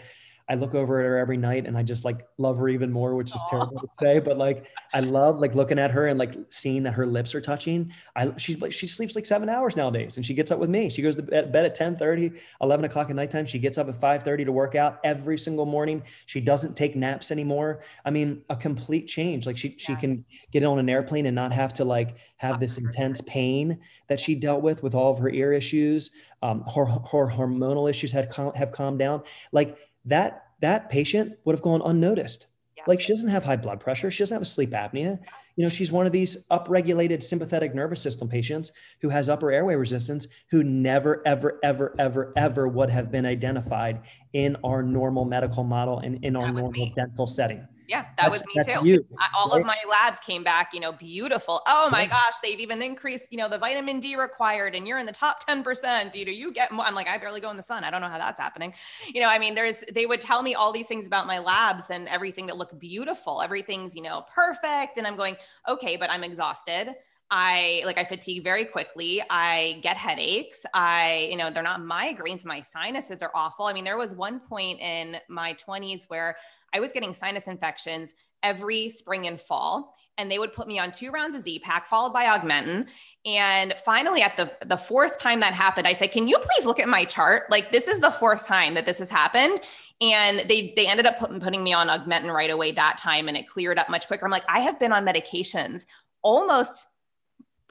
I 0.48 0.54
look 0.54 0.74
over 0.74 1.00
at 1.00 1.06
her 1.06 1.18
every 1.18 1.36
night 1.36 1.66
and 1.66 1.76
I 1.76 1.82
just 1.82 2.04
like 2.04 2.26
love 2.38 2.58
her 2.58 2.68
even 2.68 2.92
more, 2.92 3.14
which 3.14 3.34
is 3.34 3.42
Aww. 3.42 3.50
terrible 3.50 3.80
to 3.80 3.88
say, 4.00 4.18
but 4.18 4.38
like 4.38 4.66
I 4.92 5.00
love 5.00 5.38
like 5.38 5.54
looking 5.54 5.78
at 5.78 5.90
her 5.90 6.08
and 6.08 6.18
like 6.18 6.34
seeing 6.50 6.82
that 6.82 6.92
her 6.92 7.06
lips 7.06 7.34
are 7.34 7.40
touching. 7.40 7.92
I 8.16 8.32
she 8.36 8.58
she 8.70 8.86
sleeps 8.86 9.14
like 9.14 9.26
seven 9.26 9.48
hours 9.48 9.76
nowadays 9.76 10.16
and 10.16 10.26
she 10.26 10.34
gets 10.34 10.50
up 10.50 10.58
with 10.58 10.70
me. 10.70 10.90
She 10.90 11.02
goes 11.02 11.16
to 11.16 11.22
bed 11.22 11.54
at 11.54 11.74
10 11.74 11.96
30, 11.96 12.32
11 12.60 12.84
o'clock 12.84 13.10
at 13.10 13.16
nighttime. 13.16 13.46
She 13.46 13.58
gets 13.58 13.78
up 13.78 13.88
at 13.88 14.00
5 14.00 14.22
30 14.22 14.44
to 14.44 14.52
work 14.52 14.74
out 14.74 15.00
every 15.04 15.38
single 15.38 15.66
morning. 15.66 16.02
She 16.26 16.40
doesn't 16.40 16.76
take 16.76 16.96
naps 16.96 17.30
anymore. 17.30 17.80
I 18.04 18.10
mean, 18.10 18.42
a 18.50 18.56
complete 18.56 19.06
change. 19.06 19.46
Like 19.46 19.56
she 19.56 19.68
yeah. 19.68 19.74
she 19.78 19.96
can 19.96 20.24
get 20.50 20.64
on 20.64 20.78
an 20.78 20.88
airplane 20.88 21.26
and 21.26 21.34
not 21.34 21.52
have 21.52 21.72
to 21.74 21.84
like 21.84 22.16
have 22.36 22.60
this 22.60 22.78
intense 22.78 23.20
pain 23.22 23.78
that 24.08 24.18
she 24.18 24.34
dealt 24.34 24.62
with 24.62 24.82
with 24.82 24.94
all 24.94 25.12
of 25.12 25.18
her 25.18 25.30
ear 25.30 25.52
issues. 25.52 26.10
Um, 26.42 26.64
her, 26.74 26.84
her 26.84 27.28
hormonal 27.28 27.88
issues 27.88 28.10
had 28.10 28.32
have 28.56 28.72
calmed 28.72 28.98
down. 28.98 29.22
Like 29.52 29.78
that 30.04 30.44
that 30.60 30.90
patient 30.90 31.34
would 31.44 31.54
have 31.54 31.62
gone 31.62 31.82
unnoticed. 31.84 32.46
Yeah. 32.76 32.84
Like 32.86 33.00
she 33.00 33.08
doesn't 33.08 33.28
have 33.28 33.44
high 33.44 33.56
blood 33.56 33.80
pressure, 33.80 34.10
she 34.10 34.20
doesn't 34.22 34.34
have 34.34 34.42
a 34.42 34.46
sleep 34.46 34.70
apnea. 34.70 35.18
You 35.56 35.64
know, 35.64 35.68
she's 35.68 35.92
one 35.92 36.06
of 36.06 36.12
these 36.12 36.46
upregulated 36.46 37.22
sympathetic 37.22 37.74
nervous 37.74 38.00
system 38.00 38.28
patients 38.28 38.72
who 39.02 39.10
has 39.10 39.28
upper 39.28 39.50
airway 39.52 39.74
resistance 39.74 40.26
who 40.50 40.64
never 40.64 41.22
ever 41.26 41.58
ever 41.62 41.94
ever 41.98 42.32
ever 42.36 42.68
would 42.68 42.88
have 42.88 43.10
been 43.10 43.26
identified 43.26 44.00
in 44.32 44.56
our 44.64 44.82
normal 44.82 45.26
medical 45.26 45.64
model 45.64 45.98
and 45.98 46.24
in 46.24 46.36
our 46.36 46.50
normal 46.50 46.70
me. 46.70 46.92
dental 46.96 47.26
setting. 47.26 47.66
Yeah, 47.88 48.02
that 48.02 48.16
that's, 48.16 48.30
was 48.30 48.44
me 48.54 48.62
too. 48.64 48.86
You, 48.86 49.06
I, 49.18 49.28
all 49.36 49.50
right? 49.50 49.60
of 49.60 49.66
my 49.66 49.78
labs 49.88 50.18
came 50.20 50.42
back, 50.44 50.72
you 50.72 50.80
know, 50.80 50.92
beautiful. 50.92 51.60
Oh 51.66 51.88
my 51.90 52.06
gosh, 52.06 52.34
they've 52.42 52.60
even 52.60 52.80
increased, 52.82 53.26
you 53.30 53.38
know, 53.38 53.48
the 53.48 53.58
vitamin 53.58 54.00
D 54.00 54.16
required, 54.16 54.74
and 54.74 54.86
you're 54.86 54.98
in 54.98 55.06
the 55.06 55.12
top 55.12 55.46
10%. 55.46 56.12
Do 56.12 56.18
you 56.20 56.52
get 56.52 56.72
more? 56.72 56.84
I'm 56.84 56.94
like, 56.94 57.08
I 57.08 57.18
barely 57.18 57.40
go 57.40 57.50
in 57.50 57.56
the 57.56 57.62
sun. 57.62 57.84
I 57.84 57.90
don't 57.90 58.00
know 58.00 58.08
how 58.08 58.18
that's 58.18 58.40
happening. 58.40 58.74
You 59.12 59.20
know, 59.20 59.28
I 59.28 59.38
mean, 59.38 59.54
there's, 59.54 59.84
they 59.92 60.06
would 60.06 60.20
tell 60.20 60.42
me 60.42 60.54
all 60.54 60.72
these 60.72 60.86
things 60.86 61.06
about 61.06 61.26
my 61.26 61.38
labs 61.38 61.84
and 61.90 62.08
everything 62.08 62.46
that 62.46 62.56
look 62.56 62.78
beautiful. 62.78 63.42
Everything's, 63.42 63.94
you 63.94 64.02
know, 64.02 64.24
perfect. 64.34 64.98
And 64.98 65.06
I'm 65.06 65.16
going, 65.16 65.36
okay, 65.68 65.96
but 65.96 66.10
I'm 66.10 66.24
exhausted. 66.24 66.94
I 67.34 67.82
like 67.86 67.96
I 67.96 68.04
fatigue 68.04 68.44
very 68.44 68.66
quickly. 68.66 69.22
I 69.30 69.80
get 69.82 69.96
headaches. 69.96 70.66
I, 70.74 71.28
you 71.30 71.38
know, 71.38 71.50
they're 71.50 71.62
not 71.62 71.80
migraines. 71.80 72.44
My 72.44 72.60
sinuses 72.60 73.22
are 73.22 73.30
awful. 73.34 73.64
I 73.64 73.72
mean, 73.72 73.84
there 73.84 73.96
was 73.96 74.14
one 74.14 74.38
point 74.38 74.80
in 74.80 75.16
my 75.30 75.54
20s 75.54 76.04
where 76.08 76.36
I 76.72 76.80
was 76.80 76.92
getting 76.92 77.12
sinus 77.14 77.48
infections 77.48 78.14
every 78.42 78.90
spring 78.90 79.26
and 79.26 79.40
fall. 79.40 79.94
And 80.18 80.30
they 80.30 80.38
would 80.38 80.52
put 80.52 80.68
me 80.68 80.78
on 80.78 80.92
two 80.92 81.10
rounds 81.10 81.34
of 81.34 81.42
Z-Pak 81.42 81.86
followed 81.86 82.12
by 82.12 82.26
Augmentin. 82.26 82.86
And 83.24 83.72
finally, 83.82 84.20
at 84.20 84.36
the, 84.36 84.52
the 84.66 84.76
fourth 84.76 85.18
time 85.18 85.40
that 85.40 85.54
happened, 85.54 85.88
I 85.88 85.94
said, 85.94 86.12
Can 86.12 86.28
you 86.28 86.38
please 86.38 86.66
look 86.66 86.78
at 86.78 86.88
my 86.88 87.06
chart? 87.06 87.50
Like, 87.50 87.72
this 87.72 87.88
is 87.88 87.98
the 88.00 88.10
fourth 88.10 88.46
time 88.46 88.74
that 88.74 88.84
this 88.84 88.98
has 88.98 89.08
happened. 89.08 89.60
And 90.02 90.40
they 90.50 90.74
they 90.76 90.86
ended 90.86 91.06
up 91.06 91.18
put, 91.18 91.38
putting 91.40 91.64
me 91.64 91.72
on 91.72 91.88
Augmentin 91.88 92.32
right 92.32 92.50
away 92.50 92.72
that 92.72 92.98
time 92.98 93.28
and 93.28 93.36
it 93.36 93.48
cleared 93.48 93.78
up 93.78 93.88
much 93.88 94.06
quicker. 94.06 94.26
I'm 94.26 94.30
like, 94.30 94.44
I 94.48 94.60
have 94.60 94.78
been 94.78 94.92
on 94.92 95.06
medications 95.06 95.86
almost 96.22 96.88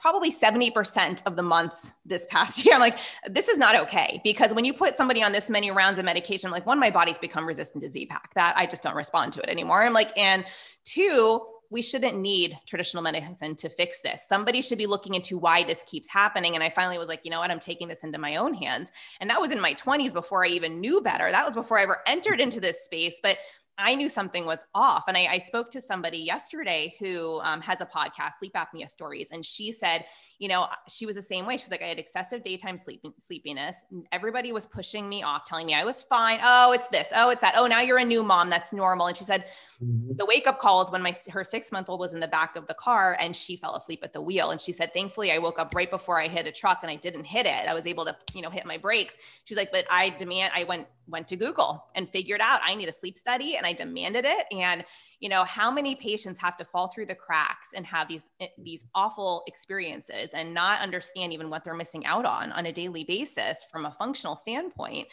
probably 0.02 0.32
70% 0.32 1.22
of 1.28 1.36
the 1.36 1.44
months 1.44 1.94
this 2.06 2.26
past 2.26 2.66
year. 2.66 2.74
I'm 2.74 2.82
like, 2.82 2.98
this 3.30 3.48
is 3.48 3.58
not 3.58 3.76
okay. 3.76 4.20
Because 4.24 4.54
when 4.54 4.66
you 4.66 4.74
put 4.74 4.98
somebody 4.98 5.24
on 5.24 5.32
this 5.32 5.50
many 5.50 5.70
rounds 5.70 6.00
of 6.00 6.06
medication, 6.06 6.50
like 6.50 6.66
one, 6.66 6.80
my 6.80 6.90
body's 6.90 7.20
become 7.20 7.46
resistant 7.46 7.84
to 7.84 7.90
Z-Pak, 7.90 8.34
that 8.34 8.54
I 8.58 8.66
just 8.66 8.82
don't 8.82 8.96
respond 8.96 9.32
to 9.34 9.42
it 9.42 9.50
anymore. 9.50 9.84
I'm 9.84 9.94
like, 9.94 10.18
and 10.18 10.44
two, 10.84 11.42
we 11.70 11.82
shouldn't 11.82 12.18
need 12.18 12.60
traditional 12.66 13.02
medicine 13.02 13.56
to 13.56 13.70
fix 13.70 14.02
this. 14.02 14.28
Somebody 14.28 14.62
should 14.62 14.78
be 14.78 14.88
looking 14.88 15.14
into 15.14 15.38
why 15.38 15.64
this 15.64 15.84
keeps 15.84 16.08
happening. 16.08 16.56
And 16.56 16.64
I 16.64 16.70
finally 16.70 16.98
was 16.98 17.08
like, 17.08 17.24
you 17.24 17.32
know 17.32 17.40
what? 17.40 17.50
I'm 17.50 17.62
taking 17.62 17.88
this 17.88 18.04
into 18.04 18.18
my 18.18 18.36
own 18.36 18.54
hands. 18.54 18.92
And 19.22 19.30
that 19.30 19.40
was 19.40 19.52
in 19.52 19.62
my 19.62 19.74
20s 19.76 20.12
before 20.12 20.44
I 20.44 20.50
even 20.50 20.82
knew 20.82 21.00
better. 21.00 21.32
That 21.32 21.46
was 21.46 21.56
before 21.56 21.80
I 21.80 21.84
ever 21.84 22.00
entered 22.08 22.42
into 22.42 22.60
this 22.60 22.84
space. 22.84 23.22
But 23.24 23.38
I 23.78 23.96
knew 23.96 24.10
something 24.10 24.46
was 24.46 24.66
off. 24.76 25.06
And 25.08 25.18
I, 25.18 25.28
I 25.32 25.38
spoke 25.40 25.72
to 25.72 25.82
somebody 25.82 26.18
yesterday 26.18 26.94
who 27.00 27.40
um, 27.42 27.62
has 27.62 27.82
a 27.82 27.86
podcast, 27.86 28.34
Sleep 28.40 28.54
Apnea 28.54 28.90
Stories, 28.90 29.32
and 29.32 29.46
she 29.46 29.72
said, 29.72 30.06
you 30.42 30.48
know, 30.48 30.68
she 30.90 31.06
was 31.06 31.16
the 31.16 31.22
same 31.22 31.46
way. 31.46 31.56
She 31.56 31.66
was 31.66 31.72
like, 31.72 31.84
I 31.84 31.88
had 31.88 32.00
excessive 32.00 32.44
daytime 32.44 32.76
sleep, 32.76 33.06
sleepiness. 33.20 33.78
Everybody 34.12 34.52
was 34.52 34.66
pushing 34.66 35.08
me 35.08 35.22
off, 35.22 35.46
telling 35.46 35.68
me 35.68 35.76
I 35.76 35.84
was 35.84 36.02
fine. 36.02 36.40
Oh, 36.44 36.72
it's 36.72 36.88
this. 36.88 37.14
Oh, 37.16 37.30
it's 37.30 37.42
that. 37.42 37.54
Oh, 37.56 37.68
now 37.68 37.82
you're 37.82 38.00
a 38.00 38.06
new 38.06 38.24
mom. 38.24 38.50
That's 38.50 38.74
normal. 38.74 39.06
And 39.06 39.16
she 39.16 39.24
said, 39.24 39.46
mm-hmm. 39.84 40.16
the 40.18 40.26
wake 40.26 40.48
up 40.48 40.60
call 40.60 40.82
is 40.82 40.90
when 40.90 41.04
my 41.04 41.16
her 41.30 41.44
six 41.44 41.72
month 41.72 41.90
old 41.90 42.00
was 42.00 42.14
in 42.14 42.20
the 42.20 42.28
back 42.28 42.56
of 42.56 42.66
the 42.66 42.74
car 42.74 43.18
and 43.20 43.36
she 43.36 43.56
fell 43.56 43.76
asleep 43.76 44.00
at 44.02 44.14
the 44.14 44.22
wheel. 44.22 44.50
And 44.50 44.60
she 44.60 44.72
said, 44.72 44.94
thankfully, 44.94 45.32
I 45.32 45.38
woke 45.38 45.60
up 45.60 45.76
right 45.76 45.92
before 45.92 46.20
I 46.20 46.28
hit 46.28 46.48
a 46.48 46.52
truck 46.52 46.80
and 46.82 46.90
I 46.90 46.96
didn't 46.96 47.26
hit 47.26 47.46
it. 47.46 47.68
I 47.68 47.76
was 47.76 47.86
able 47.86 48.06
to, 48.06 48.16
you 48.34 48.42
know, 48.42 48.50
hit 48.50 48.66
my 48.66 48.78
brakes. 48.78 49.18
She's 49.44 49.58
like, 49.58 49.72
but 49.72 49.86
I 49.92 50.10
demand. 50.10 50.54
I 50.56 50.64
went 50.64 50.88
went 51.12 51.28
to 51.28 51.36
Google 51.36 51.86
and 51.96 52.10
figured 52.10 52.42
out 52.42 52.62
I 52.64 52.76
need 52.76 52.90
a 52.90 52.94
sleep 52.94 53.18
study 53.18 53.58
and 53.58 53.66
I 53.66 53.74
demanded 53.74 54.26
it. 54.26 54.46
And, 54.52 54.84
you 55.20 55.30
know, 55.30 55.44
how 55.44 55.70
many 55.70 55.96
patients 55.96 56.40
have 56.40 56.58
to 56.58 56.66
fall 56.66 56.88
through 56.88 57.08
the 57.08 57.16
cracks 57.16 57.70
and 57.76 57.86
have 57.86 58.08
these, 58.08 58.28
eh, 58.40 58.48
these 58.58 58.86
awful 58.96 59.44
experiences 59.48 60.32
and 60.34 60.54
not 60.54 60.82
understand 60.82 61.34
even 61.34 61.50
what 61.50 61.64
they're 61.64 61.76
missing 61.76 62.06
out 62.06 62.26
on 62.26 62.52
on 62.52 62.66
a 62.66 62.72
daily 62.72 63.04
basis 63.04 63.64
from 63.70 63.86
a 63.86 63.92
functional 63.92 64.36
standpoint 64.36 65.08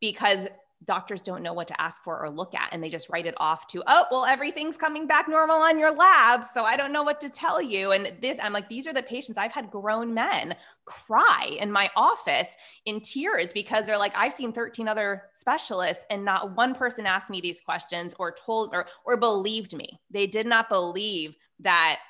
because 0.00 0.48
doctors 0.84 1.20
don't 1.20 1.42
know 1.42 1.52
what 1.52 1.68
to 1.68 1.80
ask 1.80 2.02
for 2.02 2.20
or 2.20 2.30
look 2.30 2.54
at 2.54 2.68
and 2.72 2.82
they 2.82 2.88
just 2.88 3.08
write 3.08 3.26
it 3.26 3.34
off 3.38 3.66
to 3.66 3.82
oh 3.86 4.04
well 4.10 4.24
everything's 4.24 4.76
coming 4.76 5.06
back 5.06 5.28
normal 5.28 5.56
on 5.56 5.78
your 5.78 5.94
lab 5.94 6.44
so 6.44 6.64
i 6.64 6.76
don't 6.76 6.92
know 6.92 7.02
what 7.02 7.20
to 7.20 7.28
tell 7.28 7.60
you. 7.60 7.92
And 7.92 8.12
this 8.20 8.38
i'm 8.42 8.52
like 8.52 8.68
these 8.68 8.86
are 8.86 8.92
the 8.92 9.02
patients 9.02 9.38
i've 9.38 9.52
had 9.52 9.70
grown 9.70 10.14
men 10.14 10.54
cry 10.84 11.56
in 11.60 11.70
my 11.70 11.90
office 11.96 12.56
in 12.86 13.00
tears 13.00 13.52
because 13.52 13.86
they're 13.86 13.98
like 13.98 14.16
i've 14.16 14.32
seen 14.32 14.52
13 14.52 14.88
other 14.88 15.24
specialists 15.32 16.04
and 16.10 16.24
not 16.24 16.56
one 16.56 16.74
person 16.74 17.06
asked 17.06 17.30
me 17.30 17.40
these 17.40 17.60
questions 17.60 18.14
or 18.18 18.32
told 18.32 18.70
or 18.72 18.86
or 19.04 19.16
believed 19.16 19.74
me. 19.74 20.00
They 20.10 20.26
did 20.26 20.46
not 20.46 20.68
believe 20.68 21.36
that 21.60 22.00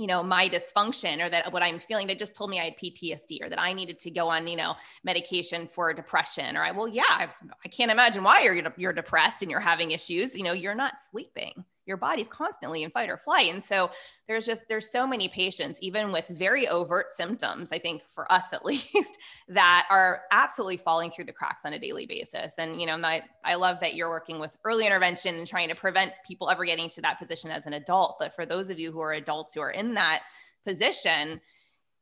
you 0.00 0.06
know 0.06 0.22
my 0.22 0.48
dysfunction 0.48 1.24
or 1.24 1.28
that 1.28 1.52
what 1.52 1.62
i'm 1.62 1.78
feeling 1.78 2.06
they 2.06 2.14
just 2.14 2.34
told 2.34 2.48
me 2.50 2.58
i 2.58 2.64
had 2.64 2.76
ptsd 2.76 3.42
or 3.42 3.48
that 3.48 3.60
i 3.60 3.72
needed 3.72 3.98
to 3.98 4.10
go 4.10 4.28
on 4.28 4.46
you 4.46 4.56
know 4.56 4.74
medication 5.04 5.68
for 5.68 5.92
depression 5.92 6.56
or 6.56 6.62
i 6.62 6.70
well 6.70 6.88
yeah 6.88 7.02
i, 7.06 7.28
I 7.64 7.68
can't 7.68 7.90
imagine 7.90 8.24
why 8.24 8.42
you're 8.42 8.72
you're 8.76 8.92
depressed 8.92 9.42
and 9.42 9.50
you're 9.50 9.60
having 9.60 9.90
issues. 9.90 10.34
You 10.34 10.44
know 10.44 10.52
you're 10.52 10.74
not 10.74 10.94
sleeping 11.10 11.64
your 11.86 11.96
body's 11.96 12.28
constantly 12.28 12.82
in 12.82 12.90
fight 12.90 13.08
or 13.08 13.16
flight. 13.16 13.52
And 13.52 13.62
so 13.62 13.90
there's 14.28 14.46
just 14.46 14.62
there's 14.68 14.90
so 14.90 15.06
many 15.06 15.28
patients 15.28 15.78
even 15.82 16.12
with 16.12 16.26
very 16.28 16.68
overt 16.68 17.10
symptoms 17.10 17.72
i 17.72 17.78
think 17.78 18.02
for 18.14 18.30
us 18.30 18.44
at 18.52 18.64
least 18.64 19.18
that 19.48 19.86
are 19.90 20.22
absolutely 20.30 20.76
falling 20.76 21.10
through 21.10 21.24
the 21.24 21.32
cracks 21.32 21.62
on 21.64 21.72
a 21.72 21.78
daily 21.78 22.06
basis. 22.06 22.54
And 22.58 22.80
you 22.80 22.86
know 22.86 23.00
I, 23.02 23.22
I 23.44 23.54
love 23.54 23.80
that 23.80 23.94
you're 23.94 24.10
working 24.10 24.38
with 24.38 24.56
early 24.64 24.86
intervention 24.86 25.36
and 25.36 25.46
trying 25.46 25.68
to 25.68 25.74
prevent 25.74 26.12
people 26.26 26.50
ever 26.50 26.64
getting 26.64 26.88
to 26.90 27.02
that 27.02 27.18
position 27.18 27.50
as 27.50 27.66
an 27.66 27.72
adult. 27.72 28.16
But 28.18 28.34
for 28.34 28.46
those 28.46 28.70
of 28.70 28.78
you 28.78 28.92
who 28.92 29.00
are 29.00 29.12
adults 29.12 29.54
who 29.54 29.60
are 29.60 29.70
in 29.70 29.94
that 29.94 30.22
position 30.64 31.40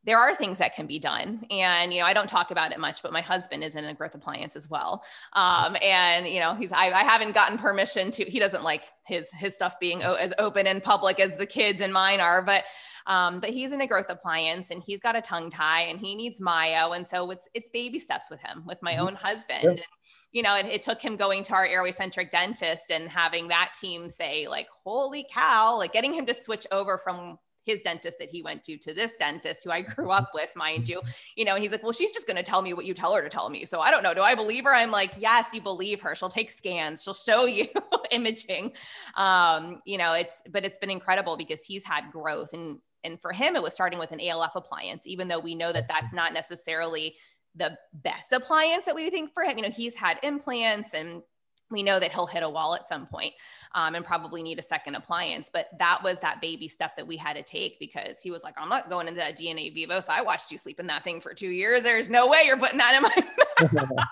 there 0.04 0.18
are 0.18 0.34
things 0.34 0.58
that 0.58 0.74
can 0.74 0.86
be 0.86 0.98
done 0.98 1.44
and 1.50 1.92
you 1.92 2.00
know 2.00 2.06
i 2.06 2.12
don't 2.12 2.28
talk 2.28 2.50
about 2.50 2.72
it 2.72 2.78
much 2.78 3.02
but 3.02 3.12
my 3.12 3.20
husband 3.20 3.62
is 3.62 3.74
in 3.74 3.84
a 3.84 3.94
growth 3.94 4.14
appliance 4.14 4.56
as 4.56 4.68
well 4.70 5.02
um, 5.34 5.76
and 5.82 6.26
you 6.26 6.40
know 6.40 6.54
he's 6.54 6.72
I, 6.72 6.90
I, 6.90 7.02
haven't 7.02 7.32
gotten 7.32 7.58
permission 7.58 8.10
to 8.12 8.24
he 8.24 8.38
doesn't 8.38 8.62
like 8.62 8.84
his 9.06 9.30
his 9.32 9.54
stuff 9.54 9.78
being 9.80 10.02
o- 10.02 10.14
as 10.14 10.32
open 10.38 10.66
and 10.66 10.82
public 10.82 11.20
as 11.20 11.36
the 11.36 11.46
kids 11.46 11.80
and 11.80 11.92
mine 11.92 12.20
are 12.20 12.42
but 12.42 12.64
um, 13.06 13.40
but 13.40 13.50
he's 13.50 13.72
in 13.72 13.80
a 13.80 13.86
growth 13.86 14.10
appliance 14.10 14.70
and 14.70 14.82
he's 14.82 15.00
got 15.00 15.16
a 15.16 15.20
tongue 15.20 15.50
tie 15.50 15.82
and 15.82 15.98
he 15.98 16.14
needs 16.14 16.40
myo 16.40 16.92
and 16.92 17.06
so 17.06 17.30
it's 17.30 17.48
it's 17.54 17.68
baby 17.70 17.98
steps 17.98 18.30
with 18.30 18.40
him 18.40 18.64
with 18.66 18.78
my 18.82 18.92
mm-hmm. 18.92 19.08
own 19.08 19.14
husband 19.14 19.62
yeah. 19.62 19.70
and, 19.70 19.82
you 20.30 20.42
know, 20.42 20.54
it, 20.56 20.66
it, 20.66 20.82
took 20.82 21.00
him 21.00 21.16
going 21.16 21.42
to 21.42 21.54
our 21.54 21.64
airway 21.64 21.90
centric 21.90 22.30
dentist 22.30 22.90
and 22.90 23.08
having 23.08 23.48
that 23.48 23.72
team 23.80 24.10
say, 24.10 24.46
like, 24.46 24.68
holy 24.84 25.26
cow, 25.32 25.78
like 25.78 25.92
getting 25.92 26.12
him 26.12 26.26
to 26.26 26.34
switch 26.34 26.66
over 26.70 26.98
from 26.98 27.38
his 27.68 27.82
dentist 27.82 28.18
that 28.18 28.30
he 28.30 28.42
went 28.42 28.64
to 28.64 28.78
to 28.78 28.94
this 28.94 29.14
dentist 29.16 29.62
who 29.62 29.70
I 29.70 29.80
grew 29.94 30.10
up 30.10 30.30
with, 30.34 30.54
mind 30.56 30.88
you. 30.88 31.00
You 31.36 31.44
know, 31.44 31.54
and 31.54 31.62
he's 31.62 31.70
like, 31.70 31.82
well, 31.82 31.92
she's 31.92 32.12
just 32.12 32.26
going 32.26 32.36
to 32.36 32.42
tell 32.42 32.62
me 32.62 32.72
what 32.72 32.86
you 32.86 32.94
tell 32.94 33.14
her 33.14 33.22
to 33.22 33.28
tell 33.28 33.50
me. 33.50 33.64
So 33.64 33.80
I 33.80 33.90
don't 33.90 34.02
know. 34.02 34.14
Do 34.14 34.22
I 34.22 34.34
believe 34.34 34.64
her? 34.64 34.74
I'm 34.74 34.90
like, 34.90 35.12
yes, 35.18 35.50
you 35.52 35.60
believe 35.60 36.00
her. 36.00 36.14
She'll 36.16 36.28
take 36.28 36.50
scans. 36.50 37.02
She'll 37.02 37.14
show 37.14 37.44
you 37.44 37.66
imaging. 38.10 38.72
Um, 39.16 39.82
you 39.84 39.98
know, 39.98 40.14
it's, 40.14 40.42
but 40.50 40.64
it's 40.64 40.78
been 40.78 40.90
incredible 40.90 41.36
because 41.36 41.64
he's 41.64 41.84
had 41.84 42.10
growth 42.10 42.52
and, 42.52 42.78
and 43.04 43.20
for 43.20 43.32
him, 43.32 43.54
it 43.54 43.62
was 43.62 43.74
starting 43.74 43.98
with 43.98 44.10
an 44.10 44.20
ALF 44.20 44.56
appliance, 44.56 45.06
even 45.06 45.28
though 45.28 45.38
we 45.38 45.54
know 45.54 45.72
that 45.72 45.86
that's 45.88 46.12
not 46.12 46.32
necessarily 46.32 47.14
the 47.54 47.76
best 47.92 48.32
appliance 48.32 48.86
that 48.86 48.94
we 48.94 49.08
think 49.08 49.32
for 49.32 49.44
him. 49.44 49.56
You 49.56 49.64
know, 49.64 49.70
he's 49.70 49.94
had 49.94 50.18
implants 50.22 50.94
and 50.94 51.22
we 51.70 51.82
know 51.82 52.00
that 52.00 52.12
he'll 52.12 52.26
hit 52.26 52.42
a 52.42 52.48
wall 52.48 52.74
at 52.74 52.88
some 52.88 53.06
point, 53.06 53.34
um, 53.74 53.94
and 53.94 54.04
probably 54.04 54.42
need 54.42 54.58
a 54.58 54.62
second 54.62 54.94
appliance. 54.94 55.50
But 55.52 55.68
that 55.78 56.02
was 56.02 56.20
that 56.20 56.40
baby 56.40 56.68
step 56.68 56.96
that 56.96 57.06
we 57.06 57.16
had 57.16 57.34
to 57.34 57.42
take 57.42 57.78
because 57.78 58.20
he 58.22 58.30
was 58.30 58.42
like, 58.42 58.54
I'm 58.56 58.68
not 58.68 58.88
going 58.88 59.08
into 59.08 59.20
that 59.20 59.38
DNA 59.38 59.72
vivo. 59.72 60.00
So 60.00 60.12
I 60.12 60.22
watched 60.22 60.50
you 60.50 60.58
sleep 60.58 60.80
in 60.80 60.86
that 60.86 61.04
thing 61.04 61.20
for 61.20 61.34
two 61.34 61.50
years. 61.50 61.82
There's 61.82 62.08
no 62.08 62.28
way 62.28 62.42
you're 62.44 62.58
putting 62.58 62.78
that 62.78 62.94
in 62.94 63.02
my 63.02 63.68
mouth. 63.72 64.06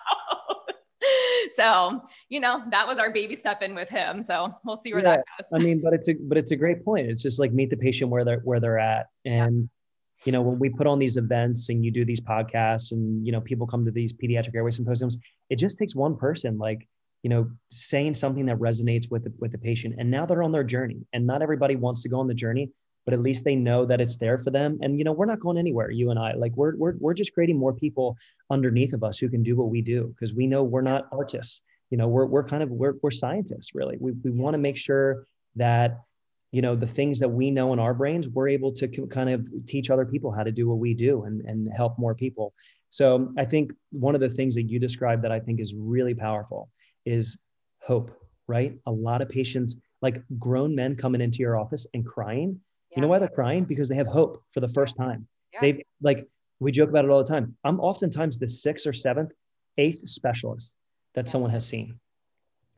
so, 1.55 2.03
you 2.29 2.41
know, 2.41 2.63
that 2.71 2.87
was 2.87 2.99
our 2.99 3.11
baby 3.11 3.37
step 3.37 3.63
in 3.63 3.75
with 3.75 3.89
him. 3.89 4.23
So 4.23 4.55
we'll 4.65 4.77
see 4.77 4.93
where 4.93 5.03
yeah, 5.03 5.17
that 5.17 5.25
goes. 5.39 5.61
I 5.61 5.65
mean, 5.65 5.81
but 5.83 5.95
it's 5.95 6.09
a 6.09 6.15
but 6.15 6.37
it's 6.37 6.51
a 6.51 6.57
great 6.57 6.85
point. 6.85 7.09
It's 7.09 7.23
just 7.23 7.39
like 7.39 7.53
meet 7.53 7.71
the 7.71 7.77
patient 7.77 8.11
where 8.11 8.25
they're 8.25 8.41
where 8.41 8.61
they're 8.61 8.79
at. 8.79 9.07
And 9.25 9.63
yeah. 9.63 9.69
you 10.25 10.33
know, 10.33 10.43
when 10.43 10.59
we 10.59 10.69
put 10.69 10.87
on 10.87 10.99
these 10.99 11.17
events 11.17 11.69
and 11.69 11.85
you 11.85 11.91
do 11.91 12.05
these 12.05 12.21
podcasts 12.21 12.93
and 12.93 13.25
you 13.25 13.33
know, 13.33 13.41
people 13.41 13.67
come 13.67 13.85
to 13.85 13.91
these 13.91 14.13
pediatric 14.13 14.55
airway 14.55 14.73
symposiums, 14.73 15.17
it 15.49 15.57
just 15.57 15.79
takes 15.79 15.95
one 15.95 16.17
person 16.17 16.59
like 16.59 16.87
you 17.27 17.31
know 17.31 17.51
saying 17.73 18.15
something 18.15 18.47
that 18.47 18.57
resonates 18.59 19.11
with 19.11 19.25
the, 19.25 19.33
with 19.41 19.51
the 19.51 19.59
patient. 19.59 19.97
And 19.99 20.09
now 20.09 20.27
they're 20.27 20.45
on 20.45 20.53
their 20.53 20.63
journey 20.63 21.05
and 21.13 21.27
not 21.27 21.43
everybody 21.43 21.75
wants 21.75 22.05
to 22.05 22.09
go 22.09 22.21
on 22.21 22.29
the 22.29 22.35
journey 22.35 22.71
but 23.05 23.15
at 23.15 23.21
least 23.21 23.45
they 23.45 23.55
know 23.55 23.87
that 23.87 24.01
it's 24.01 24.17
there 24.19 24.39
for 24.39 24.51
them. 24.51 24.79
And 24.83 24.97
you 24.99 25.05
know 25.05 25.11
we're 25.11 25.27
not 25.27 25.41
going 25.41 25.59
anywhere 25.59 25.91
you 25.91 26.11
and 26.11 26.21
i. 26.21 26.35
Like 26.35 26.53
we're 26.57 26.77
we're, 26.77 26.95
we're 27.01 27.15
just 27.15 27.33
creating 27.35 27.59
more 27.59 27.73
people 27.73 28.17
underneath 28.51 28.93
of 28.93 29.03
us 29.03 29.19
who 29.19 29.29
can 29.29 29.43
do 29.43 29.57
what 29.57 29.71
we 29.71 29.83
do 29.83 30.15
because 30.15 30.35
we 30.35 30.47
know 30.47 30.63
we're 30.63 30.83
not 30.93 31.09
artists. 31.11 31.63
You 31.91 31.99
know 31.99 32.07
we're, 32.07 32.27
we're 32.27 32.49
kind 32.53 32.63
of 32.63 32.71
we're, 32.71 32.95
we're 33.03 33.11
scientists 33.11 33.75
really. 33.75 33.97
We, 33.99 34.13
we 34.23 34.31
want 34.31 34.55
to 34.55 34.59
make 34.59 34.77
sure 34.77 35.25
that 35.57 35.99
you 36.53 36.63
know 36.63 36.77
the 36.77 36.93
things 36.99 37.19
that 37.21 37.29
we 37.29 37.51
know 37.51 37.73
in 37.73 37.81
our 37.81 37.95
brains 37.95 38.29
we're 38.29 38.49
able 38.49 38.73
to 38.75 38.87
kind 39.19 39.31
of 39.31 39.45
teach 39.67 39.91
other 39.91 40.07
people 40.07 40.31
how 40.31 40.45
to 40.45 40.53
do 40.53 40.69
what 40.69 40.79
we 40.79 40.95
do 40.95 41.25
and, 41.25 41.41
and 41.43 41.69
help 41.77 41.99
more 41.99 42.15
people. 42.15 42.55
So 42.91 43.33
i 43.37 43.45
think 43.45 43.73
one 43.91 44.15
of 44.15 44.21
the 44.21 44.29
things 44.39 44.55
that 44.55 44.63
you 44.71 44.79
described 44.79 45.23
that 45.25 45.33
i 45.33 45.41
think 45.41 45.61
is 45.61 45.75
really 45.75 46.15
powerful 46.15 46.71
is 47.07 47.41
hope, 47.81 48.11
right? 48.47 48.79
A 48.87 48.93
lot 48.93 49.23
of 49.23 49.29
patients, 49.29 49.81
like 50.03 50.23
grown 50.39 50.75
men 50.75 50.97
coming 50.97 51.21
into 51.21 51.39
your 51.39 51.57
office 51.57 51.87
and 51.95 52.05
crying. 52.05 52.61
Yeah. 52.91 52.97
You 52.97 53.03
know 53.03 53.09
why 53.09 53.19
they're 53.19 53.29
crying? 53.29 53.65
Because 53.65 53.89
they 53.89 53.95
have 53.95 54.07
hope 54.07 54.43
for 54.53 54.61
the 54.61 54.69
first 54.69 54.97
time. 54.97 55.27
Yeah. 55.55 55.61
They've 55.61 55.83
like, 56.03 56.29
we 56.61 56.73
joke 56.73 56.91
about 56.91 57.05
it 57.05 57.11
all 57.11 57.23
the 57.23 57.29
time. 57.29 57.57
I'm 57.65 57.81
oftentimes 57.81 58.39
the 58.39 58.49
sixth 58.49 58.87
or 58.87 58.93
seventh, 58.93 59.33
eighth 59.79 60.09
specialist 60.09 60.77
that 61.15 61.27
yeah. 61.27 61.31
someone 61.31 61.51
has 61.51 61.67
seen. 61.67 61.99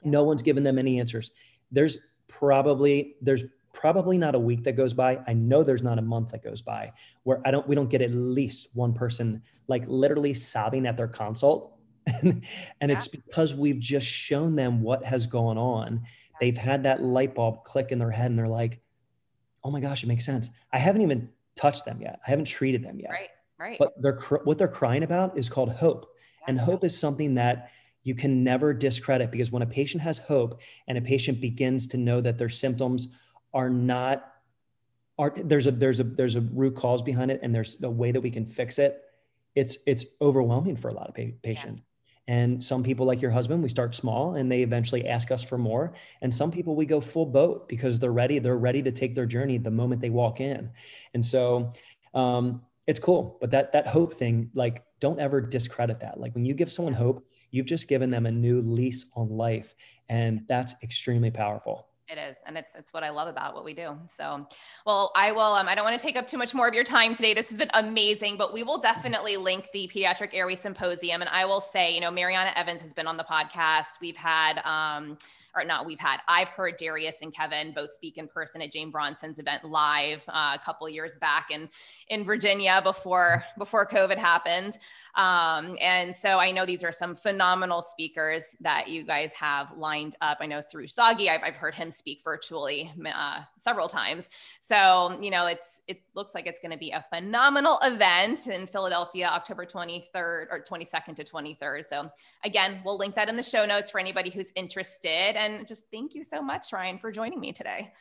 No 0.04 0.22
one's 0.22 0.42
given 0.42 0.62
them 0.62 0.78
any 0.78 1.00
answers. 1.00 1.32
There's 1.70 1.98
probably, 2.28 3.16
there's 3.20 3.44
probably 3.72 4.18
not 4.18 4.34
a 4.34 4.38
week 4.38 4.64
that 4.64 4.72
goes 4.72 4.94
by. 4.94 5.20
I 5.26 5.32
know 5.32 5.62
there's 5.62 5.82
not 5.82 5.98
a 5.98 6.02
month 6.02 6.32
that 6.32 6.42
goes 6.42 6.62
by 6.62 6.92
where 7.22 7.40
I 7.44 7.50
don't, 7.50 7.66
we 7.66 7.74
don't 7.74 7.90
get 7.90 8.02
at 8.02 8.14
least 8.14 8.68
one 8.74 8.92
person 8.92 9.42
like 9.68 9.84
literally 9.86 10.34
sobbing 10.34 10.86
at 10.86 10.96
their 10.96 11.08
consult 11.08 11.77
and, 12.22 12.44
and 12.80 12.90
yeah. 12.90 12.96
it's 12.96 13.08
because 13.08 13.54
we've 13.54 13.78
just 13.78 14.06
shown 14.06 14.56
them 14.56 14.82
what 14.82 15.04
has 15.04 15.26
gone 15.26 15.58
on. 15.58 16.02
They've 16.40 16.56
had 16.56 16.84
that 16.84 17.02
light 17.02 17.34
bulb 17.34 17.64
click 17.64 17.90
in 17.90 17.98
their 17.98 18.10
head 18.10 18.30
and 18.30 18.38
they're 18.38 18.48
like, 18.48 18.80
oh 19.64 19.70
my 19.70 19.80
gosh, 19.80 20.02
it 20.02 20.06
makes 20.06 20.24
sense. 20.24 20.50
I 20.72 20.78
haven't 20.78 21.02
even 21.02 21.28
touched 21.56 21.84
them 21.84 22.00
yet. 22.00 22.20
I 22.26 22.30
haven't 22.30 22.46
treated 22.46 22.82
them 22.82 23.00
yet. 23.00 23.10
Right, 23.10 23.28
right. 23.58 23.76
But 23.78 24.00
they're, 24.00 24.18
what 24.44 24.58
they're 24.58 24.68
crying 24.68 25.02
about 25.02 25.36
is 25.36 25.48
called 25.48 25.70
hope. 25.72 26.14
Yeah. 26.40 26.46
And 26.48 26.60
hope 26.60 26.84
is 26.84 26.96
something 26.96 27.34
that 27.34 27.70
you 28.04 28.14
can 28.14 28.44
never 28.44 28.72
discredit 28.72 29.30
because 29.30 29.52
when 29.52 29.62
a 29.62 29.66
patient 29.66 30.02
has 30.02 30.18
hope 30.18 30.60
and 30.86 30.96
a 30.96 31.00
patient 31.00 31.40
begins 31.40 31.86
to 31.88 31.96
know 31.96 32.20
that 32.20 32.38
their 32.38 32.48
symptoms 32.48 33.08
are 33.52 33.68
not 33.68 34.32
are 35.18 35.32
there's 35.36 35.66
a 35.66 35.72
there's 35.72 36.00
a 36.00 36.04
there's 36.04 36.36
a 36.36 36.40
root 36.40 36.76
cause 36.76 37.02
behind 37.02 37.30
it 37.30 37.40
and 37.42 37.54
there's 37.54 37.82
a 37.82 37.90
way 37.90 38.12
that 38.12 38.20
we 38.20 38.30
can 38.30 38.46
fix 38.46 38.78
it 38.78 39.02
it's 39.54 39.78
it's 39.86 40.06
overwhelming 40.20 40.76
for 40.76 40.88
a 40.88 40.94
lot 40.94 41.08
of 41.08 41.14
pa- 41.14 41.36
patients 41.42 41.84
and 42.28 42.62
some 42.62 42.82
people, 42.82 43.06
like 43.06 43.22
your 43.22 43.30
husband, 43.30 43.62
we 43.62 43.70
start 43.70 43.94
small 43.94 44.34
and 44.34 44.52
they 44.52 44.60
eventually 44.60 45.08
ask 45.08 45.30
us 45.32 45.42
for 45.42 45.56
more. 45.56 45.94
And 46.20 46.32
some 46.32 46.50
people, 46.50 46.76
we 46.76 46.84
go 46.84 47.00
full 47.00 47.24
boat 47.24 47.68
because 47.68 47.98
they're 47.98 48.12
ready. 48.12 48.38
They're 48.38 48.58
ready 48.58 48.82
to 48.82 48.92
take 48.92 49.14
their 49.14 49.24
journey 49.24 49.56
the 49.56 49.70
moment 49.70 50.02
they 50.02 50.10
walk 50.10 50.40
in. 50.40 50.70
And 51.14 51.24
so 51.24 51.72
um, 52.12 52.60
it's 52.86 53.00
cool. 53.00 53.38
But 53.40 53.50
that 53.52 53.72
that 53.72 53.86
hope 53.86 54.12
thing, 54.12 54.50
like, 54.54 54.84
don't 55.00 55.18
ever 55.18 55.40
discredit 55.40 56.00
that. 56.00 56.20
Like 56.20 56.34
when 56.34 56.44
you 56.44 56.52
give 56.52 56.70
someone 56.70 56.92
hope, 56.92 57.26
you've 57.50 57.66
just 57.66 57.88
given 57.88 58.10
them 58.10 58.26
a 58.26 58.30
new 58.30 58.60
lease 58.60 59.10
on 59.16 59.30
life, 59.30 59.74
and 60.10 60.44
that's 60.48 60.74
extremely 60.82 61.30
powerful. 61.30 61.87
It 62.10 62.16
is. 62.16 62.36
And 62.46 62.56
it's, 62.56 62.74
it's 62.74 62.92
what 62.94 63.04
I 63.04 63.10
love 63.10 63.28
about 63.28 63.54
what 63.54 63.66
we 63.66 63.74
do. 63.74 63.98
So, 64.08 64.46
well, 64.86 65.12
I 65.14 65.30
will, 65.32 65.40
um, 65.40 65.68
I 65.68 65.74
don't 65.74 65.84
want 65.84 66.00
to 66.00 66.04
take 66.04 66.16
up 66.16 66.26
too 66.26 66.38
much 66.38 66.54
more 66.54 66.66
of 66.66 66.72
your 66.72 66.84
time 66.84 67.14
today. 67.14 67.34
This 67.34 67.50
has 67.50 67.58
been 67.58 67.70
amazing, 67.74 68.38
but 68.38 68.54
we 68.54 68.62
will 68.62 68.78
definitely 68.78 69.36
link 69.36 69.68
the 69.74 69.90
pediatric 69.94 70.30
airway 70.32 70.56
symposium. 70.56 71.20
And 71.20 71.28
I 71.28 71.44
will 71.44 71.60
say, 71.60 71.94
you 71.94 72.00
know, 72.00 72.10
Mariana 72.10 72.52
Evans 72.56 72.80
has 72.80 72.94
been 72.94 73.06
on 73.06 73.18
the 73.18 73.24
podcast. 73.24 74.00
We've 74.00 74.16
had, 74.16 74.58
um, 74.64 75.18
or 75.54 75.64
not 75.64 75.86
we've 75.86 75.98
had, 75.98 76.18
I've 76.28 76.48
heard 76.48 76.76
Darius 76.76 77.20
and 77.22 77.34
Kevin 77.34 77.72
both 77.72 77.92
speak 77.92 78.18
in 78.18 78.28
person 78.28 78.62
at 78.62 78.72
Jane 78.72 78.90
Bronson's 78.90 79.38
event 79.38 79.64
live 79.64 80.22
uh, 80.28 80.56
a 80.60 80.64
couple 80.64 80.88
years 80.88 81.16
back 81.16 81.50
in, 81.50 81.68
in 82.08 82.24
Virginia 82.24 82.80
before, 82.82 83.42
before 83.56 83.86
COVID 83.86 84.16
happened. 84.16 84.78
Um, 85.14 85.76
and 85.80 86.14
so 86.14 86.38
I 86.38 86.52
know 86.52 86.64
these 86.64 86.84
are 86.84 86.92
some 86.92 87.16
phenomenal 87.16 87.82
speakers 87.82 88.56
that 88.60 88.88
you 88.88 89.04
guys 89.04 89.32
have 89.32 89.76
lined 89.76 90.14
up. 90.20 90.38
I 90.40 90.46
know 90.46 90.58
Soroush 90.58 90.94
Zaghi, 90.94 91.28
I've, 91.28 91.42
I've 91.42 91.56
heard 91.56 91.74
him 91.74 91.90
speak 91.90 92.20
virtually 92.22 92.92
uh, 93.12 93.40
several 93.56 93.88
times. 93.88 94.30
So, 94.60 95.18
you 95.20 95.30
know, 95.30 95.46
it's, 95.46 95.82
it 95.88 96.02
looks 96.14 96.34
like 96.34 96.46
it's 96.46 96.60
going 96.60 96.72
to 96.72 96.78
be 96.78 96.90
a 96.90 97.04
phenomenal 97.12 97.78
event 97.82 98.46
in 98.46 98.66
Philadelphia, 98.66 99.28
October 99.28 99.66
23rd 99.66 100.46
or 100.50 100.64
22nd 100.68 101.16
to 101.16 101.24
23rd. 101.24 101.86
So 101.86 102.10
again, 102.44 102.80
we'll 102.84 102.98
link 102.98 103.14
that 103.14 103.28
in 103.28 103.36
the 103.36 103.42
show 103.42 103.66
notes 103.66 103.90
for 103.90 103.98
anybody 103.98 104.30
who's 104.30 104.52
interested. 104.54 105.36
And 105.38 105.68
just 105.68 105.84
thank 105.92 106.16
you 106.16 106.24
so 106.24 106.42
much, 106.42 106.72
Ryan, 106.72 106.98
for 106.98 107.12
joining 107.12 107.38
me 107.38 107.52
today. 107.52 107.92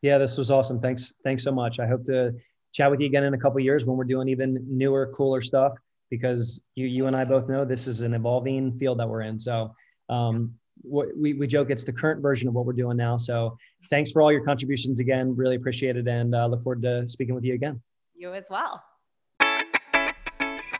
Yeah, 0.00 0.16
this 0.16 0.38
was 0.38 0.48
awesome. 0.48 0.80
Thanks. 0.80 1.14
Thanks 1.24 1.42
so 1.42 1.50
much. 1.50 1.80
I 1.80 1.88
hope 1.88 2.04
to 2.04 2.32
chat 2.72 2.88
with 2.88 3.00
you 3.00 3.06
again 3.06 3.24
in 3.24 3.34
a 3.34 3.38
couple 3.38 3.58
years 3.58 3.84
when 3.84 3.96
we're 3.96 4.04
doing 4.04 4.28
even 4.28 4.64
newer, 4.68 5.12
cooler 5.12 5.42
stuff 5.42 5.72
because 6.08 6.66
you 6.76 6.86
you 6.86 7.08
and 7.08 7.16
I 7.16 7.24
both 7.24 7.48
know 7.48 7.64
this 7.64 7.88
is 7.88 8.02
an 8.02 8.14
evolving 8.14 8.78
field 8.78 9.00
that 9.00 9.08
we're 9.08 9.22
in. 9.22 9.40
So 9.40 9.74
um, 10.08 10.54
we, 10.84 11.32
we 11.32 11.46
joke 11.48 11.70
it's 11.70 11.82
the 11.82 11.92
current 11.92 12.22
version 12.22 12.46
of 12.46 12.54
what 12.54 12.64
we're 12.64 12.74
doing 12.74 12.96
now. 12.96 13.16
So 13.16 13.58
thanks 13.90 14.12
for 14.12 14.22
all 14.22 14.30
your 14.30 14.44
contributions 14.44 15.00
again. 15.00 15.34
Really 15.34 15.56
appreciate 15.56 15.96
it 15.96 16.06
and 16.06 16.32
uh, 16.32 16.46
look 16.46 16.62
forward 16.62 16.82
to 16.82 17.08
speaking 17.08 17.34
with 17.34 17.44
you 17.44 17.54
again. 17.54 17.82
You 18.14 18.34
as 18.34 18.46
well. 18.48 18.84